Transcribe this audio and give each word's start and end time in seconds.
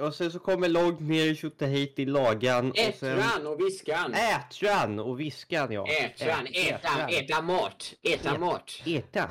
Och 0.00 0.14
sen 0.14 0.30
så 0.30 0.38
kommer 0.38 0.68
långt 0.68 1.00
ner 1.00 1.34
Tjotahejti 1.34 2.06
lagan. 2.06 2.70
Och 2.70 2.76
sen... 2.76 3.18
Ätran 3.18 3.46
och 3.46 3.60
viskan. 3.60 4.14
Ätran 4.14 4.98
och 4.98 5.20
viskan 5.20 5.72
ja. 5.72 5.86
Ätran, 5.88 6.46
äta, 6.46 7.08
äta 7.08 7.42
mat, 7.42 7.94
äta 8.02 8.38
mat. 8.38 8.82
Äta. 8.86 9.30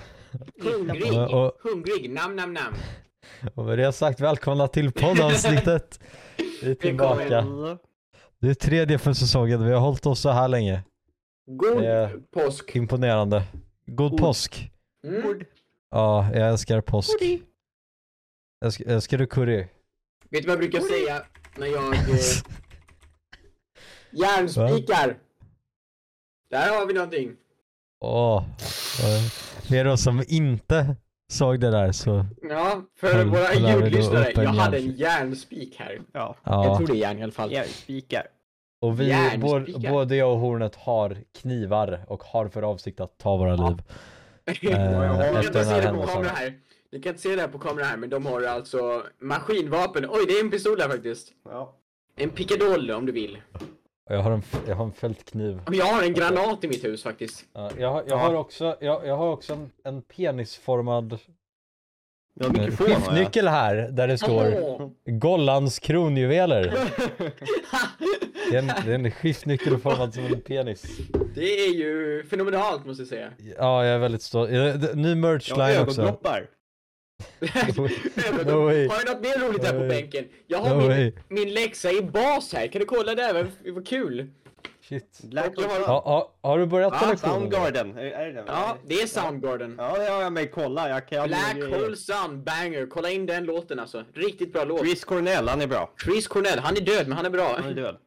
Hungrig, 0.62 1.14
Och- 1.14 1.46
och- 1.46 1.58
hungrig, 1.64 2.10
nam 2.10 2.36
nam 2.36 2.54
nam. 2.54 2.74
Och 3.56 3.66
med 3.66 3.78
det 3.78 3.92
sagt, 3.94 4.20
välkomna 4.20 4.68
till 4.68 4.92
poddavsnittet. 4.92 6.00
Vi 6.62 6.72
är 6.72 6.76
tillbaka. 6.76 7.46
Det 8.40 8.50
är 8.50 8.54
tredje 8.54 8.98
för 8.98 9.14
säsongen, 9.14 9.66
vi 9.66 9.72
har 9.74 9.80
hållit 9.80 10.06
oss 10.06 10.20
så 10.22 10.30
här 10.30 10.48
länge. 10.48 10.84
God 11.48 11.84
påsk. 12.32 12.76
Imponerande. 12.76 13.44
God 13.86 14.12
God. 14.12 14.20
påsk. 14.20 14.70
Mm. 15.08 15.40
Ja, 15.92 16.30
jag 16.34 16.50
älskar 16.50 16.82
påsk. 16.82 17.22
Älsk- 18.66 18.84
Älskar 18.88 19.18
du 19.18 19.28
curry? 19.28 19.68
Vet 20.36 20.44
du 20.44 20.48
vad 20.48 20.54
jag 20.54 20.60
brukar 20.60 20.80
säga 20.80 21.22
när 21.58 21.68
jag... 21.68 21.94
Eh, 21.94 22.02
järnspikar. 24.12 25.18
Där 26.50 26.70
har 26.80 26.86
vi 26.86 26.94
någonting. 26.94 27.32
Åh. 28.02 28.44
eh, 29.04 29.24
För 29.68 29.76
er 29.76 29.86
då 29.86 29.98
som 29.98 30.24
inte 30.28 30.96
såg 31.32 31.60
det 31.60 31.72
där 31.72 31.92
så, 31.92 32.26
Ja, 32.50 32.82
för 33.00 33.14
Höll- 33.14 33.30
våra 33.30 33.54
ljudlyssnare. 33.54 34.32
Jag 34.36 34.50
hade 34.50 34.78
en 34.78 34.92
järnspik. 34.92 35.76
här. 35.80 36.02
Ja. 36.14 36.36
Jag 36.44 36.66
ja. 36.66 36.78
tror 36.78 36.88
det 36.88 36.94
är 36.94 36.96
järn 36.98 37.20
i 37.20 37.24
alla 37.24 37.32
fall. 37.32 37.52
Järnspikar. 37.52 38.28
Och 38.82 39.00
vi, 39.00 39.08
Järnspikar. 39.10 39.42
både, 39.48 39.90
både 39.90 40.16
jag 40.16 40.32
och 40.32 40.40
Hornet 40.40 40.76
har 40.76 41.18
knivar 41.42 42.06
och 42.08 42.24
har 42.24 42.48
för 42.48 42.62
avsikt 42.62 43.00
att 43.00 43.18
ta 43.18 43.38
våra 43.38 43.56
Ja. 43.56 43.70
liv. 43.70 43.78
Ni 44.48 44.56
kan 44.56 44.80
efter 45.22 45.38
inte 45.40 45.52
den 45.52 45.66
se 45.66 45.72
här 45.72 45.82
det 45.82 45.88
på 45.88 45.94
händelsen. 45.94 46.14
kamera 46.16 46.30
här. 46.36 46.54
Ni 46.96 47.02
kan 47.02 47.10
inte 47.10 47.22
se 47.22 47.36
det 47.36 47.42
här 47.42 47.48
på 47.48 47.60
kamera 47.60 47.86
här, 47.86 47.98
men 47.98 48.10
de 48.10 48.26
har 48.26 48.42
alltså 48.44 49.04
maskinvapen. 49.20 50.06
Oj, 50.10 50.26
det 50.28 50.34
är 50.34 50.44
en 50.44 50.52
pistol 50.52 50.78
där 50.78 50.90
faktiskt. 50.90 51.32
Ja. 51.50 51.76
En 52.16 52.30
pickadoll 52.30 52.92
om 52.92 53.06
du 53.06 53.12
vill. 53.12 53.42
Jag 54.10 54.20
har 54.20 54.32
en, 54.32 54.42
jag 54.68 54.76
har 54.76 54.86
en 54.86 54.92
fältkniv. 54.94 55.60
Jag 55.72 55.86
har 55.86 56.04
en 56.04 56.14
granat 56.14 56.64
i 56.64 56.68
mitt 56.68 56.84
hus 56.84 57.04
faktiskt. 57.04 57.46
Ja, 57.54 57.72
jag, 57.78 57.92
har- 57.92 58.02
jag 58.08 58.10
Ja. 58.12 58.18
har 58.18 58.34
också, 58.36 58.76
jag, 58.82 59.08
jag 59.08 59.16
har 59.18 59.28
också 59.32 59.54
en, 59.54 59.72
en 59.84 60.02
penisformad 60.02 61.18
Ja, 62.34 62.46
eh, 62.46 62.52
mikrofon 62.52 62.86
har 62.88 62.94
jag. 62.94 63.02
skiftnyckel 63.04 63.48
här 63.48 63.76
där 63.92 64.08
det 64.08 64.18
står 64.18 64.54
Åh. 64.62 64.90
Gollans 65.06 65.80
kronjuveler. 65.80 66.78
Det 68.52 68.56
är 68.56 68.60
en, 68.60 68.68
det 68.68 68.92
är 68.92 68.96
en 68.96 69.12
skiftnyckel 69.12 69.78
formad 69.78 70.14
som 70.14 70.26
en 70.26 70.42
penis. 70.42 70.98
Det 71.36 71.60
är 71.66 71.74
ju 71.74 72.24
fenomenalt 72.30 72.86
måste 72.86 73.02
jag 73.02 73.08
säga. 73.10 73.32
Ja, 73.58 73.86
jag 73.86 73.96
är 73.96 74.00
väldigt 74.00 74.22
stolt. 74.22 74.50
Eh, 74.50 74.56
Ny 74.56 74.62
Jag 74.62 75.10
har 75.10 75.16
merchline 75.16 75.82
också. 75.82 76.20
No 78.46 78.66
way. 78.66 78.88
Har 78.88 79.06
du 79.06 79.12
något 79.14 79.22
mer 79.22 79.48
roligt 79.48 79.64
här 79.64 79.74
No 79.74 79.80
på 79.80 79.86
way. 79.86 79.90
bänken? 80.02 80.26
Jag 80.48 80.58
har 80.58 80.70
No 80.76 80.80
min, 80.80 80.88
way. 80.88 81.12
min 81.30 81.54
läxa 81.54 81.92
i 81.92 82.02
bas 82.02 82.54
här, 82.54 82.68
kan 82.68 82.80
du 82.80 82.86
kolla 82.86 83.16
där? 83.16 83.34
Vad, 83.34 83.74
vad 83.74 83.88
kul! 83.88 84.32
Shit. 84.82 85.20
Black 85.24 85.52
jag 85.56 85.68
har- 85.68 85.80
Ja, 85.80 86.04
ja, 86.06 86.50
har 86.50 86.60
du 86.60 86.66
börjat 86.66 86.94
Ja, 87.02 87.10
lektionen? 87.10 87.34
Soundgarden. 87.36 87.98
Är, 87.98 88.04
är 88.06 88.26
det 88.26 88.32
den? 88.34 88.44
Ja, 88.48 88.78
det 88.86 89.02
är 89.02 89.08
Soundgarden. 89.08 89.76
Ja, 89.78 89.98
det 89.98 90.10
har 90.10 90.22
jag 90.22 90.34
med. 90.34 90.52
Kolla, 90.52 90.90
jag 90.90 91.08
kan 91.08 91.28
Black. 91.28 91.56
Hole 91.56 91.96
Sun, 91.96 92.44
banger. 92.44 92.88
Kolla 92.90 93.10
in 93.10 93.26
den 93.26 93.46
låten 93.46 93.80
alltså. 93.80 94.04
Riktigt 94.14 94.54
bra 94.54 94.64
låt. 94.64 94.80
Chris 94.80 95.04
Cornell, 95.06 95.48
han 95.48 95.62
är 95.62 95.68
bra. 95.68 95.94
Chris 96.04 96.28
Cornell, 96.28 96.60
han 96.60 96.78
är 96.78 96.82
död 96.82 97.08
men 97.08 97.18
han 97.18 97.26
är 97.26 97.30
bra. 97.30 97.56
Han 97.60 97.70
är 97.72 97.74
död. 97.74 97.98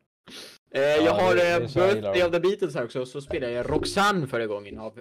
Eh, 0.75 0.81
jag 0.83 1.13
har 1.13 1.35
det- 1.35 1.43
det 1.43 1.49
är 1.49 1.61
eh, 1.61 1.63
jag 1.75 1.95
Birthday 2.03 2.23
of 2.25 2.33
the 2.33 2.41
Beatles 2.41 2.75
här 2.75 2.85
också, 2.85 3.07
så 3.07 3.21
spelar 3.21 3.49
jag 3.49 3.71
Roxanne 3.71 4.27
förra 4.27 4.47
gången 4.47 4.79
av 4.79 4.99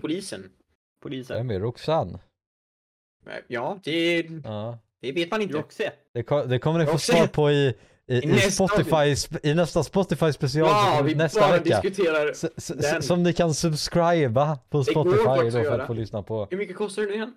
polisen. 0.00 0.50
Polisen. 1.02 1.36
Vem 1.36 1.50
är 1.50 1.60
Roxanne? 1.60 2.18
Eh, 3.28 3.34
Ja, 3.48 3.78
det, 3.84 4.26
Ja. 4.44 4.78
det 5.02 5.12
vet 5.12 5.30
man 5.30 5.42
inte. 5.42 5.54
Roxette. 5.54 5.92
Det, 6.14 6.46
det 6.46 6.58
kommer 6.58 6.78
ni 6.78 6.86
få 6.86 6.98
svar 6.98 7.26
på 7.26 7.50
i, 7.50 7.74
i, 8.06 8.14
i, 8.22 8.26
nästa 8.26 8.50
Spotify, 8.50 8.94
sp- 9.14 9.38
i 9.42 9.54
nästa 9.54 9.82
Spotify 9.82 10.32
special 10.32 10.66
Ja, 10.68 11.02
vi 11.04 11.14
nästa 11.14 11.40
bara 11.40 11.52
vecka. 11.58 11.80
diskuterar. 11.80 12.30
S- 12.30 12.44
s- 12.56 13.06
som 13.06 13.22
ni 13.22 13.32
kan 13.32 13.54
subscriba 13.54 14.58
på 14.70 14.84
Spotify 14.84 15.16
då 15.44 15.50
för 15.50 15.78
att 15.78 15.86
få 15.86 15.92
lyssna 15.92 16.22
på. 16.22 16.46
Hur 16.50 16.58
mycket 16.58 16.76
kostar 16.76 17.02
det 17.02 17.08
nu 17.08 17.14
igen? 17.14 17.32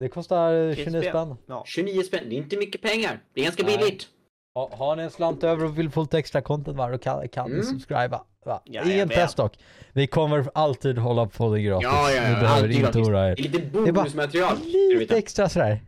Det 0.00 0.08
kostar 0.08 0.52
eh, 0.68 0.74
29 0.74 0.84
29 0.84 1.08
spänn. 1.10 1.34
Ja. 1.46 1.62
29 1.66 2.02
spänn, 2.02 2.24
det 2.28 2.34
är 2.34 2.38
inte 2.38 2.56
mycket 2.56 2.82
pengar. 2.82 3.20
Det 3.34 3.40
är 3.40 3.44
ganska 3.44 3.62
Nej. 3.62 3.78
billigt. 3.78 4.08
Ha, 4.56 4.70
har 4.76 4.96
ni 4.96 5.02
en 5.02 5.10
slant 5.10 5.44
över 5.44 5.64
och 5.64 5.78
vill 5.78 5.90
få 5.90 6.00
lite 6.02 6.18
extra 6.18 6.40
content 6.42 6.76
va, 6.76 6.88
då 6.90 6.98
kan, 6.98 7.28
kan 7.28 7.46
ni 7.50 7.54
Mm. 7.54 7.66
subscriba. 7.66 8.22
Va? 8.46 8.62
Ja, 8.64 8.82
Ingen 8.84 8.98
jag 8.98 9.06
vet. 9.06 9.16
press 9.16 9.34
dock. 9.34 9.58
Vi 9.92 10.06
kommer 10.06 10.46
alltid 10.54 10.98
hålla 10.98 11.26
på 11.26 11.54
det 11.54 11.62
gratis. 11.62 11.84
Ja, 11.92 12.10
ja, 12.10 12.20
Ni 12.22 12.28
ja. 12.34 12.40
behöver 12.40 12.62
alltid 12.62 12.84
inte 12.84 12.98
oroa 12.98 13.22
Det 13.22 13.28
er. 13.28 13.32
är 13.32 13.36
lite 13.36 13.58
är 13.58 13.92
bonusmaterial. 13.92 14.56
Lite 14.98 15.16
extra 15.16 15.48
sådär. 15.48 15.80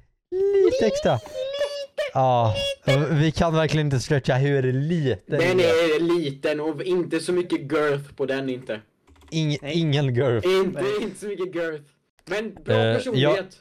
Lite 0.64 0.86
extra. 0.86 1.18
Ja, 2.14 2.54
vi 3.10 3.32
kan 3.32 3.54
verkligen 3.54 3.86
inte 3.86 4.00
stretcha 4.00 4.34
hur 4.34 4.72
liten 4.72 5.18
Den 5.26 5.56
det 5.56 5.64
är 5.64 6.00
liten 6.20 6.60
och 6.60 6.82
inte 6.82 7.20
så 7.20 7.32
mycket 7.32 7.60
girth 7.72 8.14
på 8.16 8.26
den 8.26 8.48
inte. 8.48 8.80
Ing, 9.30 9.56
ingen 9.62 10.14
girth. 10.14 10.48
Inte, 10.48 10.82
inte 11.02 11.20
så 11.20 11.26
mycket 11.26 11.54
girth. 11.54 11.82
Men 12.24 12.54
bra 12.64 12.74
Eh, 12.74 12.96
personlighet. 12.96 13.56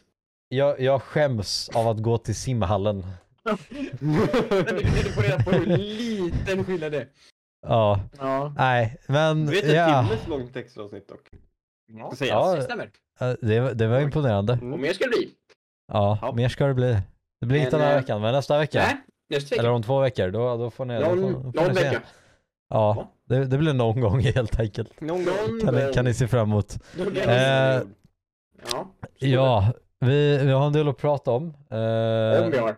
Jag, 0.50 0.80
jag 0.80 1.02
skäms 1.02 1.70
av 1.74 1.88
att 1.88 1.98
gå 2.04 2.18
till 2.18 2.36
simhallen. 2.36 3.06
Men 4.00 4.76
du 4.76 5.12
får 5.12 5.22
reda 5.22 5.44
på 5.44 5.52
hur 5.52 5.66
liten 5.78 6.66
skillnad 6.66 6.92
det 6.92 6.98
är. 6.98 7.08
Ja, 7.68 8.00
Ja. 8.20 8.54
nej, 8.58 8.98
men 9.08 9.46
Du 9.46 9.52
vet 9.52 9.64
ett 9.64 9.76
ja. 9.76 10.04
timmes 10.04 10.28
långt 10.28 10.54
textavsnitt 10.54 11.08
dock. 11.10 11.30
Ja. 11.94 12.14
Ja. 12.20 12.56
det 12.56 12.62
stämmer. 12.62 12.90
Det, 13.42 13.60
var- 13.60 13.74
det 13.74 13.88
var 13.88 14.00
imponerande. 14.00 14.54
Mm. 14.54 14.74
Och 14.74 14.80
mer 14.80 14.94
ska 14.94 15.04
det 15.04 15.10
bli. 15.10 15.30
Ja, 15.94 16.20
Ja. 16.22 16.32
mer 16.32 16.50
ska 16.50 16.66
det 16.68 16.74
bli. 16.74 16.98
Det 17.42 17.46
blir 17.48 17.60
inte 17.60 17.72
Men, 17.72 17.80
den 17.80 17.88
här 17.90 17.96
eh, 17.96 18.02
veckan, 18.02 18.22
men 18.22 18.34
nästa 18.34 18.58
vecka. 18.58 18.80
Nej, 18.80 18.98
nästa 19.30 19.50
vecka. 19.56 19.62
Eller 19.62 19.72
om 19.72 19.84
två 19.84 20.00
veckor, 20.00 20.30
då, 20.32 20.58
då 20.58 20.70
får 20.72 20.86
ni, 20.86 21.00
då 21.00 21.06
får, 21.06 21.16
Någon, 21.16 21.34
då 21.34 21.52
får 21.52 21.62
någon 21.62 21.68
ni 21.70 21.76
se. 21.76 21.84
vecka. 21.90 22.02
Ja, 22.70 23.12
det, 23.26 23.46
det 23.46 23.58
blir 23.58 23.74
någon 23.74 24.02
gång 24.02 24.20
helt 24.36 24.60
enkelt. 24.60 25.02
Någon 25.02 25.26
gång. 25.26 25.34
Någon 25.50 25.60
Kan 25.62 25.76
ni, 25.76 25.94
kan 25.94 26.06
ni 26.06 26.14
se 26.14 26.28
fram 26.28 26.50
emot. 26.52 26.80
Någon. 26.98 27.18
Eh, 27.18 27.82
Ja, 28.72 28.88
Ja, 29.20 29.74
vi, 30.00 30.38
vi 30.38 30.52
har 30.52 30.68
en 30.68 30.74
del 30.74 30.88
att 30.88 30.98
prata 30.98 31.32
om. 31.32 31.44
Eh, 31.70 32.44
om 32.44 32.52
vi 32.52 32.58
har. 32.58 32.76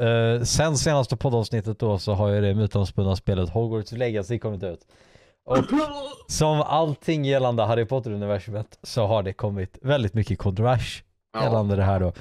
Eh, 0.00 0.42
sen 0.42 0.76
senaste 0.76 1.16
poddavsnittet 1.16 1.78
då 1.78 1.98
så 1.98 2.12
har 2.12 2.28
ju 2.28 2.40
det 2.40 2.54
mytomspunna 2.54 3.16
spelet 3.16 3.50
Hogwarts 3.50 3.92
Legacy 3.92 4.38
kommit 4.38 4.62
ut. 4.62 4.80
Och 5.44 5.58
som 6.28 6.60
allting 6.62 7.24
gällande 7.24 7.62
Harry 7.62 7.84
Potter-universumet 7.84 8.78
så 8.82 9.06
har 9.06 9.22
det 9.22 9.32
kommit 9.32 9.78
väldigt 9.82 10.14
mycket 10.14 10.38
kontrovers 10.38 11.04
Ja. 11.32 11.42
gällande 11.44 11.76
det 11.76 11.82
här 11.82 12.00
då. 12.00 12.12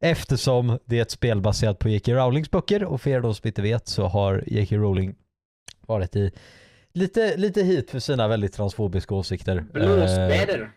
Eftersom 0.00 0.78
det 0.84 0.98
är 0.98 1.02
ett 1.02 1.10
spel 1.10 1.40
baserat 1.40 1.78
på 1.78 1.88
J.K. 1.88 2.12
Rowlings 2.12 2.50
böcker 2.50 2.84
och 2.84 3.00
för 3.00 3.10
er 3.10 3.20
då 3.20 3.34
som 3.34 3.46
inte 3.46 3.62
vet 3.62 3.88
så 3.88 4.06
har 4.06 4.44
J.K. 4.46 4.76
Rowling 4.76 5.14
varit 5.86 6.16
i 6.16 6.32
lite, 6.92 7.36
lite 7.36 7.62
hit 7.62 7.90
för 7.90 7.98
sina 7.98 8.28
väldigt 8.28 8.52
transfobiska 8.52 9.14
åsikter. 9.14 9.56
Eh, 9.56 9.64
Blåsväder. 9.72 10.70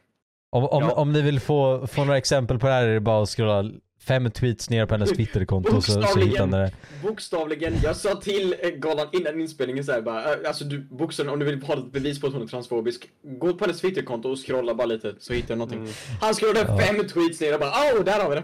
om, 0.52 0.64
om, 0.66 0.84
Ja. 0.84 0.92
om 0.92 1.14
ni 1.14 1.22
vill 1.22 1.40
få, 1.40 1.88
få 1.88 2.04
några 2.06 2.18
exempel 2.18 2.60
på 2.60 2.68
det 2.68 2.74
här 2.74 2.88
är 2.88 2.94
det 2.94 3.00
bara 3.00 3.24
att 3.24 3.30
scrolla 3.30 3.72
fem 4.08 4.32
tweets 4.32 4.70
ner 4.70 4.86
på 4.86 4.94
hennes 4.94 5.10
Twitterkonto 5.12 5.82
så, 5.82 6.02
så 6.02 6.20
hittar 6.20 6.46
ni 6.46 6.58
det. 6.58 6.72
Bokstavligen, 7.04 7.74
jag 7.84 7.96
sa 7.96 8.16
till 8.16 8.56
Galan 8.76 9.08
innan 9.12 9.42
inspelningen 9.42 9.84
såhär 9.84 10.02
bara, 10.02 10.24
alltså 10.48 10.64
du, 10.66 10.80
bokstavligen 10.80 11.34
om 11.34 11.40
du 11.40 11.46
vill 11.46 11.64
ha 11.64 11.78
ett 11.78 11.92
bevis 11.92 12.22
på 12.22 12.28
att 12.28 12.34
hon 12.34 12.42
är 12.42 12.48
transfobisk, 12.48 13.10
gå 13.24 13.54
på 13.54 13.66
hennes 13.66 13.82
Twitterkonto 13.82 14.30
och 14.32 14.46
scrolla 14.48 14.74
bara 14.76 14.86
lite 14.86 15.16
så 15.20 15.34
hittar 15.34 15.48
du 15.48 15.56
någonting. 15.56 15.80
Mm. 15.80 15.92
Han 16.22 16.34
scrollade 16.34 16.66
Ja. 16.68 16.78
fem 16.78 17.08
tweets 17.08 17.42
ner 17.42 17.54
och 17.54 17.60
bara, 17.60 17.72
åh, 17.96 18.04
där 18.04 18.20
har 18.20 18.30
vi 18.30 18.36
det! 18.36 18.44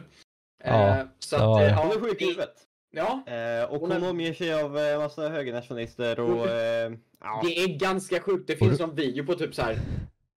Ja. 0.64 0.98
Eh, 0.98 1.06
så 1.20 1.36
att, 1.36 1.42
Ja. 1.42 1.64
eh, 1.64 1.74
Hon 1.78 1.92
är 1.92 1.96
ja, 1.96 2.00
sjuk 2.02 2.22
i 2.22 2.26
det- 2.26 2.32
huvudet. 2.32 2.54
Ja, 2.92 3.24
Eh, 3.28 3.64
och 3.72 3.80
Hon 3.82 3.92
hon 3.92 4.04
är- 4.04 4.10
omger 4.10 4.34
sig 4.34 4.54
av 4.54 4.78
eh, 4.78 4.98
massa 5.00 5.30
högernationalister 5.30 6.20
och... 6.20 6.48
Eh, 6.50 6.92
ja. 7.24 7.42
det 7.46 7.60
är 7.64 7.68
ganska 7.80 8.20
sjukt. 8.20 8.48
Det 8.48 8.56
finns 8.56 8.80
någon 8.80 8.96
video 8.96 9.26
på 9.26 9.34
typ 9.36 9.56
så 9.56 9.62
här. 9.62 9.78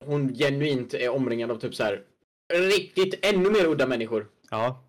hon 0.06 0.34
genuint 0.34 0.94
är 0.94 1.08
omringad 1.08 1.50
av 1.50 1.56
typ 1.56 1.74
så 1.74 1.84
här 1.84 2.00
riktigt 2.54 3.26
ännu 3.26 3.50
mer 3.50 3.66
udda 3.66 3.86
människor. 3.86 4.26
ja. 4.50 4.84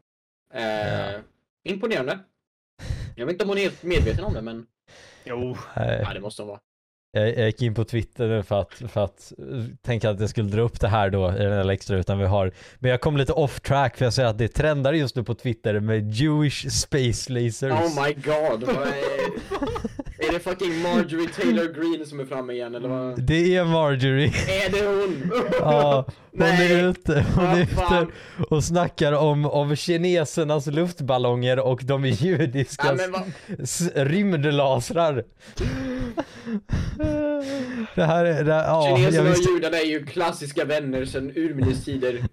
Eh, 0.54 1.20
Imponerande. 1.64 2.20
Jag 3.16 3.26
vet 3.26 3.34
inte 3.34 3.44
om 3.44 3.50
hon 3.50 3.58
är 3.58 3.62
helt 3.62 3.84
medveten 3.84 4.24
om 4.26 4.34
det, 4.34 4.42
men 4.42 4.68
Jo. 5.24 5.58
Nej. 5.76 6.02
ja, 6.04 6.14
det 6.14 6.20
måste 6.20 6.42
hon 6.42 6.50
vara. 6.50 6.60
Jag, 7.14 7.38
jag 7.38 7.46
gick 7.46 7.62
in 7.62 7.74
på 7.74 7.84
Twitter 7.84 8.28
nu 8.28 8.44
för 8.44 8.62
att, 8.62 8.74
för 8.94 9.04
att 9.04 9.34
eh, 9.40 9.64
tänka 9.82 10.10
att 10.10 10.20
jag 10.20 10.30
skulle 10.30 10.50
dra 10.50 10.62
upp 10.62 10.80
det 10.80 10.88
här 10.88 11.10
då 11.10 11.30
i 11.32 11.44
den 11.44 11.52
här 11.54 11.70
extra 11.70 11.98
utan 11.98 12.20
vi 12.20 12.26
har. 12.26 12.52
Men 12.80 12.92
jag 12.92 13.02
kom 13.02 13.18
lite 13.18 13.34
off 13.34 13.60
track 13.62 13.98
för 13.98 14.06
jag 14.06 14.14
ser 14.14 14.26
att 14.26 14.38
det 14.38 14.48
trendar 14.48 14.94
just 14.94 15.16
nu 15.16 15.24
på 15.24 15.34
Twitter 15.36 15.80
med 15.80 16.12
Jewish 16.12 16.70
space 16.70 17.32
lasers. 17.34 17.72
Oh 17.72 18.04
my 18.06 18.14
god. 18.14 18.64
Vad 18.64 18.88
är... 18.88 20.28
är 20.28 20.34
det 20.34 20.40
fucking 20.40 20.82
Marjorie 20.82 21.28
Taylor 21.36 21.74
Greene 21.74 22.06
som 22.06 22.20
är 22.20 22.26
framme 22.26 22.54
igen 22.54 22.76
eller 22.76 22.90
vad? 22.90 23.22
Det 23.24 23.56
är 23.56 23.66
Marjorie. 23.66 24.28
Är 24.66 24.72
det 24.72 24.86
hon? 24.88 25.32
Ja, 25.60 26.06
hon 26.32 26.42
är 26.42 26.90
ute, 26.90 27.26
hon 27.36 27.46
är 27.46 27.62
ute 27.62 28.08
och 28.50 28.64
snackar 28.64 29.14
om, 29.14 29.46
om 29.46 29.76
kinesernas 29.76 30.68
luftballonger 30.68 31.60
och 31.60 31.82
de 31.84 32.06
Ja, 32.06 32.16
judiska 32.16 32.98
s- 33.60 33.90
rymdlasrar. 33.96 35.24
Det 37.96 38.04
här 38.04 38.26
är, 38.26 38.44
det, 38.44 38.52
ja, 38.52 38.96
Kineserna 38.98 39.30
och 39.30 39.36
visste, 39.36 39.52
judarna 39.52 39.78
är 39.78 39.86
ju 39.86 40.06
klassiska 40.06 40.66
vänner 40.66 41.06
sedan 41.06 41.32
urminnes 41.36 41.86
tider. 41.86 42.24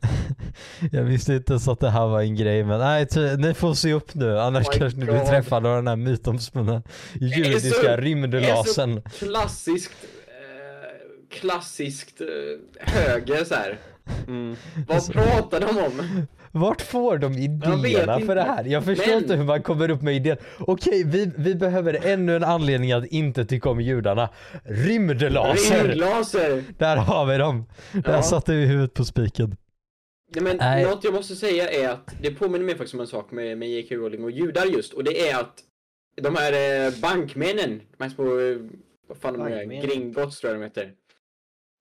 jag 0.93 1.03
visste 1.03 1.35
inte 1.35 1.53
ens 1.53 1.69
att 1.69 1.81
det 1.81 1.91
här 1.91 2.07
var 2.07 2.21
en 2.21 2.37
grej 2.37 2.65
men 2.65 2.79
nej, 2.81 3.07
ty, 3.07 3.37
ni 3.37 3.55
får 3.55 3.75
se 3.75 3.93
upp 3.93 4.15
nu 4.15 4.39
annars 4.41 4.69
Oh 4.69 4.73
kanske 4.79 4.99
ni 5.01 5.07
God. 5.07 5.15
blir 5.15 5.25
träffade 5.25 5.69
av 5.69 5.77
den 5.77 5.87
här 5.89 5.97
mytomspunna 5.97 6.83
så- 7.13 7.25
judiska 7.25 7.83
det 7.83 7.89
är 7.93 7.97
rymdlasen. 7.97 9.03
Klassiskt, 9.19 9.93
eh, 10.27 11.39
klassiskt 11.41 12.21
eh, 12.21 12.27
höger 12.93 13.45
så. 13.45 13.55
Mm. 14.27 14.57
Vad 14.89 15.13
pratar 15.13 15.61
de 15.61 15.79
om? 15.79 16.27
Vart 16.61 16.83
får 16.83 17.19
de 17.19 17.33
idéerna 17.33 18.21
för 18.21 18.35
det 18.35 18.43
här? 18.43 18.65
Jag 18.65 18.85
förstår 18.85 19.07
Men- 19.13 19.19
inte 19.23 19.37
hur 19.37 19.45
man 19.45 19.63
kommer 19.63 19.91
upp 19.91 20.03
med 20.03 20.17
idén. 20.17 20.37
Okej, 20.59 21.05
vi, 21.07 21.31
vi 21.37 21.55
behöver 21.55 22.07
ännu 22.07 22.37
en 22.37 22.45
anledning 22.45 22.93
att 22.93 23.07
inte 23.07 23.45
tycka 23.45 23.71
om 23.71 23.81
judarna. 23.81 24.29
Rymdlaser! 24.65 25.85
Rymdlaser! 25.89 26.65
Där 26.79 26.97
har 26.97 27.27
vi 27.27 27.37
dem! 27.39 27.65
Där 27.93 28.13
Ja. 28.13 28.23
satte 28.23 28.53
vi 28.55 28.67
huvudet 28.67 28.95
på 28.95 29.05
spiken. 29.05 29.57
Nej, 30.35 30.45
men 30.45 30.57
Nej. 30.57 30.85
något 30.85 31.05
jag 31.05 31.15
måste 31.15 31.37
säga 31.37 31.71
är 31.71 31.89
att 31.89 32.15
det 32.23 32.31
påminner 32.31 32.65
mig 32.65 32.75
faktiskt 32.77 32.95
om 32.95 33.01
en 33.01 33.07
sak 33.07 33.31
med, 33.31 33.59
med 33.59 33.69
J.K. 33.71 33.95
Rowling 33.95 34.25
och 34.25 34.31
judar 34.31 34.65
just 34.67 34.93
och 34.93 35.05
det 35.05 35.29
är 35.31 35.41
att 35.41 35.55
de 36.23 36.37
här 36.37 36.53
eh, 36.87 36.93
bankmännen, 37.03 37.81
de 37.99 38.05
här 38.05 38.11
små, 38.11 38.25
eh, 38.41 38.57
vad 39.09 39.19
fan 39.19 39.33
de 39.39 39.43
är. 39.47 39.83
Gringotts 39.87 40.41
tror 40.41 40.53
jag 40.53 40.61
de 40.61 40.65
heter. 40.65 40.93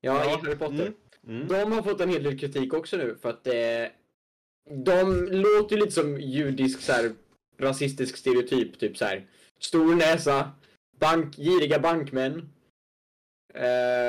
Ja, 0.01 0.25
i 0.25 0.29
Harry 0.29 0.55
Potter. 0.55 0.91
Mm. 1.27 1.35
Mm. 1.41 1.47
De 1.47 1.71
har 1.71 1.81
fått 1.81 2.01
en 2.01 2.09
hel 2.09 2.23
del 2.23 2.39
kritik 2.39 2.73
också 2.73 2.97
nu 2.97 3.17
för 3.21 3.29
att 3.29 3.47
eh, 3.47 3.53
de 4.69 5.27
låter 5.31 5.75
ju 5.75 5.81
lite 5.81 5.91
som 5.91 6.21
judisk 6.21 6.81
så 6.81 6.91
här, 6.91 7.11
rasistisk 7.57 8.17
stereotyp, 8.17 8.79
typ 8.79 8.97
så 8.97 9.05
här. 9.05 9.27
Stor 9.59 9.95
näsa, 9.95 10.51
bank, 10.99 11.35
giriga 11.35 11.79
bankmän. 11.79 12.49
Eh, 13.53 13.67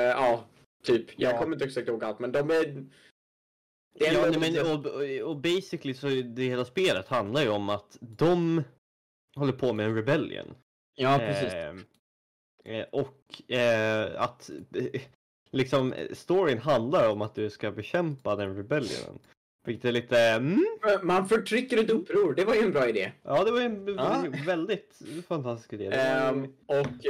ja, 0.09 0.45
typ. 0.83 1.05
Jag 1.19 1.33
Ja. 1.33 1.37
kommer 1.37 1.53
inte 1.55 1.65
exakt 1.65 1.87
ihåg 1.87 2.03
allt, 2.03 2.19
men 2.19 2.31
de 2.31 2.49
är... 2.49 2.55
Är 2.55 4.13
Ja, 4.13 4.29
nej, 4.29 4.39
men, 4.39 4.71
och, 4.75 4.85
och 5.29 5.37
basically 5.37 5.93
så 5.93 6.07
det 6.07 6.43
hela 6.43 6.65
spelet 6.65 7.07
handlar 7.07 7.41
ju 7.41 7.49
om 7.49 7.69
att 7.69 7.97
de 7.99 8.63
håller 9.35 9.53
på 9.53 9.73
med 9.73 9.85
en 9.85 9.95
rebellion. 9.95 10.55
ja, 10.95 11.17
precis. 11.17 11.53
Eh, 11.53 11.75
eh, 12.65 12.85
och 12.91 13.51
eh, 13.51 14.21
att 14.21 14.49
eh, 14.75 15.01
liksom 15.51 15.93
storyn 16.13 16.57
handlar 16.57 17.09
om 17.09 17.21
att 17.21 17.35
du 17.35 17.49
ska 17.49 17.71
bekämpa 17.71 18.35
den 18.35 18.55
rebellionen. 18.55 19.19
Vilket 19.69 19.85
är 19.85 19.91
lite, 19.91 20.19
mm, 20.19 20.65
Man 21.03 21.27
förtrycker 21.29 21.77
ett 21.77 21.89
uppror, 21.89 22.33
det 22.33 22.45
var 22.45 22.55
ju 22.55 22.61
en 22.61 22.71
bra 22.71 22.89
idé. 22.89 23.11
ja 23.23 23.43
det 23.43 23.51
var 23.51 23.59
ju 23.59 23.65
en 23.65 23.95
Ja. 23.97 24.23
väldigt 24.45 25.01
fantastisk 25.27 25.73
idé. 25.73 25.85
Ehm, 25.93 26.43
och 26.65 26.75
smart 26.75 27.05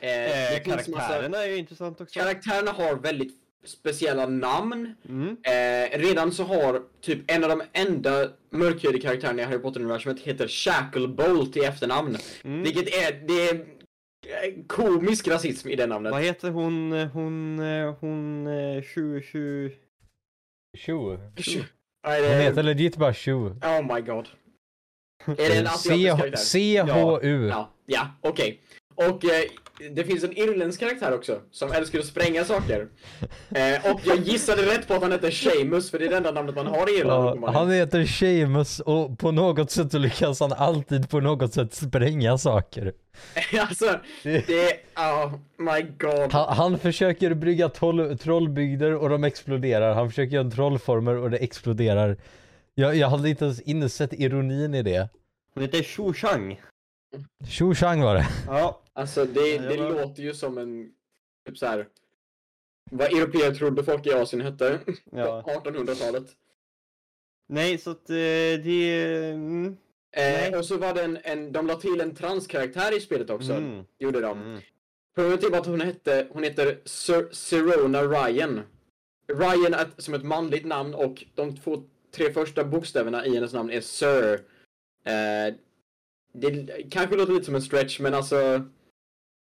eh, 0.00 0.54
eh, 0.56 0.62
finns 0.62 0.88
massa... 0.88 1.08
karaktärerna 1.08 1.44
är 1.44 1.56
intressant 1.58 2.00
också. 2.00 2.20
Karaktärerna 2.20 2.70
har 2.72 2.94
väldigt 2.94 3.34
speciella 3.64 4.26
namn. 4.26 4.94
Mm. 5.08 5.36
Eh, 5.42 5.98
redan 5.98 6.32
så 6.32 6.42
har 6.44 6.82
typ 7.00 7.30
en 7.30 7.44
av 7.44 7.50
de 7.50 7.62
enda 7.72 8.28
mörkhyade 8.50 8.98
karaktärerna 9.00 9.42
i 9.42 9.44
Harry 9.44 9.58
Potter-universumet 9.58 10.20
heter 10.20 10.48
Shacklebolt 10.48 11.56
i 11.56 11.60
efternamn. 11.60 12.16
Mm. 12.44 12.62
Vilket 12.62 12.88
är, 12.88 13.12
det 13.28 13.48
är 13.48 13.54
eh, 13.54 14.54
komisk 14.66 15.28
rasism 15.28 15.68
i 15.68 15.76
det 15.76 15.86
namnet. 15.86 16.12
Vad 16.12 16.22
heter 16.22 16.50
hon, 16.50 16.92
eh, 16.92 17.08
hon, 17.08 17.58
hon, 18.00 18.46
eh, 18.46 18.82
Shu, 18.82 19.70
Shu, 20.78 21.16
Shu. 21.36 21.64
Nej, 22.06 22.22
det 22.22 22.28
Hon 22.28 22.36
är- 22.36 22.42
heter 22.42 22.62
legit 22.62 22.96
bara 22.96 23.14
Shu. 23.14 23.32
Oh 23.34 23.94
my 23.94 24.00
god. 24.00 24.28
Är 25.26 25.34
det 25.36 25.56
en 25.58 25.66
asiatisk 25.66 26.16
karaktär? 26.18 26.36
C-H-U. 26.36 27.48
Ja, 27.48 27.70
ja 27.86 28.10
okej. 28.20 28.60
Och 28.94 29.24
eh, 29.24 29.44
det 29.90 30.04
finns 30.04 30.24
en 30.24 30.38
irländsk 30.38 30.80
karaktär 30.80 31.14
också 31.14 31.40
som 31.50 31.72
älskar 31.72 31.98
att 31.98 32.04
spränga 32.04 32.44
saker. 32.44 32.88
Eh, 33.50 33.92
och 33.92 34.00
jag 34.04 34.18
gissade 34.18 34.62
rätt 34.62 34.88
på 34.88 34.94
att 34.94 35.02
han 35.02 35.12
heter 35.12 35.30
Seamus 35.30 35.90
för 35.90 35.98
det 35.98 36.06
är 36.06 36.10
det 36.10 36.16
enda 36.16 36.30
namnet 36.30 36.54
man 36.54 36.66
har 36.66 36.94
i 36.94 36.98
Irland. 36.98 37.40
Ja, 37.42 37.50
han 37.50 37.70
heter 37.70 38.04
Seamus 38.04 38.80
och 38.80 39.18
på 39.18 39.30
något 39.30 39.70
sätt 39.70 39.92
så 39.92 39.98
lyckas 39.98 40.40
han 40.40 40.52
alltid 40.52 41.10
på 41.10 41.20
något 41.20 41.54
sätt 41.54 41.74
spränga 41.74 42.38
saker. 42.38 42.92
alltså, 43.60 43.98
det 44.22 44.80
oh 44.96 45.32
my 45.56 45.82
god. 45.98 46.32
Han, 46.32 46.56
han 46.56 46.78
försöker 46.78 47.34
brygga 47.34 47.68
troll, 47.68 48.18
trollbygder 48.18 48.94
och 48.94 49.08
de 49.08 49.24
exploderar. 49.24 49.94
Han 49.94 50.08
försöker 50.08 50.34
göra 50.34 50.50
trollformer 50.50 51.16
och 51.16 51.30
det 51.30 51.38
exploderar. 51.38 52.16
Jag, 52.74 52.96
jag 52.96 53.08
hade 53.08 53.28
inte 53.30 53.44
ens 53.44 53.60
insett 53.60 54.12
ironin 54.12 54.74
i 54.74 54.82
det. 54.82 55.08
hon 55.54 55.62
heter 55.62 55.82
Shu 55.82 56.12
Shang. 56.12 56.60
Shu 57.48 57.74
Shang 57.74 58.02
var 58.02 58.14
det. 58.14 58.26
Ja. 58.46 58.82
Alltså 58.92 59.24
det, 59.24 59.54
Ja, 59.54 59.62
det 59.62 59.76
var- 59.76 59.90
låter 59.90 60.22
ju 60.22 60.34
som 60.34 60.58
en, 60.58 60.92
typ 61.46 61.58
så 61.58 61.66
här. 61.66 61.88
Vad 62.90 63.12
europeer 63.12 63.54
trodde 63.54 63.84
folk 63.84 64.06
i 64.06 64.12
Asien 64.12 64.42
hette 64.42 64.80
ja. 65.12 65.42
på 65.42 65.50
1800-talet. 65.50 66.24
Nej, 67.48 67.78
så 67.78 67.90
att 67.90 68.10
eh, 68.10 68.14
det... 68.64 69.30
Mm. 69.32 69.76
Eh, 70.16 70.58
och 70.58 70.64
så 70.64 70.76
var 70.76 70.94
det 70.94 71.02
en, 71.02 71.18
en, 71.22 71.52
de 71.52 71.66
la 71.66 71.74
till 71.74 72.00
en 72.00 72.14
transkaraktär 72.14 72.96
i 72.96 73.00
spelet 73.00 73.30
också. 73.30 73.52
Mm. 73.52 73.84
Gjorde 73.98 74.20
de. 74.20 74.42
Mm. 74.42 74.60
Problemet 75.14 75.44
är 75.44 75.58
att 75.58 75.66
hon 75.66 75.80
hette, 75.80 76.28
hon 76.30 76.42
heter 76.42 76.78
Sir, 76.84 77.28
Sirona 77.32 78.02
Ryan. 78.02 78.60
Ryan 79.28 79.74
är 79.74 79.86
som 79.96 80.14
ett 80.14 80.24
manligt 80.24 80.66
namn 80.66 80.94
och 80.94 81.24
de 81.34 81.56
två, 81.56 81.82
tre 82.14 82.32
första 82.32 82.64
bokstäverna 82.64 83.26
i 83.26 83.34
hennes 83.34 83.52
namn 83.52 83.70
är 83.70 83.80
Sir. 83.80 84.40
Eh, 85.04 85.54
det 86.32 86.82
kanske 86.90 87.16
låter 87.16 87.32
lite 87.32 87.44
som 87.44 87.54
en 87.54 87.62
stretch 87.62 88.00
men 88.00 88.14
alltså, 88.14 88.64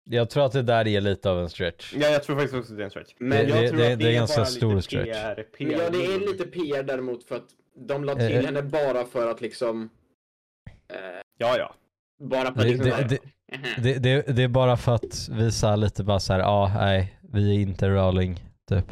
Jag 0.10 0.30
tror 0.30 0.46
att 0.46 0.52
det 0.52 0.62
där 0.62 0.88
är 0.88 1.02
lite 1.02 1.30
av 1.30 1.40
en 1.40 1.50
stretch. 1.50 1.94
Ja, 1.98 2.08
jag 2.08 2.24
tror 2.24 2.36
faktiskt 2.36 2.56
också 2.56 2.72
att 2.74 2.78
det 2.78 2.84
är 2.84 2.86
en 2.86 2.92
stretch. 2.92 3.14
men 3.18 3.30
Det- 3.30 3.50
jag 3.54 3.64
det- 3.64 3.70
tror 3.70 3.80
det- 3.80 3.94
att 3.94 4.00
det 4.00 4.06
är 4.06 4.10
är 4.10 4.14
ganska 4.14 4.38
bara 4.38 4.46
stor 4.46 4.70
lite 4.76 4.82
stretch. 4.82 5.06
PR, 5.06 5.44
PR. 5.58 5.68
Men 5.68 5.80
ja, 5.80 5.90
det 5.90 6.06
är 6.06 6.20
lite 6.20 6.44
PR 6.48 6.84
däremot 6.84 7.24
för 7.24 7.36
att 7.36 7.48
de 7.88 8.04
la 8.04 8.16
till 8.16 8.24
Eh, 8.32 8.38
eh. 8.38 8.46
henne 8.46 8.62
bara 8.62 9.06
för 9.06 9.32
att 9.32 9.42
liksom... 9.42 9.90
Eh, 10.88 10.98
Ja, 11.38 11.58
ja. 11.58 11.76
bara 12.20 12.54
för 12.54 12.64
Det, 12.64 12.70
att 12.74 12.86
liksom... 12.86 13.08
det, 13.08 13.08
det, 13.08 13.94
det, 13.94 14.00
det, 14.00 14.36
det 14.36 14.44
är 14.44 14.48
bara 14.48 14.78
för 14.78 14.96
att 14.96 15.30
visa 15.30 15.76
lite 15.76 16.04
bara 16.04 16.20
så 16.20 16.34
här, 16.34 16.40
ja, 16.40 16.72
nej, 16.76 17.20
vi 17.34 17.56
är 17.56 17.60
inte 17.60 17.90
Rowling, 17.90 18.44
typ. 18.70 18.86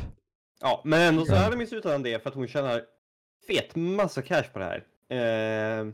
Ja, 0.62 0.82
men 0.86 1.00
ändå 1.02 1.26
så 1.26 1.34
är 1.36 1.52
de 1.52 1.62
i 1.62 1.68
slutändan 1.68 2.04
det 2.04 2.24
för 2.24 2.30
att 2.30 2.36
hon 2.36 2.48
tjänar 2.48 2.82
fet 3.48 3.76
massa 3.76 4.22
cash 4.22 4.44
på 4.54 4.60
det 4.60 4.66
här. 4.66 4.84
Ehm, 5.10 5.94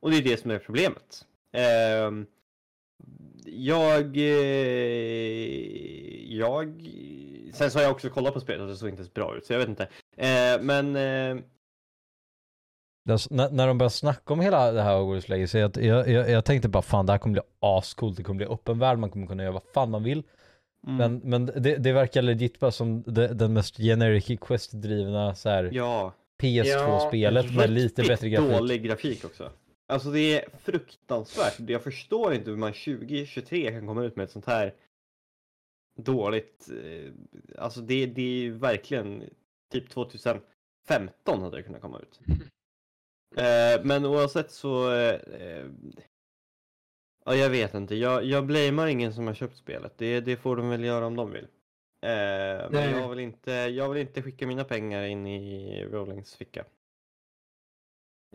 och 0.00 0.10
det 0.10 0.16
är 0.16 0.22
det 0.22 0.40
som 0.40 0.50
är 0.50 0.58
problemet. 0.58 1.24
Ehm, 1.52 2.26
jag... 3.44 4.16
Eh, 4.16 6.34
jag... 6.38 6.90
Sen 7.52 7.70
så 7.70 7.78
har 7.78 7.82
jag 7.82 7.92
också 7.92 8.10
kollat 8.10 8.34
på 8.34 8.40
spelet 8.40 8.60
och 8.60 8.68
det 8.68 8.76
såg 8.76 8.88
inte 8.88 9.00
ens 9.00 9.14
bra 9.14 9.36
ut, 9.36 9.46
så 9.46 9.52
jag 9.52 9.58
vet 9.58 9.68
inte. 9.68 9.88
Eh, 10.16 10.60
men... 10.60 10.96
Eh, 10.96 11.44
Alltså, 13.10 13.34
när, 13.34 13.50
när 13.50 13.66
de 13.66 13.78
började 13.78 13.94
snacka 13.94 14.32
om 14.32 14.40
hela 14.40 14.72
det 14.72 14.82
här 14.82 14.96
Hogwarts 14.96 15.28
Legacy, 15.28 15.58
jag, 15.58 15.76
jag, 15.76 16.08
jag, 16.08 16.30
jag 16.30 16.44
tänkte 16.44 16.68
bara 16.68 16.82
fan 16.82 17.06
det 17.06 17.12
här 17.12 17.18
kommer 17.18 17.32
bli 17.32 17.42
ascoolt, 17.60 18.16
det 18.16 18.22
kommer 18.22 18.36
bli 18.36 18.46
öppen 18.46 18.78
värld, 18.78 18.98
man 18.98 19.10
kommer 19.10 19.26
kunna 19.26 19.42
göra 19.42 19.52
vad 19.52 19.62
fan 19.74 19.90
man 19.90 20.02
vill. 20.02 20.22
mm, 20.86 20.96
Men, 20.96 21.20
men 21.24 21.46
det, 21.62 21.76
det 21.76 21.92
verkar 21.92 22.22
legit 22.22 22.60
bara 22.60 22.70
som 22.70 23.02
det, 23.06 23.28
den 23.28 23.52
mest 23.52 23.76
generic 23.76 24.26
quest-drivna 24.40 25.34
så 25.34 25.48
här 25.48 25.70
ja. 25.72 26.12
PS2-spelet 26.42 27.54
med 27.54 27.70
lite 27.70 28.02
bättre 28.02 28.28
grafik. 28.28 28.58
dålig 28.58 28.82
grafik 28.82 29.24
också. 29.24 29.50
Alltså 29.90 30.10
det 30.10 30.18
är 30.44 30.50
fruktansvärt. 30.58 31.60
Jag 31.70 31.82
förstår 31.84 32.34
inte 32.34 32.50
hur 32.50 32.56
man 32.56 32.72
2023 32.72 33.70
kan 33.70 33.86
komma 33.86 34.04
ut 34.04 34.16
med 34.16 34.24
ett 34.24 34.30
sånt 34.30 34.46
här 34.46 34.74
dåligt. 35.96 36.68
eh, 36.70 37.12
Alltså 37.58 37.80
det, 37.80 38.06
det 38.06 38.22
är 38.22 38.40
ju 38.42 38.52
verkligen 38.58 39.24
typ 39.72 39.90
2015 39.90 40.42
hade 41.42 41.56
det 41.56 41.62
kunnat 41.62 41.80
komma 41.80 41.98
ut. 42.00 42.20
Eh, 43.36 43.84
Men 43.84 44.04
oavsett 44.04 44.50
så. 44.50 44.92
eh, 44.92 45.66
Ja, 47.24 47.34
jag 47.34 47.50
vet 47.50 47.74
inte. 47.74 47.94
Jag, 47.94 48.24
jag 48.24 48.46
blamear 48.46 48.86
ingen 48.86 49.12
som 49.14 49.26
har 49.26 49.34
köpt 49.34 49.56
spelet. 49.56 49.92
Det, 49.98 50.20
det 50.20 50.36
får 50.36 50.56
de 50.56 50.68
väl 50.68 50.84
göra 50.84 51.06
om 51.06 51.16
de 51.16 51.30
vill. 51.30 51.44
Eh, 52.02 52.70
Men 52.70 52.90
jag 52.90 53.08
vill, 53.08 53.18
inte, 53.18 53.50
jag 53.52 53.88
vill 53.88 54.00
inte 54.00 54.22
skicka 54.22 54.46
mina 54.46 54.64
pengar 54.64 55.02
in 55.02 55.26
i 55.26 55.84
Rowlings 55.84 56.34
ficka. 56.36 56.64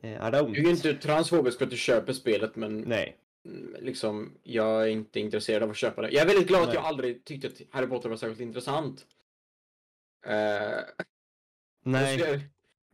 Eh, 0.03 0.25
Är 0.25 0.31
det 0.31 0.41
ont? 0.41 0.53
Du 0.53 0.59
är 0.61 0.65
ju 0.65 0.71
inte 0.71 0.93
transfobisk 0.93 1.57
för 1.57 1.65
att 1.65 1.71
du 1.71 1.77
köper 1.77 2.13
spelet 2.13 2.55
men 2.55 2.77
Nej. 2.81 3.17
mm, 3.45 3.75
liksom, 3.79 4.33
jag 4.43 4.83
är 4.83 4.87
inte 4.87 5.19
intresserad 5.19 5.63
av 5.63 5.69
att 5.69 5.77
köpa 5.77 6.01
det. 6.01 6.09
Jag 6.11 6.21
är 6.21 6.27
väldigt 6.27 6.47
glad 6.47 6.61
att 6.61 6.67
Nej. 6.67 6.75
jag 6.75 6.85
aldrig 6.85 7.25
tyckte 7.25 7.47
att 7.47 7.61
Harry 7.71 7.87
Potter 7.87 8.09
var 8.09 8.17
särskilt 8.17 8.39
intressant. 8.41 9.05
Eh, 10.25 10.79
Nej. 11.83 12.19
jag- 12.19 12.39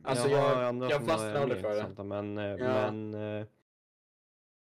Alltså 0.04 0.28
jag, 0.28 0.64
andra 0.64 0.90
jag 0.90 1.00
som 1.00 1.08
fastnar 1.08 1.30
är 1.34 1.34
aldrig 1.34 1.60
för 1.60 1.94
det. 1.96 2.04
Men, 2.04 2.38
eh, 2.38 2.44
Ja. 2.44 2.56
men 2.92 3.14
eh, 3.14 3.46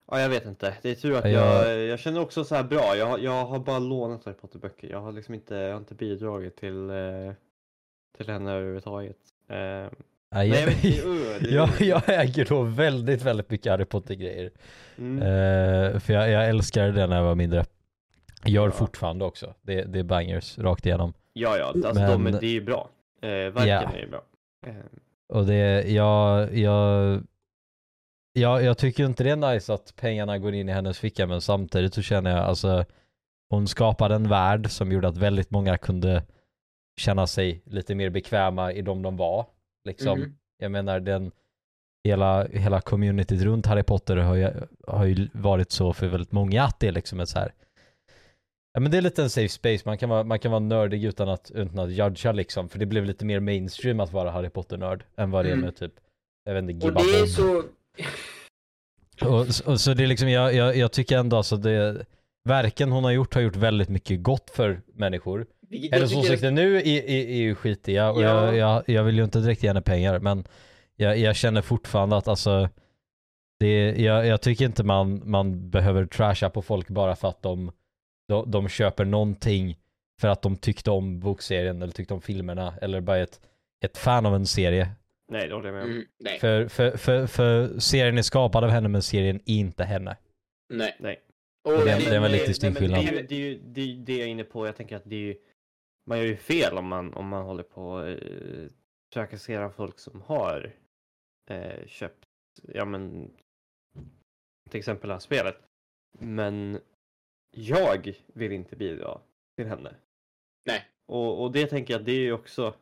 ja, 0.07 0.21
jag 0.21 0.29
vet 0.29 0.45
inte. 0.45 0.77
Det 0.81 0.89
är 0.89 0.95
tur 0.95 1.15
att 1.15 1.23
Ja, 1.25 1.29
jag, 1.31 1.69
jag- 1.79 1.85
jag 1.85 1.99
känner 1.99 2.21
också 2.21 2.43
så 2.43 2.55
här 2.55 2.63
bra. 2.63 2.95
Jag, 2.95 3.05
har- 3.05 3.17
jag 3.19 3.45
har 3.45 3.59
bara 3.59 3.79
lånat 3.79 4.25
Harry 4.25 4.35
Potter-böcker. 4.35 4.89
Jag 4.89 4.99
har 5.01 5.11
liksom 5.11 5.33
inte, 5.33 5.55
jag 5.55 5.71
har 5.71 5.77
inte 5.79 5.95
bidragit 5.95 6.55
till, 6.55 6.89
eh, 6.89 7.33
till 8.17 8.29
henne 8.29 8.51
överhuvudtaget. 8.51 9.17
Nej, 10.35 10.49
jag 10.49 10.69
jag, 10.83 11.05
uh, 11.07 11.53
jag, 11.53 11.69
jag 11.79 12.01
äger 12.07 12.45
då 12.45 12.61
väldigt, 12.63 13.21
väldigt 13.21 13.49
mycket 13.51 13.71
Harry 13.71 13.85
Potter-grejer. 13.85 14.51
Mm. 14.97 15.21
Eh, 15.21 15.99
för 15.99 16.13
jag, 16.13 16.29
jag 16.29 16.49
älskade 16.49 16.91
det 16.91 17.07
när 17.07 17.15
jag 17.15 17.23
var 17.23 17.35
mindre. 17.35 17.65
Gör 18.45 18.65
Ja. 18.65 18.71
fortfarande 18.71 19.25
också. 19.25 19.53
Det, 19.61 19.81
det 19.83 19.99
är 19.99 20.03
bangers 20.03 20.57
rakt 20.57 20.85
igenom. 20.85 21.13
Ja, 21.33 21.57
ja, 21.57 21.65
alltså 21.65 21.93
de, 22.07 22.23
Men- 22.23 22.31
det 22.33 22.45
är 22.45 22.51
ju 22.51 22.61
bra. 22.61 22.89
Eh, 23.21 23.27
verken 23.29 23.67
Ja. 23.67 23.81
är 23.95 23.99
ju 23.99 24.07
bra. 24.09 24.21
Eh, 24.67 24.73
Och 25.29 25.45
det, 25.45 25.91
jag, 25.91 26.57
jag, 26.57 27.21
jag, 28.33 28.63
jag 28.63 28.77
tycker 28.77 29.05
inte 29.05 29.23
det 29.23 29.29
är 29.29 29.53
nice 29.53 29.73
att 29.73 29.93
pengarna 29.95 30.37
går 30.37 30.53
in 30.53 30.69
i 30.69 30.71
hennes 30.71 30.99
ficka 30.99 31.27
men 31.27 31.41
samtidigt 31.41 31.93
så 31.93 32.01
känner 32.01 32.31
jag 32.31 32.39
alltså 32.39 32.85
hon 33.49 33.67
skapade 33.67 34.15
en 34.15 34.29
värld 34.29 34.71
som 34.71 34.91
gjorde 34.91 35.07
att 35.07 35.17
väldigt 35.17 35.51
många 35.51 35.77
kunde 35.77 36.23
känna 36.97 37.27
sig 37.27 37.61
lite 37.65 37.95
mer 37.95 38.09
bekväma 38.09 38.71
i 38.73 38.81
de 38.81 39.01
de 39.01 39.17
var. 39.17 39.45
Liksom. 39.87 40.19
Mhm. 40.19 40.35
Jag 40.57 40.71
menar 40.71 40.99
den 40.99 41.31
hela, 42.03 42.47
hela 42.47 42.81
communityt 42.81 43.41
runt 43.41 43.65
Harry 43.65 43.83
Potter 43.83 44.17
har 44.17 44.35
ju, 44.35 44.49
har 44.87 45.05
ju 45.05 45.27
varit 45.33 45.71
så 45.71 45.93
för 45.93 46.07
väldigt 46.07 46.31
många 46.31 46.63
att 46.63 46.79
det 46.79 46.87
är 46.87 46.91
liksom 46.91 47.19
ett 47.19 47.29
så 47.29 47.39
här 47.39 47.53
Ja 48.73 48.79
men 48.79 48.91
det 48.91 48.97
är 48.97 49.01
lite 49.01 49.23
en 49.23 49.29
safe 49.29 49.49
space, 49.49 49.83
man 49.85 49.97
kan 49.97 50.09
vara, 50.09 50.23
man 50.23 50.39
kan 50.39 50.51
vara 50.51 50.59
nördig 50.59 51.03
utan 51.03 51.29
att, 51.29 51.51
utan 51.51 51.79
att 51.79 51.91
judga 51.91 52.31
liksom 52.31 52.69
För 52.69 52.79
det 52.79 52.85
blev 52.85 53.05
lite 53.05 53.25
mer 53.25 53.39
mainstream 53.39 53.99
att 53.99 54.13
vara 54.13 54.31
Harry 54.31 54.49
Potter-nörd 54.49 55.03
än 55.17 55.31
vad 55.31 55.45
det 55.45 55.49
är 55.49 55.53
Mm. 55.53 55.65
med 55.65 55.75
typ 55.75 55.93
Jag 56.45 56.53
vet 56.53 56.69
inte, 56.69 56.87
Och 56.87 56.93
det 56.93 57.19
är 57.19 57.25
så... 57.25 57.63
Och, 59.25 59.71
och 59.71 59.79
så 59.81 59.93
det 59.93 60.03
är 60.03 60.07
liksom, 60.07 60.29
jag, 60.29 60.53
jag, 60.53 60.77
jag 60.77 60.91
tycker 60.91 61.17
ändå 61.17 61.37
alltså 61.37 61.57
det 61.57 62.05
Verken 62.47 62.91
hon 62.91 63.03
har 63.03 63.11
gjort 63.11 63.33
har 63.33 63.41
gjort 63.41 63.55
väldigt 63.55 63.89
mycket 63.89 64.23
gott 64.23 64.49
för 64.49 64.81
människor 64.93 65.45
vilket 65.69 65.91
Hennes 65.93 66.09
tycker- 66.09 66.21
åsikter 66.21 66.51
nu 66.51 66.75
är, 66.77 66.87
är, 66.87 67.09
är 67.09 67.35
ju 67.37 67.55
skitiga 67.55 68.11
och 68.11 68.21
Ja. 68.21 68.45
jag, 68.45 68.55
jag, 68.55 68.83
jag 68.89 69.03
vill 69.03 69.17
ju 69.17 69.23
inte 69.23 69.39
direkt 69.39 69.63
ge 69.63 69.69
henne 69.69 69.81
pengar 69.81 70.19
men 70.19 70.43
jag, 70.95 71.17
jag 71.17 71.35
känner 71.35 71.61
fortfarande 71.61 72.17
att 72.17 72.27
alltså 72.27 72.69
det, 73.59 73.95
jag, 74.01 74.25
jag 74.27 74.41
tycker 74.41 74.65
inte 74.65 74.83
man, 74.83 75.21
man 75.29 75.69
behöver 75.69 76.05
trasha 76.05 76.49
på 76.49 76.61
folk 76.61 76.87
bara 76.89 77.15
för 77.15 77.27
att 77.27 77.41
de, 77.41 77.71
de, 78.27 78.51
de 78.51 78.69
köper 78.69 79.05
någonting 79.05 79.77
för 80.21 80.27
att 80.27 80.41
de 80.41 80.55
tyckte 80.57 80.91
om 80.91 81.19
bokserien 81.19 81.81
eller 81.81 81.93
tyckte 81.93 82.13
om 82.13 82.21
filmerna 82.21 82.73
eller 82.81 83.01
bara 83.01 83.17
ett, 83.17 83.39
ett 83.85 83.97
fan 83.97 84.25
av 84.25 84.35
en 84.35 84.45
serie. 84.45 84.89
nej, 85.31 85.47
det 85.47 85.53
håller 85.55 85.67
jag 85.67 85.75
med 85.75 85.83
om. 85.83 85.89
Mm, 85.91 86.05
nej, 86.19 86.39
För, 86.39 86.67
för, 86.67 86.97
för, 86.97 87.27
för 87.27 87.79
serien 87.79 88.17
är 88.17 88.21
skapad 88.21 88.63
av 88.63 88.69
henne 88.69 88.87
men 88.89 89.01
serien 89.01 89.35
är 89.45 89.53
inte 89.53 89.83
henne. 89.83 90.17
nej. 90.73 90.95
Nej. 90.99 91.19
Och 91.63 91.71
Det 91.73 91.79
är- 91.79 91.85
men- 91.85 91.99
det 91.99 92.09
är 92.11 92.15
en 92.15 92.21
väldigt 92.21 92.41
men- 92.41 92.47
distinkt 92.47 92.75
Det 92.75 92.79
skillnad. 92.81 93.05
det, 93.05 93.21
det, 93.29 93.35
är 93.35 93.85
ju 93.85 93.95
det 94.03 94.13
jag 94.17 94.27
är 94.27 94.31
inne 94.31 94.43
på. 94.43 94.65
Jag 94.67 94.75
tänker 94.77 94.95
att 94.95 95.01
det 95.05 95.15
är 95.15 95.19
ju, 95.19 95.35
man 96.07 96.17
gör 96.17 96.25
ju 96.25 96.37
fel 96.37 96.77
om 96.77 96.87
man, 96.87 97.13
om 97.13 97.27
man 97.27 97.45
håller 97.45 97.63
på 97.63 97.89
och 97.89 98.07
eh, 98.07 98.69
trakassera 99.13 99.69
folk 99.71 99.99
som 99.99 100.21
har 100.21 100.75
eh, 101.49 101.85
köpt, 101.87 102.25
ja 102.63 102.85
men 102.85 103.31
till 104.69 104.79
exempel 104.79 105.07
det 105.07 105.13
här 105.13 105.19
spelet. 105.19 105.57
Men 106.19 106.79
jag 107.51 108.13
vill 108.33 108.51
inte 108.51 108.75
bidra 108.75 109.21
till 109.57 109.67
henne. 109.67 109.95
Nej. 110.65 110.85
Och, 111.05 111.43
och 111.43 111.51
det 111.51 111.67
tänker 111.67 111.93
jag, 111.93 112.05
det 112.05 112.11
är 112.11 112.19
ju 112.19 112.33
också, 112.33 112.75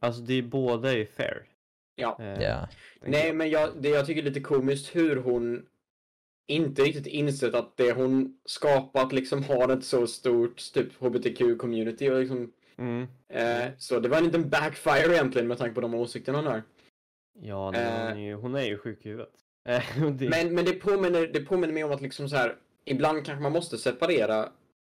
alltså 0.00 0.22
det 0.22 0.34
är 0.34 0.42
båda 0.42 0.92
är 0.92 1.06
fair. 1.06 1.46
Ja. 1.94 2.16
Eh, 2.20 2.42
tänker 3.00 3.20
Nej, 3.20 3.32
men 3.32 3.50
jag, 3.50 3.82
det 3.82 3.88
jag 3.88 4.06
tycker 4.06 4.22
är 4.22 4.24
lite 4.24 4.40
komiskt 4.40 4.96
hur 4.96 5.16
hon 5.16 5.66
inte 6.50 6.82
riktigt 6.82 7.06
insett 7.06 7.54
att 7.54 7.76
det 7.76 7.92
hon 7.92 8.38
skapat 8.44 9.12
liksom 9.12 9.42
har 9.44 9.68
ett 9.68 9.84
så 9.84 10.06
stort 10.06 10.72
typ 10.74 10.92
hbtq-community 11.00 12.10
och 12.10 12.20
liksom 12.20 12.52
Mm. 12.76 13.06
eh, 13.28 13.70
så 13.78 14.00
det 14.00 14.08
var 14.08 14.18
en 14.18 14.24
liten 14.24 14.48
backfire 14.50 15.14
egentligen 15.14 15.48
med 15.48 15.58
tanke 15.58 15.74
på 15.74 15.80
de 15.80 15.94
åsikterna 15.94 16.38
hon 16.38 16.46
har. 16.46 16.62
Ja, 17.42 17.70
nej, 17.70 17.80
Eh. 17.82 18.08
hon, 18.08 18.16
är 18.18 18.26
ju, 18.26 18.34
hon 18.34 18.54
är 18.54 18.64
ju 18.64 18.78
sjuk 18.78 19.06
i 19.06 19.08
huvudet. 19.08 19.32
Eh, 19.68 19.82
Men, 20.30 20.54
men 20.54 20.64
det, 20.64 20.72
påminner, 20.72 21.26
det 21.26 21.40
påminner 21.40 21.74
mig 21.74 21.84
om 21.84 21.92
att 21.92 22.00
liksom 22.00 22.28
så 22.28 22.36
här 22.36 22.56
ibland 22.84 23.24
kanske 23.26 23.42
man 23.42 23.52
måste 23.52 23.78
separera 23.78 24.42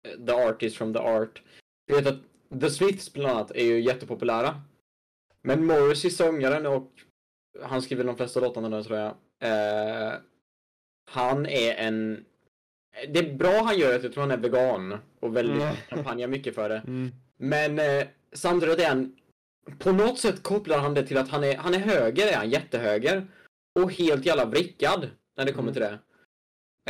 eh, 0.09 0.27
the 0.27 0.33
artist 0.33 0.77
from 0.77 0.93
the 0.95 0.99
art. 1.01 1.43
Jag 1.87 1.97
vet 1.97 2.07
att 2.07 2.61
The 2.61 2.71
Smiths 2.71 3.13
bland 3.13 3.31
annat 3.37 3.51
är 3.51 3.65
ju 3.65 3.81
jättepopulära. 3.81 4.61
Men 5.43 5.67
Morrissey, 5.67 6.11
sångaren 6.11 6.67
och 6.67 6.93
han 7.63 7.83
skriver 7.83 8.05
de 8.05 8.17
flesta 8.17 8.41
låtarna 8.41 8.69
nu 8.69 8.83
tror 8.83 8.99
jag. 8.99 9.15
Eh, 9.43 10.15
han 11.11 11.47
är 11.47 11.75
en... 11.75 12.25
Det 13.09 13.19
är 13.19 13.35
bra 13.35 13.63
han 13.63 13.79
gör 13.79 13.97
att 13.97 14.03
jag 14.03 14.13
tror 14.13 14.21
han 14.23 14.31
är 14.31 14.37
vegan 14.37 14.99
och 15.21 15.37
väldigt 15.37 15.63
Mm. 15.63 15.77
kampanjar 15.89 16.29
mycket 16.29 16.55
för 16.55 16.69
det. 16.69 16.77
mm. 16.87 17.11
Men 17.37 17.79
eh, 17.79 18.07
samtidigt 18.33 18.79
är 18.81 18.89
han... 18.89 19.17
På 19.79 19.93
något 19.93 20.19
sätt 20.19 20.43
kopplar 20.43 20.79
han 20.79 20.95
det 20.95 21.07
till 21.07 21.17
att 21.19 21.29
han 21.29 21.45
är, 21.45 21.57
han 21.57 21.75
är 21.75 21.79
höger, 21.79 22.27
är 22.27 22.37
han 22.37 22.51
jättehöger. 22.51 23.27
Och 23.81 23.93
helt 23.93 24.27
jävla 24.27 24.45
vrickad 24.45 25.11
när 25.37 25.45
det 25.45 25.53
kommer 25.53 25.73
Mm. 25.73 25.75
till 25.75 25.83
det. 25.83 25.99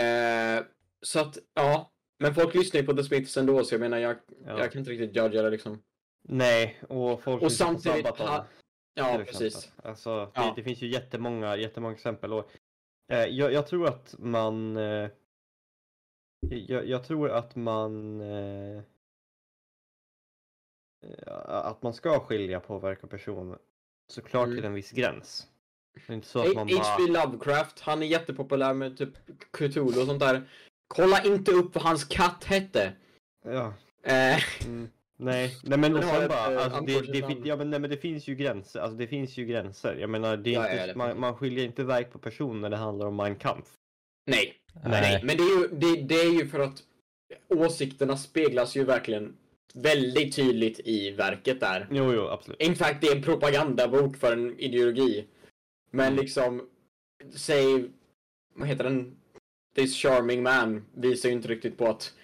Eh, 0.02 0.64
så 1.02 1.20
att, 1.20 1.38
ja. 1.54 1.90
Men 2.18 2.34
folk 2.34 2.54
lyssnar 2.54 2.80
ju 2.80 2.86
på 2.86 2.92
The 2.92 3.02
Smiths 3.04 3.36
ändå, 3.36 3.64
så 3.64 3.74
jag 3.74 3.80
menar, 3.80 3.98
jag, 3.98 4.16
Ja. 4.46 4.58
jag 4.58 4.72
kan 4.72 4.78
inte 4.78 4.90
riktigt 4.90 5.16
judga 5.16 5.42
det 5.42 5.50
liksom. 5.50 5.82
Nej, 6.28 6.78
och 6.88 7.22
folk 7.22 7.42
Och 7.42 7.48
lyssnar 7.48 7.66
på 7.66 7.72
samtidigt, 7.80 8.06
Sabaton, 8.06 8.28
ha, 8.28 8.46
ja 8.94 9.20
precis. 9.26 9.72
Alltså, 9.76 10.10
Ja. 10.34 10.42
det, 10.42 10.52
det 10.56 10.62
finns 10.62 10.82
ju 10.82 10.86
jättemånga, 10.88 11.56
jättemånga 11.56 11.94
exempel. 11.94 12.32
Och, 12.32 12.50
jag, 13.06 13.52
jag 13.52 13.66
tror 13.66 13.86
att 13.86 14.14
man... 14.18 14.76
Eh, 14.76 15.10
jag, 16.50 16.88
jag 16.88 17.04
tror 17.04 17.30
att 17.30 17.56
man... 17.56 18.20
Eh, 18.20 18.82
att 21.46 21.82
man 21.82 21.94
ska 21.94 22.20
skilja 22.20 22.60
påverka 22.60 23.06
person 23.06 23.56
såklart 24.12 24.46
Mm. 24.46 24.56
till 24.56 24.64
en 24.64 24.74
viss 24.74 24.90
gräns. 24.90 25.48
H.P. 26.08 26.20
bara... 27.14 27.26
Lovecraft, 27.26 27.80
han 27.80 28.02
är 28.02 28.06
jättepopulär 28.06 28.74
med 28.74 28.98
typ 28.98 29.14
Cthulhu 29.50 30.00
och 30.00 30.06
sånt 30.06 30.20
där. 30.20 30.48
Kolla 30.88 31.24
inte 31.24 31.52
upp 31.52 31.74
vad 31.74 31.84
hans 31.84 32.04
katt 32.04 32.44
hette. 32.44 32.92
Ja, 33.44 33.74
Eh, 34.06 34.64
mm, 34.66 34.90
nej, 35.16 35.56
nej 35.62 35.78
men 35.78 35.96
och 35.96 36.04
sen 36.04 36.22
ett, 36.22 36.28
bara, 36.28 36.52
eh, 36.54 36.64
alltså, 36.64 36.80
det, 36.80 37.00
det, 37.00 37.48
ja, 37.48 37.56
men, 37.56 37.70
nej, 37.70 37.80
men 37.80 37.90
det 37.90 37.96
finns 37.96 38.28
ju 38.28 38.34
gränser, 38.34 38.80
alltså 38.80 38.96
det 38.96 39.06
finns 39.06 39.36
ju 39.36 39.44
gränser. 39.44 39.96
Jag 39.96 40.10
menar, 40.10 40.36
det 40.36 40.50
är 40.50 40.54
Ja, 40.54 40.62
inte, 40.70 40.76
ja, 40.76 40.86
det 40.86 40.94
man, 40.94 41.20
man 41.20 41.36
skiljer 41.36 41.64
inte 41.64 41.82
iväg 41.82 42.12
på 42.12 42.18
person 42.18 42.60
när 42.60 42.70
det 42.70 42.76
handlar 42.76 43.06
om 43.06 43.16
Mein 43.16 43.36
Kampf. 43.36 43.68
nej, 44.26 44.54
Nej. 44.84 45.00
nej. 45.00 45.20
Men 45.24 45.36
det 45.36 45.42
är, 45.42 45.60
ju, 45.60 45.68
det, 45.68 46.02
det 46.02 46.20
är 46.20 46.32
ju 46.32 46.48
för 46.48 46.60
att 46.60 46.82
åsikterna 47.48 48.16
speglas 48.16 48.76
ju 48.76 48.84
verkligen 48.84 49.36
väldigt 49.74 50.36
tydligt 50.36 50.80
i 50.84 51.10
verket 51.10 51.60
där. 51.60 51.88
Jo, 51.90 52.12
jo, 52.12 52.28
absolut. 52.28 52.60
In 52.62 52.76
fact, 52.76 53.00
det 53.00 53.06
är 53.06 53.16
en 53.16 53.22
propagandabok 53.22 54.16
för 54.16 54.32
en 54.32 54.60
ideologi. 54.60 55.24
Men 55.90 56.06
Mm. 56.12 56.20
liksom, 56.22 56.68
säg, 57.36 57.90
vad 58.54 58.68
heter 58.68 58.84
den? 58.84 59.16
This 59.76 59.96
charming 59.96 60.42
man 60.42 60.84
visar 60.94 61.28
ju 61.28 61.34
inte 61.34 61.48
riktigt 61.48 61.78
på 61.78 61.86
att 61.86 62.14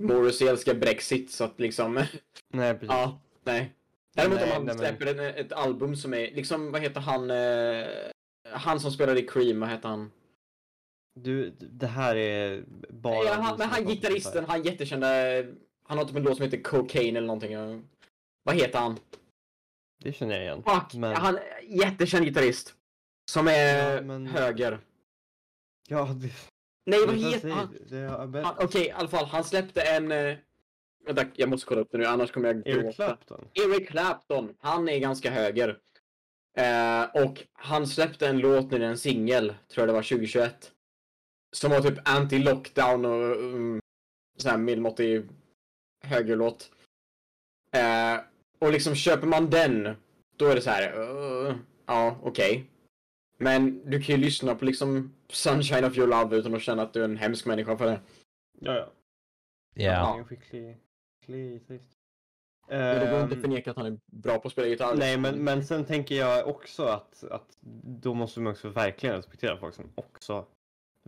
Morrissey 0.00 0.48
älskar 0.48 0.74
Brexit, 0.74 1.30
så 1.30 1.44
att 1.44 1.60
liksom, 1.60 2.04
Nej, 2.52 2.72
precis. 2.74 2.88
ja, 2.88 3.20
nej. 3.44 3.72
Däremot 4.14 4.38
Nej, 4.40 4.44
om 4.48 4.52
han 4.52 4.64
men- 4.64 4.78
släpper 4.78 5.06
en, 5.06 5.18
ett 5.34 5.52
album 5.52 5.96
som 5.96 6.14
är, 6.14 6.30
liksom, 6.30 6.72
vad 6.72 6.80
heter 6.82 7.00
han, 7.00 7.30
eh, 7.30 7.86
han 8.52 8.80
som 8.80 8.90
spelade 8.92 9.20
i 9.20 9.26
Cream, 9.26 9.60
vad 9.60 9.68
heter 9.68 9.88
han? 9.88 10.10
Du, 11.20 11.50
det 11.60 11.86
här 11.86 12.16
är 12.16 12.64
bara... 12.90 13.24
ja, 13.24 13.32
han, 13.32 13.58
men 13.58 13.68
han 13.68 13.84
gitarristen, 13.86 14.44
han 14.44 14.62
jättekända, 14.62 15.08
han 15.84 15.98
har 15.98 16.04
typ 16.04 16.16
en 16.16 16.22
låt 16.22 16.36
som 16.36 16.44
heter 16.44 16.62
Cocaine 16.62 17.16
eller 17.16 17.26
någonting. 17.26 17.84
Vad 18.42 18.54
heter 18.56 18.78
han? 18.78 18.94
det. 18.94 19.00
Det 20.04 20.12
känner 20.12 20.34
jag 20.34 20.42
igen. 20.44 20.62
Fuck! 20.66 20.94
Men- 20.94 21.16
Han, 21.16 21.38
jättekänd 21.62 22.24
gitarrist. 22.24 22.74
Som 23.30 23.48
är 23.48 23.94
Ja, 23.94 24.00
men- 24.02 24.26
höger. 24.26 24.78
Ja, 25.88 26.04
det... 26.04 26.28
Nej, 26.86 27.06
vad 27.06 27.16
heter 27.16 27.48
han? 27.50 28.44
han 28.44 28.54
Okej, 28.58 28.86
i 28.86 28.90
alla 28.90 29.08
fall. 29.08 29.26
Han 29.26 29.44
släppte 29.44 29.80
en... 29.82 30.12
eh, 30.12 30.36
Vänta, 31.06 31.24
jag 31.34 31.48
måste 31.48 31.66
kolla 31.66 31.80
upp 31.80 31.88
det 31.92 31.98
nu, 31.98 32.04
annars 32.04 32.30
kommer 32.32 32.48
jag 32.48 32.66
Eric 32.66 32.82
gråta. 32.82 32.92
Clapton? 32.92 33.48
Eric 33.54 33.88
Clapton. 33.88 34.54
Han 34.58 34.88
är 34.88 34.98
ganska 34.98 35.30
höger. 35.30 35.78
Eh, 36.56 37.02
och 37.24 37.42
han 37.52 37.86
släppte 37.86 38.28
en 38.28 38.38
låt 38.38 38.70
nu, 38.70 38.84
en 38.84 38.98
singel, 38.98 39.46
tror 39.48 39.82
jag 39.82 39.88
det 39.88 39.92
var 39.92 40.02
2021. 40.02 40.72
Som 41.52 41.70
var 41.70 41.80
typ 41.80 42.08
anti-lockdown 42.08 43.04
och 43.06 43.36
um, 43.36 43.80
sån 44.36 44.50
här 44.50 44.58
medelmåttig 44.58 45.28
högerlåt. 46.04 46.70
Eh, 47.72 48.20
och 48.58 48.72
liksom 48.72 48.94
köper 48.94 49.26
man 49.26 49.50
den, 49.50 49.96
då 50.36 50.46
är 50.46 50.54
det 50.54 50.60
så 50.62 50.70
här. 50.70 51.00
uh, 51.00 51.54
ja, 51.86 52.20
okej. 52.22 52.70
Men 53.40 53.90
du 53.90 54.02
kan 54.02 54.16
ju 54.16 54.22
lyssna 54.22 54.54
på 54.54 54.64
liksom 54.64 55.14
Sunshine 55.28 55.84
of 55.84 55.98
your 55.98 56.08
love 56.08 56.36
utan 56.36 56.54
att 56.54 56.62
känna 56.62 56.82
att 56.82 56.92
du 56.92 57.00
är 57.00 57.04
en 57.04 57.16
hemsk 57.16 57.46
människa 57.46 57.76
för 57.76 57.86
det. 57.86 58.00
Ja, 58.60 58.74
ja. 58.74 58.92
Ja. 59.74 60.14
Är 60.14 60.18
en 60.18 60.24
skicklig, 60.24 60.76
skicklig 61.20 61.52
gitarrist. 61.52 61.98
Men 62.68 63.00
det 63.00 63.10
går 63.10 63.20
inte 63.22 63.34
Ehm, 63.34 63.40
förneka 63.40 63.70
att 63.70 63.76
han 63.76 63.86
är 63.86 63.98
bra 64.06 64.38
på 64.38 64.48
att 64.48 64.52
spela 64.52 64.68
gitarr. 64.68 64.96
Nej, 64.96 65.18
men, 65.18 65.44
men 65.44 65.64
sen 65.64 65.84
tänker 65.84 66.14
jag 66.14 66.48
också 66.48 66.84
att, 66.84 67.24
att 67.24 67.58
då 68.00 68.14
måste 68.14 68.40
man 68.40 68.52
också 68.52 68.68
verkligen 68.68 69.16
respektera 69.16 69.56
folk 69.56 69.74
som 69.74 69.92
också 69.94 70.46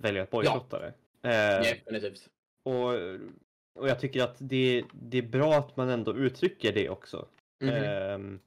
väljer 0.00 0.22
att 0.22 0.30
bojkotta 0.30 0.78
det. 0.78 0.94
Eh, 1.22 1.62
Definitivt. 1.62 2.28
och, 2.62 2.88
och 3.80 3.88
jag 3.88 4.00
tycker 4.00 4.22
att 4.22 4.36
det, 4.38 4.84
det 4.92 5.18
är 5.18 5.22
bra 5.22 5.54
att 5.54 5.76
man 5.76 5.88
ändå 5.88 6.16
uttrycker 6.16 6.72
det 6.72 6.88
också. 6.88 7.28
Mhm. 7.60 7.74
Ehm, 7.74 8.40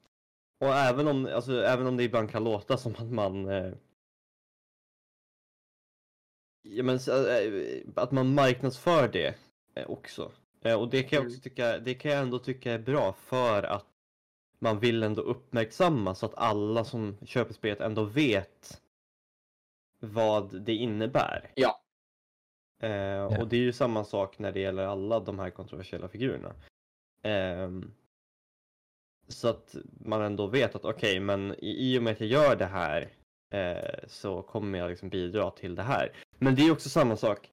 och 0.67 0.73
även 0.75 1.07
om, 1.07 1.25
alltså, 1.25 1.61
även 1.63 1.87
om 1.87 1.97
det 1.97 2.03
ibland 2.03 2.29
kan 2.31 2.43
låta 2.43 2.77
som 2.77 2.91
att 2.95 3.11
man 3.11 3.49
eh, 3.49 3.73
ja, 6.61 6.83
men, 6.83 6.95
eh, 6.95 7.81
att 7.95 8.11
man 8.11 8.33
marknadsför 8.33 9.07
det 9.07 9.35
eh, 9.75 9.89
också. 9.89 10.31
Eh, 10.61 10.81
och 10.81 10.89
det 10.89 11.03
kan 11.03 11.17
jag 11.17 11.25
också 11.25 11.35
Mm. 11.35 11.41
tycka, 11.41 11.77
det 11.79 11.93
kan 11.93 12.11
jag 12.11 12.21
ändå 12.21 12.39
tycka 12.39 12.71
är 12.73 12.79
bra 12.79 13.13
för 13.13 13.63
att 13.63 13.85
man 14.59 14.79
vill 14.79 15.03
ändå 15.03 15.21
uppmärksamma 15.21 16.15
så 16.15 16.25
att 16.25 16.35
alla 16.35 16.83
som 16.83 17.17
köper 17.25 17.53
spelet 17.53 17.79
ändå 17.81 18.03
vet 18.03 18.81
vad 19.99 20.61
det 20.61 20.73
innebär. 20.75 21.51
Ja. 21.55 21.81
Eh, 22.81 23.39
Och 23.39 23.47
det 23.47 23.55
är 23.57 23.61
ju 23.61 23.73
samma 23.73 24.03
sak 24.03 24.39
när 24.39 24.51
det 24.51 24.59
gäller 24.59 24.83
alla 24.85 25.19
de 25.19 25.39
här 25.39 25.49
kontroversiella 25.49 26.07
figurerna. 26.07 26.53
Ehm, 27.21 27.91
så 29.27 29.47
att 29.47 29.75
man 30.05 30.21
ändå 30.21 30.47
vet 30.47 30.75
att 30.75 30.85
okej, 30.85 31.19
men 31.19 31.55
i, 31.57 31.93
i 31.93 31.99
och 31.99 32.03
med 32.03 32.13
att 32.13 32.19
jag 32.19 32.29
gör 32.29 32.55
det 32.55 32.65
här 32.65 33.09
eh, 33.53 34.07
så 34.07 34.41
kommer 34.41 34.79
jag 34.79 34.89
liksom 34.89 35.09
bidra 35.09 35.51
till 35.51 35.75
det 35.75 35.83
här. 35.83 36.11
Men 36.37 36.55
det 36.55 36.61
är 36.67 36.71
också 36.71 36.89
samma 36.89 37.17
sak. 37.17 37.49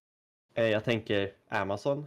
Eh, 0.55 0.67
jag 0.67 0.85
tänker 0.85 1.33
Amazon. 1.49 2.07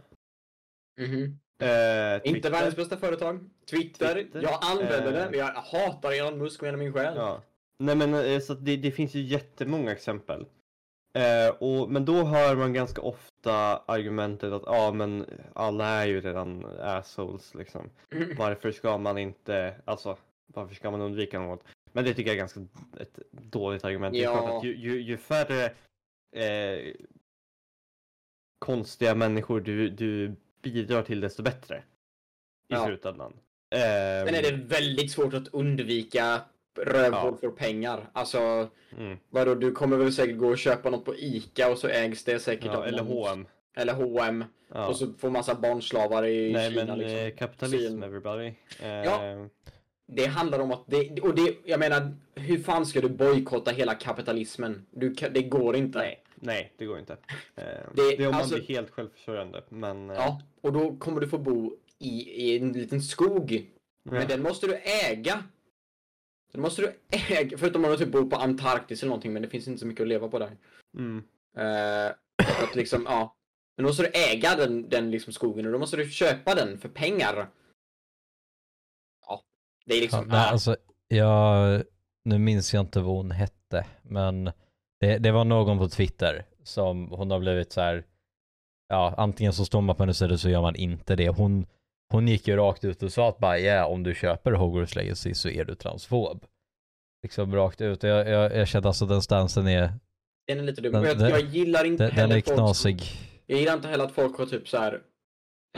Mhm. 1.00 1.38
Eh, 1.58 2.20
Inte 2.30 2.50
världens 2.50 2.76
bästa 2.76 2.96
företag. 2.96 3.50
Twitter. 3.70 4.14
Twitter. 4.14 4.42
Jag 4.42 4.58
använder 4.62 5.06
Eh. 5.06 5.12
det, 5.12 5.28
men 5.30 5.38
jag 5.38 5.46
hatar 5.46 6.12
Elon 6.12 6.38
Musk 6.38 6.60
med 6.60 6.68
hela 6.68 6.78
min 6.78 6.92
själ. 6.92 7.14
Ja. 7.16 7.42
Nej 7.78 7.96
men 7.96 8.14
eh, 8.14 8.40
så 8.40 8.54
det, 8.54 8.76
det 8.76 8.90
finns 8.90 9.14
ju 9.14 9.20
jättemånga 9.20 9.92
exempel. 9.92 10.46
Eh, 11.14 11.48
och, 11.58 11.90
men 11.90 12.04
då 12.04 12.24
hör 12.24 12.56
man 12.56 12.72
ganska 12.72 13.00
ofta 13.00 13.35
argumentet 13.52 14.52
att 14.52 14.62
ja 14.66 14.92
men 14.92 15.26
alla 15.54 15.86
är 15.86 16.06
ju 16.06 16.20
redan 16.20 16.64
assholes 16.80 17.54
liksom. 17.54 17.90
Mm. 18.10 18.36
Varför 18.38 18.72
ska 18.72 18.98
man 18.98 19.18
inte, 19.18 19.74
alltså 19.84 20.16
varför 20.46 20.74
ska 20.74 20.90
man 20.90 21.00
undvika 21.00 21.38
något? 21.40 21.64
Men 21.92 22.04
det 22.04 22.14
tycker 22.14 22.30
jag 22.30 22.34
är 22.34 22.38
ganska 22.38 22.60
ett 23.00 23.18
dåligt 23.30 23.84
argument. 23.84 24.16
Ja. 24.16 24.60
ju, 24.64 24.76
ju, 24.76 25.00
ju 25.00 25.16
färre 25.16 25.64
eh, 26.36 26.94
konstiga 28.58 29.14
människor 29.14 29.60
du, 29.60 29.90
du 29.90 30.36
bidrar 30.62 31.02
till 31.02 31.20
desto 31.20 31.42
bättre. 31.42 31.76
I 31.78 32.74
Ja. 32.74 32.86
slutändan. 32.86 33.32
Sen 33.74 34.34
är 34.34 34.42
det 34.42 34.52
väldigt 34.52 35.10
svårt 35.10 35.34
att 35.34 35.48
undvika 35.48 36.40
rövhål 36.78 37.32
Ja. 37.32 37.36
för 37.40 37.48
pengar. 37.56 38.10
Alltså, 38.12 38.68
Mm. 38.98 39.18
vadå, 39.30 39.54
du 39.54 39.72
kommer 39.72 39.96
väl 39.96 40.12
säkert 40.12 40.36
gå 40.38 40.48
och 40.48 40.58
köpa 40.58 40.90
något 40.90 41.04
på 41.04 41.14
ICA 41.16 41.70
och 41.70 41.78
så 41.78 41.88
ägs 41.88 42.24
det 42.24 42.38
säkert 42.38 42.66
Ja, 42.66 42.76
av 42.76 42.86
eller 42.86 43.02
H&M. 43.02 43.46
Eller 43.76 43.92
H&M 43.92 44.44
Ja. 44.74 44.86
och 44.86 44.96
så 44.96 45.12
får 45.18 45.30
massa 45.30 45.54
barnslavar 45.54 46.24
i 46.26 46.52
Nej 46.52 46.70
Kina 46.70 46.84
men 46.84 46.98
liksom. 46.98 47.18
eh, 47.18 47.30
kapitalism 47.34 47.88
Syn. 47.92 48.02
everybody. 48.02 48.52
Eh, 48.82 48.88
Ja. 48.88 49.48
Det 50.08 50.26
handlar 50.26 50.58
om 50.58 50.72
att 50.72 50.84
det, 50.86 51.20
och 51.20 51.34
det, 51.34 51.54
jag 51.64 51.80
menar, 51.80 52.14
hur 52.34 52.58
fan 52.58 52.86
ska 52.86 53.00
du 53.00 53.08
bojkotta 53.08 53.70
hela 53.70 53.94
kapitalismen? 53.94 54.86
Du, 54.90 55.08
det 55.30 55.42
går 55.42 55.76
inte. 55.76 55.98
Nej, 55.98 56.22
nej 56.34 56.72
det 56.78 56.84
går 56.86 56.98
inte. 56.98 57.12
Eh, 57.12 57.18
Det- 57.94 58.16
det, 58.16 58.22
är 58.24 58.28
om 58.28 58.34
alltså- 58.34 58.54
man 58.56 58.64
blir 58.64 58.76
helt 58.76 58.90
självförsörjande. 58.90 59.62
Men, 59.68 60.10
eh, 60.10 60.16
Ja, 60.16 60.40
och 60.60 60.72
då 60.72 60.96
kommer 60.96 61.20
du 61.20 61.28
få 61.28 61.38
bo 61.38 61.76
i, 61.98 62.42
i 62.44 62.56
en 62.58 62.72
liten 62.72 63.02
skog. 63.02 63.52
ja. 64.02 64.10
Men 64.12 64.28
den 64.28 64.42
måste 64.42 64.66
du 64.66 64.74
äga. 65.10 65.42
Den 66.56 66.62
måste 66.62 66.82
du 66.82 66.92
äga, 67.10 67.58
förutom 67.58 67.84
om 67.84 67.90
du 67.90 67.96
typ 67.96 68.12
bor 68.12 68.30
på 68.30 68.36
Antarktis 68.36 69.02
eller 69.02 69.08
någonting, 69.10 69.32
men 69.32 69.42
det 69.42 69.48
finns 69.48 69.68
inte 69.68 69.80
så 69.80 69.86
mycket 69.86 70.02
att 70.02 70.08
leva 70.08 70.28
på 70.28 70.38
där. 70.38 70.56
Mm. 70.98 71.24
Eh, 71.56 72.06
att 72.64 72.74
liksom, 72.74 73.06
ja. 73.08 73.36
Men 73.76 73.84
då 73.84 73.88
måste 73.88 74.02
du 74.02 74.08
äga 74.08 74.56
den, 74.56 74.88
den 74.88 75.10
liksom 75.10 75.32
skogen 75.32 75.66
och 75.66 75.72
då 75.72 75.78
måste 75.78 75.96
du 75.96 76.10
köpa 76.10 76.54
den 76.54 76.78
för 76.78 76.88
pengar. 76.88 77.48
Ja, 79.26 79.42
det 79.86 79.94
är 79.94 79.96
Ja, 79.96 80.02
liksom... 80.02 80.28
nej, 80.28 80.38
ah, 80.38 80.50
alltså, 80.50 80.76
jag, 81.08 81.82
nu 82.24 82.38
minns 82.38 82.74
jag 82.74 82.80
inte 82.80 83.00
vad 83.00 83.16
hon 83.16 83.30
hette, 83.30 83.86
men 84.02 84.44
det, 85.00 85.18
det 85.18 85.32
var 85.32 85.44
någon 85.44 85.78
på 85.78 85.88
Twitter 85.88 86.44
som 86.62 87.10
hon 87.10 87.30
har 87.30 87.38
blivit 87.40 87.72
så 87.72 87.80
här. 87.80 88.04
ja, 88.88 89.14
antingen 89.18 89.52
så 89.52 89.64
står 89.64 89.80
man 89.80 89.96
på 89.96 90.02
hennes 90.02 90.18
sida 90.18 90.38
så 90.38 90.48
gör 90.48 90.62
man 90.62 90.76
inte 90.76 91.16
det. 91.16 91.28
Hon, 91.28 91.66
hon 92.12 92.28
gick 92.28 92.48
ju 92.48 92.56
rakt 92.56 92.84
ut 92.84 93.02
och 93.02 93.12
sa 93.12 93.28
att 93.28 93.38
bara, 93.38 93.58
yeah, 93.58 93.90
om 93.90 94.02
du 94.02 94.14
köper 94.14 94.52
Hogwarts 94.52 94.96
Legacy 94.96 95.34
så 95.34 95.48
är 95.48 95.64
du 95.64 95.74
transfob. 95.74 96.44
Liksom 97.22 97.54
rakt 97.54 97.80
ut. 97.80 98.02
Jag, 98.02 98.28
jag, 98.28 98.56
jag 98.56 98.68
kände 98.68 98.88
alltså 98.88 99.06
den 99.06 99.22
stansen 99.22 99.66
är, 99.68 99.92
den 100.46 100.58
är 100.58 100.62
lite 100.62 100.80
dum. 100.80 100.92
den- 100.92 101.04
jag, 101.04 101.18
den- 101.18 101.30
jag 101.30 101.40
gillar 101.40 101.84
inte 101.84 102.02
den, 102.02 102.10
den 102.10 102.18
heller 102.20 102.36
är 102.36 102.40
folk 102.40 102.46
som- 102.46 102.56
knasig. 102.56 103.02
Jag 103.46 103.58
gillar 103.58 103.74
inte 103.74 103.88
heller 103.88 104.04
att 104.04 104.12
folk 104.12 104.38
har 104.38 104.46
typ 104.46 104.68
så 104.68 104.78
här 104.78 104.94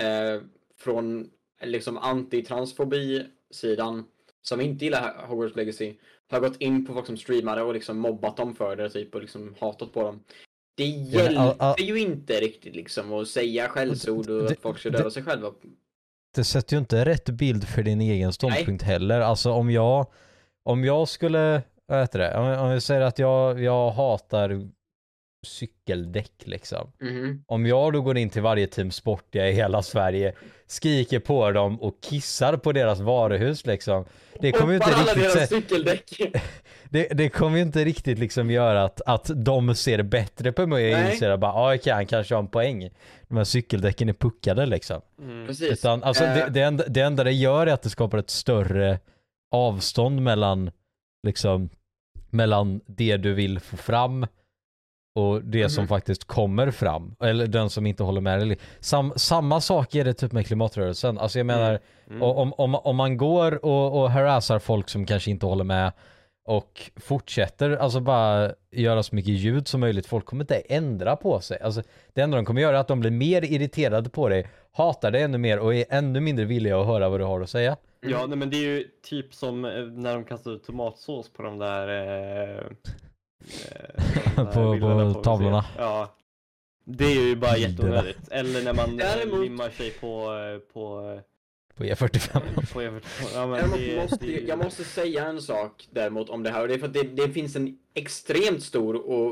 eh, 0.00 0.40
från 0.78 1.30
liksom 1.62 1.98
anti-transfobi-sidan 1.98 4.04
som 4.42 4.60
inte 4.60 4.84
gillar 4.84 5.26
Hogwarts 5.26 5.56
Legacy 5.56 5.94
har 6.30 6.40
gått 6.40 6.56
in 6.60 6.86
på 6.86 6.94
folk 6.94 7.06
som 7.06 7.16
streamade 7.16 7.62
och 7.62 7.74
liksom 7.74 7.98
mobbat 7.98 8.36
dem 8.36 8.54
för 8.54 8.76
det 8.76 8.90
typ 8.90 9.14
och 9.14 9.20
liksom 9.20 9.54
hatat 9.60 9.92
på 9.92 10.02
dem. 10.02 10.24
Det 10.76 10.84
hjälper 10.86 11.36
all- 11.36 11.54
all- 11.58 11.80
ju 11.80 11.98
inte 12.00 12.40
riktigt 12.40 12.76
liksom 12.76 13.12
att 13.12 13.28
säga 13.28 13.68
skällsord 13.68 14.30
och 14.30 14.42
Det- 14.42 14.50
att 14.50 14.60
folk 14.60 14.78
ska 14.78 14.90
döda 14.90 15.10
sig 15.10 15.22
själva. 15.22 15.52
Det 16.34 16.44
sätter 16.44 16.76
ju 16.76 16.78
inte 16.78 17.04
rätt 17.04 17.28
bild 17.28 17.68
för 17.68 17.82
din 17.82 18.00
egen 18.00 18.32
ståndpunkt 18.32 18.82
heller. 18.82 19.20
Alltså 19.20 19.52
om 19.52 19.70
jag, 19.70 20.06
om 20.64 20.84
jag 20.84 21.08
skulle, 21.08 21.62
vad 21.86 22.00
heter 22.00 22.18
det, 22.18 22.36
om, 22.38 22.64
om 22.64 22.70
vi 22.70 22.80
säger 22.80 23.00
att 23.00 23.18
jag, 23.18 23.62
jag 23.62 23.90
hatar 23.90 24.68
cykeldäck 25.46 26.32
liksom. 26.44 26.92
Mhm. 27.00 27.44
Om 27.46 27.66
jag 27.66 27.92
då 27.92 28.02
går 28.02 28.18
in 28.18 28.30
till 28.30 28.42
varje 28.42 28.66
team 28.66 28.90
Sportiga 28.90 29.48
i 29.48 29.52
hela 29.52 29.82
Sverige, 29.82 30.32
skriker 30.66 31.18
på 31.18 31.50
dem 31.50 31.80
och 31.80 32.00
kissar 32.00 32.56
på 32.56 32.72
deras 32.72 33.00
varuhus 33.00 33.66
liksom. 33.66 34.04
Det 34.40 34.52
kommer 34.52 34.72
ju 34.72 34.76
inte 34.76 34.86
alla 34.86 35.12
riktigt, 35.12 35.34
deras 35.34 35.48
cykeldäck. 35.48 36.20
det, 36.90 37.08
det 37.08 37.28
kommer 37.28 37.56
ju 37.56 37.62
inte 37.62 37.84
riktigt 37.84 38.18
liksom 38.18 38.50
göra 38.50 38.84
att, 38.84 39.00
att 39.06 39.30
de 39.34 39.74
ser 39.74 40.02
bättre 40.02 40.52
på 40.52 40.66
mig 40.66 40.94
och 40.94 41.00
Nej. 41.00 41.12
inser 41.12 41.30
att 41.30 41.40
bara, 41.40 41.52
ah, 41.52 41.74
okej 41.74 41.92
han 41.92 42.06
kanske 42.06 42.34
har 42.34 42.42
en 42.42 42.48
poäng. 42.48 42.90
De 43.28 43.36
här 43.36 43.44
cykeldäcken 43.44 44.08
är 44.08 44.12
puckade 44.12 44.66
liksom. 44.66 45.00
Mm. 45.22 45.46
Precis. 45.46 45.72
Utan, 45.72 46.02
alltså, 46.02 46.24
Eh, 46.24 46.34
det, 46.34 46.48
det, 46.50 46.60
enda, 46.60 46.84
det 46.88 47.00
enda 47.00 47.24
det 47.24 47.32
gör 47.32 47.66
är 47.66 47.72
att 47.72 47.82
det 47.82 47.90
skapar 47.90 48.18
ett 48.18 48.30
större 48.30 48.98
avstånd 49.54 50.22
mellan, 50.22 50.70
liksom, 51.26 51.68
mellan 52.30 52.80
det 52.86 53.16
du 53.16 53.34
vill 53.34 53.60
få 53.60 53.76
fram 53.76 54.26
och 55.18 55.42
det 55.44 55.68
som 55.68 55.82
Mhm. 55.82 55.88
faktiskt 55.88 56.24
kommer 56.24 56.70
fram. 56.70 57.14
Eller 57.20 57.46
den 57.46 57.70
som 57.70 57.86
inte 57.86 58.02
håller 58.02 58.20
med. 58.20 58.56
Sam, 58.80 59.12
samma 59.16 59.60
sak 59.60 59.94
är 59.94 60.04
det 60.04 60.14
typ 60.14 60.32
med 60.32 60.46
klimatrörelsen. 60.46 61.18
Alltså 61.18 61.38
jag 61.38 61.46
menar, 61.46 61.78
Mm. 62.10 62.22
och 62.22 62.38
om, 62.38 62.52
om, 62.52 62.74
om 62.74 62.96
man 62.96 63.16
går 63.16 63.64
och, 63.64 64.00
och 64.02 64.10
harassar 64.10 64.58
folk 64.58 64.88
som 64.88 65.06
kanske 65.06 65.30
inte 65.30 65.46
håller 65.46 65.64
med 65.64 65.92
och 66.44 66.90
fortsätter 66.96 67.70
alltså 67.76 68.00
bara 68.00 68.52
göra 68.72 69.02
så 69.02 69.14
mycket 69.14 69.32
ljud 69.34 69.68
som 69.68 69.80
möjligt, 69.80 70.06
folk 70.06 70.24
kommer 70.24 70.42
inte 70.44 70.54
ändra 70.56 71.16
på 71.16 71.40
sig. 71.40 71.58
Alltså, 71.60 71.82
det 72.14 72.20
enda 72.20 72.36
de 72.36 72.44
kommer 72.44 72.60
göra 72.60 72.76
är 72.76 72.80
att 72.80 72.88
de 72.88 73.00
blir 73.00 73.10
mer 73.10 73.44
irriterade 73.44 74.10
på 74.10 74.28
dig, 74.28 74.46
hatar 74.72 75.10
dig 75.10 75.22
ännu 75.22 75.38
mer 75.38 75.58
och 75.58 75.74
är 75.74 75.84
ännu 75.90 76.20
mindre 76.20 76.44
villiga 76.44 76.80
att 76.80 76.86
höra 76.86 77.08
vad 77.08 77.20
du 77.20 77.24
har 77.24 77.40
att 77.40 77.50
säga. 77.50 77.76
Ja, 78.00 78.26
nej, 78.26 78.38
men 78.38 78.50
det 78.50 78.56
är 78.56 78.60
ju 78.68 78.84
typ 79.10 79.34
som 79.34 79.64
eh, 79.64 79.70
när 79.82 80.14
de 80.14 80.24
kastar 80.24 80.50
ut 80.50 80.64
tomatsås 80.64 81.32
på 81.32 81.42
de 81.42 81.58
där, 81.58 81.88
eh, 81.88 82.62
På- 84.36 84.72
bilderna 84.72 84.78
på 84.80 85.04
museet. 85.04 85.24
tavlorna. 85.24 85.64
Ja. 85.78 86.14
Det 86.84 87.04
är 87.04 87.20
ju 87.26 87.36
bara 87.36 87.56
jätteonödigt. 87.56 88.18
Eller 88.30 88.62
när 88.64 88.72
man 88.74 88.90
eh, 88.90 88.96
Däremot- 88.96 89.40
limmar 89.40 89.70
sig 89.70 89.90
på, 89.90 90.32
eh, 90.34 90.72
på, 90.72 91.10
eh, 91.16 91.20
På 91.76 91.84
E 91.84 91.94
E45. 91.94 92.40
på 92.72 92.82
E42. 92.82 93.02
Ja, 93.34 93.46
det, 93.76 93.96
måste, 93.96 94.26
det 94.26 94.32
jag 94.40 94.58
måste 94.58 94.84
säga 94.84 95.26
en 95.26 95.42
sak 95.42 95.88
däremot 95.90 96.28
om 96.28 96.42
det 96.42 96.50
här 96.50 96.62
och 96.62 96.68
det 96.68 96.74
är 96.74 96.78
för 96.78 96.86
att 96.86 96.92
det, 96.92 97.02
det 97.02 97.28
finns 97.28 97.56
en 97.56 97.78
extremt 97.94 98.62
stor 98.62 98.94
och 99.10 99.30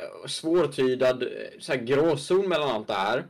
eh, 0.00 0.26
svårtydad 0.28 1.22
eh, 1.22 1.28
så 1.58 1.72
här, 1.72 1.80
gråzon 1.80 2.48
mellan 2.48 2.68
allt 2.70 2.86
det 2.88 2.94
här. 2.94 3.24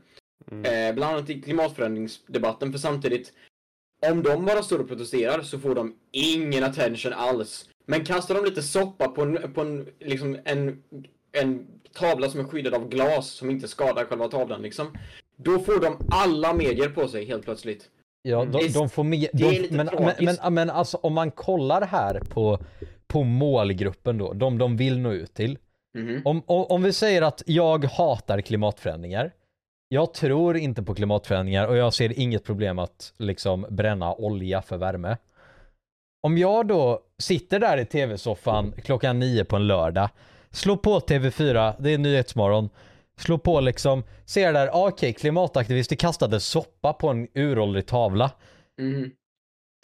Mm. 0.50 0.88
Eh, 0.88 0.94
bland 0.94 1.14
annat 1.16 1.30
i 1.30 1.42
klimatförändringsdebatten 1.42 2.72
för 2.72 2.78
samtidigt 2.78 3.32
om 4.10 4.22
de 4.22 4.44
bara 4.44 4.62
står 4.62 4.78
och 4.78 4.88
protesterar 4.88 5.42
så 5.42 5.58
får 5.58 5.74
de 5.74 5.94
ingen 6.12 6.64
attention 6.64 7.12
alls. 7.12 7.68
Men 7.86 8.04
kastar 8.04 8.34
de 8.34 8.44
lite 8.44 8.62
soppa 8.62 9.08
på 9.08 9.22
en, 9.22 9.52
på 9.54 9.60
en, 9.60 9.88
liksom 10.00 10.38
en, 10.44 10.82
en 11.32 11.66
tavla 11.92 12.28
som 12.28 12.40
är 12.40 12.44
skyddad 12.44 12.74
av 12.74 12.88
glas 12.88 13.28
som 13.28 13.50
inte 13.50 13.68
skadar 13.68 14.04
själva 14.04 14.28
tavlan 14.28 14.62
liksom. 14.62 14.86
Då 15.36 15.58
får 15.58 15.80
de 15.80 15.96
alla 16.10 16.54
medier 16.54 16.88
på 16.88 17.08
sig 17.08 17.24
helt 17.24 17.44
plötsligt. 17.44 17.90
Ja, 18.22 18.44
de, 18.44 18.68
de 18.68 18.88
får 18.88 19.04
det 19.04 19.16
är 19.16 19.30
de, 19.32 19.50
lite 19.50 19.74
men, 19.74 19.88
men, 19.98 20.36
men, 20.42 20.54
men 20.54 20.70
alltså 20.70 20.98
om 21.02 21.14
man 21.14 21.30
kollar 21.30 21.82
här 21.86 22.20
på, 22.20 22.58
på 23.06 23.22
målgruppen 23.22 24.18
då, 24.18 24.32
de 24.32 24.58
de 24.58 24.76
vill 24.76 24.98
nå 24.98 25.12
ut 25.12 25.34
till. 25.34 25.58
Mhm. 25.94 26.22
Om, 26.24 26.42
om, 26.46 26.64
om 26.64 26.82
vi 26.82 26.92
säger 26.92 27.22
att 27.22 27.42
jag 27.46 27.84
hatar 27.84 28.40
klimatförändringar. 28.40 29.32
Jag 29.88 30.14
tror 30.14 30.56
inte 30.56 30.82
på 30.82 30.94
klimatförändringar 30.94 31.68
och 31.68 31.76
jag 31.76 31.94
ser 31.94 32.18
inget 32.18 32.44
problem 32.44 32.78
att 32.78 33.12
liksom 33.18 33.66
bränna 33.70 34.14
olja 34.14 34.62
för 34.62 34.76
värme. 34.76 35.16
Om 36.24 36.38
jag 36.38 36.66
då 36.66 37.00
sitter 37.18 37.58
där 37.58 37.78
i 37.78 37.84
tv-soffan 37.84 38.72
klockan 38.84 39.18
nio 39.18 39.44
på 39.44 39.56
en 39.56 39.66
lördag, 39.66 40.08
slår 40.50 40.76
på 40.76 41.00
TV4, 41.00 41.74
det 41.78 41.90
är 41.90 41.98
Nyhetsmorgon, 41.98 42.68
slår 43.18 43.38
på 43.38 43.60
liksom, 43.60 44.04
ser 44.24 44.52
där, 44.52 44.66
ah, 44.66 44.88
okej, 44.88 45.12
klimataktivister 45.12 45.96
kastade 45.96 46.40
soppa 46.40 46.92
på 46.92 47.08
en 47.08 47.28
uråldrig 47.34 47.86
tavla. 47.86 48.30
Mhm. 48.80 49.10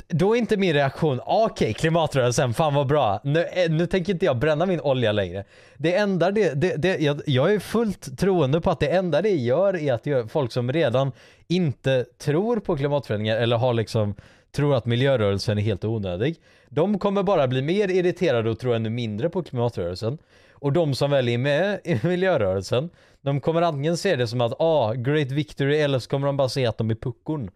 då 0.09 0.35
är 0.37 0.39
inte 0.39 0.57
min 0.57 0.73
reaktion, 0.73 1.21
okej 1.27 1.73
klimatrörelsen, 1.73 2.55
fan 2.55 2.75
vad 2.75 2.87
bra. 2.87 3.21
Nu, 3.25 3.45
eh, 3.45 3.71
nu 3.71 3.87
tänker 3.87 4.13
inte 4.13 4.27
jag 4.27 4.39
bränna 4.39 4.67
min 4.67 4.81
olja 4.81 5.13
längre. 5.13 5.45
Det 5.77 5.95
enda 5.95 6.31
det, 6.31 6.55
det, 6.55 6.77
det 6.77 7.01
jag, 7.01 7.21
jag 7.27 7.55
är 7.55 7.59
fullt 7.59 8.19
troende 8.19 8.61
på 8.61 8.71
att 8.71 8.81
det 8.81 8.89
enda 8.89 9.23
det 9.23 9.31
gör 9.31 9.77
är 9.77 9.93
att 9.93 10.07
gör, 10.07 10.27
folk 10.27 10.53
som 10.53 10.73
redan 10.73 11.13
inte 11.49 12.05
tror 12.19 12.61
på 12.61 12.77
klimatförändringar 12.77 13.37
eller 13.37 13.57
har 13.57 13.75
liksom 13.75 14.15
tror 14.53 14.75
att 14.75 14.87
miljörörelsen 14.87 15.59
är 15.59 15.63
helt 15.63 15.85
onödig. 15.85 16.37
De 16.69 16.99
kommer 16.99 17.23
bara 17.23 17.49
bli 17.49 17.63
mer 17.63 17.89
irriterade 17.89 18.51
och 18.51 18.59
tro 18.59 18.73
ännu 18.73 18.91
mindre 18.91 19.31
på 19.31 19.43
klimatrörelsen. 19.43 20.19
Och 20.53 20.73
de 20.73 20.95
som 20.95 21.11
väl 21.11 21.29
är 21.29 21.39
med 21.39 21.81
i 21.85 22.01
miljörörelsen, 22.07 22.91
de 23.21 23.41
kommer 23.41 23.63
antingen 23.63 23.97
se 23.97 24.17
det 24.17 24.27
som 24.27 24.41
att 24.41 24.53
ah, 24.61 24.93
great 24.93 25.31
victory 25.31 25.77
eller 25.77 25.99
så 25.99 26.09
kommer 26.11 26.27
de 26.27 26.37
bara 26.37 26.49
se 26.49 26.67
att 26.67 26.79
de 26.79 26.91
är 26.91 26.95
puckon. 26.95 27.51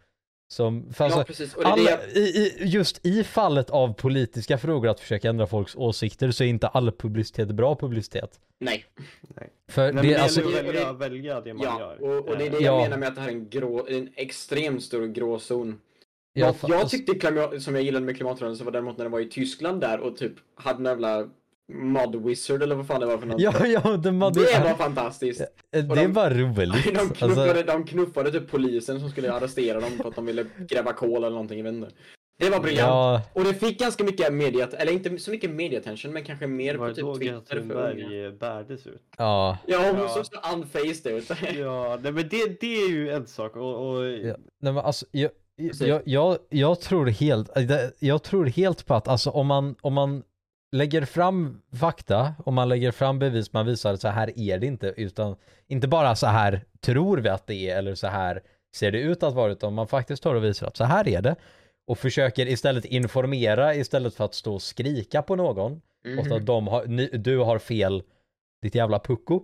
Som, 0.53 0.93
för 0.93 1.05
alltså, 1.05 1.21
Ja, 1.21 1.25
precis. 1.25 1.55
Och 1.55 1.63
det 1.65 1.69
är 1.71 1.77
det 1.77 1.81
alla, 1.83 1.91
jag... 1.91 2.17
i, 2.17 2.21
i, 2.21 2.53
just 2.59 3.07
i 3.07 3.25
fallet 3.25 3.71
av 3.71 3.93
politiska 3.95 4.59
frågor 4.59 4.89
att 4.91 5.01
försöka 5.01 5.29
ändra 5.29 5.47
folks 5.47 5.77
åsikter 5.77 6.31
så 6.31 6.45
är 6.45 6.49
inte 6.49 6.69
all 6.69 6.93
publicitet 6.93 7.49
bra 7.49 7.77
publicitet. 7.77 8.41
Nej. 8.61 8.85
För 9.69 9.83
Nej, 9.83 9.93
men 9.93 10.05
det, 10.07 10.15
det 10.15 10.23
alltså, 10.23 10.41
gäller 10.41 10.59
att 10.59 10.65
välja, 10.67 10.93
det- 10.93 10.99
välja 10.99 11.41
det 11.41 11.55
man 11.55 11.63
Ja, 11.67 11.81
gör. 12.01 12.19
och, 12.19 12.29
och 12.29 12.39
det 12.39 12.47
är 12.47 12.51
det 12.51 12.61
jag 12.61 12.75
Ja. 12.81 12.83
menar 12.83 12.97
med 12.97 13.09
att 13.09 13.15
det 13.15 13.21
här 13.21 13.29
är 13.29 13.33
en, 13.33 13.49
grå, 13.49 13.87
en 13.89 14.09
extremt 14.17 14.83
stor 14.83 15.07
gråzon. 15.07 15.81
Jag 16.41 16.49
alltså- 16.49 16.89
tyckte 16.89 17.15
klimat, 17.15 17.63
som 17.63 17.75
jag 17.75 17.85
gillade 17.85 18.07
med 18.07 18.17
klimatrörelsen 18.17 18.65
var 18.65 18.73
däremot 18.73 18.97
när 18.99 19.05
den 19.05 19.13
var 19.13 19.21
i 19.21 19.29
Tyskland 19.29 19.81
där 19.81 20.01
och 20.01 20.17
typ 20.17 20.33
hade 20.55 20.79
en 20.79 20.85
jävla 20.85 21.29
Mod 21.73 22.17
Wizard 22.27 22.63
eller 22.63 22.75
vad 22.75 22.87
fan 22.87 23.01
det 23.01 23.07
var 23.07 23.19
för 23.19 23.27
något. 23.27 23.41
Ja, 23.41 23.67
ja, 23.67 23.81
det, 23.97 24.11
var, 24.11 24.31
det 24.31 24.41
det, 24.41 24.65
var 24.65 24.75
fantastiskt. 24.75 25.43
det 25.71 25.83
de- 25.83 26.13
var 26.13 26.31
roligt. 26.31 26.85
De 26.95 26.99
Alltså, 27.01 27.15
knuffade, 27.15 27.63
de 27.63 27.85
knuffade 27.87 28.31
typ 28.33 28.51
polisen 28.51 29.01
som 29.01 29.11
skulle 29.11 29.33
arrestera 29.33 29.81
dem 29.81 29.91
för 29.91 30.09
att 30.09 30.15
de 30.17 30.27
ville 30.27 30.45
gräva 30.59 30.93
kol 30.93 31.17
eller 31.17 31.31
någonting, 31.31 31.59
jag 31.59 31.65
vet 31.65 31.75
inte. 31.75 31.91
Det 32.39 32.51
var 32.51 32.61
briljant. 32.61 32.89
ja, 32.89 33.23
Och 33.33 33.45
det 33.45 33.55
fick 33.55 33.79
ganska 33.81 34.05
mycket 34.05 34.33
media, 34.33 34.67
eller 34.67 34.93
inte 34.93 35.19
så 35.19 35.31
mycket 35.31 35.51
mediattention 35.51 36.13
men 36.13 36.25
kanske 36.25 36.47
mer 36.47 36.73
Det 36.73 36.79
på 36.79 36.95
typ 36.95 37.19
Twitter 37.19 37.63
för 37.63 37.91
unga. 37.93 38.27
Eh, 38.27 38.33
bärdes 38.33 38.87
ut. 38.87 39.03
ja. 39.19 39.59
Ja, 39.67 39.79
hon 39.91 40.01
Ja. 40.01 40.09
såg 40.09 40.27
så 40.27 40.41
unfaced 40.55 41.13
ut. 41.17 41.31
Ja, 41.59 41.99
nej, 42.03 42.13
men 42.13 42.29
det, 42.29 42.61
det 42.61 42.77
är 42.83 42.89
ju 42.91 43.11
en 43.11 43.27
sak 43.27 43.57
och, 43.57 43.89
och 43.97 44.05
Ja. 44.07 44.37
Nej 44.63 44.73
men 44.73 44.79
alltså, 44.79 45.07
jag. 45.11 45.31
Jag, 45.87 46.03
jag, 46.05 46.39
jag 46.49 46.81
tror 46.81 47.07
helt, 47.07 47.55
det- 47.55 47.93
jag 47.99 48.23
tror 48.23 48.47
helt 48.47 48.87
på 48.87 48.95
att 48.95 49.09
alltså 49.09 49.31
om 49.31 49.47
man, 49.47 49.75
om 49.81 49.93
man 49.95 50.23
lägger 50.73 51.05
fram 51.05 51.61
fakta, 51.73 52.35
om 52.45 52.55
man 52.55 52.69
lägger 52.69 52.91
fram 52.91 53.19
bevis, 53.19 53.53
man 53.53 53.67
visar 53.67 53.95
att 53.95 54.01
så 54.01 54.09
här 54.09 54.39
är 54.39 54.59
det 54.59 54.67
inte, 54.67 54.95
utan 54.97 55.37
inte 55.69 55.89
bara 55.89 56.17
så 56.17 56.27
här 56.27 56.65
tror 56.81 57.19
vi 57.19 57.29
att 57.29 57.47
det 57.47 57.55
är, 57.71 57.79
eller 57.79 57.95
så 57.95 58.07
här 58.07 58.43
ser 58.77 58.91
det 58.93 59.01
ut 59.01 59.23
att 59.23 59.35
vara, 59.35 59.53
utan 59.53 59.75
man 59.75 59.87
faktiskt 59.89 60.23
tar 60.23 60.35
och 60.35 60.45
visar 60.45 60.67
att 60.67 60.77
så 60.77 60.85
här 60.85 61.09
är 61.09 61.23
det. 61.23 61.37
Och 61.87 61.99
försöker 61.99 62.47
istället 62.47 62.85
informera 62.85 63.75
istället 63.75 64.15
för 64.15 64.25
att 64.25 64.35
stå 64.35 64.55
och 64.55 64.63
skrika 64.63 65.23
på 65.23 65.37
någon. 65.37 65.73
Och 66.19 66.27
Mhm. 66.27 66.33
att 66.33 66.47
de 66.47 66.67
har, 66.67 66.87
ni, 66.87 67.07
du 67.13 67.39
har 67.39 67.59
fel, 67.59 68.03
ditt 68.63 68.75
jävla 68.75 68.99
pucko. 68.99 69.43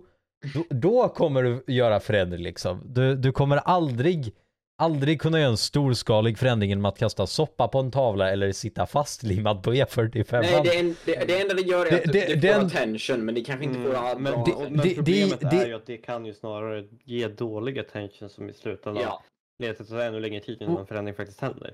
Då, 0.53 0.63
då 0.69 1.09
kommer 1.09 1.43
du 1.43 1.63
göra 1.67 1.99
förändring 1.99 2.43
liksom. 2.43 2.81
Du, 2.85 3.15
du 3.15 3.31
kommer 3.31 3.57
aldrig, 3.57 4.33
aldrig 4.81 5.21
kunna 5.21 5.39
göra 5.39 5.49
en 5.49 5.57
storskalig 5.57 6.37
förändring 6.37 6.69
genom 6.69 6.85
att 6.85 6.97
kasta 6.97 7.27
soppa 7.27 7.67
på 7.67 7.79
en 7.79 7.91
tavla 7.91 8.31
eller 8.31 8.51
sitta 8.51 8.85
fastlimmad 8.85 9.63
på 9.63 9.73
E45. 9.73 10.25
Nej, 10.41 10.61
det, 10.63 10.79
en, 10.79 10.95
det, 11.05 11.27
det 11.27 11.41
enda 11.41 11.53
det 11.53 11.61
gör 11.61 11.85
är 11.85 11.91
Det- 11.91 11.97
att 11.97 12.03
det, 12.03 12.11
det- 12.11 12.35
det, 12.35 12.53
får 12.53 12.59
den- 12.59 12.65
attention, 12.65 13.25
men 13.25 13.35
det 13.35 13.41
kanske 13.41 13.65
inte 13.65 13.79
får 13.81 13.95
Mm, 13.95 14.23
men, 14.23 14.33
det- 14.45 14.51
och, 14.51 14.71
men 14.71 14.95
problemet 14.95 15.39
det- 15.39 15.47
är 15.57 15.67
ju 15.67 15.73
att 15.73 15.85
det 15.85 15.97
kan 15.97 16.25
ju 16.25 16.33
snarare 16.33 16.83
ge 17.05 17.27
dålig 17.27 17.79
attention 17.79 18.29
som 18.29 18.49
i 18.49 18.53
slutändan 18.53 19.03
ja. 19.03 19.23
leder 19.59 19.73
till 19.73 19.81
att 19.83 19.89
det 19.89 19.95
tar 19.95 20.01
ännu 20.03 20.19
längre 20.19 20.39
tid 20.39 20.61
innan 20.61 20.77
en 20.77 20.85
förändring 20.87 21.15
faktiskt 21.15 21.41
händer. 21.41 21.73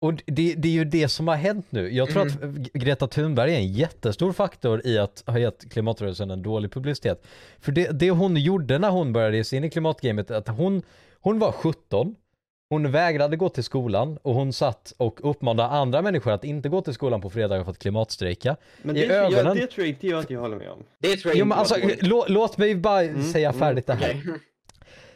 Och 0.00 0.14
det, 0.26 0.54
det 0.54 0.68
är 0.68 0.72
ju 0.72 0.84
det 0.84 1.08
som 1.08 1.28
har 1.28 1.34
hänt 1.36 1.66
nu. 1.70 1.94
Jag 1.94 2.08
tror 2.10 2.22
att 2.26 2.40
Greta 2.72 3.06
Thunberg 3.08 3.52
är 3.54 3.58
en 3.58 3.72
jättestor 3.72 4.32
faktor 4.32 4.86
i 4.86 4.98
att 4.98 5.22
ha 5.26 5.38
gett 5.38 5.70
klimatrörelsen 5.72 6.30
en 6.30 6.42
dålig 6.42 6.72
publicitet. 6.72 7.26
För 7.60 7.72
det, 7.72 7.90
det 8.00 8.10
hon 8.10 8.36
gjorde 8.36 8.78
när 8.78 8.90
hon 8.90 9.12
började 9.12 9.36
ge 9.36 9.44
sig 9.44 9.56
in 9.56 9.64
i 9.64 9.70
klimatgamet, 9.70 10.30
att 10.30 10.48
hon, 10.48 10.82
hon 11.20 11.38
var 11.38 11.52
17, 11.52 12.14
hon 12.70 12.90
vägrade 12.90 13.36
gå 13.36 13.48
till 13.48 13.64
skolan 13.64 14.18
och 14.22 14.34
hon 14.34 14.52
satt 14.52 14.92
och 14.96 15.30
uppmanade 15.30 15.68
andra 15.68 16.02
människor 16.02 16.32
att 16.32 16.44
inte 16.44 16.68
gå 16.68 16.80
till 16.80 16.94
skolan 16.94 17.20
på 17.20 17.30
fredagar 17.30 17.64
för 17.64 17.70
att 17.70 17.78
klimatstrejka. 17.78 18.56
Men 18.82 18.96
I 18.96 19.06
det, 19.06 19.14
jag, 19.14 19.32
ögonen- 19.32 19.56
det 19.56 19.66
tror 19.66 19.86
jag 19.86 19.88
inte 19.88 20.06
jag 20.06 20.18
att 20.20 20.30
jag 20.30 20.40
håller 20.40 20.56
med 20.56 20.70
om. 20.70 20.78
Det 20.98 21.16
tror 21.16 21.30
jag 21.30 21.38
Jo 21.38 21.44
inte 21.44 21.48
men 21.48 21.58
alltså, 21.58 21.76
lå, 22.00 22.24
låt 22.28 22.58
mig 22.58 22.74
bara 22.74 23.02
Mm, 23.02 23.22
säga 23.22 23.48
mm, 23.48 23.58
färdigt 23.60 23.86
det 23.86 23.94
här. 23.94 24.10
Okej. 24.24 24.34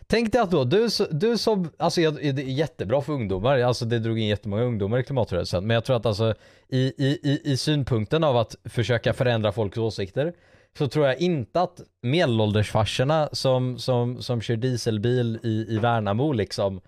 Tänk 0.07 0.33
dig 0.33 0.41
att 0.41 0.51
då, 0.51 0.65
du, 0.65 0.88
du 1.11 1.38
som, 1.38 1.71
alltså 1.77 2.01
jag- 2.01 2.15
det 2.15 2.29
är 2.29 2.33
jättebra 2.43 3.01
för 3.03 3.12
ungdomar, 3.12 3.59
alltså 3.59 3.85
det 3.85 3.99
drog 3.99 4.19
in 4.19 4.27
jättemånga 4.29 4.62
ungdomar 4.62 4.99
i 4.99 5.03
klimatrörelsen, 5.03 5.67
men 5.67 5.75
jag 5.75 5.85
tror 5.85 5.97
att 5.97 6.07
alltså 6.07 6.35
i, 6.69 6.79
i, 6.79 7.19
i, 7.23 7.41
i 7.53 7.57
synpunkten 7.57 8.25
av 8.25 8.37
att 8.37 8.57
försöka 8.65 9.12
förändra 9.12 9.53
folks 9.53 9.79
åsikter, 9.79 10.33
så 10.79 10.88
tror 10.88 11.07
jag 11.07 11.21
inte 11.21 11.61
att 11.61 11.81
medelåldersfarsorna 12.03 13.29
som, 13.33 13.79
som, 13.79 14.23
som 14.23 14.41
kör 14.41 14.57
dieselbil 14.57 15.38
i, 15.43 15.67
i 15.75 15.79
Värnamo 15.79 16.33
liksom, 16.33 16.81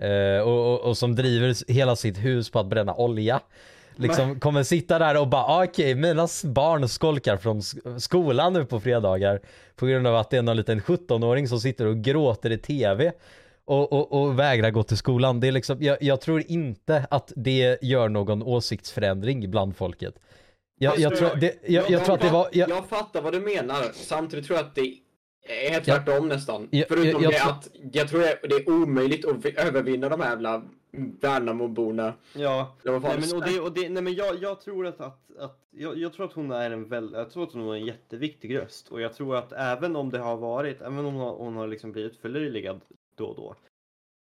eh, 0.00 0.40
och, 0.42 0.72
och, 0.74 0.80
och 0.80 0.96
som 0.98 1.14
driver 1.14 1.72
hela 1.72 1.96
sitt 1.96 2.18
hus 2.18 2.50
på 2.50 2.58
att 2.58 2.66
bränna 2.66 2.94
olja, 2.94 3.40
liksom 3.96 4.40
kommer 4.40 4.62
sitta 4.62 4.98
där 4.98 5.20
och 5.20 5.28
bara 5.28 5.42
ah, 5.44 5.64
okej, 5.64 5.94
mina 5.94 6.24
s- 6.24 6.44
barn 6.44 6.88
skolkar 6.88 7.36
från 7.36 7.60
sk- 7.60 7.98
skolan 7.98 8.52
nu 8.52 8.64
på 8.64 8.80
fredagar. 8.80 9.40
På 9.76 9.86
grund 9.86 10.06
av 10.06 10.16
att 10.16 10.30
det 10.30 10.36
är 10.36 10.42
någon 10.42 10.56
liten 10.56 10.80
17-åring 10.80 11.48
som 11.48 11.60
sitter 11.60 11.86
och 11.86 11.96
gråter 11.96 12.50
i 12.52 12.58
tv 12.58 13.12
och, 13.64 13.92
och, 13.92 14.12
och 14.22 14.38
vägrar 14.38 14.70
gå 14.70 14.82
till 14.82 14.96
skolan. 14.96 15.40
Det 15.40 15.48
är 15.48 15.52
liksom, 15.52 15.76
jag, 15.82 15.96
jag 16.02 16.20
tror 16.20 16.42
inte 16.46 17.06
att 17.10 17.32
det 17.36 17.78
gör 17.82 18.08
någon 18.08 18.42
åsiktsförändring 18.42 19.50
bland 19.50 19.76
folket. 19.76 20.14
Jag, 20.78 20.98
jag, 20.98 21.16
tror, 21.16 21.30
det, 21.36 21.54
jag, 21.66 21.90
jag 21.90 22.04
tror 22.04 22.14
att 22.14 22.20
det 22.20 22.30
var... 22.30 22.48
Jag 22.52 22.84
fattar 22.88 23.22
vad 23.22 23.32
du 23.32 23.40
menar, 23.40 23.84
samtidigt 23.94 24.46
tror 24.46 24.58
jag 24.58 24.66
att 24.66 24.74
det 24.74 24.94
är 25.42 25.72
Ja. 25.74 25.80
tvärtom 25.84 26.28
nästan. 26.28 26.68
Ja, 26.70 26.84
Förutom 26.88 27.22
jag- 27.22 27.22
jag 27.22 27.32
det 27.32 27.38
tror- 27.38 27.50
att 27.52 27.70
jag 27.92 28.08
tror 28.08 28.20
det 28.20 28.38
det 28.42 28.54
är 28.54 28.70
omöjligt 28.70 29.24
att 29.28 29.44
vi- 29.44 29.58
övervinna 29.58 30.08
de 30.08 30.20
här 30.20 30.30
jävla 30.30 30.62
Värnamoborna. 31.20 32.14
Ja, 32.34 32.76
Det 32.82 32.90
var 32.90 33.00
fan 33.00 33.10
nej, 33.20 33.28
men, 33.30 33.38
och 33.42 33.44
det, 33.48 33.60
och 33.60 33.72
det, 33.72 33.88
nej, 33.88 34.02
men 34.02 34.14
jag, 34.14 34.42
jag 34.42 34.60
tror 34.60 34.86
att, 34.86 35.00
att, 35.00 35.36
att 35.38 35.58
jag, 35.70 35.98
jag 35.98 36.12
tror 36.12 36.26
att 36.26 36.32
hon 36.32 36.50
är 36.50 36.70
en 36.70 36.88
väl, 36.88 37.10
jag 37.14 37.30
tror 37.30 37.42
att 37.44 37.52
hon 37.52 37.68
är 37.68 37.74
en 37.74 37.86
jätteviktig 37.86 38.56
röst 38.58 38.88
och 38.88 39.00
jag 39.00 39.12
tror 39.14 39.36
att 39.36 39.52
även 39.52 39.96
om 39.96 40.10
det 40.10 40.18
har 40.18 40.36
varit, 40.36 40.80
även 40.80 40.98
om 40.98 41.04
hon 41.04 41.16
har, 41.16 41.36
hon 41.36 41.56
har 41.56 41.66
liksom 41.66 41.92
blivit 41.92 42.16
förlöjligad 42.16 42.80
då 43.14 43.24
och 43.26 43.36
då, 43.36 43.54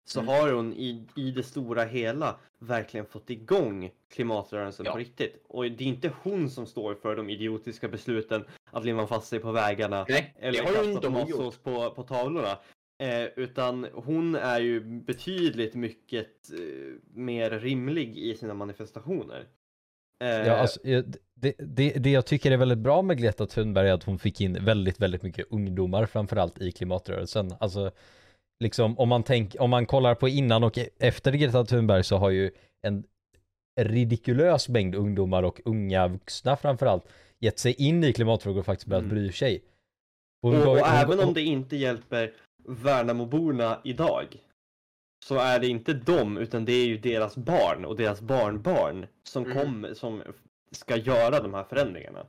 så 0.08 0.20
Mm. 0.20 0.28
har 0.34 0.52
hon 0.52 0.72
i, 0.72 1.04
i 1.16 1.30
det 1.30 1.42
stora 1.42 1.84
hela 1.84 2.36
verkligen 2.58 3.06
fått 3.06 3.30
igång 3.30 3.90
klimatrörelsen 4.14 4.86
Ja. 4.86 4.92
på 4.92 4.98
riktigt. 4.98 5.44
Och 5.48 5.62
det 5.62 5.84
är 5.84 5.88
inte 5.88 6.12
hon 6.22 6.50
som 6.50 6.66
står 6.66 6.94
för 6.94 7.16
de 7.16 7.30
idiotiska 7.30 7.88
besluten 7.88 8.44
att 8.70 8.84
limma 8.84 9.06
fast 9.06 9.28
sig 9.28 9.38
på 9.38 9.52
vägarna 9.52 10.06
Nej, 10.08 10.34
eller 10.38 10.52
det 10.52 10.58
har 10.58 10.70
ju 10.70 10.74
kasta 10.76 10.90
inte 10.90 11.08
hon 11.08 11.20
gjort. 11.28 11.28
tomatsås 11.38 11.58
på, 11.58 11.90
på 11.90 12.02
tavlorna. 12.02 12.58
Eh, 13.02 13.24
utan 13.36 13.86
hon 13.94 14.34
är 14.34 14.60
ju 14.60 14.80
betydligt 14.80 15.74
mycket 15.74 16.50
eh, 16.52 16.58
mer 17.14 17.50
rimlig 17.50 18.18
i 18.18 18.34
sina 18.36 18.54
manifestationer. 18.54 19.44
Eh, 20.24 20.28
ja, 20.28 20.56
alltså, 20.56 20.80
jag- 20.82 21.04
det, 21.34 21.54
det, 21.58 21.90
det 21.90 22.10
jag 22.10 22.26
tycker 22.26 22.50
är 22.50 22.56
väldigt 22.56 22.78
bra 22.78 23.02
med 23.02 23.18
Greta 23.18 23.46
Thunberg 23.46 23.88
är 23.88 23.92
att 23.92 24.04
hon 24.04 24.18
fick 24.18 24.40
in 24.40 24.64
väldigt, 24.64 25.00
väldigt 25.00 25.22
mycket 25.22 25.46
ungdomar 25.50 26.06
framförallt 26.06 26.60
i 26.60 26.72
klimatrörelsen. 26.72 27.54
Alltså, 27.60 27.90
liksom 28.60 28.98
om 28.98 29.08
man, 29.08 29.22
tänk, 29.22 29.56
om 29.58 29.70
man 29.70 29.86
kollar 29.86 30.14
på 30.14 30.28
innan 30.28 30.64
och 30.64 30.78
efter 30.98 31.32
Greta 31.32 31.64
Thunberg 31.64 32.04
så 32.04 32.16
har 32.16 32.30
ju 32.30 32.50
en 32.86 33.04
ridikulös 33.80 34.68
mängd 34.68 34.94
ungdomar 34.94 35.42
och 35.42 35.60
unga 35.64 36.08
vuxna 36.08 36.56
framförallt 36.56 37.04
gett 37.40 37.58
sig 37.58 37.74
in 37.88 38.04
i 38.04 38.12
klimatfrågor 38.12 38.60
och 38.60 38.66
faktiskt 38.66 38.88
börjat 38.88 39.04
Mm. 39.04 39.14
bry 39.14 39.32
sig. 39.32 39.62
Och, 40.42 40.54
och 40.54 40.58
hon- 40.58 40.78
även 40.78 41.20
om 41.20 41.34
det 41.34 41.42
inte 41.42 41.76
hjälper 41.76 42.32
Värnamoborna 42.68 43.80
idag 43.84 44.26
så 45.24 45.34
är 45.38 45.58
det 45.60 45.68
inte 45.68 45.92
dem 45.92 46.36
utan 46.38 46.64
det 46.64 46.72
är 46.72 46.86
ju 46.86 46.98
deras 46.98 47.36
barn 47.36 47.84
och 47.84 47.96
deras 47.96 48.20
barnbarn 48.20 49.06
som, 49.28 49.44
Mm. 49.44 49.58
kommer, 49.58 49.94
som 49.94 50.22
ska 50.70 50.96
göra 50.96 51.40
de 51.40 51.54
här 51.54 51.64
förändringarna. 51.64 52.20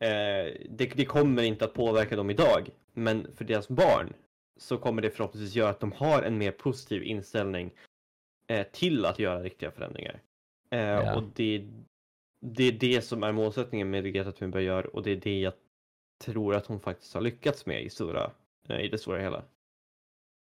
Eh, 0.00 0.52
det, 0.70 0.86
det 0.96 1.04
kommer 1.04 1.42
inte 1.42 1.64
att 1.64 1.74
påverka 1.74 2.16
dem 2.16 2.30
idag 2.30 2.68
men 2.94 3.26
för 3.36 3.44
deras 3.44 3.68
barn 3.68 4.12
så 4.62 4.78
kommer 4.78 5.02
det 5.02 5.10
förhoppningsvis 5.10 5.54
göra 5.54 5.70
att 5.70 5.80
de 5.80 5.92
har 5.92 6.22
en 6.22 6.38
mer 6.38 6.52
positiv 6.52 7.02
inställning 7.02 7.70
eh, 8.46 8.66
till 8.72 9.06
att 9.06 9.18
göra 9.18 9.42
riktiga 9.42 9.70
förändringar. 9.70 10.20
Eh, 10.70 10.80
Ja. 10.80 11.14
Och 11.16 11.22
det, 11.34 11.66
det 12.40 12.64
är 12.64 12.72
det 12.72 13.02
som 13.02 13.22
är 13.22 13.32
målsättningen 13.32 13.90
med 13.90 14.04
det 14.04 14.10
Greta 14.10 14.32
Thunberg 14.32 14.64
gör 14.64 14.96
och 14.96 15.02
det 15.02 15.10
är 15.10 15.16
det 15.16 15.40
jag 15.40 15.52
tror 16.24 16.54
att 16.54 16.66
hon 16.66 16.80
faktiskt 16.80 17.14
har 17.14 17.20
lyckats 17.20 17.66
med 17.66 17.82
i, 17.82 17.90
stora, 17.90 18.30
eh, 18.68 18.80
i 18.80 18.88
det 18.88 18.98
stora 18.98 19.20
hela. 19.20 19.42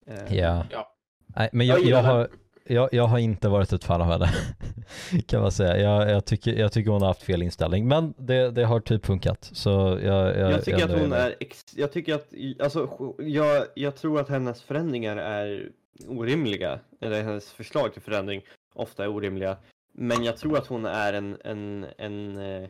Eh, 0.05 0.37
Ja. 0.37 0.65
Ja. 0.71 0.95
Nej, 1.25 1.49
men 1.53 1.67
Jag 1.67 1.79
jag, 1.79 1.87
jag, 1.87 2.03
har, 2.03 2.29
jag, 2.63 2.89
jag 2.91 3.07
har 3.07 3.19
inte 3.19 3.49
varit 3.49 3.73
ett 3.73 3.83
fan 3.83 4.01
av 4.01 4.07
henne. 4.07 4.29
kan 5.27 5.41
man 5.41 5.51
säga. 5.51 5.77
Jag, 5.77 6.09
jag, 6.09 6.25
tycker, 6.25 6.53
jag 6.53 6.71
tycker 6.71 6.91
hon 6.91 7.01
har 7.01 7.07
haft 7.07 7.23
fel 7.23 7.41
inställning. 7.41 7.87
Men 7.87 8.13
det, 8.17 8.51
det 8.51 8.65
har 8.65 8.79
typ 8.79 9.05
funkat. 9.05 9.49
Så 9.53 9.69
jag, 10.03 10.37
jag, 10.37 10.51
Jag 10.51 10.65
tycker 10.65 10.83
att 10.83 10.89
nöjer 10.89 11.01
hon 11.01 11.13
är, 11.13 11.35
ex, 11.39 11.65
jag 11.75 11.91
tycker 11.91 12.15
att, 12.15 12.33
alltså, 12.59 13.13
jag, 13.19 13.65
jag 13.75 13.95
tror 13.95 14.19
att 14.19 14.29
hennes 14.29 14.61
förändringar 14.61 15.17
är 15.17 15.71
orimliga, 16.07 16.79
eller 16.99 17.23
hennes 17.23 17.51
förslag 17.51 17.93
till 17.93 18.01
förändring 18.01 18.41
ofta 18.73 19.03
är 19.03 19.07
orimliga. 19.07 19.57
Men 19.93 20.23
jag 20.23 20.37
tror 20.37 20.57
att 20.57 20.67
hon 20.67 20.85
är 20.85 21.13
en, 21.13 21.37
en, 21.43 21.85
en, 21.97 22.37
eh, 22.37 22.69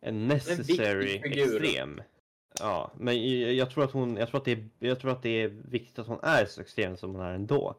en 0.00 0.28
necessary 0.28 1.20
figur. 1.22 1.64
extrem. 1.64 2.02
Ja, 2.60 2.92
men 2.98 3.38
jag, 3.40 3.52
jag 3.52 3.70
tror 3.70 3.84
att 3.84 3.92
hon, 3.92 4.16
jag 4.16 4.28
tror 4.28 4.38
att 4.40 4.44
det 4.44 4.52
är, 4.52 4.68
jag 4.78 5.00
tror 5.00 5.10
att 5.10 5.22
det 5.22 5.42
är 5.42 5.48
viktigt 5.48 5.98
att 5.98 6.06
hon 6.06 6.18
är 6.22 6.44
så 6.44 6.60
extrem 6.60 6.96
som 6.96 7.14
hon 7.14 7.20
är 7.20 7.34
ändå. 7.34 7.76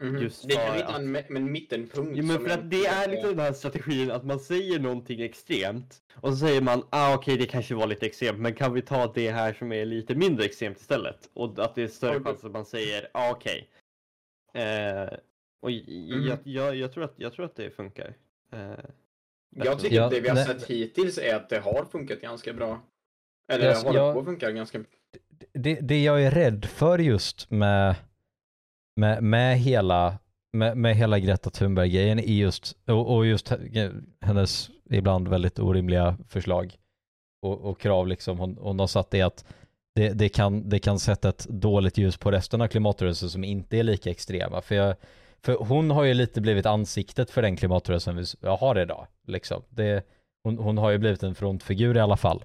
Mhm. 0.00 0.22
Just 0.22 0.48
det 0.48 0.54
kan 0.54 0.74
hitta 0.74 0.86
att- 0.88 1.00
en, 1.00 1.16
en 1.36 1.52
mittenpunkt. 1.52 2.16
Ja, 2.16 2.22
men 2.22 2.38
för 2.40 2.48
att 2.50 2.70
det 2.70 2.86
är 2.86 3.08
lite 3.10 3.26
den 3.28 3.38
här 3.38 3.52
strategin 3.52 4.10
att 4.10 4.24
man 4.24 4.40
säger 4.40 4.78
någonting 4.78 5.20
extremt 5.20 6.02
och 6.14 6.30
så 6.30 6.36
säger 6.36 6.60
man 6.60 6.82
ah 6.90 7.14
okej 7.14 7.36
det 7.36 7.46
kanske 7.46 7.74
var 7.74 7.86
lite 7.86 8.06
extremt 8.06 8.38
men 8.38 8.54
kan 8.54 8.72
vi 8.72 8.82
ta 8.82 9.12
det 9.14 9.30
här 9.30 9.52
som 9.52 9.72
är 9.72 9.84
lite 9.84 10.14
mindre 10.14 10.44
extremt 10.44 10.80
istället? 10.80 11.30
Och 11.34 11.58
att 11.58 11.74
det 11.74 11.82
är 11.82 11.88
större 11.88 12.10
Okej. 12.16 12.24
chans 12.24 12.44
att 12.44 12.52
man 12.52 12.64
säger 12.64 13.08
ah 13.12 13.30
okej. 13.30 13.68
Eh, 14.54 15.18
och 15.62 15.70
Mm. 15.70 16.26
jag, 16.26 16.38
jag, 16.44 16.76
jag, 16.76 16.92
tror 16.92 17.04
att, 17.04 17.14
jag 17.16 17.32
tror 17.32 17.44
att 17.44 17.56
det 17.56 17.70
funkar. 17.70 18.14
Eh, 18.52 18.70
Jag 19.56 19.78
tycker 19.80 19.96
Ja, 19.96 20.04
att 20.04 20.10
det 20.10 20.20
vi 20.20 20.28
har 20.28 20.34
nej. 20.34 20.44
sett 20.46 20.66
hittills 20.66 21.18
är 21.18 21.34
att 21.36 21.48
det 21.48 21.58
har 21.58 21.84
funkat 21.84 22.20
ganska 22.20 22.52
bra. 22.52 22.82
Eller 23.52 23.66
Jag- 23.66 23.76
håller 23.76 23.98
jag- 24.00 24.14
på 24.14 24.20
att 24.20 24.26
funka 24.26 24.50
ganska 24.50 24.78
bra. 24.78 24.88
det, 25.52 25.74
det 25.74 26.02
jag 26.04 26.22
är 26.22 26.30
rädd 26.30 26.64
för 26.64 26.98
just 26.98 27.50
med, 27.50 27.94
med, 29.00 29.22
med 29.22 29.58
hela 29.58 30.18
med, 30.52 30.76
med 30.76 30.96
hela 30.96 31.18
Greta 31.18 31.50
Thunberg-grejen 31.50 32.18
är 32.18 32.32
just, 32.32 32.76
och, 32.86 33.16
och 33.16 33.26
just 33.26 33.52
hennes 34.20 34.70
ibland 34.90 35.28
väldigt 35.28 35.58
orimliga 35.58 36.16
förslag 36.28 36.76
och, 37.42 37.60
och 37.60 37.80
krav 37.80 38.08
liksom 38.08 38.38
hon, 38.38 38.58
hon 38.60 38.78
har 38.78 38.86
satt 38.86 39.10
det 39.10 39.22
att 39.22 39.44
det, 39.94 40.08
det, 40.08 40.28
kan, 40.28 40.68
det 40.68 40.78
kan 40.78 40.98
sätta 40.98 41.28
ett 41.28 41.46
dåligt 41.48 41.98
ljus 41.98 42.16
på 42.16 42.30
resten 42.30 42.60
av 42.60 42.66
klimatrörelsen 42.66 43.30
som 43.30 43.44
inte 43.44 43.78
är 43.78 43.82
lika 43.82 44.10
extrema. 44.10 44.60
För, 44.60 44.74
jag, 44.74 44.96
för 45.42 45.54
hon 45.54 45.90
har 45.90 46.04
ju 46.04 46.14
lite 46.14 46.40
blivit 46.40 46.66
ansiktet 46.66 47.30
för 47.30 47.42
den 47.42 47.56
klimatrörelsen 47.56 48.16
vi 48.16 48.48
har 48.48 48.78
idag. 48.78 49.06
Liksom. 49.26 49.62
Det, 49.68 50.06
hon, 50.44 50.58
hon 50.58 50.78
har 50.78 50.90
ju 50.90 50.98
blivit 50.98 51.22
en 51.22 51.34
frontfigur 51.34 51.96
i 51.96 52.00
alla 52.00 52.16
fall 52.16 52.44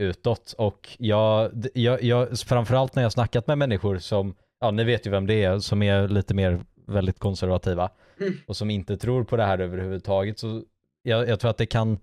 utåt 0.00 0.54
och 0.58 0.88
jag, 0.98 1.66
jag, 1.74 2.02
jag, 2.02 2.38
framförallt 2.38 2.94
när 2.94 3.02
jag 3.02 3.12
snackat 3.12 3.46
med 3.46 3.58
människor 3.58 3.98
som, 3.98 4.34
ja 4.60 4.70
ni 4.70 4.84
vet 4.84 5.06
ju 5.06 5.10
vem 5.10 5.26
det 5.26 5.44
är, 5.44 5.58
som 5.58 5.82
är 5.82 6.08
lite 6.08 6.34
mer 6.34 6.64
väldigt 6.86 7.18
konservativa 7.18 7.90
Mm. 8.20 8.34
och 8.46 8.56
som 8.56 8.70
inte 8.70 8.96
tror 8.96 9.24
på 9.24 9.36
det 9.36 9.44
här 9.44 9.58
överhuvudtaget 9.58 10.38
så 10.38 10.62
jag, 11.02 11.28
jag 11.28 11.40
tror 11.40 11.50
att 11.50 11.56
det 11.56 11.66
kan 11.66 11.98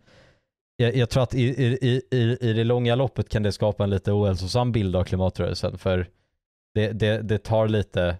jag, 0.75 0.95
jag 0.95 1.09
tror 1.09 1.23
att 1.23 1.33
i, 1.33 1.43
i, 1.43 2.01
i, 2.11 2.37
i, 2.41 2.53
det 2.53 2.63
långa 2.63 2.95
loppet 2.95 3.29
kan 3.29 3.43
det 3.43 3.51
skapa 3.51 3.83
en 3.83 3.89
lite 3.89 4.11
ohälsosam 4.11 4.71
bild 4.71 4.95
av 4.95 5.03
klimatrörelsen 5.03 5.77
för 5.77 6.09
det, 6.73 6.91
det, 6.91 7.21
det 7.21 7.37
tar 7.37 7.67
lite 7.67 8.17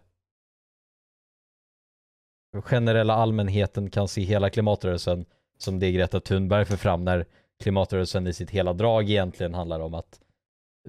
generella 2.64 3.14
allmänheten 3.14 3.90
kan 3.90 4.08
se 4.08 4.22
hela 4.22 4.50
klimatrörelsen 4.50 5.26
som 5.58 5.80
det 5.80 5.92
Greta 5.92 6.20
Thunberg 6.20 6.66
för 6.66 6.78
fram 6.78 7.04
när 7.04 7.26
klimatrörelsen 7.64 8.28
i 8.28 8.34
sitt 8.34 8.50
hela 8.50 8.74
drag 8.74 9.10
egentligen 9.10 9.54
handlar 9.54 9.80
om 9.80 9.94
att 9.94 10.22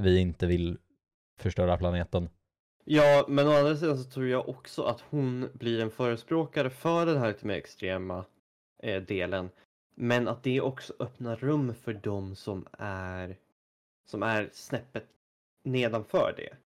vi 0.01 0.19
inte 0.19 0.47
vill 0.47 0.79
förstöra 1.41 1.77
planeten. 1.77 2.29
Ja, 2.85 3.25
men 3.29 3.49
å 3.49 3.53
andra 3.53 3.77
sidan 3.77 3.99
så 3.99 4.11
tror 4.11 4.27
jag 4.27 4.49
också 4.49 4.83
att 4.83 5.01
hon 5.01 5.51
blir 5.55 5.81
en 5.81 5.91
förespråkare 5.91 6.71
för 6.71 7.07
den 7.07 7.19
här 7.19 7.29
lite 7.29 7.47
mer 7.47 7.55
extrema 7.55 8.25
eh, 8.83 9.03
delen. 9.03 9.51
Men 9.95 10.29
att 10.29 10.43
det 10.43 10.61
också 10.61 10.95
öppnar 10.99 11.37
rum 11.37 11.75
för 11.75 11.95
de 11.95 12.37
som 12.37 12.67
är 12.79 13.37
som 14.07 14.23
är 14.23 14.51
snäppet 14.53 15.07
nedanför 15.65 16.35
det. 16.37 16.57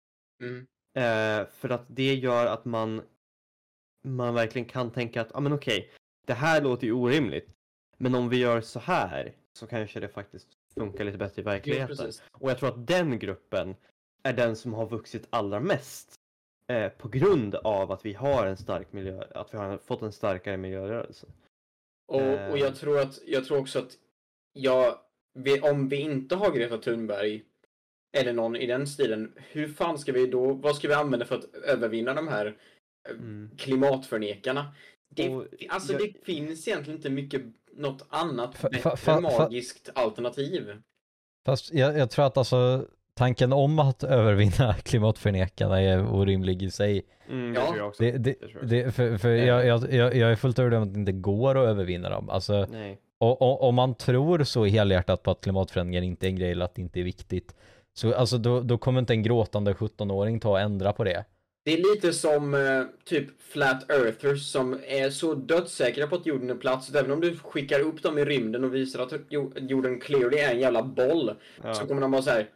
Mm. 0.47 0.67
Eh, 0.95 1.49
för 1.49 1.69
att 1.69 1.85
det 1.87 2.15
gör 2.15 2.47
att 2.47 2.65
man 2.65 3.03
man 4.03 4.35
verkligen 4.35 4.69
kan 4.69 4.91
tänka 4.91 5.21
att, 5.21 5.29
ja 5.31 5.39
ah, 5.39 5.41
men 5.41 5.53
okej, 5.53 5.91
det 6.27 6.35
här 6.35 6.63
låter 6.63 6.87
ju 6.87 6.93
orimligt. 6.93 7.49
Men 7.97 8.15
om 8.15 8.29
vi 8.29 8.37
gör 8.37 8.61
så 8.61 8.81
här 8.81 9.33
så 9.53 9.67
kanske 9.67 10.01
det 10.01 10.09
faktiskt 10.09 10.49
funkar 10.75 11.05
lite 11.05 11.19
bättre 11.19 11.43
i 11.43 11.45
verkligheten. 11.45 11.97
precis. 11.97 12.23
Och 12.33 12.51
jag 12.51 12.59
tror 12.59 12.69
att 12.69 12.87
den 12.87 13.19
gruppen 13.19 13.77
är 14.23 14.33
den 14.33 14.57
som 14.57 14.75
har 14.75 14.87
vuxit 14.89 15.27
allra 15.31 15.61
mest 15.61 16.15
eh, 16.73 16.89
på 16.89 17.09
grund 17.09 17.55
av 17.55 17.93
att 17.93 18.05
vi 18.07 18.13
har 18.13 18.47
en 18.47 18.57
stark 18.57 18.93
miljö, 18.93 19.25
att 19.35 19.55
vi 19.55 19.59
har 19.59 19.79
fått 19.79 20.03
en 20.03 20.13
starkare 20.13 20.57
miljörörelse. 20.57 21.27
Och, 22.09 22.21
Eh. 22.21 22.51
och 22.51 22.59
jag 22.59 22.77
tror 22.77 22.99
att, 23.01 23.19
jag 23.27 23.45
tror 23.45 23.59
också 23.59 23.79
att 23.79 23.99
jag, 24.53 24.99
vi, 25.35 25.61
om 25.61 25.89
vi 25.89 25.97
inte 25.97 26.37
har 26.37 26.51
Greta 26.53 26.79
Thunberg 26.79 27.43
eller 28.17 28.33
någon 28.33 28.57
i 28.57 28.67
den 28.67 28.87
stilen, 28.87 29.33
hur 29.37 29.69
fan 29.69 29.99
ska 29.99 30.13
vi 30.13 30.27
då, 30.27 30.53
vad 30.53 30.77
ska 30.77 30.89
vi 30.89 30.95
använda 30.95 31.27
för 31.27 31.37
att 31.39 31.55
övervinna 31.55 32.15
de 32.15 32.29
här 32.29 32.47
eh, 32.47 32.55
Mm. 33.11 33.51
klimatförnekarna? 33.59 34.75
Det, 35.15 35.29
Och 35.29 35.47
alltså 35.69 35.93
jag- 35.93 36.03
det 36.03 36.25
finns 36.25 36.69
egentligen 36.69 36.99
inte 36.99 37.11
mycket 37.11 37.43
något 37.73 38.07
annat 38.09 38.63
bättre 38.63 39.21
magiskt 39.21 39.91
alternativ. 39.95 40.83
Fast 41.47 41.73
jag, 41.73 41.99
jag 41.99 42.11
tror 42.11 42.25
att 42.25 42.37
alltså 42.37 42.87
tanken 43.19 43.53
om 43.53 43.79
att 43.79 44.03
övervinna 44.05 44.75
klimatförnekarna 44.83 45.81
är 45.83 46.15
orimlig 46.15 46.63
i 46.63 46.71
sig. 46.71 47.03
Mm, 47.31 47.55
Ja. 47.55 47.61
det 47.61 47.67
tror 47.67 47.79
jag 47.79 47.89
också. 47.89 48.03
Det, 48.03 48.11
det, 48.19 48.35
tror 48.35 48.51
jag 48.51 48.57
också. 48.63 48.67
det, 48.75 48.93
för 48.95 49.19
för 49.19 49.29
jag, 49.29 49.67
jag, 49.67 49.93
jag, 49.93 50.17
jag 50.17 50.33
är 50.33 50.37
fullt 50.37 50.59
övertygad 50.59 50.83
om 50.83 50.89
att 50.89 50.95
det 50.95 51.01
inte 51.01 51.13
går 51.13 51.59
att 51.59 51.69
övervinna 51.69 52.09
dem. 52.09 52.31
Alltså, 52.31 52.67
Nej. 52.71 52.99
och, 53.19 53.43
och, 53.43 53.63
om 53.69 53.75
man 53.75 53.95
tror 53.95 54.45
så 54.45 54.65
helhjärtat 54.65 55.23
på 55.23 55.31
att 55.31 55.41
klimatförändringar 55.41 56.03
inte 56.03 56.27
är 56.27 56.29
en 56.29 56.37
grej 56.37 56.51
eller 56.51 56.65
att 56.65 56.75
det 56.75 56.83
inte 56.83 57.01
är 57.01 57.05
viktigt. 57.05 57.55
Så 57.95 58.15
alltså 58.15 58.39
då, 58.39 58.61
då 58.61 58.79
kommer 58.79 59.01
inte 59.01 59.13
en 59.13 59.23
gråtande 59.23 59.73
17-åring 59.73 60.41
ta 60.41 60.51
och 60.51 60.61
ändra 60.61 60.93
på 60.93 61.05
det. 61.05 61.25
Det 61.65 61.73
är 61.73 61.95
lite 61.95 62.13
som 62.13 62.55
eh, 62.55 62.61
typ 63.05 63.43
flat 63.53 63.91
earthers 63.91 64.47
som 64.53 64.81
är 64.89 65.11
så 65.11 65.35
dödssäkra 65.35 66.07
på 66.07 66.17
att 66.17 66.27
jorden 66.27 66.51
är 66.51 66.55
platt 66.55 66.85
så 66.85 66.93
att 66.93 66.97
även 67.05 67.13
om 67.13 67.21
du 67.21 67.37
skickar 67.37 67.81
upp 67.81 68.03
dem 68.03 68.19
i 68.19 68.25
rymden 68.25 68.65
och 68.65 68.75
visar 68.75 69.03
att 69.03 69.13
jo- 69.29 69.53
jorden 69.57 70.01
clearly 70.01 70.39
är 70.39 70.51
en 70.55 70.61
jävla 70.61 70.83
boll 70.83 71.31
Ja. 71.65 71.75
så 71.75 71.87
kommer 71.87 72.01
de 72.03 72.11
bara 72.11 72.23
säga 72.23 72.47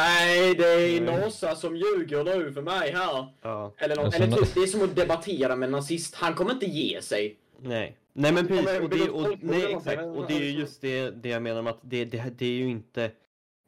Nej, 0.00 0.54
det 0.54 0.64
är 0.64 1.00
Nej. 1.00 1.20
NASA 1.20 1.56
som 1.56 1.76
ljuger 1.76 2.24
nu 2.24 2.52
för 2.52 2.62
mig 2.62 2.92
här. 2.92 3.26
Ja. 3.42 3.72
Eller, 3.78 3.96
något, 3.96 4.04
Alltså, 4.04 4.22
eller 4.22 4.36
typ, 4.36 4.54
det 4.54 4.60
är 4.60 4.66
som 4.66 4.82
att 4.82 4.96
debattera 4.96 5.56
med 5.56 5.66
en 5.66 5.72
nazist. 5.72 6.14
Han 6.14 6.34
kommer 6.34 6.52
inte 6.52 6.66
ge 6.66 7.02
sig. 7.02 7.36
Nej. 7.62 7.96
Nej 8.12 8.32
men 8.32 8.46
precis, 8.46 8.80
och 8.80 8.90
det, 8.90 9.10
och, 9.10 9.38
nej, 9.40 9.72
exakt. 9.74 10.02
och 10.02 10.24
det 10.28 10.34
är 10.34 10.40
ju 10.40 10.50
just 10.50 10.80
det, 10.80 11.10
det 11.10 11.28
jag 11.28 11.42
menar 11.42 11.62
med 11.62 11.70
att 11.70 11.80
det, 11.82 12.04
det, 12.04 12.32
det 12.38 12.46
är 12.46 12.52
ju 12.52 12.68
inte 12.68 13.10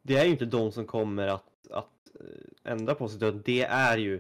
Det 0.03 0.17
är 0.17 0.25
ju 0.25 0.31
inte 0.31 0.45
de 0.45 0.73
som 0.73 0.87
kommer 0.87 1.29
att, 1.29 1.67
att 1.71 1.91
eh, 2.21 2.73
ändra 2.73 2.95
på 2.95 3.09
sig 3.09 3.17
utan 3.17 3.43
det 3.45 3.63
är 3.63 3.99
ju 3.99 4.15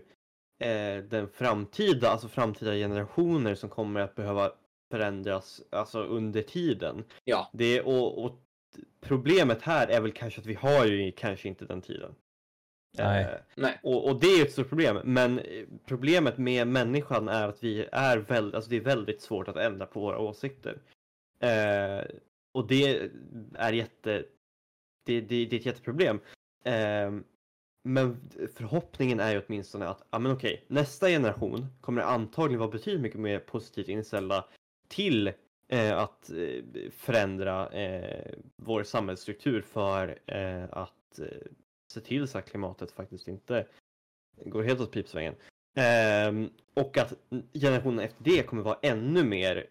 eh, 0.59 1.05
den 1.05 1.29
framtida, 1.29 2.09
alltså 2.11 2.29
framtida 2.29 2.72
generationer 2.72 3.55
som 3.55 3.68
kommer 3.68 4.01
att 4.01 4.14
behöva 4.14 4.53
förändras 4.90 5.62
alltså 5.70 6.03
under 6.03 6.42
tiden. 6.42 7.05
Ja. 7.25 7.51
Det, 7.53 7.81
och, 7.81 8.25
och 8.25 8.41
problemet 9.00 9.62
här 9.62 9.88
är 9.88 10.00
väl 10.00 10.12
kanske 10.12 10.40
att 10.40 10.46
vi 10.46 10.54
har 10.54 10.87
ju 10.87 11.12
kanske 11.12 11.48
inte 11.48 11.64
den 11.64 11.82
tiden. 11.82 12.14
Nej. 12.98 13.22
Eh, 13.24 13.38
Nej. 13.54 13.80
och, 13.82 14.08
och 14.08 14.20
det 14.20 14.26
är 14.26 14.42
ett 14.42 14.52
stort 14.52 14.68
problem. 14.68 14.98
Men 15.04 15.38
eh, 15.38 15.66
problemet 15.87 16.38
med 16.38 16.68
människan 16.68 17.28
är 17.28 17.48
att 17.48 17.64
vi 17.64 17.88
är 17.92 18.18
väldigt, 18.18 18.54
alltså 18.54 18.70
det 18.70 18.76
är 18.76 18.80
väldigt 18.80 19.20
svårt 19.20 19.48
att 19.48 19.56
ändra 19.56 19.87
på 19.87 20.00
våra 20.00 20.18
åsikter. 20.18 20.78
Eh, 21.40 22.04
och 22.54 22.66
det 22.66 23.11
är 23.54 23.72
jätte, 23.72 24.24
det, 25.06 25.20
det, 25.20 25.46
det 25.46 25.56
är 25.56 25.61
ett 25.61 25.66
jätteproblem. 25.66 26.20
Eh, 26.64 27.12
men 27.85 28.30
förhoppningen 28.56 29.20
är 29.20 29.32
ju 29.32 29.42
åtminstone 29.46 29.88
att, 29.88 30.06
ja 30.11 30.18
men 30.18 30.32
okej, 30.32 30.64
nästa 30.68 31.08
generation 31.08 31.66
kommer 31.80 32.02
antagligen 32.02 32.61
vara 32.61 32.70
betydligt 32.70 33.02
mycket 33.02 33.20
mer 33.20 33.38
positivt 33.38 33.88
inställda 33.88 34.44
till 34.88 35.32
Eh, 35.68 35.98
att 35.98 36.31
eh, 36.31 36.90
förändra 36.90 37.68
eh, 37.68 38.35
vår 38.57 38.83
samhällsstruktur 38.83 39.62
för 39.62 40.18
att 40.70 41.20
se 41.92 42.01
till 42.01 42.29
så 42.29 42.38
att 42.38 42.51
klimatet 42.51 42.90
faktiskt 42.90 43.29
inte 43.29 43.66
går 44.44 44.62
helt 44.62 44.81
åt 44.81 44.90
pipsvängen. 44.90 45.35
Ehm, 45.75 46.51
och 46.75 46.98
att 46.98 47.14
generationen 47.55 47.98
efter 47.98 48.25
det 48.25 48.42
kommer 48.42 48.62
vara 48.62 48.79
ännu 48.83 49.25
mer 49.25 49.66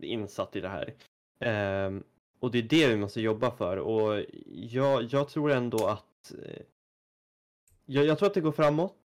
insatt 0.00 0.56
i 0.56 0.60
det 0.60 0.68
här. 0.68 0.94
Ehm, 1.40 2.04
och 2.40 2.50
det 2.50 2.58
är 2.58 2.62
det 2.62 2.88
vi 2.88 2.96
måste 2.96 3.20
jobba 3.20 3.50
för 3.50 3.76
och 3.76 4.24
jag, 4.46 5.02
jag 5.02 5.28
tror 5.28 5.50
ändå 5.50 5.86
att 5.86 6.32
jag, 7.84 8.04
jag 8.04 8.18
tror 8.18 8.28
att 8.28 8.34
det 8.34 8.40
går 8.40 8.52
framåt 8.52 8.96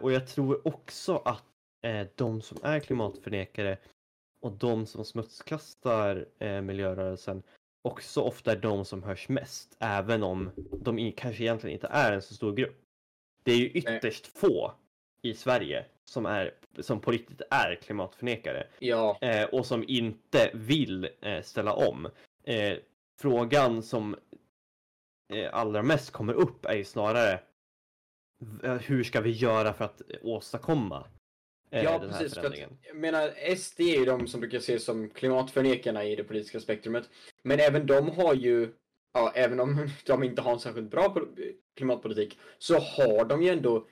och 0.00 0.12
jag 0.12 0.26
tror 0.26 0.68
också 0.68 1.22
att 1.24 1.44
de 2.14 2.42
som 2.42 2.58
är 2.62 2.80
klimatförnekare 2.80 3.78
och 4.44 4.52
de 4.52 4.86
som 4.86 5.04
smutskastar 5.04 6.26
eh, 6.38 6.60
miljörörelsen 6.60 7.42
också 7.82 8.20
ofta 8.20 8.52
är 8.52 8.56
de 8.56 8.84
som 8.84 9.02
hörs 9.02 9.28
mest, 9.28 9.76
även 9.78 10.22
om 10.22 10.50
de 10.82 11.12
kanske 11.12 11.42
egentligen 11.42 11.74
inte 11.74 11.86
är 11.86 12.12
en 12.12 12.22
så 12.22 12.34
stor 12.34 12.52
grupp. 12.52 12.82
Det 13.42 13.52
är 13.52 13.56
ju 13.56 13.68
ytterst 13.70 14.26
få 14.26 14.72
i 15.22 15.34
Sverige 15.34 15.86
som, 16.04 16.26
är, 16.26 16.54
som 16.80 17.00
på 17.00 17.10
riktigt 17.10 17.42
är 17.50 17.74
klimatförnekare 17.74 18.66
Ja. 18.78 19.18
eh, 19.20 19.44
och 19.44 19.66
som 19.66 19.84
inte 19.88 20.50
vill 20.54 21.08
eh, 21.20 21.42
ställa 21.42 21.72
om. 21.72 22.08
Eh, 22.44 22.78
frågan 23.20 23.82
som 23.82 24.16
eh, 25.32 25.54
allra 25.54 25.82
mest 25.82 26.10
kommer 26.10 26.32
upp 26.32 26.64
är 26.64 26.74
ju 26.74 26.84
snarare 26.84 27.40
hur 28.80 29.04
ska 29.04 29.20
vi 29.20 29.30
göra 29.30 29.72
för 29.72 29.84
att 29.84 30.00
eh, 30.00 30.16
åstadkomma 30.22 31.06
Ja, 31.82 31.98
den 31.98 32.10
här 32.10 32.18
precis. 32.18 32.34
För 32.34 32.46
att, 32.46 32.58
jag 32.82 32.96
menar, 32.96 33.54
SD 33.56 33.80
är 33.80 33.98
ju 33.98 34.04
de 34.04 34.26
som 34.26 34.40
brukar 34.40 34.58
ses 34.58 34.84
som 34.84 35.10
klimatförnekarna 35.10 36.04
i 36.04 36.16
det 36.16 36.24
politiska 36.24 36.60
spektrumet. 36.60 37.10
Men 37.42 37.60
även 37.60 37.86
de 37.86 38.10
har 38.10 38.34
ju, 38.34 38.72
ja, 39.14 39.32
även 39.34 39.60
om 39.60 39.88
de 40.06 40.22
inte 40.22 40.42
har 40.42 40.52
en 40.52 40.60
särskilt 40.60 40.90
bra 40.90 41.08
pol- 41.14 41.52
klimatpolitik, 41.76 42.38
så 42.58 42.78
har 42.78 43.24
de 43.24 43.42
ju 43.42 43.48
ändå 43.48 43.86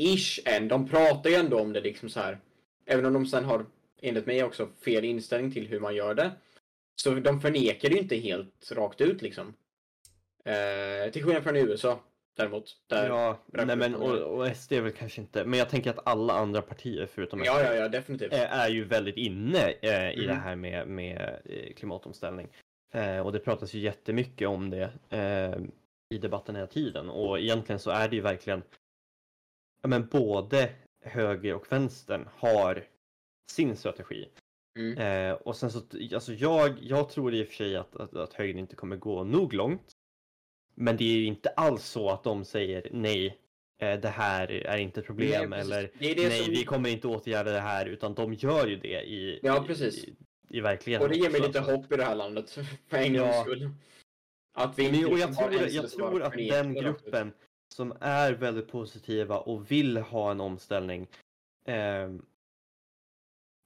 ish 0.00 0.40
än. 0.44 0.68
De 0.68 0.88
pratar 0.88 1.30
ju 1.30 1.36
ändå 1.36 1.60
om 1.60 1.72
det 1.72 1.80
liksom 1.80 2.08
så 2.08 2.20
här. 2.20 2.38
Även 2.86 3.06
om 3.06 3.12
de 3.12 3.26
sen 3.26 3.44
har, 3.44 3.66
enligt 4.02 4.26
mig 4.26 4.44
också, 4.44 4.68
fel 4.84 5.04
inställning 5.04 5.52
till 5.52 5.66
hur 5.66 5.80
man 5.80 5.94
gör 5.94 6.14
det. 6.14 6.30
Så 7.02 7.10
de 7.14 7.40
förnekar 7.40 7.88
det 7.88 7.94
ju 7.94 8.00
inte 8.00 8.16
helt 8.16 8.72
rakt 8.72 9.00
ut 9.00 9.22
liksom. 9.22 9.54
Eh, 10.44 11.12
till 11.12 11.24
skillnad 11.24 11.42
från 11.42 11.56
USA 11.56 12.00
däremot. 12.36 12.76
Där, 12.86 13.08
Ja, 13.08 13.38
nej 13.46 13.76
men 13.76 13.94
och, 13.94 14.18
och 14.18 14.56
SD 14.56 14.72
är 14.72 14.80
väl 14.80 14.92
kanske 14.92 15.20
inte, 15.20 15.44
men 15.44 15.58
jag 15.58 15.68
tänker 15.68 15.90
att 15.90 16.06
alla 16.06 16.32
andra 16.34 16.62
partier 16.62 17.06
förutom 17.06 17.44
ja, 17.44 17.58
SD 17.58 17.64
ja, 17.64 17.74
ja, 17.74 17.88
definitivt. 17.88 18.32
eh, 18.32 18.52
är 18.60 18.68
ju 18.68 18.84
väldigt 18.84 19.16
inne 19.16 19.58
eh, 19.82 20.10
i 20.10 20.14
Mm. 20.24 20.26
det 20.26 20.34
här 20.34 20.56
med, 20.56 20.88
med 20.88 21.40
eh, 21.44 21.74
klimatomställning. 21.74 22.48
Eh, 22.92 23.18
och 23.20 23.32
det 23.32 23.38
pratas 23.38 23.74
ju 23.74 23.78
jättemycket 23.80 24.48
om 24.48 24.70
det 24.70 24.90
eh, 25.10 25.58
i 26.14 26.18
debatten 26.18 26.54
hela 26.56 26.66
tiden 26.66 27.10
och 27.10 27.38
egentligen 27.40 27.78
så 27.78 27.90
är 27.90 28.08
det 28.08 28.16
ju 28.16 28.22
verkligen 28.22 28.62
ja, 29.82 29.88
men 29.88 30.06
både 30.06 30.70
höger 31.04 31.54
och 31.54 31.72
vänstern 31.72 32.28
har 32.36 32.84
sin 33.52 33.76
strategi. 33.76 34.28
Mm. 34.78 34.98
Eh, 34.98 35.32
och 35.34 35.56
sen 35.56 35.70
så, 35.70 35.78
alltså 36.14 36.32
jag, 36.32 36.78
jag 36.80 37.08
tror 37.08 37.34
i 37.34 37.42
och 37.42 37.46
för 37.46 37.54
sig 37.54 37.76
att, 37.76 37.96
att, 37.96 38.16
att 38.16 38.32
högern 38.32 38.58
inte 38.58 38.76
kommer 38.76 38.96
gå 38.96 39.24
nog 39.24 39.52
långt. 39.52 39.92
Men 40.76 40.96
det 40.96 41.04
är 41.04 41.16
ju 41.18 41.24
inte 41.24 41.48
alls 41.48 41.84
så 41.84 42.10
att 42.10 42.24
de 42.24 42.44
säger 42.44 42.88
nej, 42.92 43.38
eh, 43.78 44.00
det 44.00 44.08
här 44.08 44.50
är 44.50 44.76
inte 44.76 45.00
ett 45.00 45.06
problem 45.06 45.50
Nej, 45.50 45.60
eller 45.60 45.82
det 45.98 46.14
det 46.14 46.28
nej, 46.28 46.44
som... 46.44 46.52
vi 46.54 46.64
kommer 46.64 46.90
inte 46.90 47.08
åtgärda 47.08 47.50
det 47.50 47.60
här 47.60 47.86
utan 47.86 48.14
de 48.14 48.34
gör 48.34 48.66
ju 48.66 48.76
det 48.76 49.02
i, 49.02 49.40
Ja, 49.42 49.64
precis. 49.66 50.04
i, 50.04 50.16
i 50.48 50.60
verkligheten. 50.60 51.06
Och 51.06 51.12
det 51.12 51.18
ger 51.18 51.30
mig 51.30 51.40
lite 51.40 51.60
hopp 51.60 51.92
i 51.92 51.96
det 51.96 52.04
här 52.04 52.14
landet, 52.14 52.50
för 52.88 52.96
en 52.96 53.14
Ja. 53.14 53.22
gångs 53.22 53.40
skull. 53.40 53.70
Att 54.54 54.78
vi 54.78 54.92
Men, 54.92 55.04
och 55.04 55.18
jag 55.18 55.28
liksom 55.28 55.50
tror, 55.50 55.68
jag 55.68 55.90
tror 55.90 56.22
att 56.22 56.32
den 56.32 56.74
gruppen 56.74 57.32
som 57.74 57.96
är 58.00 58.32
väldigt 58.32 58.68
positiva 58.68 59.38
och 59.38 59.70
vill 59.70 59.96
ha 59.96 60.30
en 60.30 60.40
omställning 60.40 61.06
ehm, 61.66 62.22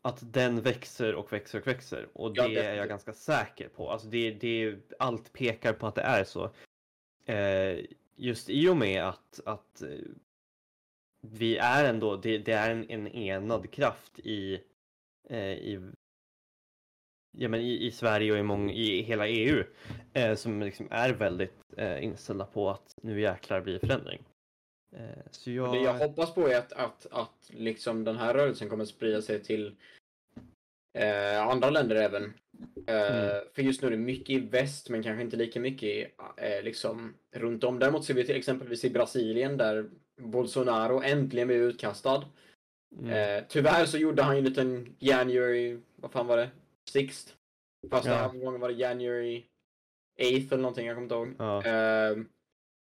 att 0.03 0.33
den 0.33 0.61
växer 0.61 1.15
och 1.15 1.33
växer 1.33 1.61
och 1.61 1.67
växer 1.67 2.09
och 2.13 2.35
det 2.35 2.49
Ja, 2.49 2.63
är 2.63 2.75
jag 2.75 2.89
ganska 2.89 3.13
säker 3.13 3.69
på. 3.69 3.91
Alltså 3.91 4.09
det, 4.09 4.31
det, 4.31 4.77
allt 4.99 5.33
pekar 5.33 5.73
på 5.73 5.87
att 5.87 5.95
det 5.95 6.03
är 6.03 6.25
så. 6.25 6.51
Eh, 7.31 7.85
just 8.17 8.51
i 8.51 8.69
och 8.69 8.77
med 8.77 9.05
att, 9.05 9.41
att 9.45 9.83
eh, 9.83 9.89
vi 11.21 11.57
är 11.57 11.85
ändå, 11.85 12.17
det, 12.17 12.39
det 12.39 12.53
är 12.53 12.71
en, 12.71 12.91
en 12.91 13.09
enad 13.09 13.71
kraft 13.71 14.19
i, 14.19 14.61
eh, 15.29 15.53
i 15.53 15.91
ja, 17.39 17.49
men 17.49 17.61
i, 17.61 17.87
i 17.87 17.91
Sverige 17.91 18.33
och 18.33 18.39
i, 18.39 18.43
mång, 18.43 18.71
i 18.71 19.03
hela 19.03 19.29
EU 19.29 19.65
som 20.37 20.63
liksom 20.63 20.89
är 20.91 21.13
väldigt 21.13 21.55
inställda 22.01 22.45
på 22.45 22.71
att 22.71 22.95
nu 23.03 23.21
jäklar 23.21 23.61
blir 23.61 23.79
förändring. 23.79 24.25
Så 25.31 25.51
jag... 25.51 25.73
Det 25.73 25.81
jag 25.81 25.99
hoppas 25.99 26.35
på 26.35 26.49
är 26.49 26.59
att, 26.59 26.73
att, 26.73 27.07
att 27.11 27.51
liksom 27.51 28.05
den 28.05 28.17
här 28.17 28.35
rörelsen 28.35 28.69
kommer 28.69 28.85
sprida 28.85 29.23
sig 29.23 29.43
till 29.43 29.77
eh, 30.99 31.43
andra 31.49 31.71
länder 31.71 31.97
även. 31.97 32.25
Eh, 32.25 32.31
Mm. 33.27 33.45
För 33.55 33.63
just 33.63 33.83
nu 33.83 33.87
är 33.87 33.91
det 33.91 33.97
mycket 33.97 34.31
i 34.31 34.39
väst, 34.39 34.89
men 34.89 35.03
kanske 35.03 35.23
inte 35.23 35.37
lika 35.37 35.61
mycket 35.61 35.83
i, 35.83 36.07
eh, 36.37 36.63
liksom 36.63 37.15
runt 37.37 37.65
om. 37.65 37.79
Däremot 37.79 38.05
ser 38.05 38.15
vi 38.15 38.27
till 38.27 38.37
exempelvis 38.37 38.85
i 38.85 38.91
Brasilien 38.91 39.57
där 39.57 39.91
Bolsonaro 40.21 41.03
äntligen 41.03 41.49
blev 41.49 41.61
utkastad. 41.63 42.25
mm, 42.99 43.11
Eh, 43.11 43.45
tyvärr 43.49 43.85
så 43.87 43.99
gjorde 43.99 44.23
han 44.23 44.35
ju 44.35 44.39
en 44.39 44.45
liten 44.45 44.97
January, 44.99 45.79
vad 45.97 46.13
fan 46.13 46.27
var 46.27 46.37
det? 46.37 46.51
Sixth? 46.91 47.33
Fast 47.91 48.07
Ja. 48.07 48.13
den 48.13 48.21
här 48.31 48.39
gången 48.45 48.61
var 48.61 48.69
det 48.69 48.75
January 48.75 49.45
8th 50.21 50.53
eller 50.53 50.63
någonting, 50.63 50.87
jag 50.87 50.97
kommer 50.97 51.05
inte 51.05 51.15
ihåg. 51.15 51.35
ja. 51.39 51.63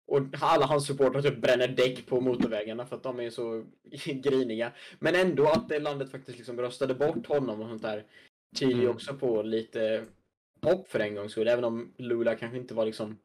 Och 0.07 0.21
alla 0.41 0.65
hans 0.65 0.87
supportrar 0.87 1.21
typ 1.21 1.37
bränner 1.41 1.67
däck 1.67 2.05
på 2.05 2.21
motorvägarna 2.21 2.85
för 2.85 2.95
att 2.95 3.03
de 3.03 3.19
är 3.19 3.29
så 3.29 3.65
griniga. 4.05 4.71
Men 4.99 5.15
ändå 5.15 5.45
att 5.47 5.69
det 5.69 5.79
landet 5.79 6.11
faktiskt 6.11 6.37
liksom 6.37 6.59
röstade 6.61 6.93
bort 6.93 7.25
honom 7.27 7.61
och 7.61 7.69
sånt 7.69 7.81
där 7.81 8.03
tyder 8.55 8.73
ju 8.73 8.79
Mm. 8.81 8.95
också 8.95 9.13
på 9.13 9.41
lite 9.41 10.05
hopp 10.61 10.87
för 10.87 10.99
en 10.99 11.15
gångs 11.15 11.31
skull. 11.31 11.47
Även 11.47 11.63
om 11.63 11.93
Lula 11.97 12.35
kanske 12.35 12.57
inte 12.57 12.73
var 12.73 12.85
liksom... 12.85 13.17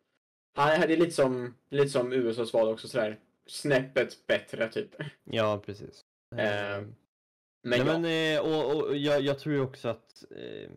Han 0.57 0.83
är 0.83 0.89
lite 0.97 1.11
som, 1.11 1.55
lite 1.71 1.89
som 1.89 2.13
USAs 2.13 2.53
val 2.53 2.69
också 2.69 2.89
sådär. 2.89 3.19
Snäppet 3.47 4.27
bättre 4.27 4.69
typ. 4.69 4.91
ja, 5.25 5.63
precis. 5.67 6.01
Eh, 6.37 6.39
Men, 6.43 6.95
Nej, 7.65 7.79
ja, 7.79 7.85
men, 7.99 8.05
eh, 8.05 8.41
och, 8.41 8.77
och 8.77 8.97
jag, 8.97 9.21
jag 9.23 9.39
tror 9.39 9.55
ju 9.55 9.61
också 9.61 9.89
att 9.89 10.25
eh, 10.31 10.71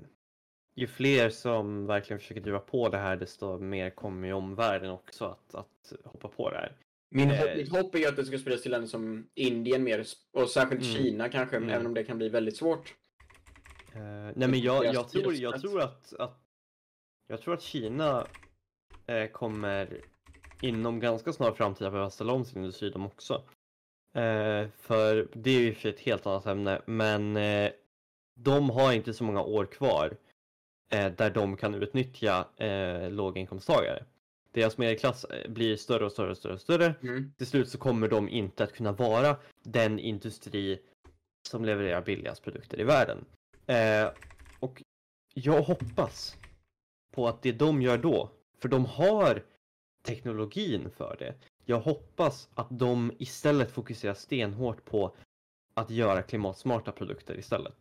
ju 0.75 0.87
fler 0.87 1.29
som 1.29 1.85
verkligen 1.85 2.19
försöker 2.19 2.41
driva 2.41 2.59
på 2.59 2.89
det 2.89 2.97
här 2.97 3.15
desto 3.15 3.57
mer 3.57 3.89
kommer 3.89 4.27
ju 4.27 4.33
omvärlden 4.33 4.89
också 4.91 5.25
att, 5.25 5.55
att 5.55 5.93
hoppa 6.03 6.27
på 6.27 6.49
det 6.49 6.57
här. 6.57 6.75
min, 7.09 7.31
eh, 7.31 7.37
hopp, 7.39 7.57
mitt 7.57 7.71
hopp 7.71 7.95
är 7.95 7.99
ju 7.99 8.05
att 8.05 8.15
det 8.15 8.25
ska 8.25 8.37
spridas 8.37 8.61
till 8.61 8.71
länder 8.71 8.87
som 8.87 9.27
Indien 9.35 9.83
mer 9.83 10.05
och 10.33 10.49
särskilt 10.49 10.83
Mm. 10.83 10.95
Kina 10.95 11.29
kanske, 11.29 11.57
Mm. 11.57 11.69
även 11.69 11.85
om 11.85 11.93
det 11.93 12.03
kan 12.03 12.17
bli 12.17 12.29
väldigt 12.29 12.57
svårt. 12.57 12.95
Eh, 13.93 14.01
nej 14.35 14.47
men 14.47 14.59
jag, 14.59 14.85
jag, 14.85 15.09
tror, 15.09 15.33
jag 15.33 15.61
tror 15.61 15.81
att, 15.81 16.13
att 16.13 16.39
jag 17.27 17.41
tror 17.41 17.53
att 17.53 17.61
Kina 17.61 18.27
eh, 19.05 19.27
kommer 19.27 20.01
inom 20.61 20.99
ganska 20.99 21.33
snar 21.33 21.51
framtid 21.51 21.87
att 21.87 21.93
behöva 21.93 22.09
ställa 22.09 22.33
om 22.33 22.45
sin 22.45 22.61
industri 22.61 22.89
de 22.89 23.05
också. 23.05 23.33
Eh, 24.15 24.67
för 24.77 25.27
det 25.33 25.51
är 25.51 25.59
ju 25.59 25.73
för 25.73 25.89
ett 25.89 25.99
helt 25.99 26.25
annat 26.25 26.45
ämne 26.45 26.81
men 26.85 27.37
eh, 27.37 27.71
de 28.39 28.69
har 28.69 28.93
inte 28.93 29.13
så 29.13 29.23
många 29.23 29.41
år 29.41 29.65
kvar 29.65 30.17
där 30.97 31.29
de 31.29 31.57
kan 31.57 31.75
utnyttja 31.75 32.47
eh, 32.57 33.11
låginkomsttagare. 33.11 34.03
Deras 34.51 34.77
medelklass 34.77 35.23
eh, 35.25 35.51
blir 35.51 35.75
större 35.75 36.05
och 36.05 36.11
större 36.11 36.31
och 36.31 36.37
större 36.37 36.53
och 36.53 36.61
större 36.61 36.95
Mm. 37.01 37.33
till 37.37 37.47
slut 37.47 37.69
så 37.69 37.77
kommer 37.77 38.07
de 38.07 38.29
inte 38.29 38.63
att 38.63 38.73
kunna 38.73 38.91
vara 38.91 39.37
den 39.63 39.99
industri 39.99 40.79
som 41.49 41.65
levererar 41.65 42.01
billigast 42.01 42.43
produkter 42.43 42.79
i 42.79 42.83
världen. 42.83 43.25
Eh, 43.65 44.09
och 44.59 44.83
jag 45.33 45.61
hoppas 45.61 46.37
på 47.15 47.27
att 47.27 47.41
det 47.41 47.51
de 47.51 47.81
gör 47.81 47.97
då, 47.97 48.29
för 48.61 48.69
de 48.69 48.85
har 48.85 49.43
teknologin 50.05 50.89
för 50.97 51.15
det. 51.19 51.33
Jag 51.65 51.79
hoppas 51.79 52.49
att 52.53 52.67
de 52.69 53.11
istället 53.19 53.71
fokuserar 53.71 54.13
stenhårt 54.13 54.85
på 54.85 55.15
att 55.73 55.89
göra 55.89 56.21
klimatsmarta 56.21 56.91
produkter 56.91 57.37
istället. 57.39 57.75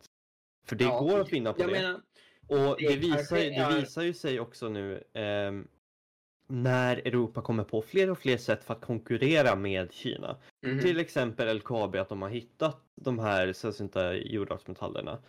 För 0.65 0.75
det 0.75 0.83
Ja, 0.83 0.99
går 0.99 1.19
att 1.19 1.33
vinna 1.33 1.53
på 1.53 1.59
det. 1.59 1.71
menar, 1.71 2.01
Och 2.47 2.75
Det 2.79 2.95
visar, 2.95 3.35
det 3.35 3.81
visar 3.81 4.01
ju 4.01 4.13
sig 4.13 4.39
också 4.39 4.69
nu 4.69 5.03
ehm, 5.13 5.67
när 6.47 6.97
Europa 6.97 7.41
kommer 7.41 7.63
på 7.63 7.81
fler 7.81 8.09
och 8.09 8.17
fler 8.17 8.37
sätt 8.37 8.63
för 8.63 8.73
att 8.73 8.81
konkurrera 8.81 9.55
med 9.55 9.93
Kina. 9.93 10.37
mhm. 10.65 10.79
Till 10.79 10.99
exempel 10.99 11.57
LKAB 11.57 11.95
att 11.95 12.09
de 12.09 12.21
har 12.21 12.29
hittat 12.29 12.81
de 12.95 13.19
här 13.19 13.53
sällsynta 13.53 14.15
jordartsmetallerna. 14.15 15.19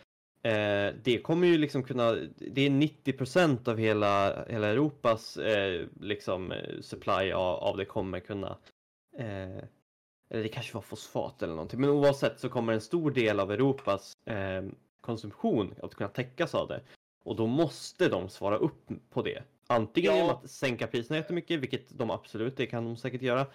Eh, 0.43 0.93
det 1.03 1.21
kommer 1.23 1.47
ju 1.47 1.57
liksom 1.57 1.83
kunna, 1.83 2.11
det 2.37 2.61
är 2.61 2.69
90% 2.69 3.69
av 3.69 3.77
hela, 3.77 4.45
hela 4.45 4.67
Europas 4.67 5.37
eh, 5.37 5.85
liksom 5.99 6.51
eh, 6.51 6.81
supply 6.81 7.31
av, 7.31 7.55
av 7.55 7.77
det 7.77 7.85
kommer 7.85 8.19
kunna 8.19 8.57
eh, 9.17 9.63
eller 10.29 10.43
det 10.43 10.49
kanske 10.49 10.73
var 10.73 10.81
fosfat 10.81 11.41
eller 11.41 11.53
någonting, 11.53 11.81
men 11.81 11.89
oavsett 11.89 12.39
så 12.39 12.49
kommer 12.49 12.73
en 12.73 12.81
stor 12.81 13.11
del 13.11 13.39
av 13.39 13.51
Europas 13.51 14.13
eh, 14.25 14.63
konsumtion 15.01 15.75
att 15.83 15.95
kunna 15.95 16.09
täckas 16.09 16.55
av 16.55 16.67
det. 16.67 16.81
Och 17.25 17.35
då 17.35 17.47
måste 17.47 18.09
de 18.09 18.29
svara 18.29 18.57
upp 18.57 18.89
på 19.09 19.21
det. 19.21 19.43
Antingen 19.67 20.11
Ja. 20.11 20.17
genom 20.17 20.35
att 20.35 20.49
sänka 20.51 20.87
priserna 20.87 21.17
jättemycket, 21.17 21.59
vilket 21.59 21.97
de 21.97 22.11
absolut, 22.11 22.57
det 22.57 22.65
kan 22.65 22.85
de 22.85 22.97
säkert 22.97 23.21
göra. 23.21 23.47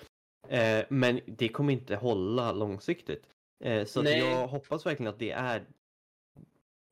Eh, 0.49 0.85
men 0.89 1.21
det 1.27 1.49
kommer 1.49 1.73
inte 1.73 1.97
hålla 1.97 2.53
långsiktigt. 2.53 3.25
Eh, 3.65 3.85
så 3.85 4.05
jag 4.05 4.49
hoppas 4.49 4.87
verkligen 4.87 5.11
att 5.13 5.19
det 5.19 5.31
är 5.31 5.67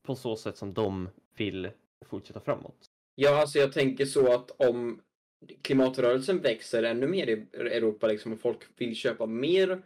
på 0.06 0.14
så 0.16 0.36
sätt 0.36 0.56
som 0.56 0.74
de 0.74 1.08
vill 1.36 1.70
fortsätta 2.06 2.40
framåt. 2.40 2.86
Ja, 3.14 3.40
alltså 3.40 3.58
jag 3.58 3.72
tänker 3.72 4.04
så 4.06 4.32
att 4.32 4.50
om 4.50 5.02
klimatrörelsen 5.62 6.38
växer 6.38 6.82
ännu 6.82 7.06
mer 7.06 7.26
i 7.26 7.46
Europa 7.52 8.06
liksom, 8.06 8.32
och 8.32 8.40
folk 8.40 8.58
vill 8.76 8.94
köpa 8.96 9.26
mer 9.26 9.82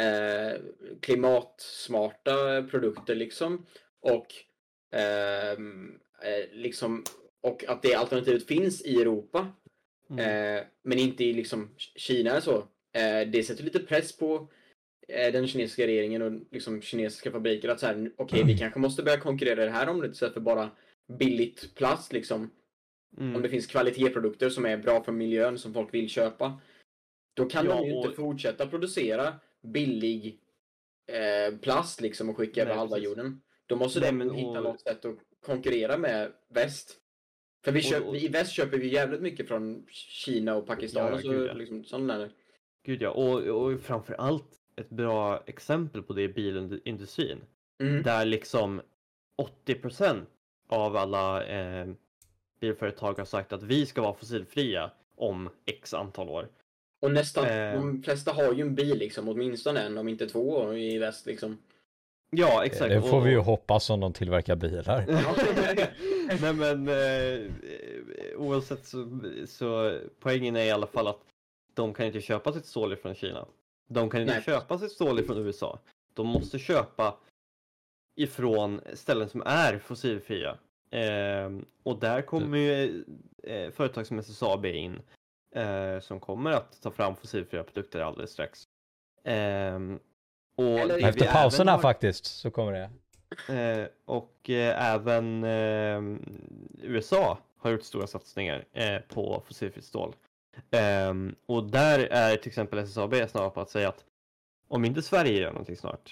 eh, 0.00 0.60
klimatsmarta 1.00 2.62
produkter 2.70 3.14
liksom 3.14 3.66
och 4.00 4.26
liksom 6.52 7.04
och 7.40 7.64
att 7.68 7.82
det 7.82 7.94
alternativet 7.94 8.46
finns 8.46 8.82
i 8.82 9.00
Europa 9.00 9.52
Mm. 10.10 10.56
eh, 10.58 10.64
men 10.82 10.98
inte 10.98 11.24
i 11.24 11.32
liksom 11.32 11.74
Kina 11.96 12.30
eller 12.30 12.40
så. 12.40 12.56
Eh, 12.92 13.28
det 13.32 13.44
sätter 13.46 13.64
lite 13.64 13.78
press 13.78 14.16
på 14.18 14.48
eh, 15.08 15.32
den 15.32 15.46
kinesiska 15.46 15.86
regeringen 15.86 16.22
och 16.22 16.32
liksom 16.50 16.82
kinesiska 16.82 17.30
fabriker 17.30 17.68
att 17.68 17.80
så 17.80 17.86
här, 17.86 18.10
okej, 18.16 18.42
vi 18.46 18.58
kanske 18.58 18.80
måste 18.80 19.02
börja 19.02 19.20
konkurrera 19.20 19.62
i 19.62 19.64
det 19.66 19.70
här 19.72 19.88
området 19.88 20.12
istället 20.12 20.34
för 20.34 20.40
bara 20.40 20.70
billigt 21.18 21.74
plast 21.74 22.12
liksom. 22.12 22.50
Mm. 23.18 23.36
Om 23.36 23.42
det 23.42 23.48
finns 23.48 23.66
kvalitetsprodukter 23.66 24.50
som 24.50 24.66
är 24.66 24.76
bra 24.76 25.02
för 25.04 25.12
miljön 25.12 25.58
som 25.58 25.74
folk 25.74 25.94
vill 25.94 26.08
köpa. 26.08 26.60
Då 27.34 27.44
kan 27.44 27.66
Ja, 27.66 27.74
de 27.76 27.86
ju 27.86 27.94
och- 27.94 28.04
inte 28.04 28.16
fortsätta 28.16 28.66
producera 28.66 29.34
billig 29.62 30.38
eh, 31.12 31.58
plast 31.58 32.00
liksom 32.00 32.28
och 32.30 32.36
skicka 32.36 32.62
över 32.62 32.74
halva 32.74 32.98
jorden. 32.98 33.42
Då 33.72 33.78
måste 33.78 34.12
men 34.12 34.30
hitta 34.30 34.48
och- 34.48 34.62
något 34.64 34.80
sätt 34.80 35.04
att 35.04 35.16
konkurrera 35.46 35.98
med 35.98 36.32
väst. 36.48 36.98
För 37.64 37.72
vi 37.72 37.80
Och- 37.80 37.84
köp, 37.84 38.06
och- 38.06 38.16
i 38.16 38.28
väst 38.28 38.52
köper 38.52 38.78
vi 38.78 38.92
jävligt 38.94 39.20
mycket 39.20 39.48
från 39.48 39.86
Kina 39.90 40.54
och 40.56 40.66
Pakistan 40.66 41.06
Ja, 41.06 41.12
och 41.14 41.20
så 41.20 41.28
gud, 41.30 41.48
ja. 41.48 41.52
liksom 41.52 41.84
sådana 41.84 42.18
där. 42.18 42.30
Gud 42.86 43.02
ja, 43.02 43.10
och, 43.10 43.38
och 43.42 43.80
framför 43.80 44.14
allt 44.14 44.48
ett 44.76 44.90
bra 44.90 45.42
exempel 45.46 46.02
på 46.02 46.12
det 46.12 46.22
är 46.22 46.28
bilindustrin. 46.28 47.38
Mm. 47.82 48.02
Där 48.02 48.24
liksom 48.24 48.80
80% 49.66 50.26
av 50.68 50.96
alla 50.96 51.44
eh, 51.44 51.88
bilföretag 52.60 53.18
har 53.18 53.24
sagt 53.24 53.52
att 53.52 53.62
vi 53.62 53.86
ska 53.86 54.02
vara 54.02 54.14
fossilfria 54.14 54.90
om 55.16 55.48
x 55.66 55.94
antal 55.94 56.28
år. 56.28 56.48
Och 57.00 57.10
nästan, 57.12 57.44
Eh. 57.46 57.74
de 57.74 58.02
flesta 58.02 58.32
har 58.32 58.52
ju 58.52 58.60
en 58.60 58.74
bil 58.74 58.98
liksom, 58.98 59.28
åtminstone 59.28 59.80
en, 59.80 59.98
om 59.98 60.08
inte 60.08 60.26
två 60.28 60.72
i 60.74 60.98
väst 60.98 61.26
liksom. 61.26 61.58
Ja, 62.36 62.64
exakt. 62.64 62.90
Det 62.90 63.02
får 63.02 63.20
vi 63.20 63.30
ju 63.30 63.38
hoppas 63.38 63.90
om 63.90 64.00
de 64.00 64.12
tillverkar 64.12 64.56
bilar. 64.56 65.04
Nej 66.40 66.52
men 66.52 66.88
eh, 66.88 67.50
oavsett 68.36 68.86
så, 68.86 69.20
så 69.46 69.98
poängen 70.20 70.56
är 70.56 70.64
i 70.64 70.70
alla 70.70 70.86
fall 70.86 71.06
att 71.06 71.20
de 71.74 71.94
kan 71.94 72.06
inte 72.06 72.20
köpa 72.20 72.52
sitt 72.52 72.66
stål 72.66 72.96
från 72.96 73.14
Kina. 73.14 73.46
De 73.88 74.10
kan 74.10 74.20
inte 74.20 74.34
Nej. 74.34 74.42
köpa 74.42 74.78
sitt 74.78 74.92
stål 74.92 75.22
från 75.22 75.36
USA. 75.36 75.78
De 76.14 76.26
måste 76.26 76.58
köpa 76.58 77.16
ifrån 78.16 78.80
ställen 78.94 79.28
som 79.28 79.42
är 79.46 79.78
fossilfria. 79.78 80.58
Eh, 80.90 81.50
och 81.82 81.98
där 81.98 82.22
kommer 82.22 82.58
ju 82.58 83.04
eh, 83.42 83.70
företag 83.70 84.06
som 84.06 84.18
SSAB 84.18 84.66
in 84.66 85.02
eh, 85.54 86.00
som 86.00 86.20
kommer 86.20 86.50
att 86.50 86.82
ta 86.82 86.90
fram 86.90 87.16
fossilfria 87.16 87.64
produkter 87.64 88.00
alldeles 88.00 88.30
strax. 88.30 88.64
Och 90.56 90.64
Eller- 90.64 91.08
Efter 91.08 91.26
pauserna 91.32 91.72
har- 91.72 91.78
faktiskt 91.78 92.24
så 92.26 92.50
kommer 92.50 92.72
det. 92.72 92.90
Eh, 93.54 93.86
och 94.04 94.50
eh, 94.50 94.92
även 94.94 95.44
eh, 95.44 96.02
USA 96.82 97.38
har 97.58 97.70
gjort 97.70 97.82
stora 97.82 98.06
satsningar 98.06 98.64
eh, 98.72 98.98
på 99.08 99.42
fossilfritt 99.46 99.84
stål. 99.84 100.14
Ehm, 100.70 101.34
och 101.46 101.64
där 101.64 101.98
är 102.10 102.36
till 102.36 102.48
exempel 102.48 102.78
SSAB 102.78 103.14
snarare 103.28 103.50
på 103.50 103.60
att 103.60 103.70
säga 103.70 103.88
att 103.88 104.04
om 104.68 104.84
inte 104.84 105.02
Sverige 105.02 105.40
gör 105.40 105.50
någonting 105.50 105.76
snart 105.76 106.10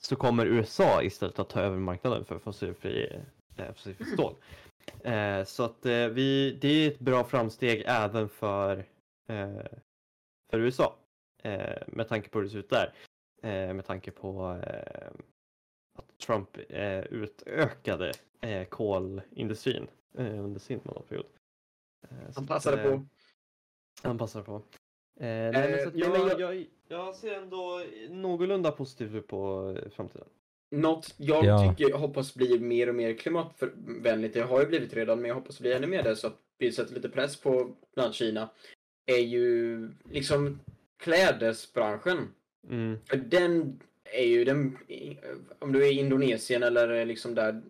så 0.00 0.16
kommer 0.16 0.46
USA 0.46 1.02
istället 1.02 1.38
att 1.38 1.48
ta 1.48 1.60
över 1.60 1.76
marknaden 1.78 2.24
för 2.24 2.38
fossilfri, 2.38 3.20
eh, 3.56 3.72
fossilfritt 3.72 4.12
stål. 4.12 4.34
Eh, 5.04 5.44
så 5.44 5.62
att 5.64 5.86
eh, 5.86 6.06
vi, 6.06 6.58
det 6.60 6.68
är 6.68 6.88
ett 6.90 6.98
bra 6.98 7.24
framsteg 7.24 7.82
även 7.86 8.28
för, 8.28 8.78
eh, 9.28 9.66
för 10.50 10.58
USA. 10.58 10.96
Eh, 11.42 11.76
med 11.86 12.08
tanke 12.08 12.28
på 12.28 12.38
hur 12.38 12.44
det 12.44 12.50
ser 12.50 12.58
ut 12.58 12.70
där. 12.70 12.92
Eh, 13.46 13.74
med 13.74 13.84
tanke 13.84 14.10
på 14.10 14.60
eh, 14.66 15.10
att 15.98 16.18
Trump 16.18 16.48
eh, 16.68 17.00
utökade 17.00 18.12
eh, 18.40 18.64
kolindustrin 18.68 19.86
eh, 20.18 20.44
under 20.44 20.60
sin 20.60 20.80
mandatperiod. 20.84 21.26
Eh, 22.08 22.16
Han 22.34 22.44
att, 22.44 22.48
passade 22.48 22.82
eh, 22.82 22.90
på. 22.90 23.06
Han 24.02 24.18
passade 24.18 24.44
på. 24.44 24.54
Eh, 24.54 24.62
nej, 25.20 25.52
men 25.52 25.74
Eh, 25.74 25.82
så 25.82 25.88
att 25.88 25.94
jag, 25.94 26.28
men 26.28 26.38
jag... 26.38 26.66
Jag, 26.88 27.14
ser 27.14 27.34
ändå 27.34 27.82
någorlunda 28.08 28.72
positivt 28.72 29.26
på 29.26 29.76
framtiden. 29.90 30.28
Något 30.70 31.14
jag 31.16 31.44
Ja. 31.44 31.70
tycker, 31.70 31.90
jag 31.90 31.98
hoppas 31.98 32.34
blir 32.34 32.60
mer 32.60 32.88
och 32.88 32.94
mer 32.94 33.14
klimatvänligt, 33.14 34.34
det 34.34 34.40
har 34.42 34.60
ju 34.60 34.66
blivit 34.66 34.94
redan, 34.94 35.20
men 35.20 35.28
jag 35.28 35.34
hoppas 35.34 35.60
bli 35.60 35.72
ännu 35.72 35.86
mer 35.86 36.02
det 36.02 36.16
så 36.16 36.26
att 36.26 36.38
vi 36.58 36.72
sätter 36.72 36.94
lite 36.94 37.08
press 37.08 37.40
på 37.40 37.50
bland 37.50 37.74
annat 37.96 38.14
Kina, 38.14 38.50
är 39.06 39.18
ju 39.22 39.90
liksom 40.10 40.60
klädesbranschen. 40.96 42.34
Mm. 42.70 42.98
För 43.06 43.16
den 43.16 43.80
är 44.04 44.24
ju, 44.24 44.44
den, 44.44 44.78
om 45.58 45.72
du 45.72 45.86
är 45.86 45.92
i 45.92 45.98
Indonesien 45.98 46.62
eller 46.62 47.06
liksom 47.06 47.34
där, 47.34 47.62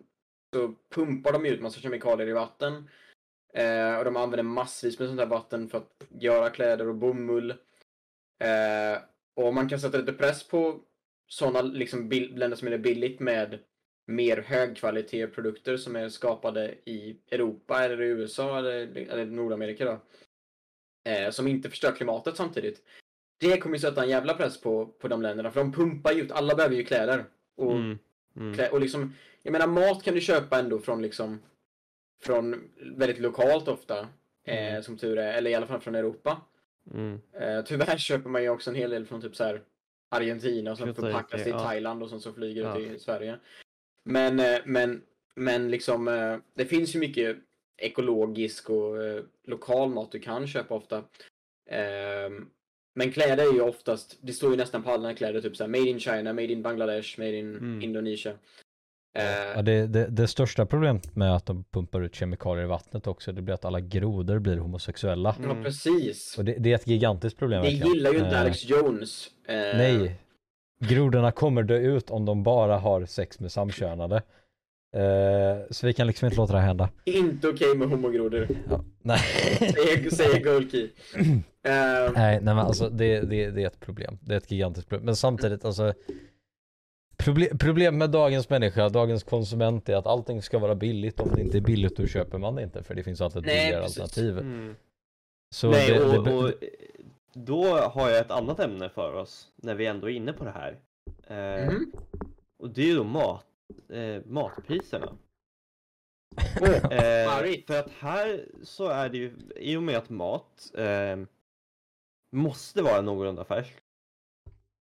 så 0.53 0.75
pumpar 0.89 1.33
de 1.33 1.45
ut 1.45 1.61
massa 1.61 1.79
kemikalier 1.79 2.27
i 2.27 2.33
vatten. 2.33 2.89
Eh, 3.53 3.97
och 3.97 4.05
de 4.05 4.17
använder 4.17 4.43
massvis 4.43 4.99
med 4.99 5.07
sånt 5.07 5.19
här 5.19 5.27
vatten 5.27 5.69
för 5.69 5.77
att 5.77 6.03
göra 6.09 6.49
kläder 6.49 6.87
och 6.87 6.95
bomull. 6.95 7.51
Eh, 8.39 9.01
och 9.35 9.53
man 9.53 9.69
kan 9.69 9.79
sätta 9.79 9.97
lite 9.97 10.13
press 10.13 10.47
på 10.47 10.81
sådana 11.27 11.61
liksom 11.61 12.09
länder 12.11 12.57
som 12.57 12.67
är 12.67 12.71
det 12.71 12.77
billigt 12.77 13.19
med 13.19 13.59
mer 14.07 14.37
högkvalitetsprodukter 14.37 15.77
som 15.77 15.95
är 15.95 16.09
skapade 16.09 16.75
i 16.85 17.19
Europa 17.31 17.83
eller 17.83 18.01
i 18.01 18.07
USA 18.07 18.59
eller, 18.59 18.97
eller 18.97 19.25
Nordamerika 19.25 19.85
då. 19.85 20.01
Eh, 21.11 21.29
som 21.29 21.47
inte 21.47 21.69
förstör 21.69 21.91
klimatet 21.91 22.37
samtidigt. 22.37 22.83
Det 23.37 23.57
kommer 23.57 23.75
ju 23.75 23.79
sätta 23.79 24.03
en 24.03 24.09
jävla 24.09 24.33
press 24.33 24.61
på, 24.61 24.85
på 24.85 25.07
de 25.07 25.21
länderna 25.21 25.51
för 25.51 25.59
de 25.59 25.71
pumpar 25.73 26.11
ju 26.11 26.21
ut, 26.21 26.31
alla 26.31 26.55
behöver 26.55 26.75
ju 26.75 26.83
kläder. 26.83 27.25
Och, 27.55 27.71
Mm. 27.73 27.99
Mm. 28.35 28.53
klä, 28.53 28.69
och 28.69 28.79
liksom, 28.81 29.13
jag 29.43 29.51
menar 29.51 29.67
mat 29.67 30.03
kan 30.03 30.13
du 30.13 30.21
köpa 30.21 30.59
ändå 30.59 30.79
från 30.79 31.01
liksom 31.01 31.39
från 32.23 32.69
väldigt 32.79 33.19
lokalt 33.19 33.67
ofta. 33.67 33.99
Eh, 34.43 34.69
Mm. 34.69 34.83
som 34.83 34.97
tur 34.97 35.17
är, 35.17 35.33
eller 35.37 35.51
i 35.51 35.55
alla 35.55 35.67
fall 35.67 35.79
från 35.81 35.95
Europa. 35.95 36.41
Mm. 36.93 37.21
Eh, 37.33 37.61
tyvärr 37.65 37.97
köper 37.97 38.29
man 38.29 38.43
ju 38.43 38.49
också 38.49 38.69
en 38.69 38.75
hel 38.75 38.89
del 38.89 39.05
från 39.05 39.21
typ 39.21 39.35
så 39.35 39.43
här 39.43 39.61
Argentina 40.09 40.71
och 40.71 40.77
sen 40.77 40.95
förpackas 40.95 41.43
det, 41.43 41.49
i 41.49 41.51
ja. 41.53 41.59
Thailand 41.59 42.03
och 42.03 42.09
sen 42.09 42.21
så 42.21 42.33
flyger 42.33 42.63
det 42.63 42.67
Ja. 42.69 42.75
till 42.89 42.99
Sverige. 42.99 43.39
Men, 44.03 44.39
eh, 44.39 44.59
men, 44.65 45.01
men 45.35 45.71
liksom, 45.71 46.07
eh, 46.07 46.37
det 46.53 46.65
finns 46.65 46.95
ju 46.95 46.99
mycket 46.99 47.37
ekologisk 47.77 48.69
och 48.69 49.03
eh, 49.03 49.23
lokal 49.43 49.89
mat 49.89 50.11
du 50.11 50.19
kan 50.19 50.47
köpa 50.47 50.75
ofta. 50.75 51.03
Ehm, 51.69 52.49
men 52.97 53.11
kläder 53.11 53.43
är 53.49 53.53
ju 53.53 53.61
oftast, 53.61 54.17
det 54.21 54.33
står 54.33 54.51
ju 54.51 54.57
nästan 54.57 54.83
på 54.83 54.91
alla 54.91 55.13
kläder, 55.13 55.41
typ 55.41 55.55
såhär 55.55 55.69
Made 55.69 55.89
in 55.89 55.99
China, 55.99 56.33
Made 56.33 56.51
in 56.51 56.61
Bangladesh, 56.61 57.19
Made 57.19 57.35
in 57.37 57.55
Mm. 57.57 57.81
Indonesia. 57.81 58.31
Ja, 59.13 59.21
Eh, 59.57 59.63
det, 59.63 59.87
det, 59.87 60.07
det 60.07 60.27
största 60.27 60.65
problemet 60.65 61.15
med 61.15 61.35
att 61.35 61.45
de 61.45 61.63
pumpar 61.63 62.01
ut 62.01 62.15
kemikalier 62.15 62.63
i 62.63 62.67
vattnet 62.67 63.07
också, 63.07 63.31
det 63.31 63.41
blir 63.41 63.53
att 63.53 63.65
alla 63.65 63.79
grodor 63.79 64.39
blir 64.39 64.57
homosexuella. 64.57 65.35
ja, 65.43 65.49
Mm. 65.51 65.63
precis. 65.63 66.37
Och 66.37 66.45
det, 66.45 66.53
det 66.59 66.71
är 66.71 66.75
ett 66.75 66.87
gigantiskt 66.87 67.39
problem 67.39 67.61
Det 67.61 67.67
verkligen. 67.69 67.93
gillar 67.93 68.11
ju 68.11 68.17
inte 68.17 68.29
Eh, 68.35 68.41
Alex 68.41 68.65
Jones. 68.65 69.27
Eh, 69.47 69.55
Nej. 69.55 70.15
Grodorna 70.79 71.31
kommer 71.31 71.63
dö 71.63 71.77
ut 71.77 72.09
om 72.09 72.25
de 72.25 72.43
bara 72.43 72.77
har 72.77 73.05
sex 73.05 73.39
med 73.39 73.51
samkönade. 73.51 74.21
Eh, 74.95 75.65
så 75.71 75.87
vi 75.87 75.93
kan 75.93 76.07
liksom 76.07 76.25
inte 76.25 76.37
låta 76.37 76.53
det 76.53 76.59
här 76.59 76.67
hända. 76.67 76.89
Inte 77.03 77.47
okej 77.47 77.75
med 77.75 77.89
homogrodor, 77.89 78.47
Ja, 78.69 78.83
nej. 79.01 79.19
säger, 79.59 80.09
säger 80.09 80.43
Golki. 80.43 80.91
Eh, 81.67 82.11
nej, 82.13 82.39
nej 82.41 82.41
men 82.41 82.59
alltså 82.59 82.89
det, 82.89 83.21
det, 83.21 83.51
det 83.51 83.63
är 83.63 83.67
ett 83.67 83.79
problem. 83.79 84.17
Det 84.21 84.33
är 84.33 84.37
ett 84.37 84.51
gigantiskt 84.51 84.89
problem. 84.89 85.05
Men 85.05 85.15
samtidigt 85.15 85.65
alltså 85.65 85.93
Problem, 87.17 87.57
problem 87.57 87.97
med 87.97 88.09
dagens 88.09 88.49
människa, 88.49 88.89
dagens 88.89 89.23
konsument 89.23 89.89
är 89.89 89.95
att 89.95 90.07
allting 90.07 90.41
ska 90.41 90.59
vara 90.59 90.75
billigt. 90.75 91.19
Om 91.19 91.29
det 91.35 91.41
inte 91.41 91.57
är 91.57 91.61
billigt 91.61 91.97
då 91.97 92.07
köper 92.07 92.37
man 92.37 92.55
det 92.55 92.63
inte 92.63 92.83
för 92.83 92.95
det 92.95 93.03
finns 93.03 93.21
alltid 93.21 93.37
ett 93.37 93.45
billigare 93.45 93.83
alternativ. 93.83 94.37
Mm. 94.37 94.75
Så 95.55 95.71
Nej, 95.71 95.91
det, 95.91 96.03
och, 96.03 96.23
det, 96.23 96.33
och 96.33 96.51
då 97.33 97.77
har 97.77 98.09
jag 98.09 98.19
ett 98.19 98.31
annat 98.31 98.59
ämne 98.59 98.89
för 98.89 99.13
oss 99.13 99.47
när 99.55 99.75
vi 99.75 99.85
ändå 99.85 100.09
är 100.09 100.13
inne 100.13 100.33
på 100.33 100.43
det 100.43 100.51
här. 100.51 100.79
Eh, 101.27 101.65
mhm. 101.65 101.91
Och 102.59 102.69
det 102.69 102.81
är 102.81 102.85
ju 102.85 102.95
då 102.95 103.03
mat, 103.03 103.46
eh, 103.89 104.21
matpriserna. 104.25 105.17
Eh, 106.91 107.63
för 107.67 107.79
att 107.79 107.91
här 107.91 108.45
så 108.63 108.87
är 108.87 109.09
det 109.09 109.17
ju, 109.17 109.33
i 109.55 109.77
och 109.77 109.83
med 109.83 109.97
att 109.97 110.09
mat 110.09 110.71
eh, 110.73 111.17
måste 112.31 112.81
vara 112.81 113.01
någorlunda 113.01 113.45
färsk, 113.45 113.73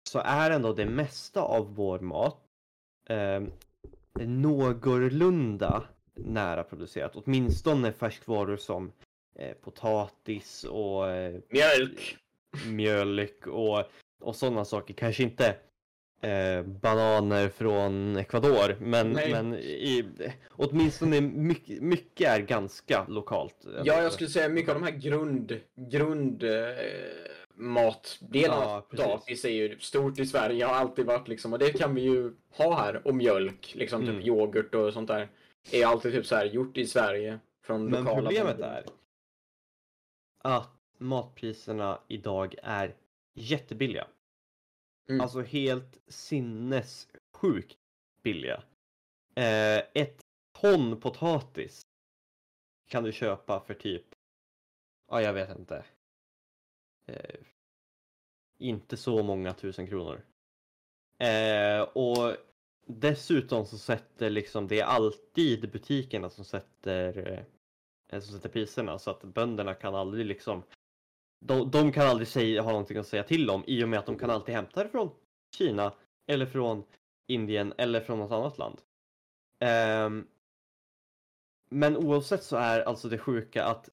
så 0.09 0.19
är 0.19 0.51
ändå 0.51 0.73
det 0.73 0.85
mesta 0.85 1.41
av 1.41 1.75
vår 1.75 1.99
mat 1.99 2.41
eh, 3.09 3.43
någorlunda 4.19 5.83
nära 6.13 6.63
producerat. 6.63 7.15
Åtminstone 7.15 7.91
färskvaror 7.91 8.57
som 8.57 8.91
eh, 9.35 9.53
potatis 9.53 10.63
och 10.63 11.09
eh, 11.09 11.39
Mjölk. 11.49 12.17
mjölk 12.67 13.47
och, 13.47 13.83
och 14.19 14.35
sådana 14.35 14.65
saker. 14.65 14.93
Kanske 14.93 15.23
inte 15.23 15.55
eh, 16.21 16.63
bananer 16.63 17.49
från 17.49 18.17
Ecuador, 18.17 18.75
men, 18.79 19.11
Nej. 19.11 19.31
men 19.31 19.53
i, 19.55 20.05
åtminstone 20.51 21.21
mycket, 21.21 21.81
mycket 21.81 22.27
är 22.27 22.39
ganska 22.39 23.05
lokalt. 23.07 23.55
Ja, 23.83 24.01
jag 24.01 24.13
skulle 24.13 24.29
säga 24.29 24.49
mycket 24.49 24.69
av 24.75 24.81
de 24.81 24.83
här 24.91 24.99
grund, 24.99 25.59
grund 25.75 26.43
eh, 26.43 26.51
matdelarna. 27.55 28.63
Ja. 28.63 28.85
Potatis 28.89 29.45
är 29.45 29.49
ju 29.49 29.79
stort 29.79 30.19
i 30.19 30.25
Sverige, 30.25 30.65
har 30.65 30.73
alltid 30.75 31.05
varit 31.05 31.27
liksom, 31.27 31.53
och 31.53 31.59
det 31.59 31.73
kan 31.73 31.95
vi 31.95 32.01
ju 32.01 32.33
ha 32.57 32.75
här. 32.79 33.07
Och 33.07 33.15
mjölk, 33.15 33.73
liksom 33.75 34.01
Mm. 34.01 34.15
typ 34.15 34.25
yoghurt 34.27 34.75
och 34.75 34.93
sånt 34.93 35.07
där. 35.07 35.27
Är 35.71 35.85
alltid 35.85 36.13
typ 36.13 36.25
så 36.25 36.35
här 36.35 36.45
gjort 36.45 36.77
i 36.77 36.85
Sverige. 36.85 37.39
Från 37.63 37.85
Men 37.85 38.03
lokala 38.03 38.29
problemet 38.29 38.59
är 38.59 38.83
att 40.43 40.69
matpriserna 40.97 41.99
idag 42.07 42.55
är 42.63 42.95
jättebilliga. 43.33 44.07
Mm. 45.09 45.21
Alltså 45.21 45.41
helt 45.41 45.97
sinnessjukt 46.07 47.77
billiga. 48.23 48.63
Eh, 49.35 49.77
ett 49.93 50.21
ton 50.61 50.99
potatis 50.99 51.81
kan 52.87 53.03
du 53.03 53.11
köpa 53.11 53.59
för 53.59 53.73
typ, 53.73 54.05
ja 55.07 55.21
jag 55.21 55.33
vet 55.33 55.59
inte. 55.59 55.85
Eh, 57.05 57.39
inte 58.59 58.97
så 58.97 59.23
många 59.23 59.53
tusen 59.53 59.87
kronor. 59.87 60.25
Eh, 61.19 61.81
och 61.81 62.35
dessutom 62.85 63.65
så 63.65 63.77
sätter 63.77 64.29
liksom, 64.29 64.67
det 64.67 64.79
är 64.79 64.85
alltid 64.85 65.71
butikerna 65.71 66.29
som 66.29 66.45
sätter, 66.45 67.45
eh, 68.11 68.19
som 68.19 68.33
sätter 68.33 68.49
priserna 68.49 68.99
så 68.99 69.11
att 69.11 69.23
bönderna 69.23 69.73
kan 69.73 69.95
aldrig 69.95 70.25
liksom 70.25 70.63
de, 71.39 71.71
de 71.71 71.91
kan 71.91 72.07
aldrig 72.07 72.27
säga, 72.27 72.61
ha 72.61 72.71
någonting 72.71 72.97
att 72.97 73.07
säga 73.07 73.23
till 73.23 73.49
om 73.49 73.63
i 73.67 73.83
och 73.83 73.89
med 73.89 73.99
att 73.99 74.05
de 74.05 74.17
kan 74.17 74.29
alltid 74.29 74.55
hämta 74.55 74.83
det 74.83 74.89
från 74.89 75.09
Kina 75.57 75.93
eller 76.27 76.45
från 76.45 76.83
Indien 77.27 77.73
eller 77.77 78.01
från 78.01 78.19
något 78.19 78.31
annat 78.31 78.57
land. 78.57 78.81
Um, 80.05 80.27
men 81.69 81.97
oavsett 81.97 82.43
så 82.43 82.57
är 82.57 82.81
alltså 82.81 83.09
det 83.09 83.17
sjuka 83.17 83.65
att 83.65 83.89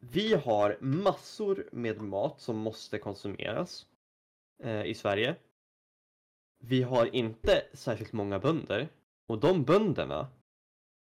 vi 0.00 0.34
har 0.34 0.78
massor 0.80 1.68
med 1.72 2.00
mat 2.00 2.40
som 2.40 2.56
måste 2.56 2.98
konsumeras 2.98 3.86
eh, 4.62 4.84
i 4.84 4.94
Sverige. 4.94 5.36
Vi 6.58 6.82
har 6.82 7.14
inte 7.14 7.62
särskilt 7.72 8.12
många 8.12 8.38
bönder 8.38 8.88
och 9.26 9.38
de 9.38 9.64
bönderna 9.64 10.28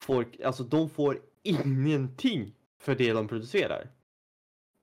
får, 0.03 0.27
alltså 0.45 0.65
de 0.65 0.91
får 0.91 1.23
ingenting 1.43 2.55
för 2.79 2.95
det 2.95 3.13
de 3.13 3.29
producerar. 3.29 3.91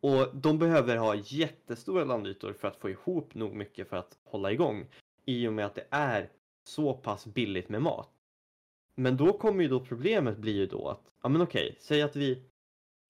Och 0.01 0.35
de 0.35 0.59
behöver 0.59 0.97
ha 0.97 1.15
jättestora 1.15 2.03
landytor 2.03 2.53
för 2.53 2.67
att 2.67 2.77
få 2.77 2.89
ihop 2.89 3.35
nog 3.35 3.55
mycket 3.55 3.89
för 3.89 3.97
att 3.97 4.17
hålla 4.23 4.51
igång. 4.51 4.85
I 5.25 5.47
och 5.47 5.53
med 5.53 5.65
att 5.65 5.75
det 5.75 5.87
är 5.89 6.29
så 6.63 6.93
pass 6.93 7.25
billigt 7.25 7.69
med 7.69 7.81
mat. 7.81 8.09
Men 8.95 9.17
då 9.17 9.33
kommer 9.33 9.63
ju 9.63 9.69
då 9.69 9.79
problemet 9.79 10.37
bli 10.37 10.51
ju 10.51 10.65
då 10.65 10.87
att, 10.87 11.11
ja 11.23 11.29
men 11.29 11.41
okej, 11.41 11.77
säg 11.79 12.01
att 12.01 12.15
vi 12.15 12.43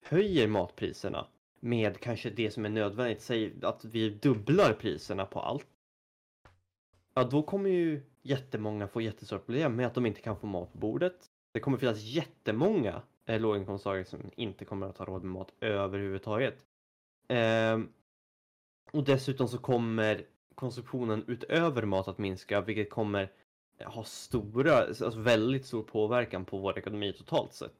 höjer 0.04 0.48
matpriserna 0.48 1.26
med 1.60 2.00
kanske 2.00 2.30
det 2.30 2.50
som 2.50 2.64
är 2.64 2.68
nödvändigt, 2.68 3.22
säg 3.22 3.54
att 3.62 3.84
vi 3.84 4.10
dubblar 4.10 4.72
priserna 4.72 5.26
på 5.26 5.40
allt. 5.40 5.66
Ja, 7.14 7.24
då 7.24 7.42
kommer 7.42 7.70
ju 7.70 8.02
jättemånga 8.22 8.88
få 8.88 9.00
jättestora 9.00 9.38
problem 9.38 9.76
med 9.76 9.86
att 9.86 9.94
de 9.94 10.06
inte 10.06 10.20
kan 10.20 10.36
få 10.36 10.46
mat 10.46 10.72
på 10.72 10.78
bordet. 10.78 11.30
Det 11.52 11.60
kommer 11.60 11.78
finnas 11.78 12.02
jättemånga 12.02 13.02
eh, 13.26 13.40
låginkomsttagare 13.40 14.04
som 14.04 14.30
inte 14.36 14.64
kommer 14.64 14.86
att 14.86 14.98
ha 14.98 15.04
råd 15.04 15.22
med 15.22 15.32
mat 15.32 15.52
överhuvudtaget. 15.60 16.66
Ehm, 17.32 17.88
och 18.92 19.04
dessutom 19.04 19.48
så 19.48 19.58
kommer 19.58 20.26
konsumtionen 20.54 21.24
utöver 21.28 21.82
mat 21.82 22.08
att 22.08 22.18
minska, 22.18 22.60
vilket 22.60 22.90
kommer 22.90 23.32
eh, 23.78 23.90
ha 23.90 24.04
stora, 24.04 24.76
alltså 24.76 25.10
väldigt 25.10 25.66
stor 25.66 25.82
påverkan 25.82 26.44
på 26.44 26.58
vår 26.58 26.78
ekonomi 26.78 27.12
totalt 27.12 27.52
sett. 27.52 27.72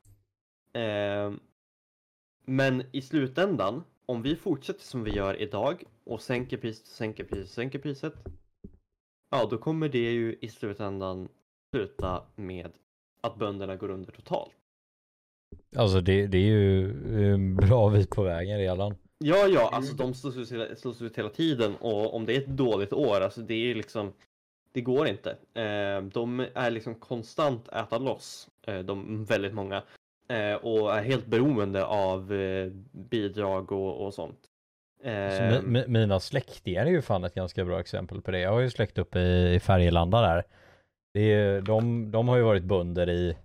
Ehm, 0.72 1.40
men 2.44 2.82
i 2.92 3.02
slutändan, 3.02 3.84
om 4.06 4.22
vi 4.22 4.36
fortsätter 4.36 4.84
som 4.84 5.04
vi 5.04 5.10
gör 5.10 5.40
idag 5.42 5.84
och 6.04 6.22
sänker 6.22 6.56
priset, 6.56 6.86
sänker 6.86 7.24
priset, 7.24 7.50
sänker 7.50 7.78
priset. 7.78 8.14
Ja, 9.30 9.46
då 9.50 9.58
kommer 9.58 9.88
det 9.88 10.12
ju 10.12 10.38
i 10.40 10.48
slutändan 10.48 11.28
sluta 11.70 12.22
med 12.36 12.70
att 13.20 13.36
bönderna 13.36 13.76
går 13.76 13.90
under 13.90 14.12
totalt. 14.12 14.52
Alltså 15.76 16.00
det, 16.00 16.26
det 16.26 16.38
är 16.38 16.50
ju 16.50 16.90
en 17.32 17.56
bra 17.56 17.90
bit 17.90 18.10
på 18.10 18.22
vägen 18.22 18.58
redan. 18.58 18.94
Ja, 19.22 19.46
ja, 19.46 19.70
alltså 19.72 19.94
de 19.94 20.14
slås 20.14 20.36
ut, 20.36 20.52
hela, 20.52 20.76
slås 20.76 21.02
ut 21.02 21.18
hela 21.18 21.28
tiden 21.28 21.76
och 21.76 22.14
om 22.14 22.26
det 22.26 22.36
är 22.36 22.38
ett 22.38 22.46
dåligt 22.46 22.92
år, 22.92 23.20
alltså 23.20 23.40
det 23.40 23.70
är 23.70 23.74
liksom 23.74 24.12
det 24.72 24.80
går 24.80 25.08
inte. 25.08 25.30
Eh, 25.54 26.02
de 26.02 26.46
är 26.54 26.70
liksom 26.70 26.94
konstant 26.94 27.68
äta 27.68 27.98
loss, 27.98 28.48
eh, 28.66 28.78
de 28.78 29.24
väldigt 29.24 29.54
många, 29.54 29.82
eh, 30.28 30.54
och 30.54 30.94
är 30.94 31.02
helt 31.02 31.26
beroende 31.26 31.84
av 31.84 32.32
eh, 32.32 32.70
bidrag 32.92 33.72
och, 33.72 34.06
och 34.06 34.14
sånt. 34.14 34.38
Så 35.02 35.08
Eh, 35.08 35.62
mi, 35.62 35.68
mi, 35.68 35.84
mina 35.88 36.20
släktingar 36.20 36.86
är 36.86 36.90
ju 36.90 37.02
fan 37.02 37.24
ett 37.24 37.34
ganska 37.34 37.64
bra 37.64 37.80
exempel 37.80 38.22
på 38.22 38.30
det. 38.30 38.38
Jag 38.38 38.52
har 38.52 38.60
ju 38.60 38.70
släkt 38.70 38.98
uppe 38.98 39.18
i, 39.18 39.54
i 39.54 39.60
Färgelanda 39.60 40.20
där. 40.20 40.44
Det 41.14 41.20
är, 41.20 41.60
de, 41.60 42.10
de 42.10 42.28
har 42.28 42.36
ju 42.36 42.42
varit 42.42 42.64
bönder 42.64 43.10
i 43.10 43.36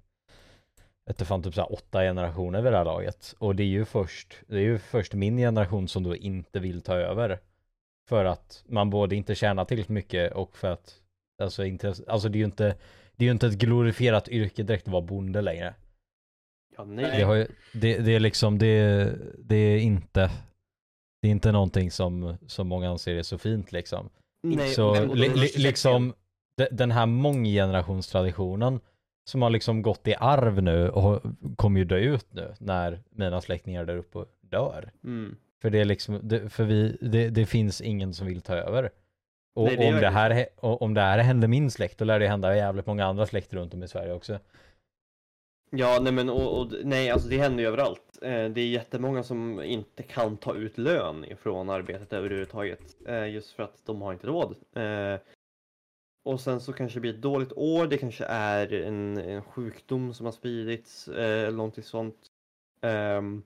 ett 1.08 1.28
fan 1.28 1.44
typ 1.44 1.54
så 1.54 1.62
här 1.62 1.74
åtta 1.74 2.02
generationer 2.02 2.62
vid 2.62 2.72
det 2.72 2.78
här 2.78 2.86
laget. 2.86 3.36
Och 3.40 3.56
det 3.56 3.64
är 3.64 3.68
ju 3.68 3.86
först, 3.86 4.34
det 4.48 4.56
är 4.56 4.62
ju 4.62 4.78
först 4.80 5.14
min 5.14 5.38
generation 5.38 5.88
som 5.88 6.04
då 6.04 6.16
inte 6.16 6.60
vill 6.60 6.82
ta 6.82 6.94
över. 6.96 7.40
För 8.10 8.26
att 8.26 8.64
man 8.68 8.90
både 8.90 9.16
inte 9.16 9.36
tjänar 9.36 9.66
tillräckligt 9.66 9.90
mycket 9.96 10.34
och 10.34 10.58
för 10.58 10.68
att 10.72 10.96
alltså, 11.42 11.66
inte, 11.66 11.94
alltså 12.08 12.30
det 12.30 12.38
är 12.38 12.40
ju 12.40 12.46
inte 12.46 12.76
det 13.16 13.24
är 13.24 13.28
ju 13.28 13.32
inte 13.32 13.48
ett 13.48 13.54
glorifierat 13.58 14.28
yrke 14.30 14.64
direkt 14.64 14.88
att 14.88 14.92
vara 14.92 15.02
bonde 15.02 15.42
längre. 15.42 15.74
ja, 16.78 16.84
Det, 16.84 16.90
nej. 16.92 17.22
har 17.24 17.34
ju, 17.36 17.48
det, 17.74 17.98
det 17.98 18.16
är 18.16 18.20
liksom, 18.20 18.58
det, 18.58 19.12
det 19.40 19.56
är 19.56 19.78
inte 19.78 20.32
det 21.22 21.28
är 21.28 21.32
inte 21.32 21.52
någonting 21.52 21.92
som, 21.92 22.38
som 22.48 22.68
många 22.68 22.90
anser 22.90 23.16
är 23.16 23.24
så 23.24 23.38
fint 23.38 23.72
liksom. 23.72 24.10
nej 24.44 24.70
så 24.70 25.14
li, 25.14 25.30
li, 25.30 25.52
liksom 25.58 26.14
de- 26.58 26.68
den 26.72 26.92
här 26.92 27.06
månggenerationstraditionen 27.06 28.80
som 29.28 29.42
har 29.42 29.50
liksom 29.50 29.82
gått 29.82 30.08
i 30.08 30.16
arv 30.20 30.62
nu 30.62 30.90
och 30.90 31.22
kommer 31.56 31.80
ju 31.80 31.86
dö 31.86 31.98
ut 31.98 32.28
nu 32.34 32.54
när 32.60 33.00
mina 33.10 33.42
släktingar 33.42 33.86
där 33.86 33.98
uppe 33.98 34.20
dör. 34.42 34.92
Mm. 35.04 35.36
För 35.62 35.70
det 35.70 35.80
är 35.80 35.86
liksom, 35.86 36.20
det, 36.24 36.50
för 36.50 36.64
vi, 36.64 36.98
det, 37.02 37.30
det 37.30 37.46
finns 37.46 37.82
ingen 37.82 38.14
som 38.14 38.28
vill 38.28 38.42
ta 38.42 38.56
över. 38.56 38.90
Och 39.56 39.64
Nej, 39.64 39.78
det 39.78 39.88
om, 39.88 40.02
det 40.02 40.10
här, 40.10 40.48
om 40.58 40.94
det 40.94 41.02
här 41.02 41.20
händer 41.20 41.48
min 41.48 41.72
släkt, 41.72 41.98
då 41.98 42.06
lär 42.06 42.20
det 42.20 42.28
hända 42.28 42.56
jävligt 42.56 42.86
många 42.86 43.06
andra 43.06 43.26
släkter 43.26 43.58
runt 43.58 43.74
om 43.74 43.84
i 43.84 43.88
Sverige 43.88 44.14
också. 44.14 44.40
Ja, 45.70 46.00
nej 46.02 46.14
men 46.14 46.30
och, 46.30 46.60
och, 46.60 46.74
nej, 46.84 47.10
alltså 47.10 47.30
det 47.30 47.38
händer 47.38 47.64
ju 47.64 47.68
överallt. 47.68 48.20
Eh, 48.22 48.46
det 48.46 48.62
är 48.62 48.68
jättemånga 48.68 49.24
som 49.24 49.64
inte 49.64 50.04
kan 50.04 50.38
ta 50.38 50.56
ut 50.56 50.78
lön 50.78 51.26
ifrån 51.26 51.70
arbetet 51.70 52.14
överhuvudtaget. 52.14 52.82
Eh, 53.08 53.30
just 53.30 53.52
för 53.52 53.64
att 53.64 53.86
de 53.86 54.02
har 54.02 54.14
inte 54.14 54.28
råd. 54.28 54.56
Eh, 54.76 55.20
och 56.28 56.42
sen 56.42 56.60
så 56.60 56.74
kanske 56.74 56.98
det 56.98 57.02
blir 57.02 57.14
ett 57.14 57.22
dåligt 57.22 57.54
år, 57.56 57.88
det 57.88 57.98
kanske 57.98 58.26
är 58.26 58.74
en, 58.74 59.18
en 59.18 59.42
sjukdom 59.42 60.14
som 60.14 60.26
har 60.26 60.34
spridits 60.34 61.08
eh, 61.08 61.48
eller 61.48 61.58
någonting 61.58 61.84
sånt. 61.84 62.16
Ehm, 62.82 63.44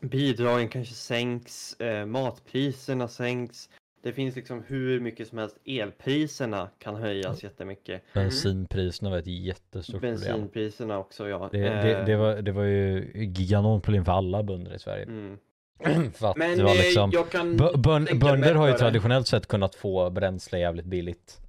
bidragen 0.00 0.68
kanske 0.68 0.94
sänks, 0.94 1.80
eh, 1.80 2.06
matpriserna 2.06 3.08
sänks. 3.08 3.68
Det 4.02 4.12
finns 4.12 4.36
liksom 4.36 4.62
hur 4.66 5.00
mycket 5.00 5.28
som 5.28 5.38
helst. 5.38 5.56
Elpriserna 5.64 6.70
kan 6.78 6.96
höjas 6.96 7.42
jättemycket. 7.42 8.02
Bensinpriserna 8.14 9.10
var 9.10 9.18
ett 9.18 9.26
jättestort 9.26 9.92
problem. 9.92 10.14
Bensinpriserna 10.14 10.98
också 10.98 11.28
ja. 11.28 11.48
Det, 11.52 11.58
det, 11.58 11.98
Eh, 11.98 12.04
det, 12.04 12.16
var, 12.16 12.34
det 12.42 12.52
var 12.52 12.64
ju 12.64 13.10
gigantiskt 13.14 13.84
problem 13.84 14.04
för 14.04 14.12
alla 14.12 14.42
bönder 14.42 14.74
i 14.74 14.78
Sverige. 14.78 15.04
mm. 15.04 15.38
för 16.12 16.30
att 16.30 16.36
Men 16.36 16.58
det 16.58 16.64
var 16.64 16.70
eh, 16.70 16.76
liksom, 16.76 17.10
jag 17.12 17.30
kan 17.30 17.56
bön, 17.56 18.08
bönder 18.14 18.54
har 18.54 18.68
ju 18.68 18.74
traditionellt 18.74 19.26
sett 19.26 19.46
kunnat 19.46 19.74
få 19.74 20.10
bränsle 20.10 20.58
jävligt 20.58 20.86
billigt. 20.86 21.43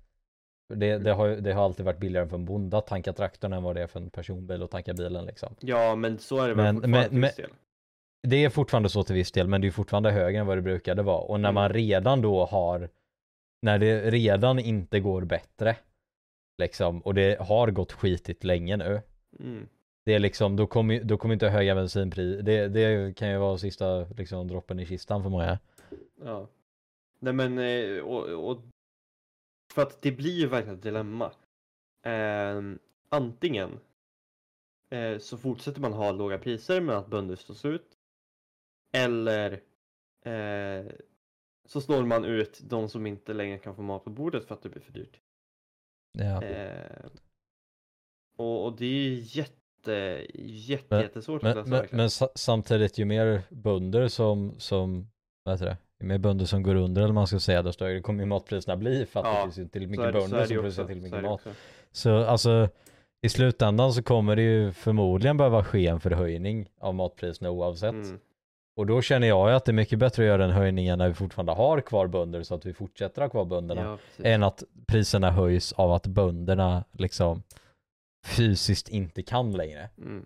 Det, 0.73 0.97
det, 0.97 1.11
har, 1.13 1.27
ju- 1.27 1.41
det 1.41 1.53
har 1.53 1.65
alltid 1.65 1.85
varit 1.85 1.99
billigare 1.99 2.27
för 2.27 2.35
en 2.35 2.45
bonde 2.45 2.77
att 2.77 2.87
tanka 2.87 3.13
traktorn 3.13 3.53
än 3.53 3.63
vad 3.63 3.75
det 3.75 3.81
är 3.81 3.87
för 3.87 3.99
en 3.99 4.09
personbil 4.09 4.63
att 4.63 4.71
tanka 4.71 4.93
bilen 4.93 5.25
liksom. 5.25 5.55
Ja, 5.59 5.95
men 5.95 6.17
så 6.19 6.37
är 6.41 6.47
det 6.47 6.53
väl 6.53 6.63
Men- 6.65 6.75
fortfarande 6.75 6.99
men- 6.99 7.09
till 7.09 7.21
viss 7.21 7.35
del. 7.35 7.49
Det 8.27 8.43
är 8.45 8.49
fortfarande 8.49 8.89
så 8.89 9.03
till 9.03 9.15
viss 9.15 9.31
del, 9.31 9.47
men 9.47 9.61
det 9.61 9.67
är 9.67 9.71
fortfarande 9.71 10.11
högre 10.11 10.39
än 10.39 10.47
vad 10.47 10.57
det 10.57 10.61
brukade 10.61 11.03
vara. 11.03 11.21
Och 11.21 11.39
när 11.39 11.49
Mm. 11.49 11.55
man 11.55 11.69
redan 11.73 12.21
då 12.21 12.45
har, 12.45 12.89
när 13.61 13.79
det 13.79 14.11
redan 14.11 14.59
inte 14.59 14.99
går 14.99 15.21
bättre, 15.25 15.75
liksom, 16.57 17.01
och 17.01 17.13
det 17.13 17.39
har 17.41 17.71
gått 17.71 17.91
skitigt 17.91 18.43
länge 18.43 18.77
nu, 18.77 19.01
Mm. 19.39 19.67
det 20.05 20.13
är 20.13 20.19
liksom, 20.19 20.55
då 20.55 20.67
kommer, 20.67 21.03
då 21.03 21.17
kommer 21.17 21.33
inte 21.33 21.49
höga 21.49 21.75
bensinpris, 21.75 22.39
det, 22.43 22.67
det 22.67 23.15
kan 23.17 23.29
ju 23.29 23.37
vara 23.37 23.57
sista 23.57 23.99
liksom, 24.17 24.47
droppen 24.47 24.79
i 24.79 24.85
kistan 24.85 25.23
för 25.23 25.29
många. 25.29 25.59
Ja. 26.23 26.47
Nej 27.19 27.33
men, 27.33 27.57
eh, 27.59 27.99
och, 28.03 28.49
och 28.49 28.57
för 29.73 29.81
att 29.81 30.01
det 30.01 30.11
blir 30.11 30.39
ju 30.39 30.47
verkligen 30.47 30.75
ett 30.77 30.83
dilemma. 30.83 31.31
Ehm, 32.03 32.79
antingen 33.09 33.79
eh, 34.89 35.17
så 35.17 35.37
fortsätter 35.37 35.81
man 35.81 35.93
ha 35.93 36.11
låga 36.11 36.37
priser 36.37 36.81
men 36.81 36.95
att 36.97 37.07
bönder 37.07 37.35
slås 37.35 37.65
ut. 37.65 37.97
Eller 38.93 39.51
eh, 40.21 40.85
så 41.65 41.81
slår 41.81 42.03
man 42.05 42.25
ut 42.25 42.61
de 42.63 42.89
som 42.89 43.05
inte 43.05 43.33
längre 43.33 43.57
kan 43.57 43.75
få 43.75 43.81
mat 43.81 44.03
på 44.03 44.09
bordet 44.09 44.45
för 44.47 44.55
att 44.55 44.61
det 44.61 44.69
blir 44.69 44.81
för 44.81 44.91
dyrt. 44.93 45.19
Ja. 46.17 46.43
Eh, 46.43 47.05
och, 48.37 48.65
och 48.65 48.75
det 48.77 48.85
är 48.85 48.89
ju 49.09 49.19
jätte, 49.19 50.25
jätte, 50.39 50.85
Men- 50.95 51.01
jättesvårt 51.01 51.43
att 51.43 51.55
Men, 51.55 51.69
men, 51.69 51.87
men 51.91 52.09
sa- 52.09 52.31
samtidigt, 52.35 52.97
ju 52.97 53.05
mer 53.05 53.41
bönder 53.49 54.07
som, 54.07 54.59
som 54.59 55.07
vad 55.43 55.53
heter 55.55 55.65
det? 55.65 55.77
Mer 56.03 56.17
bönder 56.17 56.45
som 56.45 56.63
går 56.63 56.75
under 56.75 57.01
eller 57.01 57.13
man 57.13 57.27
ska 57.27 57.39
säga, 57.39 57.61
desto 57.63 57.85
högre 57.85 58.01
kommer 58.01 58.19
ju 58.19 58.25
matpriserna 58.25 58.77
bli 58.77 59.05
för 59.05 59.19
att 59.19 59.25
Ja, 59.25 59.33
det 59.45 59.51
finns 59.51 59.75
ju 59.75 59.83
är 59.83 59.87
mycket 59.87 60.13
bönder 60.13 60.45
som 60.45 60.55
producerar 60.57 60.89
är 60.89 60.95
mycket 60.95 61.23
mat. 61.23 61.33
också. 61.33 61.49
Så 61.91 62.23
alltså, 62.23 62.69
i 63.21 63.29
slutändan 63.29 63.93
så 63.93 64.03
kommer 64.03 64.35
det 64.35 64.41
ju 64.41 64.71
förmodligen 64.71 65.37
behöva 65.37 65.63
ske 65.63 65.87
en 65.87 65.99
förhöjning 65.99 66.69
av 66.79 66.95
matpriserna 66.95 67.49
oavsett. 67.51 67.93
Mm. 67.93 68.19
Och 68.77 68.85
då 68.85 69.01
känner 69.01 69.27
jag 69.27 69.49
ju 69.49 69.55
att 69.55 69.65
det 69.65 69.71
är 69.71 69.73
mycket 69.73 69.99
bättre 69.99 70.23
att 70.23 70.27
göra 70.27 70.37
den 70.37 70.51
höjningen 70.51 70.97
när 70.97 71.07
vi 71.07 71.13
fortfarande 71.13 71.51
har 71.51 71.81
kvar 71.81 72.07
bönder 72.07 72.43
så 72.43 72.55
att 72.55 72.65
vi 72.65 72.73
fortsätter 72.73 73.21
ha 73.21 73.29
kvar 73.29 73.45
bönderna. 73.45 73.81
Ja, 74.17 74.23
än 74.23 74.43
att 74.43 74.63
priserna 74.87 75.31
höjs 75.31 75.73
av 75.73 75.91
att 75.91 76.07
bönderna 76.07 76.83
liksom 76.91 77.43
fysiskt 78.25 78.89
inte 78.89 79.23
kan 79.23 79.51
längre. 79.51 79.89
Mm. 79.97 80.25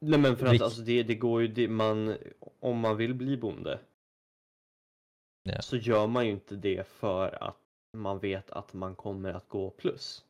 Nej 0.00 0.18
men 0.20 0.36
för 0.36 0.46
att 0.46 0.52
Vilk- 0.52 0.64
alltså 0.64 0.80
det, 0.82 1.02
det 1.02 1.14
går 1.14 1.42
ju, 1.42 1.48
det, 1.48 1.68
man, 1.68 2.14
om 2.60 2.78
man 2.78 2.96
vill 2.96 3.14
bli 3.14 3.36
bonde 3.36 3.78
Ja. 5.46 5.62
så 5.62 5.76
gör 5.76 6.06
man 6.06 6.26
ju 6.26 6.32
inte 6.32 6.56
det 6.56 6.86
för 6.86 7.42
att 7.44 7.56
man 7.92 8.18
vet 8.18 8.50
att 8.50 8.72
man 8.72 8.94
kommer 8.94 9.32
att 9.32 9.48
gå 9.48 9.70
plus. 9.70 10.24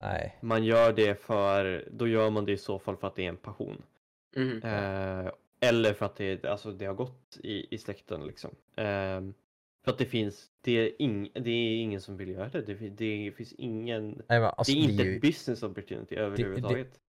Nej. 0.00 0.38
Man 0.40 0.64
gör 0.64 0.92
det 0.92 1.14
för, 1.14 1.88
då 1.92 2.08
gör 2.08 2.30
man 2.30 2.44
det 2.44 2.52
i 2.52 2.58
så 2.58 2.78
fall 2.78 2.96
för 2.96 3.06
att 3.06 3.14
det 3.14 3.24
är 3.24 3.28
en 3.28 3.36
passion. 3.36 3.82
Mhm. 4.36 4.62
Eh, 4.62 5.32
eller 5.60 5.92
för 5.92 6.06
att 6.06 6.16
det, 6.16 6.44
alltså, 6.44 6.72
det 6.72 6.84
har 6.86 6.94
gått 6.94 7.38
i, 7.42 7.74
i 7.74 7.78
släkten 7.78 8.26
liksom. 8.26 8.50
Eh, 8.76 9.20
för 9.84 9.92
att 9.92 9.98
det 9.98 10.06
finns, 10.06 10.50
det 10.60 10.72
är, 10.72 11.02
ing, 11.02 11.30
det 11.34 11.50
är 11.50 11.82
ingen 11.82 12.00
som 12.00 12.16
vill 12.16 12.28
göra 12.28 12.48
det. 12.48 12.62
Det, 12.62 12.74
det 12.74 13.32
finns 13.36 13.52
ingen, 13.52 14.22
Nej 14.28 14.40
men 14.40 14.50
alltså 14.56 14.72
det 14.72 14.78
är 14.78 14.82
inte 14.82 15.02
ju, 15.02 15.16
ett 15.16 15.22
business 15.22 15.62
opportunity 15.62 16.14
överhuvudtaget. 16.14 17.00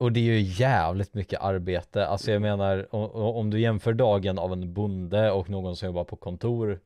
Och 0.00 0.12
det 0.12 0.20
är 0.20 0.24
ju 0.24 0.40
jävligt 0.40 1.14
mycket 1.14 1.40
arbete. 1.40 2.06
Alltså 2.06 2.30
jag 2.32 2.42
menar 2.42 2.94
om, 3.16 3.50
du 3.50 3.60
jämför 3.60 3.92
dagen 3.92 4.38
av 4.38 4.52
en 4.52 4.74
bonde 4.74 5.30
och 5.30 5.50
någon 5.50 5.76
som 5.76 5.86
jobbar 5.86 6.04
på 6.04 6.16
kontor 6.16 6.80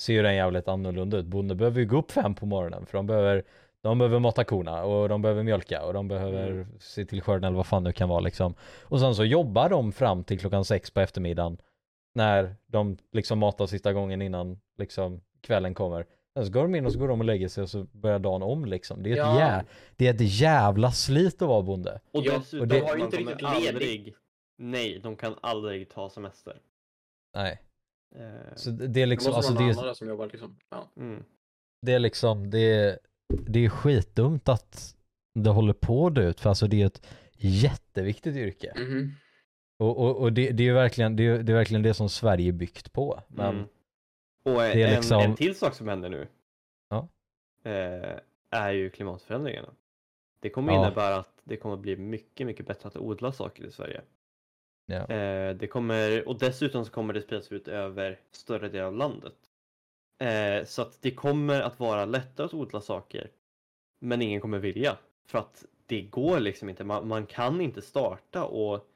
ser 0.00 0.12
ju 0.12 0.22
den 0.22 0.34
jävligt 0.36 0.68
annorlunda 0.68 1.16
ut. 1.16 1.26
Bonde 1.26 1.54
behöver 1.54 1.80
ju 1.80 1.86
gå 1.86 1.96
upp 1.98 2.10
fem 2.10 2.34
på 2.34 2.46
morgonen 2.46 2.86
för 2.86 2.98
de 2.98 3.06
behöver 3.06 3.42
de 3.82 3.98
behöver 3.98 4.18
mata 4.18 4.44
korna 4.44 4.84
och 4.84 5.08
de 5.08 5.22
behöver 5.22 5.42
mjölka 5.42 5.84
och 5.84 5.92
de 5.92 6.08
behöver 6.08 6.50
Mm. 6.50 6.66
se 6.80 7.04
till 7.04 7.22
skörden 7.22 7.44
eller 7.44 7.56
vad 7.56 7.66
fan 7.66 7.84
det 7.84 7.92
kan 7.92 8.08
vara 8.08 8.20
liksom. 8.20 8.54
Och 8.82 9.00
sen 9.00 9.14
så 9.14 9.24
jobbar 9.24 9.68
de 9.68 9.92
fram 9.92 10.24
till 10.24 10.40
klockan 10.40 10.64
sex 10.64 10.90
på 10.90 11.00
eftermiddagen 11.00 11.58
när 12.14 12.54
de 12.66 12.96
liksom 13.12 13.38
matar 13.38 13.66
sista 13.66 13.92
gången 13.92 14.22
innan 14.22 14.60
liksom 14.78 15.20
kvällen 15.40 15.74
kommer. 15.74 16.06
Sen 16.38 16.46
så 16.46 16.52
går 16.52 16.62
de 16.62 16.74
in 16.74 16.86
och 16.86 16.92
så 16.92 16.98
går 16.98 17.08
de 17.08 17.20
och 17.20 17.24
lägger 17.26 17.48
sig 17.48 17.62
och 17.62 17.70
så 17.70 17.84
börjar 17.92 18.18
dagen 18.18 18.42
om 18.42 18.64
liksom. 18.64 19.02
Det 19.02 19.08
är 19.10 19.12
ett, 19.12 19.18
Ja. 19.18 19.40
jä- 19.40 19.64
det 19.96 20.06
är 20.06 20.14
ett 20.14 20.40
jävla 20.40 20.92
slit 20.92 21.42
att 21.42 21.48
vara 21.48 21.62
bonde. 21.62 22.00
Och 22.10 22.22
dessutom, 22.22 22.60
och 22.60 22.68
det- 22.68 22.78
de 22.80 22.86
har 22.86 22.96
ju 22.96 23.04
inte 23.04 23.16
riktigt 23.16 23.42
ledigt. 23.42 23.68
aldrig, 23.68 24.14
nej, 24.58 25.00
de 25.02 25.16
kan 25.16 25.34
aldrig 25.42 25.88
ta 25.90 26.10
semester. 26.10 26.56
Nej. 27.36 27.62
Eh, 28.16 28.54
Så 28.56 28.70
det 28.70 28.76
det 28.76 28.84
är 28.84 28.88
Det 28.88 29.06
liksom, 29.06 29.28
måste 29.30 29.36
alltså 29.36 29.52
vara 29.54 29.66
någon 29.66 29.76
det, 29.76 29.88
där 29.88 29.94
som 29.94 30.08
jobbar 30.08 30.26
liksom. 30.26 30.56
Ja. 30.70 30.90
mm. 30.96 31.22
det 31.86 31.92
är 31.92 31.98
liksom, 31.98 32.50
det 32.50 32.58
är, 32.74 32.98
det 33.46 33.64
är 33.64 33.68
skitdumt 33.68 34.48
att 34.48 34.96
det 35.34 35.50
håller 35.50 35.72
på 35.72 36.06
att 36.06 36.14
dö 36.14 36.28
ut 36.28 36.40
för 36.40 36.48
alltså 36.48 36.66
det 36.66 36.82
är 36.82 36.86
ett 36.86 37.06
jätteviktigt 37.36 38.36
yrke. 38.36 38.72
Mhm. 38.76 39.12
Och, 39.78 39.98
och, 39.98 40.16
och 40.16 40.32
det, 40.32 40.50
det 40.50 40.68
är 40.68 40.72
verkligen 40.72 41.16
det, 41.16 41.26
är, 41.26 41.42
det 41.42 41.52
är 41.52 41.56
verkligen 41.56 41.82
det 41.82 41.94
som 41.94 42.08
Sverige 42.08 42.48
är 42.48 42.52
byggt 42.52 42.92
på. 42.92 43.20
Men 43.28 43.54
Mm. 43.54 43.68
Och 44.42 44.52
det 44.54 44.82
är 44.82 44.88
en, 44.88 44.94
liksom- 44.94 45.20
en 45.20 45.34
till 45.36 45.54
sak 45.54 45.74
som 45.74 45.88
händer 45.88 46.08
nu 46.08 46.28
Ja. 46.88 47.08
eh, 47.70 48.18
är 48.50 48.70
ju 48.72 48.90
klimatförändringarna. 48.90 49.74
Det 50.40 50.50
kommer 50.50 50.72
Ja. 50.72 50.86
innebära 50.86 51.16
att 51.16 51.40
det 51.44 51.56
kommer 51.56 51.76
bli 51.76 51.96
mycket, 51.96 52.46
mycket 52.46 52.66
bättre 52.66 52.88
att 52.88 52.96
odla 52.96 53.32
saker 53.32 53.64
i 53.64 53.70
Sverige. 53.72 54.02
Ja. 54.86 55.06
Eh, 55.06 55.54
det 55.56 55.66
kommer, 55.66 56.28
och 56.28 56.38
dessutom 56.38 56.84
så 56.84 56.90
kommer 56.92 57.14
det 57.14 57.22
spridas 57.22 57.52
ut 57.52 57.68
över 57.68 58.20
större 58.30 58.68
delar 58.68 58.86
av 58.86 58.94
landet. 58.96 59.34
Eh, 60.22 60.64
så 60.64 60.82
att 60.82 61.02
det 61.02 61.10
kommer 61.10 61.60
att 61.60 61.80
vara 61.80 62.04
lättare 62.04 62.44
att 62.46 62.54
odla 62.54 62.80
saker, 62.80 63.30
men 64.00 64.22
ingen 64.22 64.40
kommer 64.40 64.58
vilja. 64.58 64.98
För 65.26 65.38
att 65.38 65.64
det 65.86 66.02
går 66.02 66.40
liksom 66.40 66.68
inte, 66.68 66.84
man, 66.84 67.08
man 67.08 67.26
kan 67.26 67.60
inte 67.60 67.82
starta 67.82 68.44
och 68.44 68.88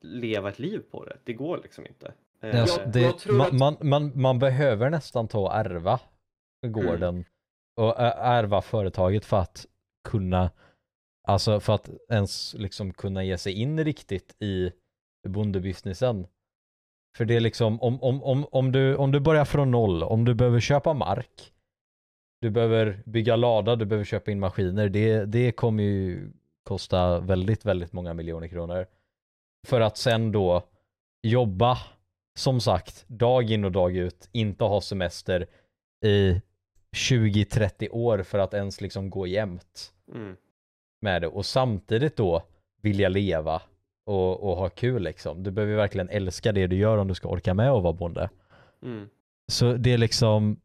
leva 0.00 0.48
ett 0.48 0.58
liv 0.58 0.82
på 0.90 1.04
det. 1.04 1.18
Det 1.24 1.32
går 1.32 1.58
liksom 1.62 1.86
inte. 1.86 2.14
Eh, 2.40 2.60
alltså, 2.60 2.80
jag- 2.80 2.92
det, 2.92 3.00
jag 3.26 3.34
man, 3.34 3.46
att- 3.46 3.52
man, 3.52 3.76
man, 3.80 4.12
man 4.22 4.38
behöver 4.38 4.90
nästan 4.90 5.28
ta 5.28 5.38
och 5.40 5.54
ärva 5.54 6.00
gården 6.66 7.24
och 7.76 8.00
ä- 8.00 8.14
ärva 8.18 8.62
företaget 8.62 9.24
för 9.24 9.36
att 9.36 9.66
kunna, 10.08 10.50
alltså 11.28 11.60
för 11.60 11.72
att 11.74 11.90
ens 12.10 12.54
liksom 12.54 12.92
kunna 12.92 13.24
ge 13.24 13.38
sig 13.38 13.52
in 13.52 13.84
riktigt 13.84 14.36
i 14.42 14.72
bondebusinessen. 15.28 16.26
För 17.16 17.24
det 17.24 17.36
är 17.36 17.40
liksom, 17.40 17.82
om, 17.82 18.02
om, 18.02 18.22
om, 18.22 18.46
om, 18.50 18.72
du, 18.72 18.96
om 18.96 19.12
du 19.12 19.20
börjar 19.20 19.44
från 19.44 19.70
noll, 19.70 20.02
om 20.02 20.24
du 20.24 20.34
behöver 20.34 20.60
köpa 20.60 20.94
mark, 20.94 21.52
du 22.40 22.50
behöver 22.50 23.02
bygga 23.06 23.36
lada, 23.36 23.76
du 23.76 23.84
behöver 23.84 24.04
köpa 24.04 24.30
in 24.30 24.40
maskiner, 24.40 24.88
det, 24.88 25.24
det 25.24 25.52
kommer 25.52 25.82
ju 25.82 26.32
kosta 26.64 27.20
väldigt, 27.20 27.64
väldigt 27.64 27.92
många 27.92 28.14
miljoner 28.14 28.48
kronor. 28.48 28.86
För 29.66 29.80
att 29.80 29.96
sen 29.96 30.32
då 30.32 30.62
jobba, 31.22 31.78
som 32.38 32.60
sagt, 32.60 33.04
dag 33.08 33.50
in 33.50 33.64
och 33.64 33.72
dag 33.72 33.96
ut, 33.96 34.28
inte 34.32 34.64
ha 34.64 34.80
semester 34.80 35.46
i 36.04 36.40
20-30 36.96 37.88
år 37.90 38.22
för 38.22 38.38
att 38.38 38.54
ens 38.54 38.80
liksom 38.80 39.10
gå 39.10 39.26
jämnt 39.26 39.90
Mm. 40.14 40.36
med 41.00 41.22
det 41.22 41.28
och 41.28 41.46
samtidigt 41.46 42.16
då 42.16 42.42
vilja 42.82 43.08
leva 43.08 43.62
och, 44.06 44.50
och 44.50 44.56
ha 44.56 44.68
kul 44.68 45.02
liksom. 45.02 45.42
Du 45.42 45.50
behöver 45.50 45.76
verkligen 45.76 46.08
älska 46.08 46.52
det 46.52 46.66
du 46.66 46.76
gör 46.76 46.98
om 46.98 47.08
du 47.08 47.14
ska 47.14 47.28
orka 47.28 47.54
med 47.54 47.70
att 47.70 47.82
vara 47.82 47.92
bonde. 47.92 48.30
Mm. 48.82 49.08
Så 49.52 49.72
det 49.72 49.92
är 49.92 49.98
liksom 49.98 50.60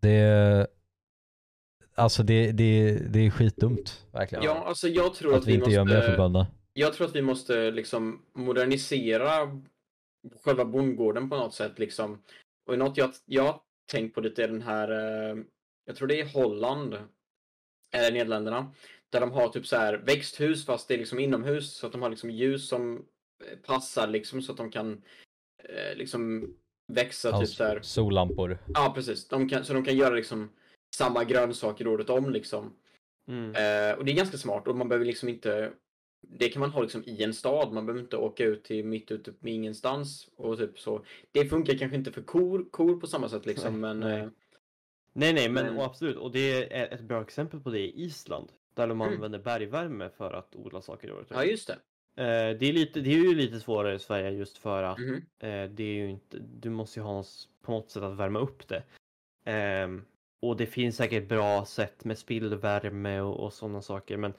det 0.00 0.66
Alltså 1.94 2.22
det, 2.22 2.52
det, 2.52 2.98
det 3.10 3.26
är 3.26 3.30
skitdumt 3.30 4.06
verkligen. 4.12 4.44
Ja, 4.44 4.64
alltså 4.66 4.88
jag 4.88 5.14
tror 5.14 5.32
att, 5.34 5.40
att 5.40 5.46
vi 5.46 5.52
inte 5.52 5.60
måste, 5.60 5.74
gör 5.74 5.84
mer 5.84 6.00
för 6.00 6.16
bönderna. 6.16 6.46
Jag 6.72 6.92
tror 6.92 7.06
att 7.06 7.16
vi 7.16 7.22
måste 7.22 7.70
liksom 7.70 8.22
modernisera 8.34 9.60
själva 10.44 10.64
bondgården 10.64 11.30
på 11.30 11.36
något 11.36 11.54
sätt 11.54 11.78
liksom. 11.78 12.22
Och 12.66 12.78
något 12.78 12.96
jag, 12.96 13.10
jag 13.24 13.42
har 13.42 13.60
tänkt 13.92 14.14
på 14.14 14.20
lite 14.20 14.44
är 14.44 14.48
den 14.48 14.62
här, 14.62 14.90
eh, 14.90 15.36
jag 15.84 15.96
tror 15.96 16.08
det 16.08 16.20
är 16.20 16.26
Holland, 16.26 16.94
eller 17.92 18.12
Nederländerna, 18.12 18.72
där 19.10 19.20
de 19.20 19.32
har 19.32 19.48
typ 19.48 19.66
så 19.66 19.76
här 19.76 19.94
växthus 19.94 20.66
fast 20.66 20.88
det 20.88 20.94
är 20.94 20.98
liksom 20.98 21.18
inomhus 21.18 21.76
så 21.76 21.86
att 21.86 21.92
de 21.92 22.02
har 22.02 22.10
liksom 22.10 22.30
ljus 22.30 22.68
som 22.68 22.96
eh, 23.44 23.58
passar 23.66 24.08
liksom 24.08 24.42
så 24.42 24.52
att 24.52 24.58
de 24.58 24.70
kan 24.70 25.02
eh, 25.64 25.96
liksom 25.96 26.54
växa 26.92 27.28
typ 27.28 27.34
Alltså, 27.34 27.54
så 27.54 27.64
här. 27.64 27.80
Sollampor. 27.82 28.58
Ja, 28.74 28.92
precis. 28.94 29.28
De 29.28 29.48
kan, 29.48 29.64
så 29.64 29.72
de 29.72 29.84
kan 29.84 29.96
göra 29.96 30.14
liksom 30.14 30.52
samma 30.96 31.24
grönsaker 31.24 31.86
året 31.86 32.10
om 32.10 32.30
liksom. 32.30 32.76
Mm. 33.28 33.50
Eh, 33.50 33.98
och 33.98 34.04
det 34.04 34.12
är 34.12 34.16
ganska 34.16 34.38
smart 34.38 34.68
och 34.68 34.76
man 34.76 34.88
behöver 34.88 35.06
liksom 35.06 35.28
inte 35.28 35.72
det 36.38 36.48
kan 36.48 36.60
man 36.60 36.70
ha 36.70 36.82
liksom 36.82 37.02
i 37.06 37.22
en 37.22 37.34
stad, 37.34 37.72
man 37.72 37.86
behöver 37.86 38.02
inte 38.02 38.16
åka 38.16 38.44
ut 38.44 38.64
till 38.64 38.84
mitt 38.84 39.10
ute 39.10 39.32
med 39.40 39.52
ingenstans 39.52 40.28
och 40.36 40.58
typ 40.58 40.78
så. 40.78 41.04
Det 41.32 41.44
funkar 41.46 41.74
kanske 41.78 41.96
inte 41.96 42.12
för 42.12 42.22
kor, 42.22 42.66
kor 42.70 43.00
på 43.00 43.06
samma 43.06 43.28
sätt 43.28 43.46
liksom, 43.46 43.80
men 43.80 44.00
nej. 44.00 44.20
eh, 44.20 44.28
Nej, 45.14 45.32
nej, 45.32 45.48
men 45.48 45.66
Men- 45.66 45.76
och 45.76 45.84
absolut. 45.84 46.16
Och 46.16 46.32
det 46.32 46.72
är 46.72 46.94
ett 46.94 47.00
bra 47.00 47.22
exempel 47.22 47.60
på 47.60 47.70
det 47.70 47.78
i 47.80 48.02
Island. 48.04 48.48
Där 48.74 48.86
de 48.88 49.00
Mm. 49.00 49.14
använder 49.14 49.38
bergvärme 49.38 50.10
för 50.10 50.32
att 50.32 50.56
odla 50.56 50.82
saker 50.82 51.12
året 51.12 51.26
ja 51.30 51.44
just 51.44 51.66
det. 51.68 51.74
Eh, 52.22 52.58
det, 52.58 52.66
är 52.68 52.72
lite, 52.72 53.00
det 53.00 53.10
är 53.10 53.16
ju 53.18 53.34
lite 53.34 53.60
svårare 53.60 53.94
i 53.94 53.98
Sverige 53.98 54.30
just 54.30 54.58
för 54.58 54.82
att 54.82 54.98
Mhm. 54.98 55.14
eh, 55.38 55.70
det 55.70 55.82
är 55.84 55.94
ju 55.94 56.10
inte, 56.10 56.38
du 56.38 56.70
måste 56.70 56.98
ju 57.00 57.04
ha 57.04 57.12
något, 57.14 57.48
på 57.62 57.72
något 57.72 57.90
sätt 57.90 58.02
att 58.02 58.16
värma 58.16 58.38
upp 58.40 58.68
det. 58.68 58.82
Ehm, 59.44 60.04
och 60.40 60.56
det 60.56 60.66
finns 60.66 60.96
säkert 60.96 61.28
bra 61.28 61.64
sätt 61.64 62.04
med 62.04 62.18
spillvärme 62.18 63.20
och, 63.20 63.40
och 63.44 63.52
sådana 63.52 63.82
saker 63.82 64.16
men 64.16 64.32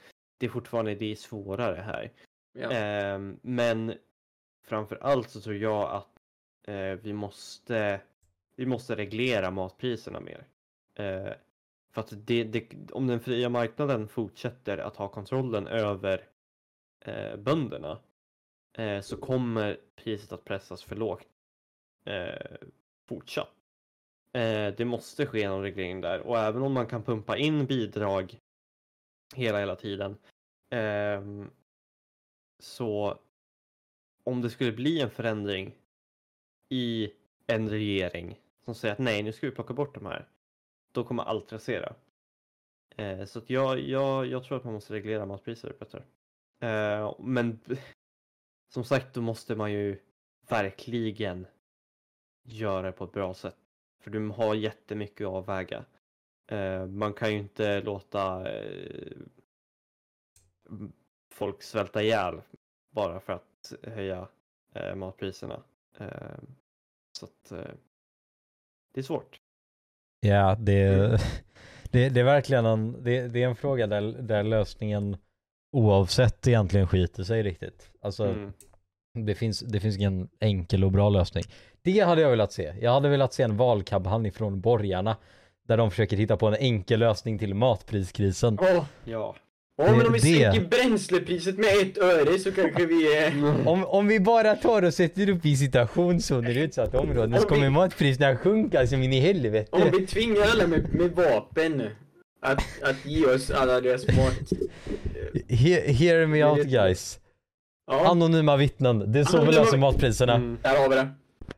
det 0.44 0.48
är 0.48 0.52
fortfarande 0.52 0.94
det 0.94 1.12
är 1.12 1.16
svårare 1.16 1.80
här. 1.80 2.12
Ja. 2.52 2.70
Ehm, 2.70 3.38
men 3.42 3.94
framför 4.64 4.96
allt 4.96 5.30
så 5.30 5.40
tror 5.40 5.56
jag 5.56 5.90
att 5.90 6.18
eh, 6.68 6.92
vi 7.02 7.12
måste 7.12 8.00
vi 8.56 8.66
måste 8.66 8.96
reglera 8.96 9.50
matpriserna 9.50 10.20
mer. 10.20 10.46
Eh, 10.98 11.32
för 11.94 12.00
att 12.00 12.26
det, 12.26 12.44
det, 12.44 12.90
om 12.92 13.06
den 13.06 13.20
fria 13.20 13.48
marknaden 13.48 14.08
fortsätter 14.08 14.78
att 14.78 14.96
ha 14.96 15.08
kontrollen 15.08 15.66
över 15.66 16.28
eh, 17.04 17.36
bönderna 17.36 17.98
eh, 18.78 19.00
så 19.00 19.16
kommer 19.16 19.80
priset 19.96 20.32
att 20.32 20.44
pressas 20.44 20.82
för 20.82 20.96
lågt 20.96 21.28
eh, 22.06 22.56
fortsatt. 23.08 23.54
Eh, 24.32 24.74
det 24.76 24.84
måste 24.84 25.26
ske 25.26 25.48
någon 25.48 25.62
reglering 25.62 26.00
där 26.00 26.20
och 26.20 26.38
även 26.38 26.62
om 26.62 26.72
man 26.72 26.86
kan 26.86 27.04
pumpa 27.04 27.36
in 27.36 27.66
bidrag 27.66 28.38
hela 29.34 29.58
hela 29.58 29.76
tiden 29.76 30.16
Ehm, 30.74 31.50
så 32.58 33.18
om 34.24 34.42
det 34.42 34.50
skulle 34.50 34.72
bli 34.72 35.00
en 35.00 35.10
förändring 35.10 35.74
i 36.68 37.12
en 37.46 37.68
regering 37.68 38.40
som 38.64 38.74
säger 38.74 38.92
att 38.92 38.98
nej, 38.98 39.22
nu 39.22 39.32
ska 39.32 39.46
vi 39.46 39.54
plocka 39.54 39.74
bort 39.74 39.94
de 39.94 40.06
här. 40.06 40.28
Då 40.92 41.04
kommer 41.04 41.22
allt 41.22 41.52
rasera. 41.52 41.94
Eh, 42.96 43.24
så 43.24 43.38
att 43.38 43.50
jag, 43.50 43.80
jag, 43.80 44.26
jag 44.26 44.44
tror 44.44 44.56
att 44.56 44.64
man 44.64 44.74
måste 44.74 44.94
reglera 44.94 45.26
matpriser 45.26 45.76
bättre. 45.78 46.02
Eh, 46.60 47.14
men 47.18 47.60
som 48.72 48.84
sagt, 48.84 49.14
då 49.14 49.20
måste 49.20 49.56
man 49.56 49.72
ju 49.72 50.00
verkligen 50.48 51.46
göra 52.42 52.82
det 52.82 52.92
på 52.92 53.04
ett 53.04 53.12
bra 53.12 53.34
sätt. 53.34 53.56
För 54.00 54.10
du 54.10 54.28
har 54.28 54.54
jättemycket 54.54 55.26
att 55.26 55.32
avväga. 55.32 55.84
Eh, 56.46 56.86
man 56.86 57.12
kan 57.12 57.32
ju 57.32 57.38
inte 57.38 57.80
låta 57.80 58.52
eh, 58.52 59.16
folk 61.34 61.62
svälta 61.62 62.02
ihjäl 62.02 62.40
bara 62.94 63.20
för 63.20 63.32
att 63.32 63.72
höja 63.82 64.28
eh, 64.74 64.94
matpriserna. 64.94 65.62
Eh, 65.98 66.06
så 67.18 67.24
att 67.24 67.52
eh, 67.52 67.74
det 68.94 69.00
är 69.00 69.04
svårt. 69.04 69.40
Ja, 70.20 70.56
det, 70.60 70.82
Mm. 70.94 71.18
det, 71.90 72.08
det 72.08 72.20
är 72.20 72.24
verkligen 72.24 72.66
en, 72.66 73.04
det, 73.04 73.28
det 73.28 73.42
är 73.42 73.48
en 73.48 73.56
fråga 73.56 73.86
där, 73.86 74.02
där 74.02 74.42
lösningen 74.42 75.16
oavsett 75.72 76.46
egentligen 76.46 76.88
skiter 76.88 77.24
sig 77.24 77.42
riktigt. 77.42 77.90
Alltså 78.00 78.24
Mm. 78.24 78.52
det, 79.26 79.34
finns, 79.34 79.60
det 79.60 79.80
finns 79.80 79.96
ingen 79.96 80.28
enkel 80.40 80.84
och 80.84 80.92
bra 80.92 81.08
lösning. 81.08 81.44
Det 81.82 82.00
hade 82.00 82.22
jag 82.22 82.30
velat 82.30 82.52
se. 82.52 82.74
Jag 82.80 82.92
hade 82.92 83.08
velat 83.08 83.32
se 83.32 83.42
en 83.42 83.56
valkampanj 83.56 84.30
från 84.30 84.60
borgarna 84.60 85.16
Där 85.66 85.76
de 85.76 85.90
försöker 85.90 86.16
hitta 86.16 86.36
på 86.36 86.46
en 86.48 86.54
enkel 86.54 87.00
lösning 87.00 87.38
till 87.38 87.54
matpriskrisen. 87.54 88.58
Åh, 88.60 88.84
Ja. 89.04 89.36
Åh, 89.82 89.96
men 89.96 90.06
om 90.06 90.12
vi 90.12 90.18
Det- 90.18 90.52
sänker 90.52 90.68
bränslepriset 90.68 91.58
med 91.58 91.68
ett 91.82 91.98
öre 91.98 92.38
så 92.38 92.52
kanske 92.52 92.86
vi... 92.86 93.24
Eh... 93.26 93.68
Om, 93.68 93.84
om 93.84 94.06
vi 94.06 94.20
bara 94.20 94.56
tar 94.56 94.82
och 94.82 94.94
sätter 94.94 95.28
upp 95.30 95.46
i 95.46 95.56
situationszoner 95.56 96.56
i 96.56 96.60
utsatta 96.60 97.00
områden 97.00 97.30
så 97.30 97.36
Om 97.36 97.42
vi- 97.42 97.54
kommer 97.54 97.70
matpriserna 97.70 98.36
sjunka 98.36 98.86
som 98.86 99.02
in 99.02 99.12
i 99.12 99.20
helvete. 99.20 99.68
Om 99.72 99.90
vi 99.98 100.06
tvingar 100.06 100.42
alla 100.52 100.66
med, 100.66 100.94
med 100.94 101.10
vapen 101.10 101.82
att, 102.42 102.62
att 102.82 103.06
ge 103.06 103.26
oss 103.26 103.50
alla 103.50 103.80
deras 103.80 104.06
mat. 104.06 104.52
He, 105.48 105.92
hear 105.92 106.26
me 106.26 106.44
out 106.44 106.66
guys. 106.66 107.18
Ja, 107.90 108.06
Anonyma 108.10 108.56
vittnen, 108.56 109.12
det 109.12 109.20
är 109.20 109.24
så 109.24 109.44
vi 109.44 109.52
löser 109.52 109.76
matpriserna. 109.76 110.34
Mm. 110.34 110.58
där 110.62 110.76
har 110.76 110.88
vi 110.88 110.94
det. 110.94 111.08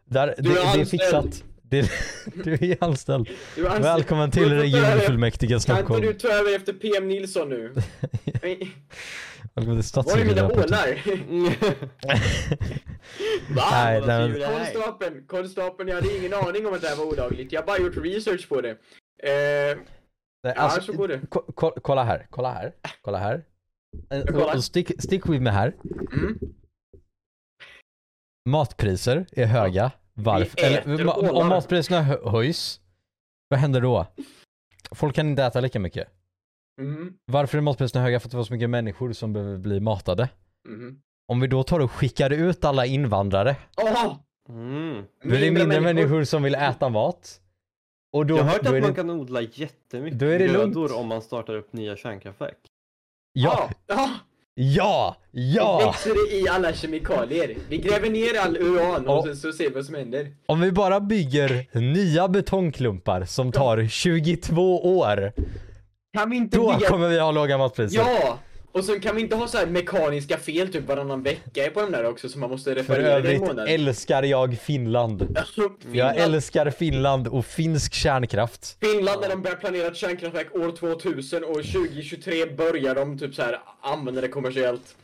Där, 0.04 0.26
det, 0.26 0.34
Du 0.42 0.50
är 0.58 0.74
det 0.76 0.80
är 0.80 0.84
fixat. 0.84 1.42
Det, 1.82 1.90
du 2.44 2.52
är 2.52 2.84
anställd. 2.84 3.28
Du 3.56 3.62
är 3.66 3.70
anställd. 3.70 3.84
Välkommen 3.84 4.30
till 4.30 4.48
Du 4.48 4.56
regionfullmäktige 4.56 5.48
Kan 5.48 5.54
inte 5.56 5.60
Stockholm. 5.72 6.02
du 6.02 6.12
ta 6.12 6.28
över 6.28 6.56
efter 6.56 6.72
PM 6.72 7.08
Nilsson 7.08 7.48
nu? 7.48 7.68
Välkommen 9.54 9.82
till 9.82 10.02
Var 10.04 10.18
är 10.18 10.24
mina 10.24 10.46
ålar? 10.48 11.02
Va? 13.54 14.00
Nej? 14.06 14.46
Konstapeln, 14.56 15.26
konstapeln, 15.26 15.88
jag 15.88 15.94
hade 15.96 16.16
ingen 16.18 16.34
aning 16.34 16.66
om 16.66 16.74
att 16.74 16.80
det 16.80 16.88
här 16.88 16.96
var 16.96 17.04
olagligt. 17.04 17.52
Jag 17.52 17.60
har 17.60 17.66
bara 17.66 17.78
gjort 17.78 17.96
research 17.96 18.48
på 18.48 18.60
det. 18.60 18.70
Eh, 18.70 18.76
Nej, 20.44 20.52
ja, 20.56 20.62
alltså, 20.62 20.80
så 20.82 20.92
går 20.92 21.08
det. 21.08 21.20
ko- 21.30 21.52
ko- 21.54 21.74
kolla 21.82 22.04
här, 22.04 22.26
kolla 22.30 22.52
här, 22.52 22.72
kolla 23.02 23.18
här. 23.18 23.44
Eh, 24.10 24.54
och 24.54 24.64
stick, 24.64 25.02
stick 25.02 25.26
with 25.28 25.42
me 25.42 25.50
här. 25.50 25.74
Mm. 26.12 26.38
Matpriser 28.48 29.26
är 29.32 29.46
höga. 29.46 29.90
Varför? 30.18 30.64
Eller, 30.64 31.34
om 31.36 31.48
matpriserna 31.48 32.02
hö- 32.02 32.28
höjs, 32.30 32.80
vad 33.48 33.60
händer 33.60 33.80
då? 33.80 34.06
Folk 34.90 35.14
kan 35.14 35.28
inte 35.28 35.42
äta 35.44 35.60
lika 35.60 35.80
mycket. 35.80 36.08
Mm. 36.80 37.12
Varför 37.24 37.58
är 37.58 37.62
matpriserna 37.62 38.04
höga? 38.04 38.20
För 38.20 38.28
att 38.28 38.30
det 38.30 38.36
var 38.36 38.44
så 38.44 38.52
mycket 38.52 38.70
människor 38.70 39.12
som 39.12 39.32
behöver 39.32 39.58
bli 39.58 39.80
matade. 39.80 40.28
Mm. 40.68 41.00
Om 41.28 41.40
vi 41.40 41.46
då 41.46 41.62
tar 41.62 41.80
och 41.80 41.90
skickar 41.90 42.30
ut 42.30 42.64
alla 42.64 42.86
invandrare, 42.86 43.56
Åh! 43.76 44.16
Mm. 44.48 45.04
då 45.24 45.34
är 45.34 45.40
det 45.40 45.50
mindre 45.50 45.80
människor 45.80 46.24
som 46.24 46.42
vill 46.42 46.54
äta 46.54 46.88
mat. 46.88 47.40
Och 48.12 48.26
då, 48.26 48.36
Jag 48.36 48.42
har 48.44 48.50
hört 48.50 48.60
att 48.66 48.72
man 48.72 48.82
det, 48.82 48.94
kan 48.94 49.10
odla 49.10 49.40
jättemycket 49.40 50.20
grödor 50.20 50.96
om 50.98 51.06
man 51.06 51.22
startar 51.22 51.54
upp 51.54 51.72
nya 51.72 51.96
kärnkraftverk. 51.96 52.58
Ja, 53.32 53.70
Ja! 54.58 55.16
ja, 55.30 55.32
Det 55.32 55.40
ja! 55.40 55.86
växer 55.86 56.34
i 56.34 56.48
alla 56.48 56.72
kemikalier. 56.72 57.54
Vi 57.68 57.78
gräver 57.78 58.10
ner 58.10 58.40
all 58.40 58.56
uran 58.56 59.06
och 59.08 59.18
Och- 59.18 59.24
sen 59.24 59.36
så 59.36 59.52
ser 59.52 59.64
vi 59.68 59.74
vad 59.74 59.84
som 59.84 59.94
händer. 59.94 60.26
Om 60.46 60.60
vi 60.60 60.72
bara 60.72 61.00
bygger 61.00 61.66
nya 61.80 62.28
betongklumpar 62.28 63.24
som 63.24 63.52
tar 63.52 63.86
22 63.88 64.98
år, 64.98 65.32
Kan 66.18 66.30
vi 66.30 66.36
inte 66.36 66.56
då 66.56 66.72
bygga... 66.74 66.88
kommer 66.88 67.08
vi 67.08 67.18
ha 67.20 67.30
låga 67.30 67.58
matpriser. 67.58 67.98
Ja! 67.98 68.38
Och 68.76 68.84
så 68.84 69.00
kan 69.00 69.16
vi 69.16 69.22
inte 69.22 69.36
ha 69.36 69.48
så 69.48 69.58
här 69.58 69.66
mekaniska 69.66 70.38
fel 70.38 70.72
typ 70.72 70.88
varannan 70.88 71.22
vecka 71.22 71.70
på 71.74 71.80
de 71.80 71.92
där 71.92 72.04
också 72.04 72.28
som 72.28 72.40
man 72.40 72.50
måste 72.50 72.70
För 72.70 72.80
reparera 72.80 73.08
i 73.30 73.36
övrigt 73.36 73.68
älskar 73.68 74.22
jag 74.22 74.58
Finland. 74.58 75.36
Jag 75.36 75.74
Finland, 75.82 76.18
älskar 76.18 76.70
Finland 76.70 77.28
och 77.28 77.46
finsk 77.46 77.94
kärnkraft. 77.94 78.76
Finland 78.80 79.20
när 79.20 79.28
de 79.28 79.42
börjar 79.42 79.56
planera 79.56 79.86
ett 79.86 79.96
kärnkraftverk 79.96 80.54
år 80.56 80.76
2000 80.76 81.44
och 81.44 81.54
2023 81.54 82.46
börjar 82.46 82.94
de 82.94 83.18
typ 83.18 83.34
så 83.34 83.42
här 83.42 83.60
använda 83.82 84.20
det 84.20 84.28
kommersiellt. 84.28 84.96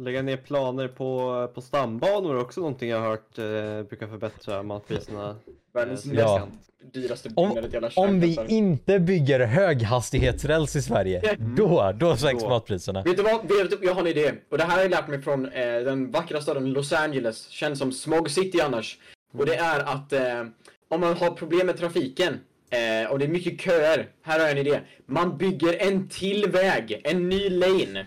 Lägga 0.00 0.22
ner 0.22 0.36
planer 0.36 0.88
på, 0.88 1.48
på 1.54 1.60
stambanor 1.60 2.36
är 2.36 2.40
också 2.40 2.60
någonting 2.60 2.88
jag 2.90 3.00
har 3.00 3.08
hört 3.08 3.38
eh, 3.38 3.88
brukar 3.88 4.06
förbättra 4.06 4.62
matpriserna. 4.62 5.36
Världens 5.74 6.06
Eh, 6.06 6.12
Ja. 6.18 6.48
dyraste 6.92 7.28
Om- 7.36 7.58
jävla 7.72 7.90
Om 7.96 8.20
vi 8.20 8.38
inte 8.48 8.98
bygger 8.98 9.40
höghastighetsräls 9.40 10.76
i 10.76 10.82
Sverige, 10.82 11.36
då, 11.56 11.92
då 11.96 12.16
sänks 12.16 12.42
Då. 12.42 12.46
Mm. 12.46 12.56
matpriserna. 12.56 13.02
Vet 13.02 13.16
du 13.16 13.22
vad? 13.22 13.40
Vet 13.48 13.70
du, 13.70 13.78
jag 13.82 13.94
har 13.94 14.00
en 14.00 14.06
idé. 14.06 14.32
Och 14.50 14.58
det 14.58 14.64
här 14.64 14.74
har 14.76 14.82
jag 14.82 14.90
lärt 14.90 15.08
mig 15.08 15.22
från 15.22 15.46
eh, 15.48 15.80
den 15.80 16.10
vackra 16.10 16.40
staden 16.40 16.72
Los 16.72 16.92
Angeles, 16.92 17.48
känd 17.48 17.78
som 17.78 17.92
Smog 17.92 18.30
City 18.30 18.60
annars. 18.60 18.98
Och 19.38 19.46
det 19.46 19.54
är 19.56 19.80
att 19.80 20.12
eh, 20.12 20.40
om 20.88 21.00
man 21.00 21.16
har 21.16 21.30
problem 21.30 21.66
med 21.66 21.78
trafiken 21.78 22.40
eh, 22.70 23.10
och 23.10 23.18
det 23.18 23.24
är 23.24 23.28
mycket 23.28 23.60
köer, 23.60 24.08
här 24.22 24.38
har 24.38 24.46
jag 24.46 24.50
en 24.58 24.66
idé. 24.66 24.80
Man 25.06 25.38
bygger 25.38 25.88
en 25.88 26.08
till 26.08 26.50
väg, 26.50 27.00
en 27.04 27.28
ny 27.28 27.50
lane. 27.50 28.06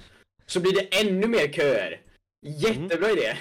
Så 0.54 0.60
blir 0.60 0.74
det 0.74 0.99
ännu 1.01 1.28
mer 1.28 1.47
köer. 1.47 2.01
Jättebra 2.45 3.10
idé. 3.12 3.36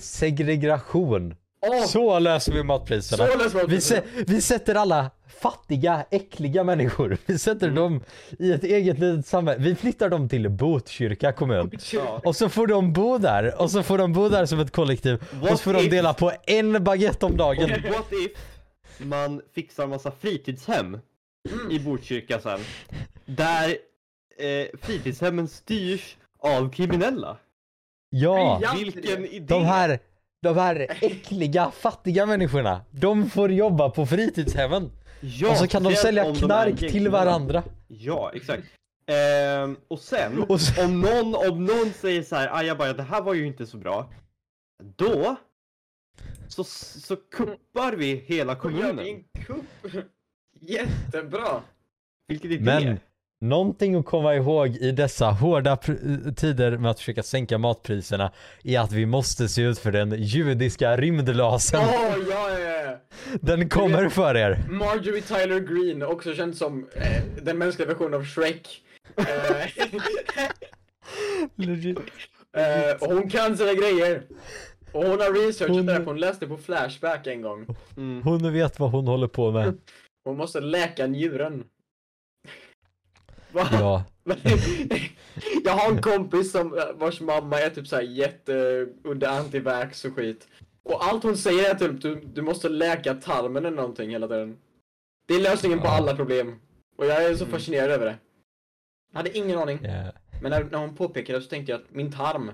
Segregation. 0.00 1.34
Åh, 1.66 1.84
Så 1.86 2.18
löser 2.18 2.52
vi 2.52 2.62
matpriserna. 2.62 3.26
så 3.26 3.38
läser 3.38 3.56
man 3.58 3.66
Vi, 3.70 3.76
sä- 3.78 4.02
vi 4.26 4.40
sätter 4.40 4.74
alla 4.74 5.10
fattiga, 5.40 6.04
äckliga 6.10 6.64
människor, 6.64 7.16
vi 7.26 7.38
sätter 7.38 7.70
dem 7.70 8.00
i 8.38 8.52
ett 8.52 8.64
eget 8.64 8.98
litet 8.98 9.26
samhälle. 9.26 9.62
Vi 9.62 9.74
flyttar 9.74 10.08
dem 10.08 10.28
till 10.28 10.48
Botkyrka 10.50 11.32
kommun. 11.32 11.70
Ja. 11.92 12.20
Och 12.24 12.36
så 12.36 12.48
får 12.48 12.66
de 12.66 12.92
bo 12.92 13.18
där, 13.18 13.60
och 13.62 13.70
så 13.70 13.82
får 13.82 13.98
de 13.98 14.12
bo 14.12 14.28
där 14.28 14.46
som 14.46 14.60
ett 14.60 14.70
kollektiv. 14.72 15.14
Och 15.30 15.36
What 15.38 15.50
så 15.50 15.56
får 15.56 15.72
de 15.72 15.80
if- 15.80 15.90
dela 15.90 16.14
på 16.14 16.32
en 16.46 16.84
baguette 16.84 17.26
om 17.26 17.36
dagen. 17.36 17.70
What 17.90 18.12
if 18.12 18.32
man 18.98 19.42
fixar 19.54 19.86
massa 19.86 20.12
fritidshem 20.20 20.98
i 21.70 21.78
Botkyrka 21.78 22.40
sen. 22.40 22.60
Där 23.26 23.68
eh, 24.38 24.66
fritidshemmen 24.82 25.48
styrs 25.48 26.16
av 26.42 26.72
kriminella. 26.72 27.36
Ja, 28.10 28.60
Vilken 28.76 29.24
idé! 29.26 29.46
de 29.54 29.64
här, 29.64 29.98
de 30.42 30.56
här 30.56 30.86
äckliga, 31.00 31.70
fattiga 31.70 32.26
människorna, 32.26 32.84
de 32.90 33.30
får 33.30 33.52
jobba 33.52 33.90
på 33.90 34.06
fritidshemmen. 34.06 34.90
Ja, 35.20 35.50
och 35.50 35.56
så 35.56 35.68
kan 35.68 35.82
de 35.82 35.94
sälja 35.94 36.24
om 36.24 36.34
de 36.34 36.40
knark 36.40 36.78
till 36.78 37.08
varandra. 37.08 37.62
Ja, 37.88 38.30
exakt. 38.34 38.62
Ehm, 39.06 39.76
och 39.88 39.98
sen, 40.00 40.42
Och 40.48 40.60
så- 40.60 40.84
om, 40.84 41.00
någon, 41.00 41.34
om 41.50 41.64
någon 41.64 41.92
säger 41.92 42.22
så 42.22 42.36
här, 42.36 42.48
"Aj, 42.52 42.66
jag 42.66 42.78
bara, 42.78 42.92
det 42.92 43.02
här 43.02 43.22
var 43.22 43.34
ju 43.34 43.46
inte 43.46 43.66
så 43.66 43.76
bra. 43.76 44.10
Då 44.96 45.36
så, 46.48 46.64
så 46.64 47.16
kuppar 47.16 47.92
vi 47.92 48.14
hela 48.26 48.54
Då 48.54 48.70
gör 48.70 48.76
vi 48.76 48.82
kommunen. 48.82 49.06
en 49.34 49.42
kupp. 49.44 49.92
Jättebra. 50.60 51.62
Vilken 52.28 52.50
idé! 52.52 52.64
Men 52.64 53.00
någonting 53.42 53.94
att 53.94 54.04
komma 54.04 54.34
ihåg 54.34 54.68
i 54.68 54.92
dessa 54.92 55.26
hårda 55.26 55.76
tider 56.36 56.78
med 56.78 56.90
att 56.90 56.98
försöka 56.98 57.22
sänka 57.22 57.58
matpriserna 57.58 58.32
är 58.64 58.80
att 58.80 58.92
vi 58.92 59.06
måste 59.06 59.48
se 59.48 59.62
ut 59.62 59.78
för 59.78 59.92
den 59.92 60.22
judiska 60.22 60.96
rymdlasen. 60.96 61.80
Åh, 61.80 62.14
ja, 62.30 62.58
ja, 62.58 62.58
ja. 62.58 62.96
Den 63.40 63.68
kommer 63.68 64.08
för 64.08 64.36
er. 64.36 64.58
Marjorie 64.70 65.22
Tyler 65.22 65.60
Greene, 65.60 66.06
också 66.06 66.34
känd 66.34 66.56
som 66.56 66.88
eh, 66.94 67.22
den 67.42 67.58
mänskliga 67.58 67.88
versionen 67.88 68.14
av 68.14 68.24
Shrek. 68.24 68.82
Eh, 69.16 69.26
eh, 72.62 72.94
och 73.00 73.12
hon 73.14 73.30
kan 73.30 73.56
sina 73.56 73.74
grejer. 73.74 74.22
Och 74.92 75.04
hon 75.04 75.20
har 75.20 75.46
researchat 75.46 75.76
Hon- 75.76 75.86
det 75.86 75.92
här, 75.92 75.98
för 76.00 76.06
hon 76.06 76.20
läste 76.20 76.46
på 76.46 76.56
Flashback 76.56 77.26
en 77.26 77.42
gång. 77.42 77.66
Mm. 77.96 78.22
Hon 78.22 78.52
vet 78.52 78.80
vad 78.80 78.90
hon 78.90 79.06
håller 79.06 79.28
på 79.28 79.50
med. 79.50 79.78
Hon 80.24 80.36
måste 80.36 80.60
läka 80.60 81.06
njuren. 81.06 81.64
Ja. 83.54 84.04
Jag 85.64 85.72
har 85.72 85.90
en 85.90 86.02
kompis 86.02 86.52
som, 86.52 86.80
vars 86.94 87.20
mamma 87.20 87.60
är 87.60 87.70
typ 87.70 87.88
såhär 87.88 88.02
jätteudda 88.02 89.30
antivax 89.30 90.04
och 90.04 90.14
skit. 90.16 90.48
Och 90.84 91.04
allt 91.04 91.22
hon 91.22 91.36
säger 91.36 91.70
är 91.70 91.74
typ 91.74 92.00
du, 92.02 92.14
du 92.34 92.42
måste 92.42 92.68
läka 92.68 93.14
tarmen 93.14 93.64
eller 93.66 93.76
någonting 93.76 94.10
hela 94.10 94.28
tiden. 94.28 94.56
Det 95.28 95.34
är 95.34 95.40
lösningen 95.40 95.78
på 95.80 95.86
Ja. 95.86 95.90
alla 95.96 96.16
problem. 96.16 96.54
Och 96.98 97.06
jag 97.06 97.24
är 97.24 97.34
så 97.34 97.44
Mm. 97.44 97.52
fascinerad 97.58 97.90
över 97.90 98.06
det. 98.06 98.16
Jag 99.12 99.18
hade 99.18 99.38
ingen 99.38 99.58
aning. 99.58 99.78
Ja. 99.82 100.12
Men 100.42 100.50
när, 100.50 100.64
när 100.64 100.78
hon 100.78 100.96
påpekade 100.96 101.38
det 101.38 101.42
så 101.42 101.48
tänkte 101.48 101.72
jag 101.72 101.80
att 101.80 101.86
min 101.94 102.12
tarm, 102.12 102.50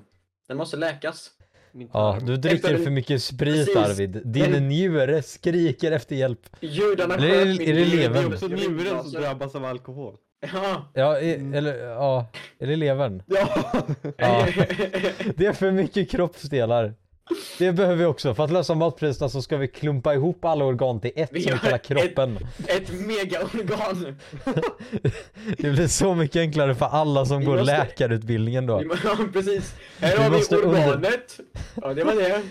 den 0.48 0.56
måste 0.56 0.76
läkas. 0.76 1.30
Min 1.72 1.90
ja, 1.92 2.18
du 2.22 2.34
Efter 2.34 2.48
dricker 2.48 2.74
en- 2.74 2.84
för 2.84 2.90
mycket 2.90 3.22
sprit 3.22 3.66
Precis. 3.66 3.76
Arvid. 3.76 4.20
Din 4.24 4.54
En- 4.54 4.68
njure 4.68 5.22
skriker 5.22 5.92
efter 5.92 6.16
hjälp. 6.16 6.40
Judarna 6.60 7.14
Eller 7.14 7.28
är 7.28 7.44
det- 7.44 7.50
sköt 7.50 7.58
min 7.58 7.68
är 7.68 7.74
det 7.74 7.84
levern? 7.84 8.22
gjorde- 8.22 8.38
Så 8.38 8.44
jag 8.44 8.48
vet 8.50 8.70
njuren 8.70 9.02
som 9.02 9.10
som- 9.10 9.20
drabbas 9.22 9.54
av 9.54 9.64
alkohol. 9.64 10.16
Ja. 10.40 10.90
Ja, 10.94 11.20
i, 11.20 11.34
Mm. 11.34 11.54
eller 11.54 11.76
ja, 11.86 12.26
eller 12.60 12.76
levern. 12.76 13.22
Ja! 13.26 13.48
Ja. 14.16 14.46
Det 15.36 15.46
är 15.46 15.52
för 15.52 15.70
mycket 15.72 16.10
kroppsdelar. 16.10 16.94
Det 17.58 17.72
behöver 17.72 17.96
vi 17.96 18.04
också. 18.04 18.34
För 18.34 18.44
att 18.44 18.50
lösa 18.52 18.74
matpriserna 18.74 19.28
så 19.28 19.42
ska 19.42 19.56
vi 19.56 19.68
klumpa 19.68 20.14
ihop 20.14 20.44
alla 20.44 20.64
organ 20.64 21.00
till 21.00 21.10
ett 21.16 21.30
Vi 21.32 21.42
som 21.42 21.52
vi 21.52 21.58
kallar 21.58 21.76
ett- 21.76 21.82
kroppen. 21.86 22.38
Ett 22.66 22.92
megaorgan. 22.92 24.18
Det 25.58 25.70
blir 25.70 25.86
så 25.86 26.14
mycket 26.14 26.40
enklare 26.40 26.74
för 26.74 26.86
alla 26.86 27.24
som 27.26 27.38
Vi 27.38 27.44
går 27.46 27.56
måste- 27.58 27.76
läkarutbildningen 27.78 28.66
då. 28.66 28.82
Ja, 29.04 29.16
precis. 29.32 29.74
Här 30.00 30.16
Vi 30.16 30.22
har 30.22 30.30
vi 30.30 30.36
måste 30.36 30.56
under- 30.56 30.68
organet. 30.88 31.40
Ja, 31.74 31.94
det 31.94 32.04
var 32.04 32.14
det. 32.14 32.42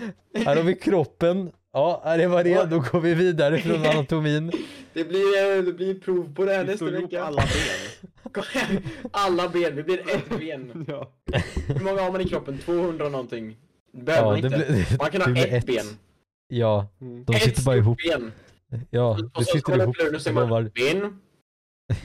Här 0.45 0.55
har 0.55 0.63
vi 0.63 0.75
kroppen. 0.75 1.51
Ja, 1.77 2.17
det 2.17 2.27
var 2.27 2.43
det. 2.43 2.65
Då 2.69 2.79
går 2.79 2.99
vi 2.99 3.13
vidare 3.13 3.57
från 3.59 3.85
anatomin. 3.85 4.51
Det 4.93 5.03
blir, 5.03 5.57
eh, 5.57 5.63
det 5.63 5.73
blir 5.73 5.99
prov 5.99 6.33
på 6.35 6.45
det 6.45 6.53
här 6.53 6.63
Vi 6.63 6.71
nästa 6.71 6.85
vecka. 6.85 7.23
alla 7.23 7.41
ben. 7.41 8.03
Alla 9.11 9.49
ben, 9.49 9.75
det 9.75 9.83
blir 9.83 9.99
ett 9.99 10.29
ben. 10.39 10.85
Ja. 10.87 11.11
Hur 11.67 11.79
många 11.83 12.01
har 12.01 12.11
man 12.11 12.21
i 12.21 12.25
kroppen? 12.29 12.57
200 12.57 13.09
någonting. 13.09 13.57
Det 13.93 14.03
behöver 14.03 14.25
Ja, 14.25 14.29
man 14.29 14.37
inte. 14.53 14.57
blir, 14.71 14.97
Man 14.99 15.11
kan 15.11 15.21
ha 15.21 15.31
blir 15.31 15.53
ett, 15.53 15.65
ben. 15.65 15.85
Ja, 16.47 16.87
Mm. 17.01 17.23
de 17.25 17.35
ett 17.35 17.43
sitter 17.43 17.63
bara 17.63 17.75
ihop. 17.77 17.97
ben. 18.09 18.31
Ja, 18.89 19.09
Och 19.09 19.17
det 19.23 19.29
så 19.33 19.43
sitter 19.43 19.59
kollar 19.61 19.83
ihop. 19.83 19.95
och 20.15 20.21
säger 20.21 20.35
man 20.35 20.43
lovar. 20.49 20.71
Ben? 20.75 21.19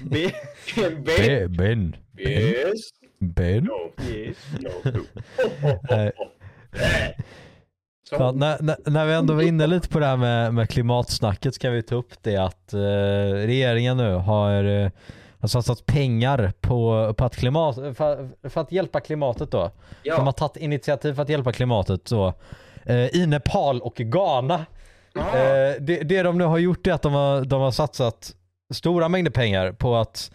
Be- 0.03 0.33
Ben? 0.77 1.05
Ben, 1.05 1.53
Ben, 1.57 1.97
Ben, 2.12 2.29
Yes? 2.35 2.81
Ben. 3.18 3.64
No. 3.64 3.93
yes. 4.12 4.37
No. 4.61 4.68
Oh, 4.68 5.01
oh, 5.64 5.75
oh, 5.91 6.11
oh. 6.18 6.29
Så. 8.12 8.18
Fan, 8.18 8.38
när, 8.38 8.56
när, 8.62 8.76
när 8.86 9.06
vi 9.06 9.12
ändå 9.14 9.34
var 9.34 9.42
inne 9.42 9.66
lite 9.66 9.88
på 9.88 9.98
det 9.98 10.06
här 10.06 10.16
med, 10.16 10.54
med 10.54 10.70
klimatsnacket 10.70 11.54
så 11.54 11.60
kan 11.60 11.72
vi 11.72 11.82
ta 11.82 11.94
upp 11.94 12.12
det 12.22 12.36
att 12.36 12.72
eh, 12.74 12.78
regeringen 13.34 13.96
nu 13.96 14.14
har, 14.14 14.64
eh, 14.64 14.90
har 15.40 15.48
satsat 15.48 15.86
pengar 15.86 16.52
på, 16.60 17.14
på 17.16 17.24
att 17.24 17.36
klimat, 17.36 17.74
för, 17.74 18.28
för 18.48 18.60
att 18.60 18.72
hjälpa 18.72 19.00
klimatet 19.00 19.50
då. 19.50 19.70
De 20.04 20.10
har 20.10 20.24
Ja. 20.26 20.32
tagit 20.32 20.56
initiativ 20.56 21.14
för 21.14 21.22
att 21.22 21.28
hjälpa 21.28 21.52
klimatet 21.52 22.08
så, 22.08 22.32
eh, 22.86 23.06
i 23.16 23.26
Nepal 23.26 23.80
och 23.80 23.94
Ghana. 23.94 24.66
Ah. 25.14 25.36
Eh, 25.38 25.74
det, 25.80 26.02
det 26.02 26.22
de 26.22 26.38
nu 26.38 26.44
har 26.44 26.58
gjort 26.58 26.86
är 26.86 26.92
att 26.92 27.02
de 27.02 27.12
har, 27.12 27.44
de 27.44 27.60
har 27.60 27.70
satsat 27.70 28.34
stora 28.74 29.08
mängder 29.08 29.30
pengar 29.30 29.72
på 29.72 29.96
att 29.96 30.30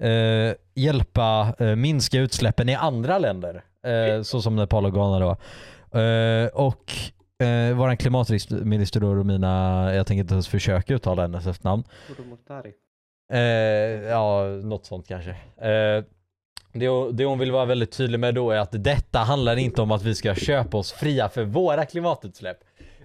eh, 0.00 0.52
hjälpa 0.74 1.54
eh, 1.58 1.66
minska 1.66 2.18
utsläppen 2.18 2.68
i 2.68 2.74
andra 2.74 3.18
länder. 3.18 3.64
Eh, 3.86 4.22
så 4.22 4.42
som 4.42 4.56
Nepal 4.56 4.86
och 4.86 4.92
Ghana 4.92 5.18
då. 5.18 5.36
Eh, 6.00 6.46
och 6.46 6.92
eh, 7.42 7.76
våran 7.76 7.96
klimatminister 7.96 9.00
då 9.00 9.14
Romina, 9.14 9.94
jag 9.94 10.06
tänker 10.06 10.20
inte 10.20 10.34
ens 10.34 10.48
försöka 10.48 10.94
uttala 10.94 11.22
hennes 11.22 11.46
efternamn. 11.46 11.84
Eh, 13.32 13.40
ja, 14.08 14.44
något 14.44 14.86
sånt 14.86 15.08
kanske. 15.08 15.30
Eh, 15.30 16.04
det, 16.72 17.12
det 17.12 17.24
hon 17.24 17.38
vill 17.38 17.52
vara 17.52 17.64
väldigt 17.64 17.92
tydlig 17.92 18.20
med 18.20 18.34
då 18.34 18.50
är 18.50 18.58
att 18.58 18.84
detta 18.84 19.18
handlar 19.18 19.56
inte 19.56 19.82
om 19.82 19.90
att 19.90 20.02
vi 20.02 20.14
ska 20.14 20.34
köpa 20.34 20.76
oss 20.76 20.92
fria 20.92 21.28
för 21.28 21.44
våra 21.44 21.84
klimatutsläpp. 21.84 22.58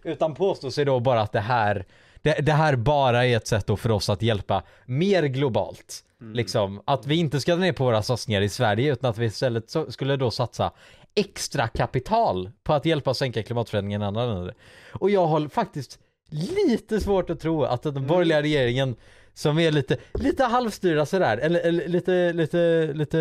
Utan 0.03 0.35
påstår 0.35 0.69
sig 0.69 0.85
då 0.85 0.99
bara 0.99 1.21
att 1.21 1.31
det 1.31 1.39
här, 1.39 1.85
det, 2.21 2.33
det 2.33 2.51
här 2.51 2.75
bara 2.75 3.25
är 3.25 3.37
ett 3.37 3.47
sätt 3.47 3.67
då 3.67 3.77
för 3.77 3.91
oss 3.91 4.09
att 4.09 4.21
hjälpa 4.21 4.63
mer 4.85 5.23
globalt. 5.23 6.03
Liksom, 6.33 6.81
att 6.85 7.07
vi 7.07 7.15
inte 7.15 7.39
ska 7.39 7.55
dra 7.55 7.61
ner 7.61 7.73
på 7.73 7.83
våra 7.83 8.01
satsningar 8.03 8.41
i 8.41 8.49
Sverige 8.49 8.93
utan 8.93 9.09
att 9.09 9.17
vi 9.17 9.25
istället 9.25 9.69
så, 9.69 9.91
skulle 9.91 10.15
då 10.15 10.31
satsa 10.31 10.71
extra 11.15 11.67
kapital 11.67 12.51
på 12.63 12.73
att 12.73 12.85
hjälpa 12.85 13.13
sänka 13.13 13.43
klimatförändringen 13.43 14.01
i 14.01 14.05
andra 14.05 14.25
länder. 14.25 14.53
Och 14.93 15.09
jag 15.09 15.25
har 15.25 15.47
faktiskt 15.47 15.99
lite 16.29 16.99
svårt 16.99 17.29
att 17.29 17.39
tro 17.39 17.63
att 17.63 17.83
den 17.83 18.07
borgerliga 18.07 18.41
regeringen 18.41 18.95
som 19.33 19.59
är 19.59 19.71
lite, 19.71 19.97
lite 20.13 20.43
halvstyrda 20.43 21.05
sådär, 21.05 21.37
eller, 21.37 21.59
eller 21.59 21.87
lite, 21.87 22.33
lite, 22.33 22.91
lite 22.93 23.17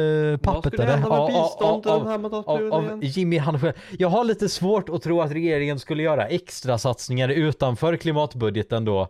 med 0.79 1.05
av, 1.05 2.27
av, 2.27 2.45
av, 2.47 2.73
av 2.73 2.85
igen? 2.85 3.01
Jimmy 3.03 3.39
han 3.39 3.61
själv. 3.61 3.73
Jag 3.99 4.09
har 4.09 4.25
lite 4.25 4.49
svårt 4.49 4.89
att 4.89 5.03
tro 5.03 5.21
att 5.21 5.31
regeringen 5.33 5.79
skulle 5.79 6.03
göra 6.03 6.27
extra 6.27 6.79
satsningar 6.79 7.29
utanför 7.29 7.97
klimatbudgeten 7.97 8.85
då 8.85 9.09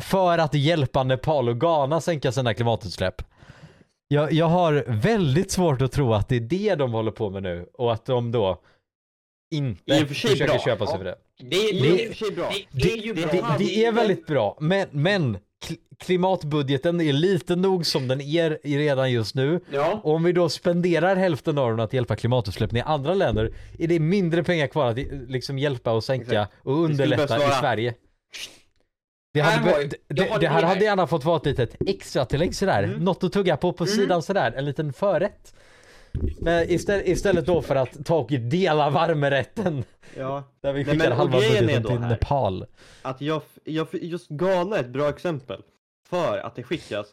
för 0.00 0.38
att 0.38 0.54
hjälpa 0.54 1.02
Nepal 1.02 1.48
och 1.48 1.60
Ghana 1.60 2.00
sänka 2.00 2.32
sina 2.32 2.54
klimatutsläpp. 2.54 3.22
Jag, 4.08 4.32
jag 4.32 4.46
har 4.46 4.84
väldigt 4.88 5.50
svårt 5.50 5.82
att 5.82 5.92
tro 5.92 6.14
att 6.14 6.28
det 6.28 6.36
är 6.36 6.40
det 6.40 6.74
de 6.74 6.92
håller 6.92 7.10
på 7.10 7.30
med 7.30 7.42
nu 7.42 7.66
och 7.72 7.92
att 7.92 8.04
de 8.06 8.32
då 8.32 8.62
inte 9.50 9.94
I 9.94 10.02
och 10.04 10.08
för 10.08 10.14
sig 10.14 10.30
försöker 10.30 10.52
bra. 10.52 10.58
köpa 10.64 10.86
sig 10.86 10.94
Ja. 10.94 10.98
för 10.98 11.04
det. 11.04 11.16
Det, 11.38 11.44
Det 11.48 11.56
det, 11.82 11.88
är 11.88 12.06
i 12.06 12.12
och 12.12 12.16
för 12.16 12.24
sig 12.26 12.34
bra. 12.36 12.50
det 12.72 12.92
är 12.92 12.96
ju 12.96 13.14
bra. 13.14 13.56
Det, 13.58 13.84
är 13.84 13.92
väldigt 13.92 14.26
bra, 14.26 14.56
men, 14.60 14.88
men 14.90 15.38
kl- 15.66 15.76
klimatbudgeten 15.98 17.00
är 17.00 17.12
lite 17.12 17.56
nog 17.56 17.86
som 17.86 18.08
den 18.08 18.20
är 18.20 18.58
redan 18.62 19.12
just 19.12 19.34
nu. 19.34 19.60
Ja. 19.72 20.00
Och 20.04 20.14
om 20.14 20.24
vi 20.24 20.32
då 20.32 20.48
spenderar 20.48 21.16
hälften 21.16 21.58
av 21.58 21.70
den 21.70 21.80
att 21.80 21.92
hjälpa 21.92 22.16
klimatutsläppen 22.16 22.76
i 22.76 22.80
andra 22.80 23.14
länder 23.14 23.54
är 23.78 23.88
det 23.88 24.00
mindre 24.00 24.44
pengar 24.44 24.66
kvar 24.66 24.86
att 24.90 24.98
liksom 25.28 25.58
hjälpa 25.58 25.92
och 25.92 26.04
sänka 26.04 26.24
Exakt. 26.26 26.52
och 26.62 26.78
underlätta 26.84 27.36
i 27.36 27.50
Sverige. 27.60 27.94
Det, 29.36 29.42
Här 29.42 29.58
hade, 29.58 29.70
har 29.70 29.78
be- 29.78 29.82
jag- 30.08 30.16
det, 30.16 30.22
har 30.30 30.38
det 30.40 30.48
här 30.48 30.60
det 30.60 30.66
hade 30.66 30.84
gärna 30.84 31.06
fått 31.06 31.24
vara 31.24 31.36
ett 31.36 31.46
litet 31.46 31.76
extra 31.86 32.24
tillägg 32.24 32.54
sådär, 32.54 32.82
Mm. 32.82 33.04
något 33.04 33.24
att 33.24 33.32
tugga 33.32 33.56
på 33.56 33.72
på 33.72 33.84
Mm. 33.84 33.96
sidan 33.96 34.22
sådär, 34.22 34.52
en 34.56 34.64
liten 34.64 34.92
förrätt. 34.92 35.54
Men 36.40 36.70
istället, 36.70 37.06
istället 37.08 37.46
då 37.46 37.62
för 37.62 37.76
att 37.76 38.04
ta 38.06 38.16
och 38.16 38.28
dela 38.30 38.90
varmrätten 38.90 39.84
Ja, 40.16 40.44
där 40.60 40.72
vi 40.72 40.84
skickar 40.84 41.10
halva 41.10 41.38
budgeten 41.38 41.84
till 41.84 41.98
här- 41.98 42.08
Nepal. 42.08 42.66
att 43.02 43.20
jag, 43.20 43.42
jag, 43.64 43.86
just 43.92 44.28
Ghana 44.28 44.76
är 44.76 44.80
ett 44.80 44.88
bra 44.88 45.08
exempel. 45.08 45.62
För 46.08 46.38
att 46.38 46.54
det 46.56 46.62
skickas 46.62 47.06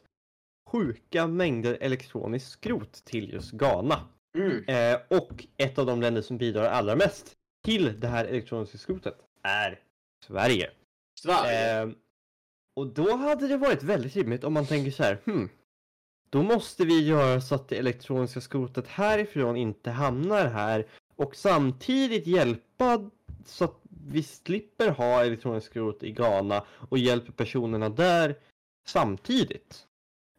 sjuka 0.69 1.27
mängder 1.27 1.77
elektroniskt 1.81 2.51
skrot 2.51 2.93
till 3.05 3.33
just 3.33 3.51
Ghana. 3.51 3.99
Mm. 4.37 4.63
Eh, 4.67 4.99
och 5.17 5.45
ett 5.57 5.77
av 5.79 5.85
de 5.85 6.01
länder 6.01 6.21
som 6.21 6.37
bidrar 6.37 6.63
allra 6.65 6.95
mest 6.95 7.25
till 7.65 7.99
det 7.99 8.07
här 8.07 8.25
elektroniska 8.25 8.77
skrotet 8.77 9.15
är 9.43 9.79
Sverige. 10.27 10.69
Sverige. 11.19 11.81
Eh, 11.81 11.89
och 12.73 12.87
då 12.87 13.15
hade 13.15 13.47
det 13.47 13.57
varit 13.57 13.83
väldigt 13.83 14.15
rimligt 14.15 14.43
om 14.43 14.53
man 14.53 14.65
tänker 14.65 14.91
så 14.91 15.03
här, 15.03 15.17
hmm, 15.25 15.49
då 16.29 16.43
måste 16.43 16.85
vi 16.85 17.07
göra 17.07 17.41
så 17.41 17.55
att 17.55 17.67
det 17.67 17.75
elektroniska 17.77 18.41
skrotet 18.41 18.87
härifrån 18.87 19.57
inte 19.57 19.91
hamnar 19.91 20.47
här 20.47 20.87
och 21.15 21.35
samtidigt 21.35 22.27
hjälpa 22.27 23.09
så 23.45 23.63
att 23.63 23.79
vi 24.07 24.23
slipper 24.23 24.89
ha 24.89 25.21
elektroniskt 25.23 25.69
skrot 25.69 26.03
i 26.03 26.11
Ghana 26.11 26.63
och 26.89 26.97
hjälper 26.97 27.31
personerna 27.31 27.89
där 27.89 28.35
samtidigt. 28.85 29.87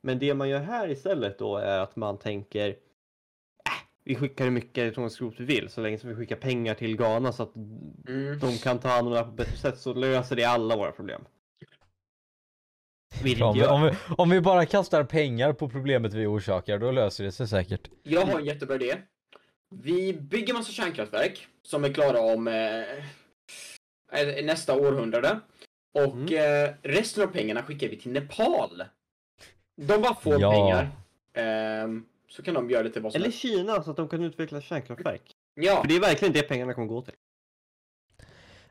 Men 0.01 0.19
det 0.19 0.35
man 0.35 0.49
gör 0.49 0.61
här 0.61 0.91
istället 0.91 1.39
då 1.39 1.57
är 1.57 1.79
att 1.79 1.97
man 1.97 2.19
tänker 2.19 2.69
äh, 2.69 2.75
vi 4.05 4.15
skickar 4.15 4.45
hur 4.45 4.51
mycket 4.51 4.79
elektroniskt 4.79 5.17
skrot 5.17 5.35
vi 5.39 5.45
vill 5.45 5.69
så 5.69 5.81
länge 5.81 5.99
som 5.99 6.09
vi 6.09 6.17
skickar 6.17 6.37
pengar 6.37 6.75
till 6.75 6.97
Ghana 6.97 7.33
så 7.33 7.43
att 7.43 7.57
Mm. 8.09 8.39
de 8.39 8.59
kan 8.59 8.79
ta 8.79 8.89
hand 8.89 9.07
om 9.07 9.13
det 9.13 9.19
här 9.19 9.25
på 9.25 9.31
ett 9.31 9.37
bättre 9.37 9.57
sätt 9.57 9.79
så 9.79 9.95
löser 9.95 10.37
det 10.37 10.45
alla 10.45 10.77
våra 10.77 10.93
problem. 10.93 11.25
Vill 13.23 13.39
men 13.39 13.55
jag. 13.57 13.73
om, 13.73 13.83
vi, 13.83 13.91
om 14.19 14.31
vi 14.31 14.41
bara 14.41 14.67
kastar 14.67 15.05
pengar 15.05 15.53
på 15.53 15.69
problemet 15.69 16.13
vi 16.15 16.27
orsakar, 16.27 16.79
då 16.79 16.91
löser 16.91 17.25
det 17.25 17.33
sig 17.33 17.49
säkert. 17.49 17.91
Jag 18.03 18.21
har 18.27 18.39
en 18.39 18.45
jättebra 18.45 18.75
idé. 18.77 18.97
Vi 19.75 20.13
bygger 20.13 20.55
massa 20.55 20.73
kärnkraftverk 20.73 21.47
som 21.63 21.85
är 21.85 21.93
klara 21.93 22.21
om 22.21 22.49
eh, 22.49 22.55
eh, 24.21 24.45
nästa 24.45 24.75
århundrade. 24.77 25.41
Och 25.95 26.15
Mm. 26.15 26.65
eh, 26.65 26.75
resten 26.83 27.23
av 27.25 27.27
pengarna 27.27 27.63
skickar 27.63 27.89
vi 27.89 27.97
till 27.97 28.13
Nepal. 28.13 28.85
De 29.77 30.03
bara 30.03 30.15
får 30.15 30.41
Ja. 30.41 30.53
pengar. 30.53 30.89
Ehm, 31.35 32.05
så 32.29 32.43
kan 32.43 32.55
de 32.55 32.71
göra 32.71 32.83
lite 32.83 33.01
vad 33.01 33.13
som 33.13 33.17
Eller 33.17 33.27
helst. 33.27 33.39
Kina 33.39 33.83
så 33.83 33.91
att 33.91 33.97
de 33.97 34.09
kan 34.09 34.25
utveckla 34.25 34.61
kärnkraftverk. 34.61 35.23
Ja, 35.55 35.81
För 35.81 35.89
det 35.89 35.97
är 35.97 36.01
verkligen 36.01 36.35
det 36.35 36.43
pengarna 36.43 36.75
kommer 36.75 36.87
gå 36.89 37.03
till. 37.03 37.15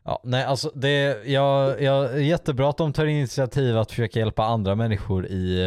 Ja, 0.06 0.22
nej 0.24 0.44
alltså 0.44 0.72
det, 0.76 1.24
jag, 1.26 1.82
jag, 1.82 2.22
jättebra 2.22 2.70
att 2.70 2.78
de 2.78 2.94
tar 2.94 3.06
initiativ 3.06 3.78
att 3.78 3.90
försöka 3.92 4.20
hjälpa 4.20 4.44
andra 4.44 4.76
människor 4.76 5.26
i 5.28 5.66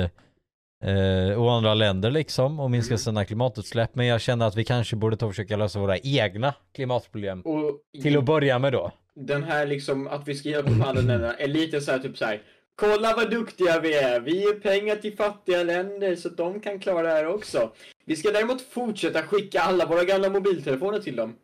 eh, 0.84 1.38
och 1.42 1.52
andra 1.52 1.74
länder 1.74 2.10
liksom 2.10 2.60
och 2.60 2.70
minska 2.70 2.92
Mm. 2.94 2.98
sina 2.98 3.24
klimatutsläpp. 3.24 3.94
Men 3.94 4.06
jag 4.06 4.20
känner 4.20 4.46
att 4.46 4.56
vi 4.56 4.64
kanske 4.64 4.96
borde 4.96 5.16
ta 5.16 5.26
och 5.26 5.32
försöka 5.32 5.56
lösa 5.56 5.78
våra 5.78 5.98
egna 5.98 6.54
klimatproblem. 6.74 7.40
och 7.40 7.80
Till 8.02 8.18
att 8.18 8.24
börja 8.24 8.58
med 8.58 8.72
då. 8.72 8.92
den 9.14 9.42
här 9.44 9.66
liksom 9.66 10.08
att 10.08 10.28
vi 10.28 10.34
ska 10.34 10.48
hjälpa 10.48 10.70
de 10.70 10.82
andra 10.82 11.02
länderna 11.02 11.34
är 11.34 11.48
lite 11.48 11.80
så 11.80 11.90
här 11.92 11.98
typ 11.98 12.18
så 12.18 12.24
här. 12.24 12.42
Kolla 12.78 13.14
vad 13.16 13.30
duktiga 13.30 13.80
vi 13.80 13.94
är! 13.98 14.20
Vi 14.20 14.36
ger 14.40 14.60
pengar 14.60 14.96
till 14.96 15.16
fattiga 15.16 15.62
länder 15.62 16.16
så 16.16 16.28
att 16.28 16.36
de 16.36 16.60
kan 16.60 16.78
klara 16.80 17.02
det 17.02 17.08
här 17.14 17.26
också. 17.26 17.70
Vi 18.06 18.16
ska 18.16 18.30
däremot 18.30 18.62
fortsätta 18.62 19.22
skicka 19.22 19.60
alla 19.60 19.86
våra 19.86 20.04
gamla 20.04 20.28
mobiltelefoner 20.30 20.98
till 20.98 21.16
dem. 21.16 21.36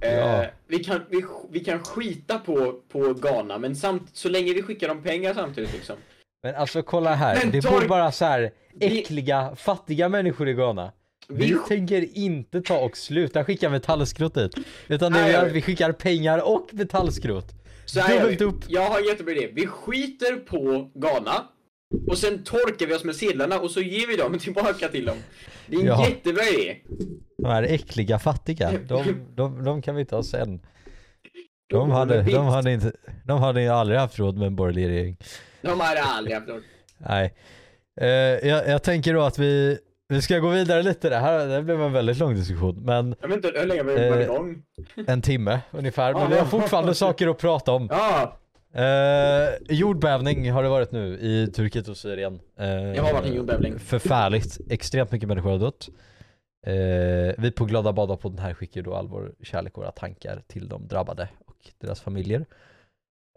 Ja. 0.00 0.06
Eh, 0.42 0.48
vi, 0.66 0.84
kan, 0.84 1.00
vi, 1.10 1.24
vi 1.50 1.60
kan 1.60 1.84
skita 1.84 2.38
på, 2.38 2.72
på 2.92 3.12
Ghana, 3.14 3.58
men 3.58 3.76
samt, 3.76 4.10
så 4.12 4.28
länge 4.28 4.52
vi 4.54 4.62
skickar 4.62 4.88
dem 4.88 5.02
pengar 5.02 5.34
samtidigt 5.34 5.72
liksom. 5.72 5.96
Men 6.42 6.54
alltså 6.54 6.82
kolla 6.82 7.14
här, 7.14 7.38
Men 7.42 7.50
det 7.50 7.60
Torg- 7.60 7.80
bor 7.80 7.88
bara 7.88 8.12
så 8.12 8.24
här 8.24 8.50
Vi- 8.74 9.00
äckliga, 9.00 9.56
fattiga 9.56 10.08
människor 10.08 10.48
i 10.48 10.52
Ghana. 10.54 10.92
Vi, 11.28 11.46
Vi- 11.46 11.58
tänker 11.68 12.18
inte 12.18 12.62
ta 12.62 12.78
och 12.80 12.96
sluta 12.96 13.44
skicka 13.44 13.70
metallskrot 13.70 14.34
dit. 14.34 14.54
Utan 14.88 15.12
det 15.12 15.24
vi 15.24 15.32
gör 15.32 15.46
att 15.46 15.52
vi 15.52 15.62
skickar 15.62 15.92
pengar 15.92 16.38
och 16.54 16.66
metallskrot. 16.72 17.46
Så 17.86 18.00
här 18.00 18.20
Dubbelt 18.20 18.40
vi. 18.40 18.44
upp. 18.44 18.64
Jag 18.68 18.82
har 18.90 18.98
en 19.00 19.04
jättebra 19.06 19.32
idé. 19.34 19.48
Vi 19.52 19.66
skiter 19.66 20.36
på 20.36 20.90
Ghana, 20.94 21.44
och 22.08 22.18
sen 22.18 22.44
torkar 22.44 22.86
vi 22.86 22.94
oss 22.94 23.04
med 23.04 23.16
sedlarna 23.16 23.58
och 23.60 23.70
så 23.70 23.80
ger 23.80 24.06
vi 24.06 24.16
dem 24.16 24.38
tillbaka 24.38 24.88
till 24.88 25.04
dem. 25.06 25.16
Det 25.66 25.76
är 25.76 25.80
en 25.80 25.86
Ja. 25.86 26.08
jättebra 26.08 26.42
idé. 26.44 26.76
De 27.38 27.46
här 27.48 27.62
äckliga 27.62 28.18
fattiga, 28.18 28.72
de, 28.88 29.04
de, 29.34 29.64
de 29.64 29.82
kan 29.82 29.94
vi 29.96 30.04
ta 30.04 30.22
sen. 30.22 30.60
De 31.70 31.90
hade, 31.90 32.22
de 32.22 32.46
hade 32.46 32.72
inte, 32.72 32.92
de 33.24 33.40
hade 33.40 33.74
aldrig 33.74 33.98
haft 34.00 34.18
råd 34.18 34.36
med 34.38 34.46
en 34.46 34.56
borgerlig 34.56 34.88
regering. 34.88 35.16
De 35.62 35.80
hade 35.80 36.02
aldrig 36.02 36.36
haft 36.36 36.48
råd. 36.48 36.62
Nej. 36.98 37.34
Eh, 38.00 38.08
jag, 38.48 38.68
jag 38.68 38.82
tänker 38.82 39.14
då 39.14 39.22
att 39.22 39.38
vi, 39.38 39.78
vi 40.08 40.22
ska 40.22 40.38
gå 40.38 40.48
vidare 40.48 40.82
lite. 40.82 41.08
Det 41.08 41.16
här 41.16 41.46
det 41.46 41.62
blev 41.62 41.82
en 41.82 41.92
väldigt 41.92 42.18
lång 42.18 42.34
diskussion, 42.34 42.82
men 42.84 43.14
Jag 43.20 43.28
vet 43.28 43.36
inte 43.44 43.60
hur 43.60 43.66
länge 43.66 43.82
vi 43.82 43.92
varit 43.94 44.12
Eh, 44.16 44.22
igång. 44.22 44.62
en 45.06 45.22
timme 45.22 45.60
ungefär. 45.70 46.14
Men 46.14 46.30
vi 46.30 46.38
har 46.38 46.44
fortfarande 46.46 46.94
saker 46.94 47.28
att 47.28 47.38
prata 47.38 47.72
om. 47.72 47.88
Ja, 47.90 48.38
Eh, 48.74 49.54
jordbävning 49.68 50.50
har 50.52 50.62
det 50.62 50.68
varit 50.68 50.92
nu 50.92 51.18
i 51.18 51.46
Turkiet 51.52 51.88
och 51.88 51.96
Syrien. 51.96 52.34
Eh, 52.56 52.66
det 52.66 52.98
har 53.00 53.12
varit 53.12 53.26
en 53.26 53.34
jordbävning. 53.34 53.78
Förfärligt. 53.78 54.58
Extremt 54.70 55.12
mycket 55.12 55.28
människor 55.28 55.50
har 55.50 55.58
dött. 55.58 55.88
Eh, 56.66 57.34
vi 57.42 57.52
på 57.56 57.64
Glada 57.64 57.92
Bada 57.92 58.16
på 58.16 58.28
den 58.28 58.38
här 58.38 58.54
skickar 58.54 58.82
då 58.82 58.94
all 58.94 59.08
vår 59.08 59.34
kärlek 59.42 59.76
och 59.78 59.82
våra 59.82 59.92
tankar 59.92 60.42
till 60.46 60.68
de 60.68 60.88
drabbade 60.88 61.28
och 61.46 61.56
deras 61.78 62.00
familjer. 62.00 62.46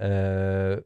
Eh, 0.02 0.80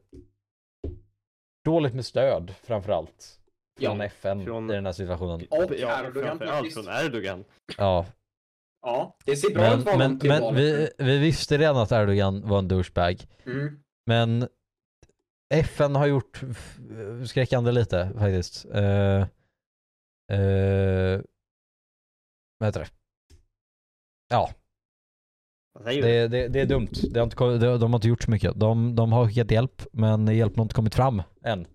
dåligt 1.64 1.94
med 1.94 2.04
stöd 2.06 2.54
framförallt. 2.62 3.38
Från 3.80 3.98
Ja. 3.98 4.04
FN 4.04 4.44
Från- 4.44 4.70
i 4.70 4.74
den 4.74 4.86
här 4.86 4.92
situationen. 4.92 5.46
Och 5.50 5.72
Ja, 5.78 6.04
Erdogan 6.06 6.38
faktiskt. 6.38 6.74
från 6.74 6.94
Erdogan. 7.06 7.44
Ja, 7.78 8.06
Ja, 8.86 9.16
det 9.24 9.36
ser 9.36 9.54
bra 9.54 9.66
ut 9.66 9.70
men, 9.74 9.82
för 9.84 9.90
honom 9.92 10.18
men, 10.22 10.42
men 10.44 10.54
vi, 10.54 10.88
vi 10.98 11.18
visste 11.18 11.58
redan 11.58 11.76
att 11.76 11.92
Erdogan 11.92 12.48
var 12.48 12.58
en 12.58 12.68
douchebag. 12.68 13.16
Mm. 13.46 13.81
Men 14.06 14.48
FN 15.54 15.94
har 15.94 16.06
gjort 16.06 16.40
skräckande 17.26 17.72
lite 17.72 18.10
faktiskt. 18.18 18.66
Uh, 18.66 19.22
uh, 20.32 21.20
vad 22.58 22.68
heter 22.68 22.80
det? 22.80 22.88
Ja, 24.28 24.50
det, 25.84 26.28
det, 26.28 26.48
det 26.48 26.60
är 26.60 26.66
dumt. 26.66 26.88
Det 27.10 27.20
har 27.20 27.24
inte, 27.24 27.44
det, 27.44 27.78
de 27.78 27.92
har 27.92 27.98
inte 27.98 28.08
gjort 28.08 28.22
så 28.22 28.30
mycket. 28.30 28.52
De, 28.60 28.94
de 28.94 29.12
har 29.12 29.26
skickat 29.28 29.50
hjälp, 29.50 29.86
men 29.92 30.36
hjälpen 30.36 30.58
har 30.58 30.64
inte 30.64 30.74
kommit 30.74 30.94
fram 30.94 31.22
än. 31.44 31.66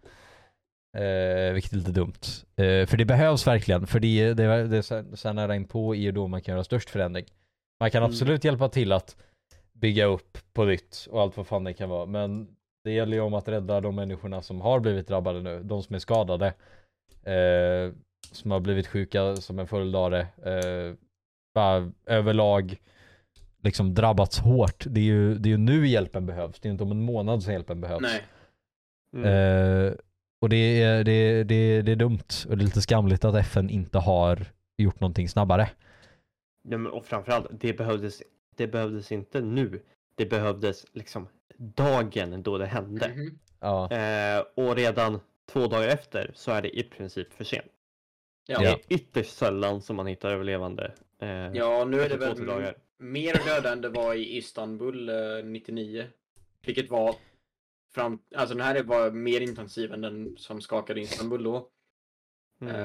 Uh, 0.98 1.54
vilket 1.54 1.72
är 1.74 1.78
lite 1.78 1.92
dumt. 1.92 2.14
Eh, 2.56 2.86
för 2.88 2.98
det 2.98 3.06
behövs 3.06 3.48
verkligen, 3.48 3.88
för 3.88 4.00
det, 4.00 4.34
det, 4.34 4.68
det 4.68 4.78
är 4.78 4.82
sen- 4.82 5.18
sen 5.18 5.36
nära 5.36 5.56
in 5.56 5.68
på 5.68 5.96
är 5.96 6.00
ju 6.00 6.12
då 6.12 6.28
man 6.28 6.42
kan 6.42 6.54
göra 6.54 6.64
störst 6.64 6.90
förändring. 6.90 7.26
Man 7.80 7.92
kan 7.92 8.04
Mm. 8.04 8.12
absolut 8.12 8.44
hjälpa 8.44 8.70
till 8.70 8.92
att 8.92 9.16
bygga 9.80 10.06
upp 10.06 10.38
på 10.54 10.66
nytt 10.66 11.08
och 11.12 11.22
allt 11.22 11.38
vad 11.38 11.48
fan 11.48 11.64
det 11.64 11.74
kan 11.74 11.90
vara, 11.90 12.06
men 12.06 12.48
det 12.84 12.92
gäller 12.92 13.18
ju 13.18 13.22
om 13.24 13.34
att 13.34 13.48
rädda 13.48 13.82
de 13.82 13.96
människorna 13.96 14.42
som 14.42 14.62
har 14.62 14.80
blivit 14.80 15.08
drabbade 15.08 15.42
nu, 15.42 15.64
de 15.64 15.84
som 15.84 15.96
är 15.96 16.00
skadade, 16.00 16.48
eh, 17.24 17.94
som 18.32 18.52
har 18.52 18.60
blivit 18.60 18.88
sjuka 18.88 19.36
som 19.36 19.60
en 19.60 19.68
följd 19.68 19.96
av 19.96 20.12
det, 20.12 20.28
eh, 20.46 20.96
bara 21.54 21.92
överlag 22.06 22.78
liksom 23.64 23.94
drabbats 23.94 24.40
hårt. 24.40 24.84
Det 24.90 25.00
är 25.00 25.04
ju, 25.04 25.36
det 25.36 25.50
är 25.50 25.52
ju 25.52 25.58
nu 25.58 25.88
hjälpen 25.88 26.26
behövs, 26.26 26.60
det 26.60 26.68
är 26.70 26.72
inte 26.72 26.84
om 26.84 26.92
en 26.92 27.02
månad 27.02 27.44
som 27.44 27.54
hjälpen 27.54 27.82
behövs. 27.82 28.02
Nej. 28.02 28.22
Mm. 29.16 29.26
Eh, 29.88 29.94
och 30.42 30.50
det 30.50 30.82
är, 30.84 31.04
det, 31.04 31.12
är- 31.12 31.44
det, 31.44 31.56
är- 31.56 31.82
det 31.84 31.92
är 31.92 31.96
dumt 31.96 32.28
och 32.50 32.58
det 32.58 32.64
är 32.64 32.66
lite 32.66 32.82
skamligt 32.82 33.26
att 33.26 33.36
FN 33.36 33.70
inte 33.70 33.98
har 33.98 34.46
gjort 34.78 35.00
någonting 35.00 35.30
snabbare. 35.30 35.70
Ja, 36.70 36.78
men, 36.78 36.92
och 36.92 37.06
framförallt, 37.06 37.48
det 37.52 37.74
behövdes, 37.78 38.22
det 38.58 38.68
behövdes 38.68 39.12
inte 39.12 39.42
nu. 39.42 39.84
Det 40.16 40.26
behövdes 40.26 40.86
liksom 40.94 41.28
dagen 41.58 42.44
då 42.44 42.58
det 42.58 42.66
hände. 42.66 43.10
Mhm. 43.16 43.40
Ja, 43.60 43.92
Eh, 43.92 44.44
och 44.56 44.76
redan 44.76 45.20
två 45.46 45.68
dagar 45.68 45.88
efter 45.88 46.32
så 46.36 46.52
är 46.52 46.62
det 46.62 46.80
i 46.80 46.84
princip 46.84 47.34
för 47.34 47.44
sent. 47.44 47.66
Ja. 48.48 48.60
Det 48.60 48.66
är 48.68 48.80
ytterst 48.90 49.38
sällan 49.38 49.82
som 49.82 49.96
man 49.96 50.08
hittar 50.08 50.32
överlevande. 50.32 50.94
Eh, 51.20 51.30
ja, 51.30 51.86
nu 51.86 52.02
är 52.02 52.10
det 52.10 52.18
väl 52.18 52.46
dagar. 52.46 52.76
mer 52.98 53.46
döda 53.46 53.72
än 53.72 53.82
det 53.82 53.90
var 53.90 54.14
i 54.14 54.38
Istanbul 54.38 55.10
eh, 55.10 55.46
99. 55.46 56.08
Vilket 56.66 56.90
var 56.90 57.16
fram... 57.94 58.20
Alltså 58.36 58.56
den 58.56 58.66
här 58.66 58.84
var 58.84 59.12
mer 59.12 59.42
intensiv 59.42 59.94
än 59.94 60.02
den 60.02 60.38
som 60.38 60.62
skakade 60.62 61.02
Istanbul 61.02 61.44
då. 61.44 61.70
Mm. 62.62 62.76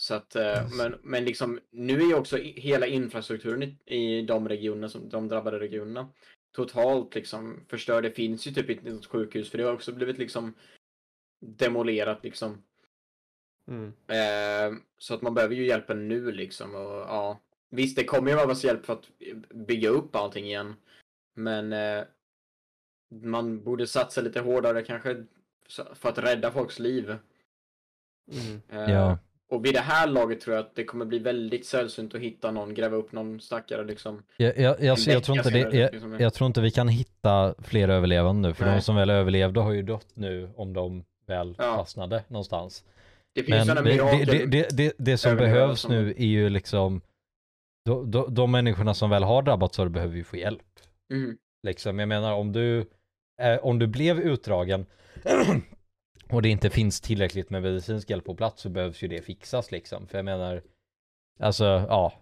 Så 0.00 0.14
att, 0.14 0.36
eh, 0.36 0.68
men, 0.76 0.94
men 1.02 1.24
liksom 1.24 1.60
nu 1.70 2.00
är 2.00 2.06
ju 2.06 2.14
också 2.14 2.36
hela 2.36 2.86
infrastrukturen 2.86 3.62
i, 3.62 3.76
i 3.86 4.22
de 4.22 4.48
regionerna, 4.48 4.88
som, 4.88 5.08
de 5.08 5.28
drabbade 5.28 5.58
regionerna, 5.60 6.08
totalt 6.52 7.14
liksom 7.14 7.64
förstörd. 7.68 8.02
Det 8.02 8.10
finns 8.10 8.46
ju 8.46 8.50
typ 8.50 8.70
inte 8.70 8.90
något 8.90 9.06
sjukhus 9.06 9.50
för 9.50 9.58
det 9.58 9.64
har 9.64 9.72
också 9.72 9.92
blivit 9.92 10.18
liksom 10.18 10.54
demolerat 11.40 12.24
liksom. 12.24 12.62
Mm. 13.68 13.92
Eh, 14.06 14.78
så 14.98 15.14
att 15.14 15.22
man 15.22 15.34
behöver 15.34 15.54
ju 15.54 15.66
hjälpen 15.66 16.08
nu 16.08 16.32
liksom. 16.32 16.74
Och, 16.74 17.00
ja. 17.08 17.40
Visst, 17.70 17.96
det 17.96 18.04
kommer 18.04 18.30
ju 18.30 18.34
behövas 18.34 18.64
hjälp 18.64 18.86
för 18.86 18.92
att 18.92 19.08
bygga 19.48 19.88
upp 19.88 20.16
allting 20.16 20.44
igen. 20.44 20.74
Men 21.34 21.72
eh, 21.72 22.04
man 23.08 23.64
borde 23.64 23.86
satsa 23.86 24.20
lite 24.20 24.40
hårdare 24.40 24.82
kanske 24.82 25.24
för 25.94 26.08
att 26.08 26.18
rädda 26.18 26.52
folks 26.52 26.78
liv. 26.78 27.16
Mm. 28.32 28.62
Eh, 28.68 28.92
ja, 28.92 29.18
Och 29.50 29.64
vid 29.64 29.74
det 29.74 29.80
här 29.80 30.06
laget 30.06 30.40
tror 30.40 30.56
jag 30.56 30.64
att 30.64 30.74
det 30.74 30.84
kommer 30.84 31.04
bli 31.04 31.18
väldigt 31.18 31.66
sällsynt 31.66 32.14
att 32.14 32.20
hitta 32.20 32.50
någon, 32.50 32.74
gräva 32.74 32.96
upp 32.96 33.12
någon 33.12 33.40
stackare 33.40 33.84
liksom. 33.84 34.22
jag, 34.36 34.58
jag, 34.58 34.82
jag, 34.82 34.98
En 34.98 35.12
jag, 35.12 35.24
tror 35.24 35.36
vecka 35.36 35.48
inte 35.48 35.58
det, 35.58 35.70
senare, 35.70 35.76
jag, 35.82 35.92
liksom. 35.92 36.16
jag 36.20 36.34
tror 36.34 36.46
inte 36.46 36.60
vi 36.60 36.70
kan 36.70 36.88
hitta 36.88 37.54
fler 37.58 37.88
överlevande 37.88 38.48
nu, 38.48 38.54
för 38.54 38.64
de 38.64 38.70
Nej. 38.70 38.82
som 38.82 38.96
väl 38.96 39.10
överlevde 39.10 39.60
har 39.60 39.72
ju 39.72 39.82
dött 39.82 40.06
nu 40.14 40.50
om 40.56 40.72
de 40.72 41.04
väl 41.26 41.54
Ja. 41.58 41.76
fastnade 41.76 42.24
någonstans. 42.28 42.84
Det 43.34 43.42
finns 43.42 43.66
Men 43.66 43.84
det, 43.84 44.24
det, 44.24 44.46
det, 44.46 44.68
det, 44.76 44.92
det, 44.98 45.16
som 45.18 45.36
behövs 45.36 45.80
som- 45.80 45.92
nu 45.92 46.10
är 46.10 46.24
ju 46.26 46.48
liksom 46.48 47.00
de, 47.84 48.10
de, 48.10 48.34
de 48.34 48.50
människorna 48.50 48.94
som 48.94 49.10
väl 49.10 49.22
har 49.22 49.42
drabbats 49.42 49.78
av 49.78 49.86
det 49.86 49.90
behöver 49.90 50.16
ju 50.16 50.24
få 50.24 50.36
hjälp. 50.36 50.62
Mm. 51.12 51.36
Liksom, 51.66 51.98
jag 51.98 52.08
menar 52.08 52.32
om 52.32 52.52
du, 52.52 52.78
eh, 53.42 53.56
om 53.62 53.78
du 53.78 53.86
blev 53.86 54.20
utdragen 54.20 54.86
och 56.32 56.42
det 56.42 56.48
inte 56.48 56.70
finns 56.70 57.00
tillräckligt 57.00 57.50
med 57.50 57.62
medicinsk 57.62 58.10
hjälp 58.10 58.24
på 58.24 58.34
plats 58.34 58.62
så 58.62 58.68
behövs 58.68 59.02
ju 59.02 59.08
det 59.08 59.22
fixas 59.22 59.70
liksom. 59.70 60.06
För 60.06 60.18
jag 60.18 60.24
menar, 60.24 60.62
alltså 61.40 61.64
ja, 61.64 62.12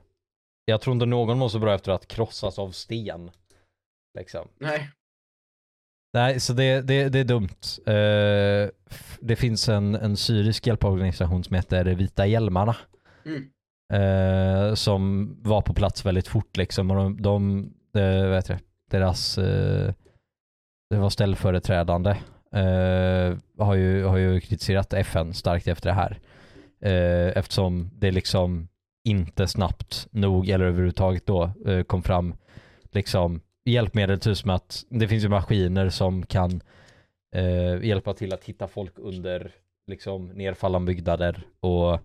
jag 0.64 0.80
tror 0.80 0.94
inte 0.94 1.06
någon 1.06 1.38
mår 1.38 1.48
så 1.48 1.58
bra 1.58 1.74
efter 1.74 1.92
att 1.92 2.08
krossas 2.08 2.58
av 2.58 2.70
sten. 2.70 3.30
Liksom. 4.18 4.48
Nej. 4.58 4.90
Nej, 6.12 6.40
så 6.40 6.52
det, 6.52 6.80
det, 6.80 7.08
det 7.08 7.18
är 7.18 7.24
dumt. 7.24 7.58
F- 8.90 9.18
det 9.20 9.36
finns 9.36 9.68
en, 9.68 9.94
en 9.94 10.16
syrisk 10.16 10.66
hjälporganisation 10.66 11.44
som 11.44 11.56
heter 11.56 11.84
Vita 11.84 12.26
Hjälmarna. 12.26 12.76
Mm. 13.24 13.50
Eh, 13.92 14.74
som 14.74 15.34
var 15.42 15.62
på 15.62 15.74
plats 15.74 16.06
väldigt 16.06 16.28
fort 16.28 16.56
liksom. 16.56 16.90
Och 16.90 16.96
de, 16.96 17.22
de 17.22 17.58
eh, 17.94 18.26
vad 18.26 18.34
heter 18.36 18.54
det, 18.54 18.60
deras, 18.98 19.34
det 20.90 20.98
var 20.98 21.10
ställföreträdande. 21.10 22.16
Eh, 22.52 23.36
har, 23.58 23.74
ju, 23.74 24.04
har 24.04 24.16
ju 24.16 24.40
kritiserat 24.40 24.92
FN 24.92 25.34
starkt 25.34 25.68
efter 25.68 25.88
det 25.88 25.94
här. 25.94 26.18
Eh, 26.80 27.38
eftersom 27.38 27.90
det 27.94 28.10
liksom 28.10 28.68
inte 29.04 29.46
snabbt 29.46 30.06
nog 30.10 30.48
eller 30.48 30.64
överhuvudtaget 30.64 31.26
då 31.26 31.50
eh, 31.66 31.82
kom 31.82 32.02
fram 32.02 32.34
liksom 32.90 33.40
hjälpmedel 33.64 34.20
typ 34.20 34.36
som 34.36 34.50
att 34.50 34.84
det 34.88 35.08
finns 35.08 35.24
ju 35.24 35.28
maskiner 35.28 35.88
som 35.88 36.26
kan 36.26 36.60
eh, 37.34 37.84
hjälpa 37.84 38.14
till 38.14 38.34
att 38.34 38.44
hitta 38.44 38.68
folk 38.68 38.92
under 38.96 39.54
liksom 39.86 40.26
nerfallande 40.26 40.86
byggnader 40.92 41.46
och 41.60 41.98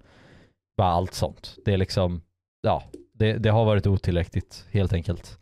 bara 0.77 0.87
allt 0.87 1.13
sånt. 1.13 1.57
Det 1.65 1.73
är 1.73 1.77
liksom, 1.77 2.21
ja, 2.61 2.83
det, 3.13 3.33
det 3.33 3.49
har 3.49 3.65
varit 3.65 3.87
otillräckligt 3.87 4.67
helt 4.71 4.93
enkelt. 4.93 5.39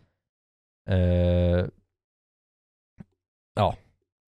Eh, 0.90 1.66
ja, 3.56 3.76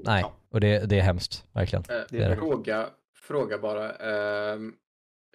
nej, 0.03 0.21
Ja 0.21 0.33
och 0.53 0.59
det, 0.59 0.89
det 0.89 0.97
är 0.99 1.01
hemskt, 1.01 1.45
verkligen. 1.51 1.83
Eh, 1.89 2.01
Det 2.09 2.17
är 2.23 2.29
det. 2.29 2.35
fråga, 2.35 2.89
fråga 3.15 3.57
bara. 3.57 3.95
ehm, 3.95 4.75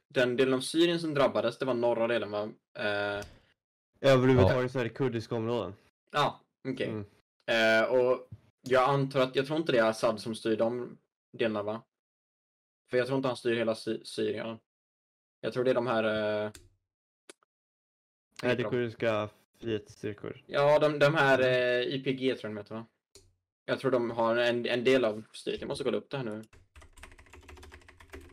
den 0.09 0.37
delen 0.37 0.55
av 0.55 0.61
Syrien 0.61 1.01
som 1.01 1.15
drabbades, 1.15 1.59
det 1.59 1.65
var 1.65 1.75
norra 1.75 2.07
delen 2.07 2.31
va? 2.31 2.43
Eh, 2.79 3.25
Överhuvudtaget 4.01 4.73
så 4.73 4.79
är 4.79 4.85
det 4.85 4.91
kurdiska 4.91 5.35
områden. 5.35 5.75
Ja, 6.13 6.41
okej. 6.69 6.89
Mm. 6.89 7.05
Eh, 7.83 7.89
och 7.91 8.29
jag 8.63 8.89
antar 8.91 9.21
att, 9.21 9.37
jag 9.37 9.47
tror 9.47 9.59
inte 9.59 9.73
det 9.73 9.79
är 9.79 9.85
Assad 9.91 10.21
som 10.21 10.35
styr 10.35 10.57
de 10.57 10.99
delarna 11.33 11.63
va? 11.63 11.83
För 12.91 12.97
jag 12.97 13.07
tror 13.07 13.17
inte 13.17 13.29
han 13.29 13.37
styr 13.37 13.57
hela 13.57 13.75
Sy- 13.75 14.05
Syrien. 14.05 14.59
Jag 15.41 15.53
tror 15.53 15.65
det 15.65 15.71
är 15.71 15.75
de 15.75 15.87
här... 15.87 16.05
Eh, 16.45 16.51
Nej, 18.43 18.57
det 18.57 18.63
kurdiska 18.63 19.29
frihetsstyrkor. 19.61 20.43
ja, 20.47 20.79
de, 20.79 20.99
de 20.99 21.15
här 21.15 21.41
eh, 21.41 21.81
IPG 21.95 22.19
tror 22.39 22.51
jag 22.51 22.51
de 22.51 22.57
heter 22.57 22.75
va? 22.75 22.87
Jag 23.69 23.81
tror 23.81 23.91
de 23.91 24.11
har 24.11 24.37
en, 24.37 24.67
en 24.67 24.85
del 24.85 25.05
av 25.05 25.25
styret. 25.33 25.61
Jag 25.61 25.69
måste 25.69 25.85
kolla 25.85 25.97
upp 25.97 26.11
det 26.11 26.17
här 26.17 26.25
nu. 26.25 26.43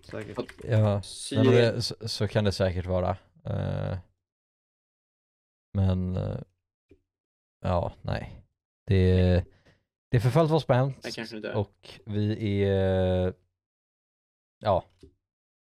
Säkert. 0.03 0.37
Ja, 0.37 0.43
nej, 0.63 0.81
men 0.81 1.03
Syrien. 1.03 1.75
det, 1.75 1.81
så, 1.81 1.95
så 2.07 2.27
kan 2.27 2.43
det 2.43 2.51
säkert 2.51 2.85
vara. 2.85 3.17
Eh, 3.45 3.97
men, 5.73 6.15
eh, 6.15 6.39
ja, 7.61 7.93
nej. 8.01 8.43
Det, 8.85 9.45
det 10.11 10.17
är 10.17 10.21
kanske 11.15 11.35
inte 11.35 11.49
är. 11.49 11.55
Och 11.55 11.99
vi 12.05 12.61
är, 12.63 13.33
ja, 14.59 14.85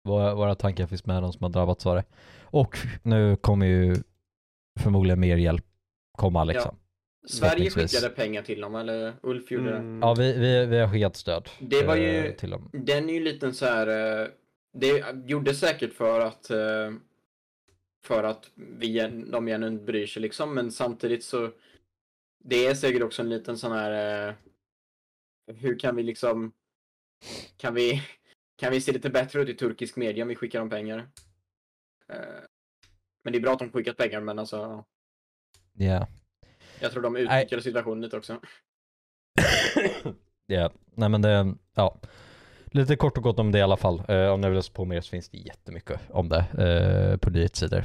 våra, 0.04 0.36
våra 0.36 0.56
tankar 0.56 0.88
finns 0.88 1.06
med 1.06 1.24
de 1.24 1.34
som 1.34 1.44
har 1.44 1.50
drabbats 1.50 1.86
av 1.86 1.96
det. 1.96 2.04
Och 2.42 2.78
nu 3.04 3.36
kommer 3.36 3.66
ju 3.66 3.96
förmodligen 4.80 5.20
mer 5.20 5.38
hjälp 5.38 5.66
komma 6.18 6.44
liksom. 6.44 6.78
Sverige 7.26 7.70
skickade 7.70 8.10
pengar 8.10 8.42
till 8.42 8.62
dem, 8.62 8.76
eller 8.76 9.14
Ulf 9.22 9.52
gjorde 9.52 9.70
det. 9.72 9.78
Mm. 9.78 10.00
Ja, 10.02 10.14
vi, 10.18 10.34
vi, 10.40 10.66
vi 10.66 10.80
har 10.80 10.92
skickat 10.92 11.16
stöd. 11.16 11.50
Det 11.60 11.84
var 11.84 11.96
ju- 11.96 12.26
eh, 12.26 12.36
till 12.36 12.50
dem. 12.50 12.70
Den 12.74 13.10
är 13.10 13.14
ju 13.14 13.20
lite 13.20 13.54
så 13.54 13.66
här. 13.66 13.88
eh, 14.22 14.28
Det 14.74 15.04
gjorde 15.26 15.54
säkert 15.56 15.94
för 15.94 16.20
att 16.20 16.50
eh, 16.50 16.92
för 18.04 18.24
att 18.24 18.50
vi, 18.56 19.00
de 19.32 19.48
igen 19.48 19.86
bryr 19.86 20.08
sig 20.08 20.22
liksom, 20.22 20.54
men 20.56 20.72
samtidigt 20.72 21.24
så 21.24 21.52
det 22.44 22.68
är 22.68 22.76
säkert 22.76 23.02
också 23.04 23.22
en 23.22 23.30
liten 23.30 23.58
sån 23.58 23.72
här 23.72 24.36
hur 25.48 25.80
kan 25.80 25.96
vi 25.96 26.04
liksom 26.04 26.52
kan 27.58 27.74
vi 27.74 28.02
kan 28.56 28.72
vi 28.72 28.82
se 28.82 28.92
lite 28.92 29.10
bättre 29.10 29.42
ut 29.42 29.50
i 29.50 29.54
turkisk 29.54 29.96
media 29.96 30.24
om 30.24 30.28
vi 30.28 30.36
skickar 30.36 30.60
dem 30.60 30.70
pengar? 30.70 31.08
Men 33.24 33.34
det 33.34 33.40
är 33.40 33.42
bra 33.42 33.54
att 33.54 33.60
de 33.60 33.72
skickat 33.72 33.98
pengar, 33.98 34.22
men 34.22 34.40
alltså 34.40 34.86
Ja. 35.74 36.08
Jag 36.84 36.92
tror 36.92 37.04
de 37.04 37.16
utnyttjade 37.16 37.62
situationen 37.62 38.02
lite 38.02 38.18
också. 38.18 38.40
Ja, 40.48 40.72
nej 40.96 41.10
men 41.10 41.22
det, 41.22 41.54
ja. 41.76 41.98
lite 42.72 42.96
kort 42.96 43.18
och 43.18 43.24
gott 43.24 43.40
om 43.40 43.52
det 43.52 43.60
i 43.60 43.62
alla 43.62 43.78
fall. 43.78 44.04
Eh, 44.08 44.28
om 44.28 44.42
ni 44.42 44.48
vill 44.48 44.56
läsa 44.56 44.74
på 44.74 44.86
mer 44.86 45.02
så 45.02 45.10
finns 45.10 45.30
det 45.30 45.38
jättemycket 45.38 46.00
om 46.10 46.30
det 46.30 46.46
eh, 46.58 47.18
på 47.18 47.30
nyhetssidor. 47.30 47.84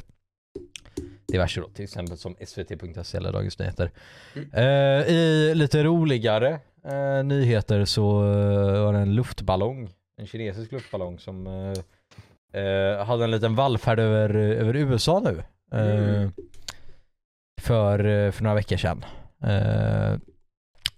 Diverse 1.27 1.61
då, 1.61 1.67
till 1.67 1.83
exempel 1.83 2.17
som 2.17 2.35
svt.se 2.45 3.17
eller 3.17 3.31
Dagens 3.31 3.59
Nyheter. 3.59 3.91
Mm. 4.35 4.49
Eh, 4.53 5.07
I 5.13 5.51
lite 5.55 5.83
roligare 5.83 6.59
eh, 6.85 7.23
nyheter 7.23 7.85
så 7.85 8.25
eh, 8.25 8.83
var 8.83 8.93
det 8.93 8.99
en 8.99 9.15
luftballong, 9.15 9.89
en 10.17 10.27
kinesisk 10.27 10.71
luftballong 10.71 11.19
som 11.19 11.47
eh, 12.53 13.05
hade 13.05 13.23
en 13.23 13.31
liten 13.31 13.55
vallfärd 13.55 13.99
över, 13.99 14.35
över 14.35 14.75
USA 14.75 15.19
nu. 15.19 15.43
Mm. 15.71 16.31
För, 17.59 18.05
eh, 18.05 18.31
för 18.31 18.43
några 18.43 18.55
veckor 18.55 18.77
sedan. 18.77 19.05
Eh, 19.43 20.17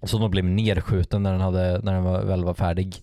som 0.04 0.22
då 0.22 0.28
blev 0.28 0.46
nedskjuten 0.46 1.24
när 1.24 1.32
den, 1.32 1.42
hade, 1.42 1.80
när 1.84 1.94
den 1.94 2.04
var, 2.04 2.22
väl 2.22 2.44
var 2.44 2.54
färdig. 2.54 2.96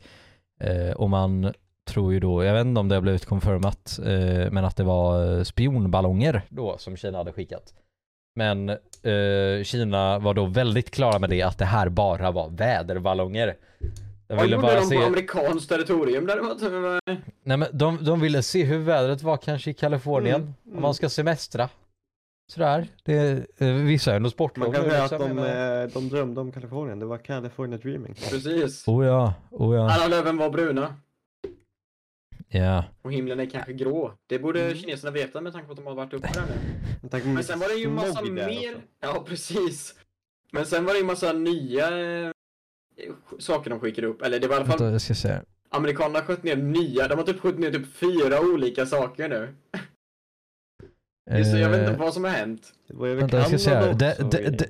Eh, 0.60 0.90
och 0.90 1.10
man 1.10 1.52
tror 1.86 2.12
ju 2.12 2.20
då, 2.20 2.44
jag 2.44 2.54
vet 2.54 2.66
inte 2.66 2.80
om 2.80 2.88
det 2.88 2.94
har 2.94 3.02
blivit 3.02 3.26
confirmat, 3.26 3.98
men 4.50 4.64
att 4.64 4.76
det 4.76 4.84
var 4.84 5.44
spionballonger 5.44 6.42
då 6.48 6.78
som 6.78 6.96
Kina 6.96 7.18
hade 7.18 7.32
skickat. 7.32 7.72
Men 8.38 8.68
eh, 8.68 9.64
Kina 9.64 10.18
var 10.18 10.34
då 10.34 10.46
väldigt 10.46 10.90
klara 10.90 11.18
med 11.18 11.30
det 11.30 11.42
att 11.42 11.58
det 11.58 11.64
här 11.64 11.88
bara 11.88 12.30
var 12.30 12.48
väderballonger. 12.48 13.56
De 14.26 14.38
ville 14.38 14.56
gjorde 14.56 14.66
bara 14.66 14.80
de 14.80 14.86
se, 14.86 14.96
på 14.96 15.02
amerikanskt 15.02 15.68
territorium 15.68 16.26
däremot? 16.26 16.62
nej 17.42 17.56
men 17.56 17.68
de, 17.72 18.04
de 18.04 18.20
ville 18.20 18.42
se 18.42 18.64
hur 18.64 18.78
vädret 18.78 19.22
var 19.22 19.36
kanske 19.36 19.70
i 19.70 19.74
Kalifornien, 19.74 20.40
Mm, 20.40 20.54
om 20.64 20.70
mm. 20.70 20.82
man 20.82 20.94
ska 20.94 21.08
semestra. 21.08 21.68
Sådär, 22.52 22.88
det, 23.04 23.46
eh, 23.58 23.72
vissa 23.74 24.12
är 24.12 24.16
ändå 24.16 24.30
sportlov 24.30 24.66
Man 24.68 24.74
kan 24.74 24.84
nu 24.84 24.90
säga 24.90 25.04
att 25.04 25.10
liksom, 25.10 25.28
de, 25.28 25.34
menar. 25.34 25.82
eh, 25.82 25.88
de 25.88 26.08
drömde 26.08 26.40
om 26.40 26.52
Kalifornien, 26.52 26.98
det 26.98 27.06
var 27.06 27.18
California 27.18 27.78
dreaming. 27.78 28.14
Precis. 28.14 28.88
Oh 28.88 29.06
ja, 29.06 29.34
oh 29.50 29.76
ja. 29.76 29.90
Alla 29.92 30.08
löven 30.08 30.36
var 30.36 30.50
bruna. 30.50 30.94
Ja. 32.48 32.84
Och 33.02 33.12
himlen 33.12 33.40
är 33.40 33.46
kanske 33.46 33.72
grå. 33.72 34.12
Det 34.26 34.38
borde 34.38 34.60
Mm. 34.64 34.74
kineserna 34.76 35.10
veta 35.10 35.40
med 35.40 35.52
tanke 35.52 35.66
på 35.66 35.72
att 35.72 35.76
de 35.78 35.86
har 35.86 35.94
varit 35.94 36.12
uppe 36.12 36.28
där 36.34 36.42
nu. 37.22 37.24
Men 37.34 37.44
sen 37.44 37.58
var 37.58 37.68
det 37.68 37.74
ju 37.74 37.88
massa 37.90 38.12
smog 38.12 38.36
där 38.36 38.46
mer. 38.46 38.70
också. 38.74 38.80
Ja, 39.00 39.24
precis. 39.28 39.94
Men 40.52 40.66
sen 40.66 40.84
var 40.84 40.92
det 40.92 40.98
ju 40.98 41.04
massa 41.04 41.32
nya 41.32 41.88
eh, 42.26 42.30
saker 43.38 43.70
de 43.70 43.80
skickade 43.80 44.06
upp. 44.06 44.22
Eller 44.22 44.38
det 44.40 44.46
var 44.48 44.54
i 44.54 44.56
alla 44.56 44.64
Vänta, 44.66 44.78
fall 44.84 44.92
jag 44.92 45.00
ska 45.00 45.14
se. 45.14 45.38
amerikanerna 45.70 46.20
sköt 46.24 46.42
ner 46.42 46.56
nya. 46.56 47.08
De 47.08 47.18
har 47.18 47.24
typ 47.24 47.40
skjutit 47.40 47.60
ner 47.60 47.70
typ 47.70 47.86
fyra 47.96 48.40
olika 48.40 48.86
saker 48.86 49.28
nu. 49.28 49.54
Det 51.30 51.34
är 51.34 51.44
så, 51.44 51.56
jag 51.56 51.68
vet 51.70 51.80
inte 51.80 51.92
Eh, 51.92 51.98
vad 51.98 52.14
som 52.14 52.24
har 52.24 52.30
hänt. 52.30 52.72
Det 52.88 52.94
var 52.96 53.06
över 53.08 53.20
Vänta 53.20 53.36
jag 53.36 53.60
ska 53.60 53.92
De, 53.92 54.14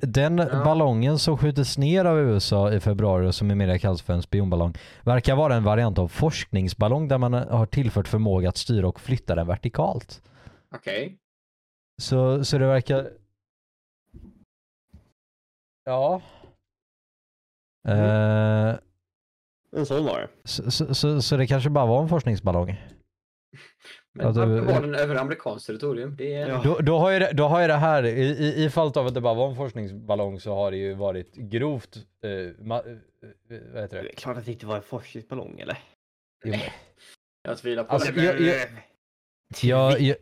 den 0.01 0.37
Ja. 0.37 0.63
ballongen 0.63 1.19
som 1.19 1.37
skjutits 1.37 1.77
ner 1.77 2.05
av 2.05 2.19
USA 2.19 2.71
i 2.71 2.79
februari 2.79 3.27
och 3.27 3.35
som 3.35 3.51
i 3.51 3.55
media 3.55 3.79
kallas 3.79 4.01
för 4.01 4.13
en 4.13 4.21
spionballong 4.21 4.73
verkar 5.03 5.35
vara 5.35 5.55
en 5.55 5.63
variant 5.63 5.97
av 5.99 6.07
forskningsballong 6.07 7.07
där 7.07 7.17
man 7.17 7.33
har 7.33 7.65
tillfört 7.65 8.07
förmåga 8.07 8.49
att 8.49 8.57
styra 8.57 8.87
och 8.87 8.99
flytta 8.99 9.35
den 9.35 9.47
vertikalt. 9.47 10.21
Okej. 10.75 11.17
Så, 12.01 12.45
så 12.45 12.57
det 12.57 12.65
verkar... 12.67 13.07
Ja. 15.85 16.21
Eh, 17.87 18.75
En 19.75 19.85
sån 19.85 20.05
var 20.05 20.19
det. 20.19 20.27
så, 20.43 20.71
så, 20.71 20.95
så, 20.95 21.21
så 21.21 21.37
det 21.37 21.47
kanske 21.47 21.69
bara 21.69 21.85
var 21.85 22.01
en 22.01 22.09
forskningsballong? 22.09 22.81
Men 24.23 24.33
du- 24.33 24.59
var 24.61 24.81
den 24.81 24.95
över 24.95 25.15
amerikanskt 25.15 25.67
territorium? 25.67 26.15
Det 26.17 26.33
är... 26.33 26.47
Ja. 26.49 26.61
Då, 26.63 26.77
då, 26.79 26.97
har 26.97 27.11
ju 27.11 27.19
det, 27.19 27.31
då 27.33 27.43
har 27.47 27.61
ju 27.61 27.67
det 27.67 27.73
här, 27.73 28.03
i, 28.05 28.21
i, 28.21 28.63
i 28.65 28.69
fallet 28.69 28.97
av 28.97 29.07
att 29.07 29.13
det 29.13 29.21
bara 29.21 29.33
var 29.33 29.49
en 29.49 29.55
forskningsballong 29.55 30.39
så 30.39 30.53
har 30.55 30.71
det 30.71 30.77
ju 30.77 30.93
varit 30.93 31.35
grovt, 31.35 31.95
eh, 32.23 32.65
ma, 32.65 32.75
eh, 32.79 32.81
eh, 32.81 33.61
vad 33.73 33.81
heter 33.81 33.97
Det 33.97 34.03
det? 34.03 34.09
är 34.09 34.15
klart 34.15 34.37
att 34.37 34.45
det 34.45 34.51
inte 34.51 34.65
var 34.65 34.75
en 34.75 34.81
forskningsballong 34.81 35.59
eller? 35.59 35.77
Jo, 36.45 36.53
Jag 37.43 37.57
tvivlar 37.57 37.83
på 37.83 37.91
Alltså, 37.93 38.11
det. 38.11 38.23
jag- 38.23 38.41
jag- 38.41 38.67
Ja, 39.63 39.97
jag, 39.97 40.15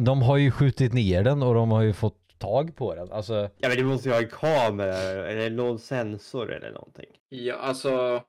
de 0.00 0.22
har 0.22 0.36
ju 0.36 0.50
skjutit 0.50 0.92
ner 0.92 1.22
den 1.22 1.42
och 1.42 1.54
de 1.54 1.70
har 1.70 1.82
ju 1.82 1.92
fått 1.92 2.18
tag 2.38 2.76
på 2.76 2.94
den. 2.94 3.12
Alltså, 3.12 3.34
Ja 3.58 3.68
men 3.68 3.76
det 3.76 3.84
måste 3.84 4.08
ju 4.08 4.14
ha 4.14 4.22
en 4.22 4.28
kamera 4.28 4.96
eller 4.96 5.50
någon 5.50 5.78
sensor 5.78 6.52
eller 6.52 6.70
någonting. 6.70 7.06
Ja, 7.28 7.54
alltså. 7.54 8.22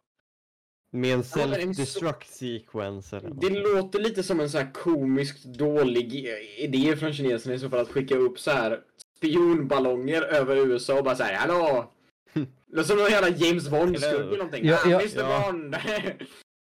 Med 0.91 1.13
en 1.13 1.21
self-destruct 1.23 2.23
sequence 2.23 3.17
eller 3.17 3.29
Det 3.29 3.49
någonting. 3.49 3.73
låter 3.75 3.99
lite 3.99 4.23
som 4.23 4.39
en 4.39 4.49
så 4.49 4.57
här 4.57 4.71
komiskt 4.73 5.43
dålig 5.45 6.13
idé 6.57 6.95
från 6.97 7.13
kineserna 7.13 7.55
i 7.55 7.59
så 7.59 7.69
fall 7.69 7.79
att 7.79 7.91
skicka 7.91 8.15
upp 8.15 8.39
så 8.39 8.51
här 8.51 8.81
spionballonger 9.17 10.21
över 10.21 10.55
USA 10.55 10.97
och 10.97 11.03
bara 11.03 11.15
säga 11.15 11.37
hallå! 11.37 11.91
Det 12.67 12.79
är 12.79 12.83
som 12.83 12.97
någon 12.97 13.09
jävla 13.11 13.29
James 13.29 13.69
Bond-skurk 13.69 14.11
Hello. 14.11 14.27
eller 14.27 14.37
någonting. 14.37 14.65
Ja, 14.65 14.79
ah, 14.85 14.89
ja. 14.89 14.99
Mr 15.01 15.19
Ja. 15.19 15.43
Bond! 15.51 15.75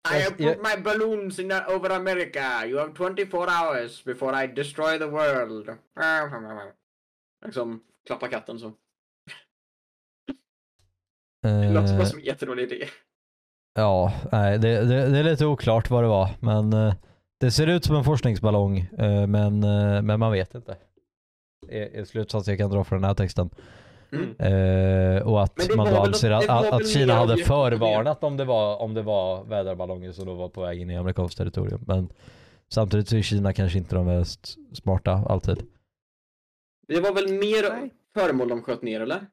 I 0.10 0.20
have 0.22 0.38
put 0.38 0.58
my 0.64 0.82
balloons 0.84 1.40
in 1.40 1.50
the, 1.50 1.56
over 1.76 1.90
America. 1.90 2.66
You 2.66 2.80
have 2.80 2.94
24 2.98 3.50
hours 3.50 4.04
before 4.04 4.44
I 4.44 4.48
destroy 4.48 4.98
the 4.98 5.06
world. 5.06 5.70
Liksom, 7.46 7.84
klappa 8.06 8.28
katten 8.28 8.60
så. 8.60 8.74
Det 11.42 11.74
låter 11.74 11.98
bara 11.98 12.06
som 12.06 12.20
en 12.20 12.26
jättedålig 12.26 12.72
idé. 12.72 12.88
Ja, 13.76 14.14
nej, 14.32 14.60
det, 14.60 14.86
det, 14.86 15.10
det 15.10 15.20
är 15.20 15.24
lite 15.24 15.46
oklart 15.46 15.90
vad 15.90 16.04
det 16.04 16.08
var. 16.08 16.30
Men 16.40 16.74
eh, 16.74 16.94
det 17.40 17.52
ser 17.52 17.68
ut 17.68 17.86
som 17.86 17.96
en 17.96 18.04
forskningsballong, 18.04 18.78
eh, 18.78 19.28
men, 19.28 19.64
eh, 19.64 20.02
men 20.02 20.20
man 20.20 20.32
vet 20.32 20.56
inte. 20.56 20.78
Är, 21.70 21.96
är 21.96 22.06
slutsats 22.06 22.48
jag 22.48 22.58
kan 22.58 22.70
dra 22.70 22.84
från 22.84 23.02
den 23.02 23.08
här 23.08 23.16
texten. 23.16 23.50
Mm. 24.12 24.36
Eh, 24.40 25.22
och 25.22 25.44
att 25.44 25.76
man 25.76 25.94
då 25.94 25.98
anser 25.98 26.32
att, 26.32 26.50
att, 26.50 26.74
att 26.74 26.90
Kina 26.90 27.14
hade 27.14 27.38
förvarnat 27.38 28.24
om 28.24 28.38
det, 28.38 28.46
var, 28.46 28.82
om 28.82 28.94
det 28.94 29.02
var 29.02 29.44
väderballonger 29.44 30.12
som 30.12 30.26
då 30.26 30.34
var 30.34 30.50
på 30.50 30.62
väg 30.62 30.82
in 30.82 30.90
i 30.90 30.98
amerikanskt 30.98 31.38
territorium. 31.38 31.84
Men 31.88 32.10
samtidigt 32.70 33.10
så 33.10 33.16
är 33.16 33.22
Kina 33.22 33.54
kanske 33.54 33.78
inte 33.78 33.96
de 33.96 34.06
mest 34.06 34.58
smarta 34.74 35.12
alltid. 35.12 35.64
Det 36.88 37.00
var 37.00 37.14
väl 37.14 37.34
mer 37.34 37.90
föremål 38.14 38.50
de 38.50 38.62
sköt 38.62 38.82
ner 38.82 39.02
eller? 39.02 39.28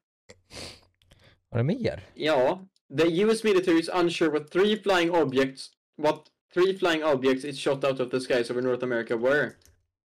Var 1.49 1.57
det 1.57 1.63
mer? 1.63 2.03
Ja, 2.13 2.59
the 2.97 3.25
US 3.25 3.43
military 3.43 3.79
is 3.79 3.89
unsure 3.93 4.29
what 4.31 4.49
three 4.49 4.75
flying 4.75 5.11
objects 5.11 5.69
what 5.97 6.29
three 6.53 6.77
flying 6.77 7.03
objects 7.03 7.43
it 7.43 7.57
shot 7.57 7.83
out 7.83 7.99
of 7.99 8.09
the 8.09 8.19
skies 8.19 8.49
over 8.51 8.61
North 8.61 8.83
America 8.83 9.17
were. 9.17 9.51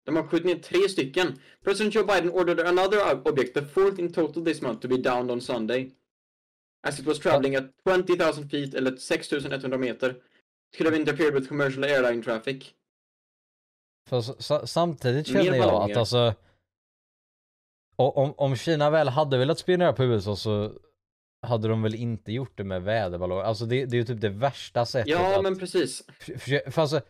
De 0.06 0.12
har 0.12 0.22
skjutit 0.22 0.44
ner 0.44 0.58
tre 0.62 0.88
stycken. 0.88 1.38
President 1.64 1.94
Joe 1.94 2.04
Biden 2.04 2.30
ordered 2.30 2.60
another 2.60 3.00
ob- 3.00 3.28
object, 3.28 3.54
the 3.54 3.62
fourth 3.62 3.98
in 3.98 4.12
total 4.12 4.44
this 4.44 4.62
month, 4.62 4.80
to 4.80 4.88
be 4.88 4.96
downed 4.96 5.30
on 5.30 5.40
Sunday. 5.40 5.90
As 6.86 6.98
it 6.98 7.06
was 7.06 7.18
traveling 7.18 7.54
at 7.54 7.64
20,000 7.86 8.50
feet 8.50 8.74
eller 8.74 8.96
6,100 8.96 9.80
meter. 9.80 10.10
It 10.10 10.76
could 10.76 10.86
have 10.86 11.00
interfered 11.00 11.34
with 11.34 11.48
commercial 11.48 11.84
airline 11.84 12.22
traffic. 12.22 12.74
För 14.08 14.20
samtidigt 14.66 15.26
känner 15.26 15.56
jag 15.56 15.90
att 15.90 15.96
alltså 15.96 16.34
om, 17.96 18.34
om 18.36 18.56
Kina 18.56 18.90
väl 18.90 19.08
hade 19.08 19.38
velat 19.38 19.58
spionera 19.58 19.92
på 19.92 20.04
USA 20.04 20.36
så 20.36 20.72
hade 21.44 21.68
de 21.68 21.82
väl 21.82 21.94
inte 21.94 22.32
gjort 22.32 22.52
det 22.54 22.64
med 22.64 22.82
väderballonger. 22.82 23.42
Alltså 23.44 23.64
det, 23.66 23.84
det 23.86 23.96
är 23.96 23.98
ju 23.98 24.04
typ 24.04 24.20
det 24.20 24.28
värsta 24.28 24.86
sättet 24.86 25.08
Ja, 25.10 25.36
att 25.36 25.42
men 25.42 25.58
precis. 25.58 26.02
för, 26.18 26.70
för, 26.70 26.80
alltså, 26.82 27.00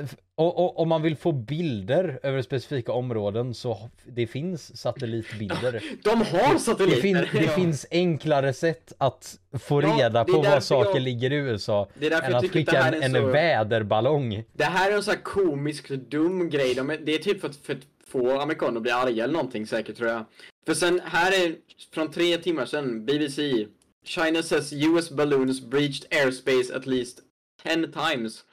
f- 0.00 0.16
och, 0.34 0.58
och, 0.64 0.78
om 0.78 0.88
man 0.88 1.02
vill 1.02 1.16
få 1.16 1.32
bilder 1.32 2.20
över 2.22 2.42
specifika 2.42 2.92
områden 2.92 3.54
så 3.54 3.90
det 4.06 4.26
finns 4.26 4.76
satellitbilder. 4.80 5.82
De 6.04 6.10
har 6.22 6.52
Det, 6.54 6.58
satelliter! 6.60 7.00
fin, 7.00 7.14
det 7.32 7.44
Ja. 7.44 7.50
finns 7.50 7.86
enklare 7.90 8.52
sätt 8.52 8.92
att 8.98 9.38
få 9.58 9.82
Ja, 9.82 9.88
reda 9.98 10.24
det 10.24 10.32
på 10.32 10.42
var 10.42 10.60
saker 10.60 10.90
jag- 10.90 11.02
ligger 11.02 11.32
i 11.32 11.36
USA 11.36 11.88
Det 11.98 12.06
är 12.06 12.10
därför 12.10 12.26
än 12.26 12.34
att 12.34 12.42
det 12.42 12.48
skicka 12.48 12.82
en, 12.86 13.02
en 13.02 13.12
så... 13.12 13.26
väderballong. 13.26 14.44
Det 14.52 14.64
här 14.64 14.90
är 14.92 14.96
en 14.96 15.02
sån 15.02 15.14
här 15.14 15.22
komisk 15.22 15.88
dum 15.88 16.50
grej. 16.50 16.74
De 16.74 16.90
är, 16.90 16.98
det 16.98 17.14
är 17.14 17.18
typ 17.18 17.40
för 17.40 17.48
att, 17.48 17.56
för 17.56 17.72
att 17.72 17.80
få 18.08 18.40
amerikaner 18.40 18.76
att 18.76 18.82
bli 18.82 18.90
arga 18.90 19.24
eller 19.24 19.34
någonting 19.34 19.66
säkert 19.66 19.96
tror 19.96 20.10
jag. 20.10 20.24
För 20.66 20.74
sen, 20.74 21.00
här 21.04 21.32
är 21.32 21.56
från 21.92 22.10
tre 22.10 22.36
timmar 22.38 22.66
sedan, 22.66 23.04
BBC. 23.06 23.66
China 24.04 24.42
says 24.42 24.72
US 24.72 25.10
balloons 25.10 25.60
breached 25.60 26.06
airspace 26.10 26.76
at 26.76 26.86
least 26.86 27.20
10 27.62 27.92
times. 27.92 28.44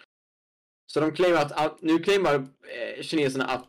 Så 0.87 0.99
de 0.99 1.11
claimar 1.11 1.41
att, 1.41 1.81
nu 1.81 1.99
claimar 1.99 2.35
eh, 2.35 3.01
kineserna 3.01 3.45
att 3.45 3.67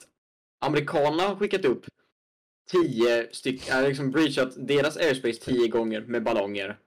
amerikanerna 0.60 1.22
har 1.22 1.36
skickat 1.36 1.64
upp 1.64 1.84
10 2.70 3.28
stycken, 3.32 3.78
äh, 3.78 3.88
liksom 3.88 4.10
breachat 4.10 4.52
deras 4.56 4.96
airspace 4.96 5.40
10 5.44 5.68
gånger 5.68 6.00
med 6.00 6.22
ballonger. 6.22 6.78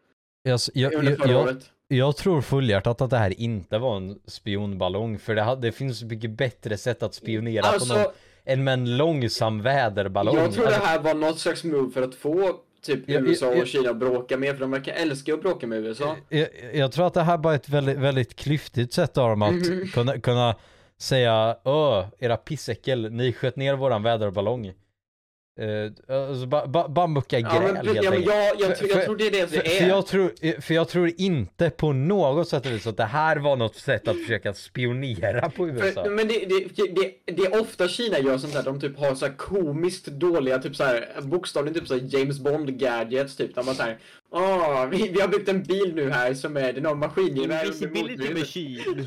Jag, 0.43 0.59
jag, 0.73 0.93
Under 0.93 1.15
förra 1.15 1.31
jag, 1.31 1.41
året. 1.43 1.71
jag 1.87 2.17
tror 2.17 2.41
fullhjärtat 2.41 3.01
att 3.01 3.09
det 3.09 3.17
här 3.17 3.41
inte 3.41 3.77
var 3.77 3.97
en 3.97 4.19
spionballong 4.25 5.19
för 5.19 5.35
det, 5.35 5.57
det 5.61 5.71
finns 5.71 6.03
mycket 6.03 6.31
bättre 6.31 6.77
sätt 6.77 7.03
att 7.03 7.13
spionera 7.13 7.79
på 7.79 7.85
någon 7.85 8.05
Än 8.53 8.63
med 8.63 8.73
en 8.73 8.97
långsam 8.97 9.61
väderballong. 9.61 10.35
Jag 10.37 10.53
tror 10.53 10.63
det 10.63 10.69
Alltså, 10.69 10.85
här 10.87 10.99
var 10.99 11.13
något 11.13 11.39
slags 11.39 11.63
move 11.63 11.91
för 11.91 12.01
att 12.01 12.15
få 12.15 12.55
typ 12.85 12.99
Jag- 13.09 13.27
USA 13.27 13.45
jag- 13.45 13.61
och 13.61 13.67
Kina 13.67 13.93
bråka 13.93 14.37
mer, 14.37 14.53
för 14.53 14.59
de 14.59 14.71
verkar 14.71 14.93
älska 14.93 15.33
att 15.33 15.41
bråka 15.41 15.67
med 15.67 15.79
USA. 15.85 16.15
jag, 16.29 16.47
jag 16.73 16.91
tror 16.91 17.07
att 17.07 17.13
det 17.13 17.21
här 17.21 17.49
är 17.51 17.55
ett 17.55 17.69
väldigt, 17.69 17.97
väldigt 17.97 18.35
klyftigt 18.35 18.93
sätt 18.93 19.17
av 19.17 19.29
dem 19.29 19.41
att 19.41 19.53
Mhm. 19.53 19.87
kunna, 19.93 20.19
kunna 20.19 20.55
säga 20.97 21.55
Öh, 21.65 22.05
era 22.19 22.37
pissäckel, 22.37 23.11
ni 23.11 23.33
sköt 23.33 23.55
ner 23.55 23.73
våran 23.75 24.03
väderballong. 24.03 24.73
Uh, 25.61 25.91
alltså 26.29 26.45
bara 26.47 26.67
ba, 26.67 26.87
ba 26.87 27.07
mucka 27.07 27.39
gräl 27.39 27.51
Ja, 27.53 27.61
men, 27.61 27.75
helt 27.87 28.03
ja, 28.03 28.09
men 28.11 28.23
jag, 28.23 28.45
jag, 28.59 28.67
För- 28.67 28.75
tror- 28.75 28.89
jag 28.89 28.97
för- 28.99 29.05
tror 29.05 29.17
det 29.17 29.27
är 29.27 29.31
det 29.31 29.47
För, 29.47 29.55
det 29.63 29.69
för, 29.69 29.83
är. 29.83 29.87
jag 29.89 30.05
tror, 30.07 30.61
för 30.61 30.73
jag 30.73 30.87
tror 30.89 31.11
inte 31.17 31.69
på 31.69 31.93
något 31.93 32.49
sätt 32.49 32.87
att 32.87 32.97
det 32.97 33.03
här 33.03 33.37
var 33.37 33.55
något 33.55 33.75
sätt 33.75 34.07
att 34.07 34.17
försöka 34.21 34.53
spionera 34.53 35.49
på 35.49 35.67
USA. 35.69 36.03
För, 36.03 36.09
men 36.09 36.27
det, 36.27 36.45
det, 36.45 36.83
det, 36.95 37.33
det 37.33 37.45
är 37.45 37.61
ofta 37.61 37.87
Kina 37.87 38.19
gör 38.19 38.37
sånt 38.37 38.53
där, 38.53 38.63
de 38.63 38.79
typ 38.81 38.97
har 38.99 39.15
så 39.15 39.25
här 39.25 39.33
komiskt 39.33 40.05
dåliga, 40.05 40.59
typ 40.59 40.75
så 40.75 40.83
här, 40.83 41.09
bokstavligen 41.21 41.79
typ 41.79 41.87
så 41.87 41.93
här 41.93 42.17
James 42.19 42.39
Bond 42.39 42.77
gadgets 42.79 43.35
typ, 43.35 43.55
där 43.55 43.63
man 43.63 43.75
såhär 43.75 43.97
Åh, 44.31 44.85
vi, 44.91 45.07
vi 45.07 45.21
har 45.21 45.27
byggt 45.27 45.49
en 45.49 45.63
bil 45.63 45.91
nu 45.95 46.09
här 46.09 46.33
som 46.33 46.57
är, 46.57 46.61
det 46.73 46.79
är 46.79 46.81
någon 46.81 46.99
maskingevär 46.99 47.65
Invisibility 47.65 48.17
motluret." 48.17 48.39
machine. 48.39 49.05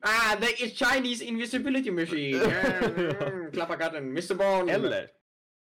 ah, 0.00 0.36
is 0.64 0.78
Chinese 0.78 1.24
invisibility 1.24 1.90
machine! 1.90 2.40
Mm, 2.96 3.50
Klappa 3.52 3.76
katten, 3.76 4.04
Mr 4.04 4.34
Bond! 4.34 4.70
Eller? 4.70 5.06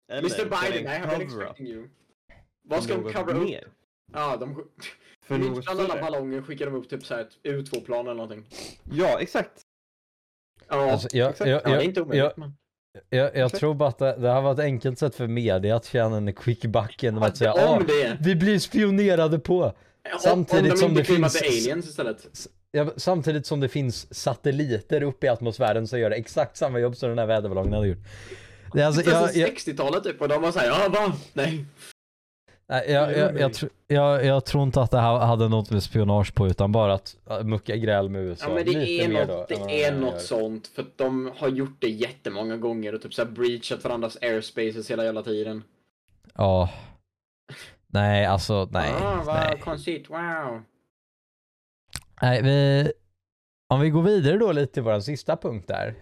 Eller 0.09 0.20
Mr 0.20 0.45
Biden, 0.45 0.93
I 0.93 0.99
have 0.99 1.07
been 1.19 1.23
expecting 1.29 1.66
you. 1.66 1.89
Vad 2.65 2.85
ska 2.85 2.95
de 2.95 3.03
något 3.03 3.15
cover 3.15 3.35
upp? 3.35 3.43
mer? 3.49 3.65
Ja, 4.12 4.37
de 4.37 4.65
För 5.27 5.39
något 5.39 5.65
bland 5.65 5.81
alla 5.81 6.01
ballonger 6.01 6.43
skickar 6.43 6.66
de 6.66 6.74
upp 6.74 6.89
typ 6.91 7.05
så 7.07 7.15
här 7.15 7.20
ett 7.23 7.39
U2-plan 7.45 8.07
eller 8.07 8.15
någonting. 8.15 8.45
Ja, 8.93 9.20
exakt. 9.20 9.51
Ja, 10.69 10.93
Alltså, 10.93 11.09
jag, 11.12 11.31
exakt. 11.31 11.51
jag, 11.51 11.61
ja 11.65 11.69
det 11.69 11.70
är 11.70 11.74
jag, 11.74 11.85
inte 11.85 12.03
omöjligt 12.03 12.24
jag, 12.24 12.39
men. 12.39 12.55
jag, 13.11 13.37
jag 13.37 13.53
tror 13.53 13.74
bara 13.74 13.89
att 13.89 13.99
det, 13.99 14.16
det 14.19 14.33
här 14.33 14.41
var 14.41 14.53
ett 14.53 14.59
enkelt 14.59 14.99
sätt 14.99 15.15
för 15.15 15.27
media 15.27 15.77
att 15.77 15.85
tjäna 15.85 16.16
en 16.16 16.33
quick 16.33 16.65
buck 16.65 17.03
genom 17.03 17.23
att 17.23 17.37
säga 17.37 17.53
Om 17.53 17.61
ah, 17.61 17.81
det! 17.87 18.16
vi 18.20 18.35
blir 18.37 18.59
spionerade 18.59 19.39
på. 19.39 19.73
Samtidigt 20.20 20.73
om 20.73 20.77
de 20.79 20.81
som 20.81 20.95
det 20.95 21.05
filmar 21.05 21.29
finns- 21.29 21.66
aliens 21.66 21.89
istället. 21.89 22.27
Ja, 22.70 22.91
samtidigt 22.97 23.47
som 23.47 23.61
det 23.61 23.69
finns 23.69 24.15
satelliter 24.15 25.03
uppe 25.03 25.27
i 25.27 25.29
atmosfären 25.29 25.89
så 25.89 25.99
gör 25.99 26.11
det 26.11 26.16
exakt 26.16 26.57
samma 26.57 26.79
jobb 26.79 26.97
som 26.97 27.09
den 27.09 27.19
här 27.19 27.27
väderballongen 27.27 27.73
hade 27.73 27.87
gjort. 27.89 27.99
Det 28.73 28.82
är 28.82 28.86
alltså, 28.86 29.11
jag, 29.11 29.36
jag, 29.36 29.51
60-talet 29.51 30.05
typ 30.05 30.20
och 30.20 30.28
de 30.28 30.43
var 30.43 30.53
såhär, 30.53 30.66
ja 30.66 30.89
va? 30.89 31.12
Nej. 31.32 31.65
nej, 32.66 32.90
jag, 32.90 33.16
jag, 33.16 33.40
jag, 33.40 33.53
jag, 33.86 34.24
jag 34.24 34.44
tror 34.44 34.62
inte 34.62 34.81
att 34.81 34.90
det 34.90 35.01
här 35.01 35.19
hade 35.19 35.49
något 35.49 35.70
med 35.70 35.82
spionage 35.82 36.35
på 36.35 36.47
utan 36.47 36.73
bara 36.73 36.94
att 36.94 37.16
äh, 37.31 37.43
mucka 37.43 37.77
gräl 37.77 38.09
med 38.09 38.23
USA. 38.23 38.47
Ja 38.49 38.55
men 38.55 38.65
det 38.65 38.70
Lite 38.70 39.05
är 39.05 39.09
något, 39.09 39.49
då 39.49 39.66
det 39.66 39.85
är 39.85 39.93
något 39.93 40.20
sånt 40.20 40.66
för 40.66 40.82
att 40.82 40.99
de 40.99 41.32
har 41.36 41.49
gjort 41.49 41.77
det 41.78 41.90
jättemånga 41.90 42.57
gånger 42.57 42.94
och 42.94 43.03
typ 43.03 43.15
såhär 43.15 43.31
breachat 43.31 43.85
varandras 43.85 44.19
airspaces 44.23 44.90
hela 44.90 45.05
jävla 45.05 45.23
tiden. 45.23 45.65
Ja. 46.35 46.69
Nej, 47.86 48.27
alltså 48.27 48.69
nej. 48.70 48.93
ah, 49.03 49.23
vad 49.27 49.36
nej. 49.36 49.61
konstigt, 49.61 50.11
wow. 50.11 50.62
nej 52.23 52.43
vi, 52.43 52.93
om 53.74 53.81
vi 53.81 53.90
går 53.90 54.03
vidare 54.03 54.36
då 54.39 54.53
lite 54.53 54.73
till 54.73 54.82
vår 54.82 55.01
sista 55.01 55.36
punkt 55.36 55.69
där. 55.69 55.94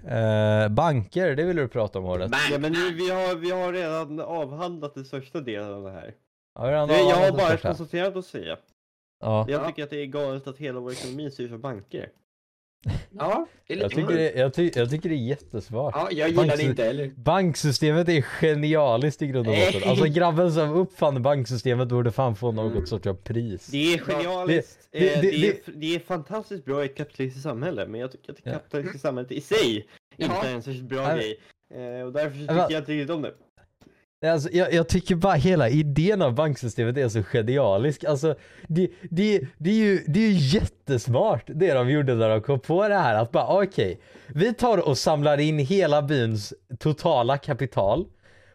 Eh, 0.65 0.69
banker, 0.69 1.37
det 1.37 1.45
vill 1.45 1.57
du 1.57 1.69
prata 1.69 1.99
om 1.99 2.05
året. 2.05 2.33
Ja, 2.51 2.59
men 2.59 2.73
nu, 2.73 2.93
vi, 2.95 3.11
har, 3.11 3.35
vi 3.35 3.51
har 3.51 3.73
redan 3.73 4.21
avhandlat 4.21 4.95
den 4.95 5.05
största 5.05 5.41
delen 5.41 5.75
av 5.75 5.83
det 5.85 5.91
här. 5.91 6.15
Har 6.55 6.67
vi 6.67 6.73
redan 6.73 6.89
Det, 6.89 6.95
jag 6.99 7.17
har 7.17 7.33
bara 7.33 7.57
konstaterat 7.57 8.17
att 8.17 8.25
säga. 8.27 8.57
Ja. 9.21 9.47
Jag 9.49 9.63
Ja. 9.63 9.67
tycker 9.67 9.83
att 9.85 9.91
det 9.91 10.03
är 10.03 10.07
galet 10.07 10.47
att 10.47 10.59
hela 10.59 10.81
vår 10.81 10.93
ekonomi 10.93 11.31
styrs 11.31 11.53
av 11.53 11.59
banker. 11.59 12.09
Ja, 13.19 13.47
det 13.67 13.73
är 13.75 13.77
lite 13.77 13.85
Jag 13.85 13.93
tycker, 14.09 14.15
det, 14.15 14.33
jag, 14.41 14.55
ty, 14.55 14.71
jag 14.75 14.91
tycker 14.91 15.09
det 15.09 15.15
är 15.15 15.27
jättesmart. 15.29 15.95
Ja, 15.97 16.09
jag 16.11 16.29
gillar 16.29 16.57
det 16.57 16.63
inte 16.63 16.85
heller. 16.85 17.11
Banksystemet 17.17 18.09
är 18.09 18.23
genialiskt 18.23 19.23
i 19.23 19.27
grund 19.27 19.49
och 19.49 19.55
botten. 19.55 19.89
Alltså 19.91 20.05
grabben 20.05 20.53
som 20.53 20.71
uppfann 20.73 21.23
banksystemet 21.23 21.89
borde 21.89 22.13
fan 22.13 22.37
få 22.37 22.53
något 22.53 22.89
sorts 22.89 23.07
av 23.07 23.15
pris. 23.15 23.67
Det 23.67 23.95
är 23.95 23.99
genialiskt. 23.99 24.89
Det- 24.93 24.99
det- 24.99 25.15
eh, 25.15 25.21
det- 25.21 25.31
det, 25.31 25.49
är, 25.49 25.57
det 25.75 25.95
är 25.95 25.99
fantastiskt 25.99 26.65
bra 26.65 26.83
i 26.83 26.87
ett 26.87 26.97
kapitalistiskt 26.97 27.43
samhälle, 27.43 27.87
men 27.87 28.01
jag 28.01 28.13
tycker 28.13 28.33
att 28.33 28.37
det 28.45 28.51
Ja. 28.51 28.57
kapitalistiska 28.57 28.99
samhället 29.09 29.33
i 29.33 29.41
sig 29.41 29.77
inte 30.17 30.35
Ja. 30.43 30.45
är 30.45 30.55
en 30.55 30.63
särskilt 30.63 30.89
bra 30.89 31.03
Nej, 31.09 31.17
grej. 31.17 31.39
Eh, 31.99 32.07
och 32.07 32.13
därför 32.13 32.39
tycker 32.39 32.55
jag 32.71 32.81
inte 32.81 32.93
riktigt 32.93 33.11
om 33.11 33.23
det. 33.23 33.33
Alltså, 34.27 34.49
jag, 34.53 34.73
jag 34.73 34.89
tycker 34.89 35.15
bara 35.15 35.35
hela 35.35 35.69
idén 35.69 36.23
av 36.23 36.35
banksystemet 36.35 36.97
är 36.97 37.09
så 37.09 37.23
genialisk. 37.23 38.05
Alltså, 38.05 38.35
det, 38.69 38.91
det, 39.11 39.41
det, 39.59 39.71
är 39.71 39.75
ju, 39.75 40.05
det 40.07 40.21
är 40.21 40.29
ju 40.29 40.59
jättesmart 40.59 41.45
det 41.47 41.75
de 41.75 41.91
gjorde 41.91 42.15
när 42.15 42.29
de 42.29 42.43
kom 42.43 42.61
på 42.61 42.89
det 42.89 42.95
här. 42.95 43.15
Att 43.15 43.31
bara 43.31 43.63
okej, 43.63 44.01
vi 44.27 44.55
tar 44.55 44.89
och 44.89 44.99
samlar 44.99 45.41
in 45.41 45.59
hela 45.59 46.03
byns 46.03 46.55
totala 46.79 47.39
kapital. 47.39 48.07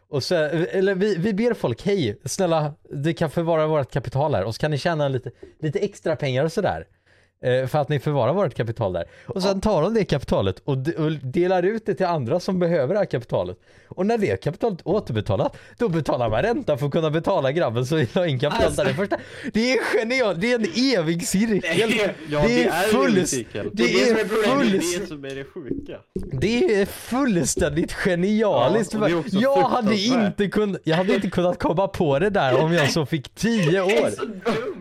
Och 0.08 0.22
så, 0.22 0.34
eller 0.34 0.94
vi, 0.94 1.16
vi 1.16 1.34
ber 1.34 1.54
folk, 1.54 1.82
hej, 1.82 2.20
snälla, 2.24 2.74
du 2.90 3.14
kan 3.14 3.30
förvara 3.30 3.66
vårt 3.66 3.92
kapital 3.92 4.34
här 4.34 4.44
och 4.44 4.54
så 4.54 4.60
kan 4.60 4.70
ni 4.70 4.78
tjäna 4.78 5.08
lite, 5.08 5.30
lite 5.60 5.78
extra 5.78 6.16
pengar 6.16 6.44
och 6.44 6.52
sådär. 6.52 6.86
Eh, 7.44 7.66
För 7.66 7.78
att 7.78 7.88
ni 7.88 7.98
förvarar 7.98 8.32
vårt 8.32 8.54
kapital 8.54 8.92
där. 8.92 9.04
Och 9.26 9.42
sen 9.42 9.60
tar 9.60 9.82
de 9.82 9.94
det 9.94 10.04
kapitalet 10.04 10.62
och, 10.64 10.78
de, 10.78 10.92
och 10.92 11.12
delar 11.12 11.62
ut 11.62 11.86
det 11.86 11.94
till 11.94 12.06
andra 12.06 12.40
som 12.40 12.58
behöver 12.58 12.94
det 12.94 12.98
här 13.00 13.06
kapitalet. 13.06 13.56
Och 13.88 14.06
när 14.06 14.18
det 14.18 14.42
kapitalet 14.42 14.78
återbetalat, 14.84 15.56
då 15.78 15.88
betalar 15.88 16.30
man 16.30 16.42
ränta 16.42 16.76
för 16.78 16.86
att 16.86 16.92
kunna 16.92 17.10
betala 17.10 17.52
grabben 17.52 17.86
som 17.86 18.06
la 18.12 18.26
in 18.26 18.38
kapitalet 18.38 18.66
Alltså. 18.66 18.82
där 18.82 18.88
det 18.90 18.94
första. 18.96 19.16
Det 19.52 19.72
är 19.72 19.78
genialt, 19.98 20.40
det 20.40 20.52
är 20.52 20.58
en 20.58 20.98
evig 21.00 21.26
cirkel. 21.28 21.92
Ja, 22.30 22.40
det, 22.42 22.46
det 22.48 22.64
är 22.64 22.68
är 22.70 22.84
en 22.84 22.90
full, 22.90 23.12
evig 23.12 23.28
cirkel. 23.28 23.70
det, 23.72 23.82
Det 23.82 24.02
är 24.02 24.14
det 24.14 24.20
är 24.20 24.24
är 24.24 24.28
problemet. 24.28 24.82
Det 24.82 24.86
är 24.86 24.90
full, 24.90 25.00
det 25.02 25.06
som 25.08 25.24
är 25.24 25.34
det 25.34 25.44
sjuka. 25.44 25.98
det 26.40 26.80
är 26.80 26.86
fullständigt 26.86 27.92
genialiskt. 27.92 28.94
Ja, 28.94 28.98
och 29.00 29.06
det 29.08 29.12
är 29.14 29.18
också 29.18 29.36
jag, 29.38 29.56
hade 29.62 29.96
inte 29.96 30.48
kun, 30.48 30.78
jag 30.84 30.96
hade 30.96 31.14
inte 31.14 31.30
kunnat 31.30 31.58
komma 31.58 31.88
på 31.88 32.18
det 32.18 32.30
där 32.30 32.60
om 32.62 32.72
jag 32.72 32.90
så 32.90 33.06
fick 33.06 33.34
tio 33.34 33.70
Det 33.70 33.76
är 33.76 34.04
år. 34.04 34.10
så! 34.10 34.24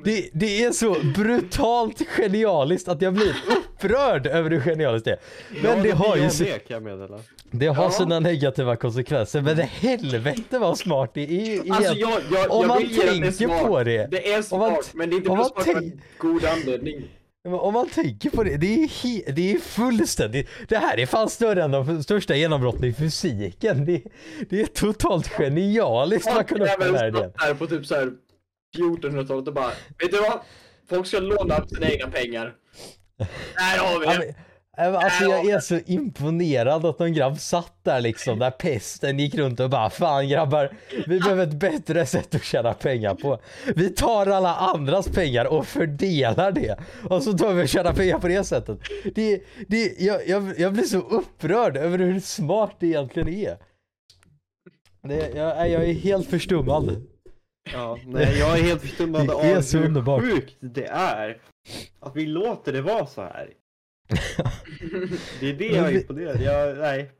Det, 0.03 0.30
det 0.34 0.64
är 0.64 0.72
så 0.72 0.95
brutalt 1.15 2.02
genialiskt 2.46 2.88
att 2.88 3.02
jag 3.02 3.14
blir 3.14 3.36
upprörd 3.58 4.28
över 4.38 4.50
hur 4.50 4.62
genialiskt 4.62 5.06
det 5.06 5.12
är. 5.12 5.20
Men 5.50 5.78
Ja, 5.78 5.84
det 5.84 5.92
har 5.92 6.12
blir 6.12 6.18
ju 6.18 6.24
jag 6.24 6.32
si- 6.34 6.44
med, 6.44 6.68
kan 6.68 6.74
jag 6.74 6.84
meddela. 6.84 7.20
det 7.52 7.68
har 7.68 7.84
Ja. 7.84 7.92
sina 7.92 8.20
negativa 8.20 8.76
konsekvenser 8.76 9.42
men 9.42 9.58
det 9.58 9.64
helvete 9.64 10.60
vad 10.60 10.78
smart 10.78 11.12
det 11.14 11.22
är. 11.58 11.72
Alltså 11.74 11.94
jag, 11.94 12.22
jag, 12.32 12.52
om 12.52 12.62
jag 12.62 12.68
man 12.68 12.78
det 12.82 13.02
tänker 13.08 13.32
smart. 13.32 13.68
på 13.68 13.84
det. 13.84 14.08
Det 14.12 14.32
är 14.34 14.36
man 14.36 14.44
smart, 14.44 14.82
t- 14.84 14.92
men 14.94 15.10
det 15.10 15.16
är 15.16 15.18
inte 15.18 15.30
för 15.30 15.36
man 15.36 15.46
smart 15.46 15.62
tänk- 15.66 15.78
en 15.78 16.02
god 16.18 16.46
anledning. 16.46 17.08
Om 17.48 17.74
man 17.74 17.90
tänker 17.90 18.30
på 18.30 18.44
det, 18.44 18.58
det 18.58 18.84
är, 18.84 19.32
det 19.32 19.52
är 19.52 19.58
fullständigt, 19.60 20.50
det 20.68 20.78
här 20.78 21.00
är 21.00 21.06
fan 21.06 21.30
större 21.30 21.64
än 21.64 21.72
de 21.72 22.04
största 22.04 22.36
genombrotten 22.36 22.84
i 22.84 22.94
fysiken. 22.94 23.86
Det, 23.86 24.02
det 24.50 24.62
är 24.62 24.66
totalt 24.66 25.28
genialiskt 25.28 26.28
att 26.28 26.36
man 26.36 26.44
kunde 26.46 26.66
uppnå 26.74 26.86
den 26.86 26.96
här 26.96 27.08
idén. 27.08 27.32
här 27.36 27.54
på 27.54 27.68
typ 27.68 27.86
såhär 27.86 28.12
1400-talet 28.78 29.48
och 29.48 29.54
bara, 29.54 29.68
vet 30.00 30.12
du 30.12 30.18
vad? 30.20 30.40
Folk 30.90 31.07
ska 31.07 31.20
låna 31.20 31.68
sina 31.68 31.90
egna 31.90 32.07
pengar. 32.07 32.53
Här 33.56 33.78
har 33.78 33.99
vi 33.99 34.06
det! 34.06 34.18
men 34.18 34.36
Alltså 34.78 35.24
jag 35.24 35.49
är 35.49 35.60
så 35.60 35.80
imponerad 35.86 36.86
att 36.86 36.99
någon 36.99 37.14
grabb 37.14 37.40
satt 37.40 37.74
där 37.84 38.02
liksom 38.02 38.40
där 38.40 38.52
pesten 38.52 39.20
gick 39.20 39.36
runt 39.36 39.60
och 39.60 39.70
bara 39.70 39.90
fan 39.90 40.30
grabbar 40.30 40.78
vi 41.07 41.20
behöver 41.20 41.44
ett 41.44 41.53
bättre 41.53 42.06
sätt 42.06 42.36
att 42.36 42.44
tjäna 42.44 42.74
pengar 42.74 43.16
på. 43.16 43.40
Vi 43.76 43.90
tar 43.90 44.28
alla 44.28 44.56
andras 44.56 45.07
pengar 45.07 45.45
och 45.45 45.68
fördelar 45.68 46.52
det 46.52 46.78
och 47.10 47.24
så 47.24 47.34
tar 47.34 47.53
vi 47.53 47.64
och 47.64 47.70
tjänar 47.70 47.94
pengar 47.94 48.20
på 48.20 48.28
det 48.28 48.44
sättet. 48.44 48.80
Det, 49.16 49.44
det, 49.68 49.95
jag, 49.99 50.28
jag, 50.28 50.60
jag 50.60 50.74
blir 50.74 50.84
så 50.84 50.99
upprörd 50.99 51.78
över 51.78 51.98
hur 51.98 52.20
smart 52.20 52.76
det 52.80 52.88
egentligen 52.88 53.30
är. 53.30 53.57
Det, 55.07 55.32
jag, 55.36 55.70
jag 55.70 55.84
är 55.84 55.94
helt 55.94 56.30
förstummad. 56.30 57.06
Ja, 57.74 58.00
nej, 58.06 58.40
jag 58.40 58.60
är 58.60 58.64
helt 58.64 58.82
förstummad 58.82 59.30
av 59.30 59.44
hur 59.44 59.76
underbart. 59.86 60.22
sjukt 60.24 60.56
det 60.60 60.86
är 60.88 61.38
att 62.00 62.16
vi 62.16 62.26
låter 62.26 62.74
det 62.74 62.82
vara 62.82 63.06
så 63.08 63.22
här. 63.22 63.50
Det 65.40 65.50
är 65.50 65.54
det 65.54 65.66
jag 65.68 65.88
är 65.88 65.96
imponerad. 66.02 66.42
Jag, 66.42 66.78
nej. 66.78 67.12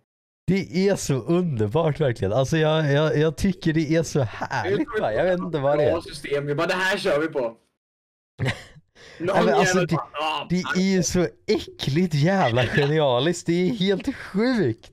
Det 0.48 0.88
är 0.90 0.96
så 0.96 1.14
underbart 1.14 2.00
verkligen. 2.00 2.34
Alltså 2.34 2.58
jag, 2.58 2.92
jag, 2.92 3.18
jag 3.18 3.36
tycker 3.38 3.74
det 3.74 3.96
är 3.96 4.04
så 4.04 4.22
härligt 4.22 4.88
va? 5.02 5.14
Jag 5.14 5.24
vet 5.24 5.40
inte 5.40 5.58
vad 5.60 5.78
det 5.78 5.84
är. 5.84 5.92
Bra 5.92 6.02
system, 6.02 6.46
vi 6.46 6.56
bara 6.56 6.68
det 6.68 6.74
här 6.74 6.98
kör 6.98 7.20
vi 7.20 7.28
på. 7.28 7.40
Någon 9.20 9.50
alltså, 9.50 9.86
det- 9.86 9.96
"Ah, 9.96 10.48
Det 10.50 10.64
är 10.76 10.96
ju 10.96 11.04
så 11.04 11.28
äckligt 11.48 12.14
jävla 12.14 12.66
genialiskt. 12.68 13.46
Det 13.48 13.70
är 13.70 13.74
helt 13.74 14.16
sjukt. 14.16 14.92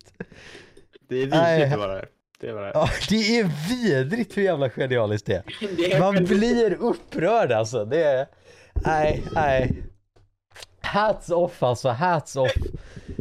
Det 1.09 1.17
är 1.17 1.27
vidrigt 1.59 1.79
vad 1.79 2.05
det 2.43 2.49
är. 2.49 2.53
Det 2.53 2.53
är 2.53 2.55
vad 2.55 2.63
det 2.63 2.69
är. 2.69 2.73
Ja, 2.75 2.89
det 3.09 3.39
är 3.39 3.69
vidrigt 3.69 4.37
hur 4.37 4.43
jävla 4.43 4.71
genialiskt 4.71 5.27
det 5.27 5.43
är. 5.93 5.99
Man 6.01 6.25
blir 6.25 6.75
upprörd 6.75 7.53
alltså. 7.53 7.85
Det 7.85 8.05
är... 8.05 8.27
Nej, 8.75 9.23
nej. 9.35 9.83
Hats 10.81 11.31
off 11.31 11.63
alltså, 11.63 11.89
hats 11.89 12.37
off. 12.37 12.53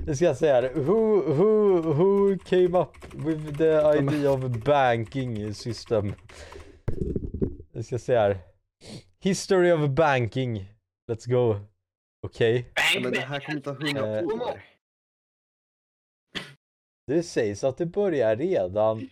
Nu 0.07 0.15
ska 0.15 0.25
jag 0.25 0.37
säga 0.37 0.61
det. 0.61 0.69
Who, 0.69 1.21
who, 1.33 1.81
who 1.93 2.37
came 2.45 2.77
up 2.79 2.95
with 3.13 3.57
the 3.57 3.97
idea 3.99 4.31
of 4.31 4.41
banking 4.41 5.53
system? 5.53 6.13
Nu 7.73 7.83
ska 7.83 7.93
jag 7.93 8.01
säga 8.01 8.21
här. 8.21 8.37
History 9.23 9.71
of 9.71 9.89
banking. 9.89 10.65
Let's 11.11 11.29
go. 11.31 11.59
Okej. 12.27 12.65
Ja, 12.75 12.81
Bang, 12.93 13.03
men 13.03 13.13
det 13.13 13.19
här 13.19 13.39
kommer 13.39 13.59
ta 13.61 13.73
hundra 13.73 14.17
Eh, 14.19 14.23
år. 14.25 14.61
Det 17.07 17.23
sägs 17.23 17.63
att 17.63 17.77
det 17.77 17.85
börjar 17.85 18.35
redan 18.35 19.09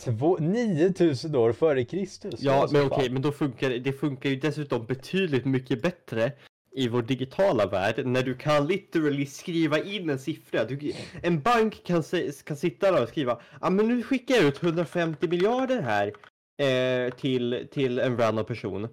två- 0.00 0.38
9000 0.38 1.36
år 1.36 1.52
före 1.52 1.84
Kristus. 1.84 2.40
Ja, 2.40 2.68
men 2.72 2.86
okej, 2.86 3.10
men 3.10 3.22
då 3.22 3.32
funkar 3.32 3.70
det, 3.70 3.78
det 3.78 3.92
funkar 3.92 4.30
ju 4.30 4.36
dessutom 4.36 4.86
betydligt 4.86 5.44
mycket 5.44 5.82
bättre 5.82 6.32
i 6.76 6.88
vår 6.88 7.02
digitala 7.02 7.66
värld 7.66 8.06
när 8.06 8.22
du 8.22 8.34
kan 8.34 8.66
literally 8.66 9.26
skriva 9.26 9.78
in 9.78 10.10
en 10.10 10.18
siffra. 10.18 10.64
Du, 10.64 10.92
en 11.22 11.40
bank 11.40 11.84
kan, 11.84 12.02
kan 12.44 12.56
sitta 12.56 12.92
där 12.92 13.02
och 13.02 13.08
skriva 13.08 13.32
ja 13.32 13.58
ah, 13.60 13.70
men 13.70 13.88
nu 13.88 14.02
skickar 14.02 14.34
jag 14.34 14.44
ut 14.44 14.62
150 14.62 15.28
miljarder 15.28 15.82
här 15.82 16.12
eh, 16.58 17.14
till, 17.14 17.68
till 17.72 17.98
en 17.98 18.16
random 18.16 18.44
person. 18.44 18.88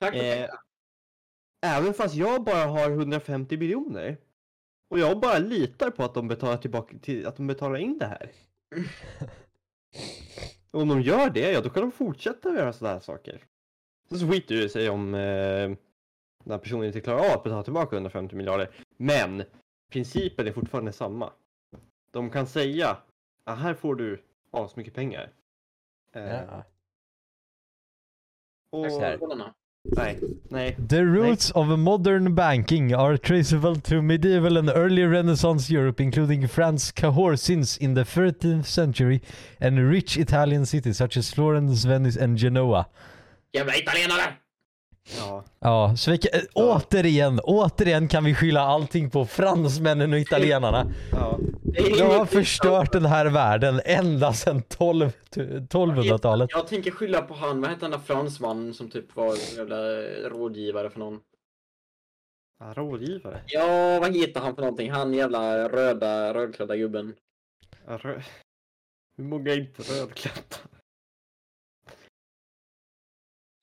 Tack 0.00 0.14
för 0.14 0.20
Eh, 0.20 0.48
även 1.66 1.94
fast 1.94 2.14
jag 2.14 2.44
bara 2.44 2.64
har 2.64 2.90
150 2.90 3.56
miljoner. 3.56 4.16
Och 4.88 4.98
jag 4.98 5.20
bara 5.20 5.38
litar 5.38 5.90
på 5.90 6.04
att 6.04 6.14
de 6.14 6.28
betalar 6.28 6.56
tillbaka 6.56 6.98
till, 6.98 7.26
att 7.26 7.36
de 7.36 7.46
betalar 7.46 7.76
in 7.76 7.98
det 7.98 8.06
här. 8.06 8.30
Och 10.70 10.80
om 10.82 10.88
de 10.88 11.00
gör 11.02 11.30
det, 11.30 11.50
ja 11.52 11.60
då 11.60 11.70
kan 11.70 11.82
de 11.82 11.92
fortsätta 11.92 12.54
göra 12.54 12.72
sådana 12.72 12.94
här 12.94 13.00
saker. 13.00 13.44
Så 14.10 14.28
skiter 14.32 14.54
det 14.54 14.68
sig 14.68 14.90
om 14.90 15.14
eh, 15.14 15.20
den 16.44 16.50
här 16.50 16.58
personen 16.58 16.84
inte 16.84 17.00
klarar 17.00 17.18
av 17.18 17.32
att 17.32 17.42
betala 17.44 17.62
tillbaka 17.62 17.96
150 17.96 18.36
miljarder. 18.36 18.70
Men 18.96 19.42
principen 19.90 20.46
är 20.48 20.52
fortfarande 20.52 20.92
samma. 20.92 21.32
De 22.10 22.30
kan 22.30 22.46
säga, 22.46 22.96
ah, 23.44 23.54
här 23.54 23.74
får 23.74 23.94
du 23.94 24.22
asmycket 24.50 24.94
pengar. 24.94 25.32
Eh, 26.12 26.22
Ja. 26.32 26.64
och. 28.70 28.86
Nej, 29.96 30.18
nej. 30.50 30.76
The 30.88 31.04
roots 31.04 31.50
of 31.50 31.78
modern 31.78 32.34
banking 32.34 32.94
are 32.94 33.18
traceable 33.18 33.80
to 33.80 34.02
medieval 34.02 34.58
and 34.58 34.70
early 34.70 35.06
Renaissance 35.06 35.74
Europe, 35.74 36.02
including 36.02 36.48
Franz 36.48 36.92
Cahorsins 36.92 37.78
in 37.78 37.94
the 37.94 38.04
13th 38.04 38.64
century 38.64 39.20
and 39.60 39.78
rich 39.78 40.16
Italian 40.16 40.66
cities 40.66 40.96
such 40.96 41.16
as 41.16 41.30
Florence, 41.30 41.84
Venice 41.84 42.16
and 42.16 42.38
Genoa. 42.38 42.86
Jävla 43.52 43.74
italienare! 43.74 44.45
Ja. 45.18 45.44
Ja, 45.60 45.96
så 45.96 46.10
vi 46.10 46.18
kan, 46.18 46.40
äh, 46.40 46.46
återigen, 46.54 47.40
återigen 47.40 48.08
kan 48.08 48.24
vi 48.24 48.34
skylla 48.34 48.60
allting 48.60 49.10
på 49.10 49.26
fransmännen 49.26 50.12
och 50.12 50.18
italienarna. 50.18 50.86
ja. 51.12 51.38
De 51.98 52.02
har 52.02 52.26
förstört 52.26 52.92
den 52.92 53.04
här 53.04 53.26
världen 53.26 53.80
ända 53.84 54.32
sedan 54.32 54.62
12 54.62 55.10
1200-talet. 55.34 56.50
Jag 56.52 56.66
tänker 56.66 56.90
skylla 56.90 57.22
på 57.22 57.34
han, 57.34 57.60
vad 57.60 57.70
hette 57.70 57.84
den 57.84 57.90
där 57.90 57.98
fransmannen 57.98 58.74
som 58.74 58.90
typ 58.90 59.16
var 59.16 59.34
jävla 59.56 59.76
rådgivare 60.28 60.90
för 60.90 60.98
någon? 60.98 61.20
Ja, 62.60 62.72
rådgivare. 62.76 63.40
Ja, 63.46 63.98
vad 64.00 64.16
heter 64.16 64.40
han 64.40 64.54
för 64.54 64.62
någonting? 64.62 64.90
Han 64.90 65.14
jävla 65.14 65.68
röda, 65.68 66.34
rödklädda 66.34 66.76
gubben. 66.76 67.14
Ja, 67.86 67.96
rö- 67.98 68.22
Hur 69.16 69.24
många 69.24 69.52
är 69.52 69.58
inte 69.60 69.82
rödklädda? 69.82 70.56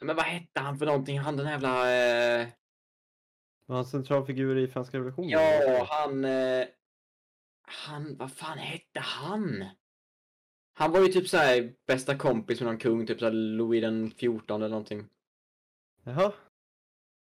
Men 0.04 0.16
vad 0.16 0.26
hette 0.26 0.60
han 0.60 0.78
för 0.78 0.86
någonting? 0.86 1.20
Han 1.20 1.38
den 1.38 1.48
jävla... 1.48 1.96
Eh... 2.42 2.48
Var 3.66 3.76
han 3.76 3.86
centralfigur 3.86 4.58
i 4.58 4.68
franska 4.68 4.98
revolutionen? 4.98 5.30
Ja, 5.30 5.86
han... 5.90 6.26
Eh... 6.26 6.66
Han, 7.68 8.16
vad 8.18 8.32
fan 8.32 8.58
hette 8.58 9.00
han? 9.00 9.66
Han 10.76 10.92
var 10.92 11.00
ju 11.00 11.08
typ 11.08 11.28
såhär 11.30 11.74
bästa 11.88 12.16
kompis 12.16 12.60
med 12.62 12.68
någon 12.68 12.78
kung, 12.78 13.08
typ 13.08 13.20
såhär 13.20 13.32
Louis 13.32 13.82
den 13.82 14.12
14 14.18 14.62
eller 14.62 14.70
någonting. 14.70 15.06
Jaha. 16.04 16.32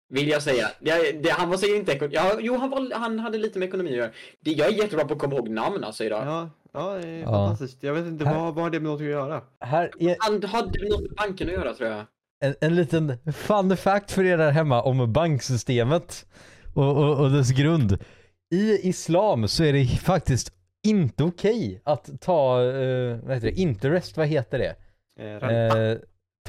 Vill 0.08 0.28
jag 0.28 0.42
säga. 0.42 0.68
Det, 0.80 1.12
det, 1.22 1.30
han 1.30 1.48
var 1.50 1.56
säkert 1.56 1.76
inte 1.76 1.92
ekon... 1.92 2.10
ja, 2.12 2.36
Jo, 2.40 2.56
han, 2.56 2.70
var, 2.70 2.94
han 2.94 3.18
hade 3.18 3.38
lite 3.38 3.58
med 3.58 3.68
ekonomi 3.68 3.90
att 3.90 3.96
göra. 3.96 4.10
Det, 4.40 4.50
Jag 4.52 4.68
är 4.68 4.72
jättebra 4.72 5.04
på 5.04 5.14
att 5.14 5.20
komma 5.20 5.36
ihåg 5.36 5.48
namn 5.48 5.84
alltså 5.84 6.04
idag. 6.04 6.26
Ja, 6.26 6.50
ja, 6.72 6.94
det 6.94 7.08
är 7.08 7.18
Ja. 7.20 7.26
fantastiskt. 7.26 7.82
Jag 7.82 7.94
vet 7.94 8.06
inte, 8.06 8.24
Här- 8.24 8.34
vad, 8.34 8.54
vad 8.54 8.64
har 8.64 8.70
det 8.70 8.80
med 8.80 8.90
något 8.90 9.00
att 9.00 9.06
göra? 9.06 9.42
Här 9.60 9.90
är 9.98 10.16
Han 10.20 10.42
hade 10.42 10.88
något 10.88 11.00
med 11.02 11.14
banken 11.16 11.48
att 11.48 11.54
göra 11.54 11.74
tror 11.74 11.88
jag. 11.90 12.04
En, 12.40 12.54
en 12.60 12.74
liten 12.76 13.18
fun 13.32 13.76
fact 13.76 14.10
för 14.10 14.24
er 14.24 14.38
där 14.38 14.50
hemma 14.50 14.82
om 14.82 15.12
banksystemet 15.12 16.26
och, 16.74 16.96
och, 16.96 17.20
och 17.20 17.30
dess 17.30 17.50
grund. 17.50 17.98
I 18.54 18.88
islam 18.88 19.48
så 19.48 19.64
är 19.64 19.72
det 19.72 19.86
faktiskt 19.86 20.52
inte 20.86 21.24
okej 21.24 21.80
att 21.84 22.20
ta, 22.20 22.62
eh, 22.62 23.16
vad 23.16 23.34
heter 23.34 23.46
det, 23.46 23.60
interest, 23.60 24.16
vad 24.16 24.26
heter 24.26 24.58
det? 24.58 24.74
Eh, 25.20 25.40
ränta. 25.40 25.90
Eh, 25.90 25.98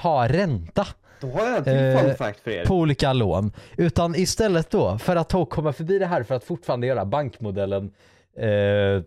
ta 0.02 0.28
ränta 0.28 0.88
Då 1.22 1.28
har 1.28 1.45
jag 1.48 1.57
en 1.57 1.64
till 1.64 1.74
eh, 1.74 2.02
fun 2.02 2.16
fact 2.16 2.40
för 2.40 2.52
er. 2.52 2.66
på 2.66 2.76
olika 2.76 3.14
lån. 3.14 3.52
Utan 3.78 4.16
istället 4.16 4.72
då, 4.72 4.98
för 4.98 5.16
att 5.16 5.30
ta 5.30 5.38
och 5.38 5.49
komma 5.49 5.74
förbi 5.74 5.99
det 5.99 6.06
här 6.06 6.24
för 6.24 6.36
att 6.36 6.44
fortfarande 6.44 6.88
göra 6.88 7.06
bankmodellen 7.06 7.91
eh, 8.38 9.03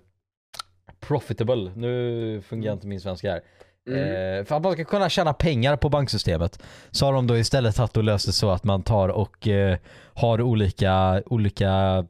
profitable. 1.00 1.70
Nu 1.76 2.42
fungerar 2.42 2.72
inte 2.74 2.86
min 2.86 3.00
svenska 3.00 3.30
här. 3.30 3.40
Mm. 3.88 4.00
Eh, 4.00 4.44
för 4.44 4.56
att 4.56 4.62
man 4.62 4.72
ska 4.72 4.84
kunna 4.84 5.08
tjäna 5.08 5.32
pengar 5.32 5.76
på 5.76 5.88
banksystemet 5.88 6.62
så 6.90 7.06
har 7.06 7.12
de 7.12 7.26
då 7.26 7.38
istället 7.38 7.76
tagit 7.76 7.96
och 7.96 8.04
löst 8.04 8.26
det 8.26 8.32
så 8.32 8.50
att 8.50 8.64
man 8.64 8.82
tar 8.82 9.08
och 9.08 9.48
eh, 9.48 9.78
har 10.14 10.42
olika, 10.42 11.22
olika 11.26 12.04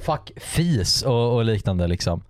fuck 0.00 0.40
fees 0.40 1.02
och, 1.02 1.34
och 1.34 1.44
liknande 1.44 1.86
liksom. 1.86 2.22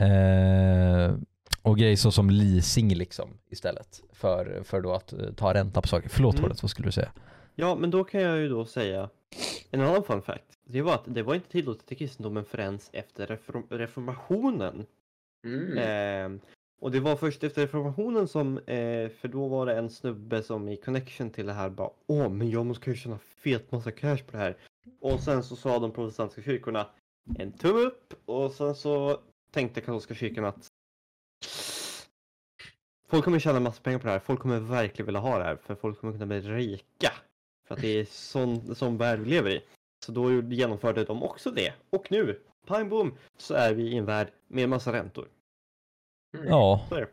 Eh, 0.00 1.14
och 1.62 1.78
grejer 1.78 1.96
så 1.96 2.12
som 2.12 2.30
leasing 2.30 2.94
liksom 2.94 3.28
istället 3.50 4.02
för, 4.12 4.62
för 4.64 4.80
då 4.80 4.92
att 4.92 5.12
eh, 5.12 5.18
ta 5.36 5.54
ränta 5.54 5.80
på 5.80 5.88
saker. 5.88 6.08
Förlåt 6.08 6.34
Mm. 6.34 6.42
Hålet, 6.42 6.62
vad 6.62 6.70
skulle 6.70 6.88
du 6.88 6.92
säga? 6.92 7.12
Ja, 7.54 7.74
men 7.74 7.90
då 7.90 8.04
kan 8.04 8.20
jag 8.20 8.38
ju 8.38 8.48
då 8.48 8.64
säga 8.64 9.08
en 9.70 9.80
annan 9.80 10.02
fun 10.04 10.22
fact. 10.22 10.58
Det 10.64 10.82
var 10.82 10.94
att 10.94 11.04
det 11.06 11.22
var 11.22 11.34
inte 11.34 11.50
tillåtet 11.50 11.92
i 11.92 11.94
kristendomen 11.94 12.44
förrän 12.44 12.78
efter 12.92 13.26
reform 13.26 13.66
reformationen. 13.70 14.86
Mm. 15.44 15.78
Eh, 15.78 16.40
och 16.80 16.90
det 16.90 17.00
var 17.00 17.16
först 17.16 17.44
efter 17.44 17.62
reformationen 17.62 18.28
som, 18.28 18.58
eh, 18.58 19.08
för 19.08 19.28
då 19.28 19.48
var 19.48 19.66
det 19.66 19.74
en 19.74 19.90
snubbe 19.90 20.42
som 20.42 20.68
i 20.68 20.76
connection 20.76 21.30
till 21.30 21.46
det 21.46 21.52
här 21.52 21.70
bara 21.70 21.90
Åh, 22.06 22.28
men 22.28 22.50
jag 22.50 22.66
måste 22.66 22.90
ju 22.90 22.96
tjäna 22.96 23.18
fet 23.18 23.72
massa 23.72 23.90
cash 23.90 24.16
på 24.16 24.32
det 24.32 24.38
här. 24.38 24.56
Och 25.00 25.20
sen 25.20 25.42
så 25.42 25.56
sa 25.56 25.78
de 25.78 25.92
protestantiska 25.92 26.42
kyrkorna 26.42 26.86
en 27.38 27.52
tumme 27.52 27.80
upp 27.80 28.14
och 28.24 28.52
sen 28.52 28.74
så 28.74 29.20
tänkte 29.50 29.80
katolska 29.80 30.14
kyrkan 30.14 30.44
att 30.44 30.66
Folk 33.08 33.24
kommer 33.24 33.38
tjäna 33.38 33.60
massa 33.60 33.82
pengar 33.82 33.98
på 33.98 34.06
det 34.06 34.12
här. 34.12 34.18
Folk 34.18 34.40
kommer 34.40 34.60
verkligen 34.60 35.06
vilja 35.06 35.20
ha 35.20 35.38
det 35.38 35.44
här 35.44 35.56
för 35.56 35.74
folk 35.74 36.00
kommer 36.00 36.12
kunna 36.12 36.26
bli 36.26 36.40
rika. 36.40 37.12
För 37.68 37.74
att 37.74 37.80
det 37.80 37.88
är 37.88 38.04
sån, 38.04 38.74
sån 38.74 38.96
värld 38.96 39.20
vi 39.20 39.30
lever 39.30 39.50
i. 39.50 39.62
Så 40.06 40.12
då 40.12 40.42
genomförde 40.42 41.04
de 41.04 41.22
också 41.22 41.50
det. 41.50 41.72
Och 41.90 42.12
nu, 42.12 42.40
pang 42.66 42.88
bom, 42.88 43.14
så 43.36 43.54
är 43.54 43.74
vi 43.74 43.82
i 43.82 43.96
en 43.96 44.04
värld 44.04 44.32
med 44.48 44.68
massa 44.68 44.92
räntor. 44.92 45.28
Ja, 46.48 46.86
är 46.90 47.00
det. 47.00 47.08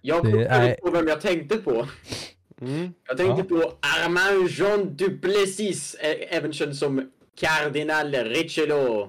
Jag 0.00 0.24
Det 0.24 0.30
kom 0.30 0.40
är- 0.40 0.74
på 0.74 0.90
vem 0.90 1.08
jag 1.08 1.20
tänkte 1.20 1.56
på. 1.58 1.86
Mm. 2.60 2.94
Jag 3.06 3.16
tänkte 3.16 3.44
på 3.44 3.56
Armand 3.80 4.48
Jean 4.50 4.96
Duplessis, 4.96 5.96
även 6.28 6.52
känd 6.52 6.76
som 6.76 7.10
Cardinal 7.36 8.12
Richelieu. 8.14 9.06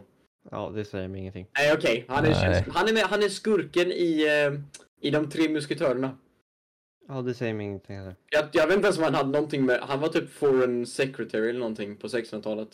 Ja, 0.52 0.70
det 0.76 0.86
säger 0.86 1.08
mig 1.08 1.20
ingenting. 1.22 1.48
Nej 1.58 1.74
okej, 1.74 2.06
han, 2.08 2.26
är 2.26 2.34
som- 2.64 2.72
han, 2.74 2.88
är 2.88 2.94
med- 2.94 3.04
han 3.04 3.24
är 3.24 3.30
skurken 3.30 3.92
i, 3.92 4.26
i 5.02 5.10
De 5.10 5.30
tre 5.30 5.50
musketörerna. 5.50 6.18
Ja, 7.08 7.22
det 7.22 7.34
säger 7.34 7.54
mig 7.54 7.66
ingenting 7.66 7.98
heller. 7.98 8.16
Jag, 8.30 8.46
jag 8.52 8.68
vet 8.68 8.76
inte 8.76 8.86
ens 8.88 8.98
om 8.98 9.04
han 9.04 9.16
hade 9.16 9.30
någonting 9.30 9.66
med, 9.66 9.80
han 9.80 10.00
var 10.00 10.08
typ 10.10 10.30
foreign 10.30 10.86
secretary 10.86 11.50
eller 11.50 11.60
någonting 11.60 11.98
på 11.98 12.08
1600-talet. 12.08 12.70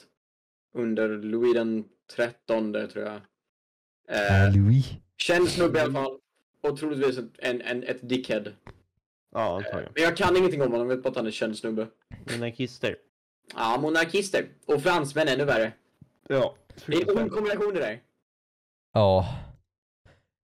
Under 0.75 1.09
Louis 1.09 1.53
den 1.53 1.83
trettonde 2.15 2.87
tror 2.87 3.05
jag. 3.05 3.15
Eh, 4.09 4.55
Louis. 4.55 4.85
känd 5.17 5.49
snubbe 5.49 5.79
i 5.79 5.81
alla 5.81 5.93
fall. 5.93 6.19
Och 6.61 6.77
troligtvis 6.77 7.17
ett, 7.17 7.25
en, 7.37 7.61
en, 7.61 7.83
ett 7.83 8.09
dickhead. 8.09 8.43
Ja, 9.33 9.55
antagligen. 9.57 9.91
Men 9.95 10.03
jag 10.03 10.17
kan 10.17 10.37
ingenting 10.37 10.61
om 10.61 10.71
honom, 10.71 10.89
jag 10.89 10.95
vet 10.95 11.03
bara 11.03 11.09
att 11.09 11.15
han 11.15 11.27
är 11.27 11.31
känd 11.31 11.57
snubbe. 11.57 11.87
Monarkister. 12.31 12.95
Ja, 13.55 13.77
monarkister. 13.81 14.45
Och 14.65 14.81
fransmän 14.83 15.27
ännu 15.27 15.45
värre. 15.45 15.71
Ja. 16.29 16.55
Det 16.85 16.95
är 16.95 17.19
en 17.19 17.29
kombination 17.29 17.73
det 17.73 17.79
där. 17.79 17.99
Ja. 18.93 19.27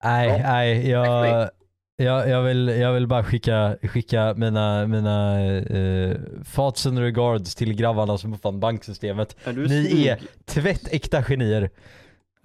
Nej, 0.03 0.27
Ja. 0.29 0.37
nej, 0.43 0.89
jag, 0.89 1.49
jag, 1.95 2.29
jag, 2.29 2.43
vill, 2.43 2.67
jag 2.67 2.93
vill 2.93 3.07
bara 3.07 3.23
skicka, 3.23 3.77
skicka 3.83 4.33
mina, 4.37 4.87
mina 4.87 5.41
eh, 5.57 6.17
thoughts 6.55 6.85
and 6.85 6.99
regards 6.99 7.55
till 7.55 7.73
grabbarna 7.73 8.17
som 8.17 8.33
uppfann 8.33 8.59
banksystemet. 8.59 9.35
Är 9.43 9.53
Ni 9.53 9.67
smyg... 9.87 10.05
är 10.05 10.21
tvättäkta 10.45 11.23
genier. 11.23 11.69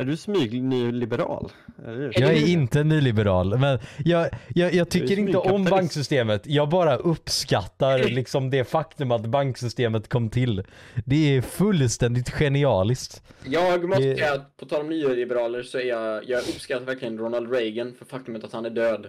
Är 0.01 0.05
du 0.05 0.17
smyg 0.17 0.63
nyliberal? 0.63 1.53
Eller? 1.87 2.21
Jag 2.21 2.33
är 2.33 2.49
inte 2.49 2.85
nyliberal, 2.85 3.59
men 3.59 3.79
jag, 4.05 4.29
jag, 4.49 4.75
jag 4.75 4.89
tycker 4.91 5.19
inte 5.19 5.39
om 5.39 5.65
banksystemet. 5.65 6.43
Jag 6.47 6.69
bara 6.69 6.97
uppskattar 6.97 7.99
liksom 7.99 8.51
det 8.51 8.65
faktum 8.65 9.11
att 9.11 9.27
banksystemet 9.27 10.09
kom 10.09 10.31
till. 10.31 10.63
Det 11.07 11.37
är 11.37 11.43
fullständigt 11.43 12.31
genialiskt. 12.31 13.23
Jag 13.45 13.85
måste 13.89 14.05
Det- 14.05 14.17
säga 14.17 14.33
att 14.33 14.57
på 14.57 14.67
tal 14.67 14.81
om 14.81 14.89
nyliberaler 14.89 15.63
så 15.63 15.79
är 15.79 15.85
jag, 15.85 16.29
jag 16.29 16.39
uppskattar 16.39 16.85
verkligen 16.85 17.19
Ronald 17.19 17.53
Reagan 17.53 17.95
för 17.99 18.05
faktumet 18.05 18.45
att 18.45 18.53
han 18.53 18.65
är 18.65 18.71
död. 18.71 19.07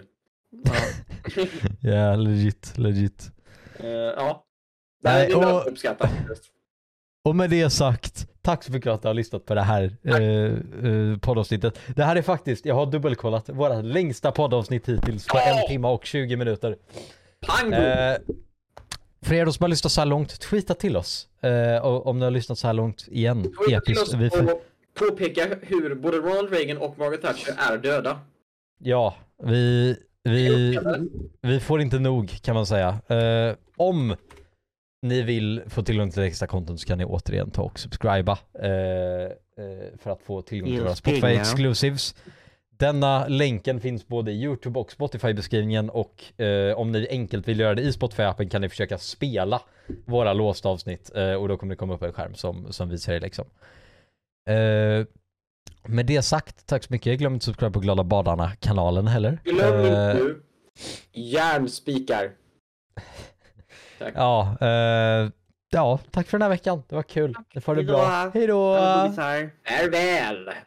Ja. 0.64 0.72
Ja, 1.80 2.16
legit, 2.16 2.78
legit. 2.78 3.30
Eh, 3.80 3.88
ja. 3.90 4.44
Nej, 5.02 5.26
det 5.26 5.32
är 5.32 5.36
och- 5.36 5.62
och... 5.62 5.68
uppskattat. 5.68 6.10
Och 7.24 7.36
med 7.36 7.50
det 7.50 7.70
sagt, 7.70 8.26
tack 8.42 8.64
så 8.64 8.72
mycket 8.72 8.84
för 8.84 8.94
att 8.94 9.02
du 9.02 9.08
har 9.08 9.14
lyssnat 9.14 9.46
på 9.46 9.54
det 9.54 9.62
här 9.62 9.96
eh, 10.02 10.14
eh, 10.90 11.16
poddavsnittet. 11.18 11.78
Det 11.96 12.04
här 12.04 12.16
är 12.16 12.22
faktiskt, 12.22 12.66
jag 12.66 12.74
har 12.74 12.86
dubbelkollat, 12.86 13.48
våra 13.48 13.80
längsta 13.80 14.32
poddavsnitt 14.32 14.88
hittills 14.88 15.26
på 15.26 15.38
en 15.38 15.68
timme 15.68 15.88
och 15.88 16.04
20 16.04 16.36
minuter. 16.36 16.76
Pang! 17.46 17.72
Eh, 17.72 18.16
för 19.22 19.34
er 19.34 19.46
som 19.46 19.64
har 19.64 19.68
lyssnat 19.68 19.92
så 19.92 20.00
här 20.00 20.06
långt, 20.06 20.40
tweeta 20.40 20.74
till 20.74 20.96
oss. 20.96 21.28
Eh, 21.40 21.84
om 21.84 22.18
ni 22.18 22.24
har 22.24 22.30
lyssnat 22.30 22.58
så 22.58 22.66
här 22.66 22.74
långt 22.74 23.08
igen. 23.08 23.42
Tweeta 23.42 23.80
till 23.80 23.94
Episkt. 23.94 24.02
oss 24.02 24.14
Vi 24.14 24.30
får, 24.30 24.52
och 24.52 24.62
påpeka 24.94 25.56
hur 25.62 25.94
både 25.94 26.16
Ronald 26.16 26.50
Reagan 26.52 26.78
och 26.78 26.98
Margaret 26.98 27.22
Thatcher 27.22 27.54
är 27.72 27.78
döda. 27.78 28.18
ja, 28.78 29.14
vi, 29.42 29.96
vi, 30.24 30.78
vi 31.42 31.60
får 31.60 31.80
inte 31.80 31.98
nog 31.98 32.42
kan 32.42 32.54
man 32.54 32.66
säga. 32.66 32.98
Eh, 33.08 33.56
om 33.76 34.16
ni 35.02 35.22
vill 35.22 35.62
få 35.66 35.82
tillgång 35.82 36.10
till 36.10 36.22
extra 36.22 36.46
content 36.46 36.80
så 36.80 36.86
kan 36.86 36.98
ni 36.98 37.04
återigen 37.04 37.50
ta 37.50 37.62
och 37.62 37.78
subscriba 37.78 38.38
eh, 38.62 38.70
eh, 38.70 39.98
för 39.98 40.10
att 40.10 40.22
få 40.22 40.42
tillgång 40.42 40.70
till 40.70 40.80
våra 40.82 40.94
Spotify 40.94 41.26
exclusives. 41.26 42.14
Denna 42.78 43.28
länken 43.28 43.80
finns 43.80 44.08
både 44.08 44.32
i 44.32 44.42
YouTube 44.42 44.78
och 44.80 44.92
Spotify-beskrivningen 44.92 45.90
och 45.90 46.40
eh, 46.40 46.78
om 46.78 46.92
ni 46.92 47.06
enkelt 47.10 47.48
vill 47.48 47.60
göra 47.60 47.74
det 47.74 47.82
i 47.82 47.90
Spotify-appen 47.90 48.48
kan 48.48 48.60
ni 48.60 48.68
försöka 48.68 48.98
spela 48.98 49.62
våra 50.04 50.32
låsta 50.32 50.68
avsnitt 50.68 51.10
eh, 51.14 51.32
och 51.34 51.48
då 51.48 51.56
kommer 51.56 51.74
det 51.74 51.78
komma 51.78 51.94
upp 51.94 52.02
en 52.02 52.12
skärm 52.12 52.34
som, 52.34 52.72
som 52.72 52.88
visar 52.88 53.12
er 53.12 53.20
liksom. 53.20 53.44
Eh, 54.48 55.06
med 55.86 56.06
det 56.06 56.22
sagt, 56.22 56.66
tack 56.66 56.84
så 56.84 56.92
mycket. 56.92 57.18
Glöm 57.18 57.34
inte 57.34 57.42
att 57.42 57.44
subscribe 57.44 57.72
på 57.72 57.80
Glada 57.80 58.04
Badarna-kanalen 58.04 59.06
heller. 59.06 59.38
Glöm 59.44 59.56
inte 59.86 59.88
Eh, 59.88 60.14
nu. 60.14 60.42
Järnspikar. 61.12 62.30
Tack. 64.04 64.14
Ja, 64.16 64.56
eh, 64.60 65.30
ja, 65.70 65.98
tack 66.10 66.26
för 66.26 66.38
den 66.38 66.42
här 66.42 66.48
veckan. 66.48 66.82
Det 66.88 66.94
var 66.94 67.02
kul. 67.02 67.34
Det 67.54 67.60
får 67.60 67.74
Hejdå. 67.74 67.92
bra. 67.92 68.30
Hej 68.34 68.46
då! 68.46 68.74
Farväl! 69.66 70.52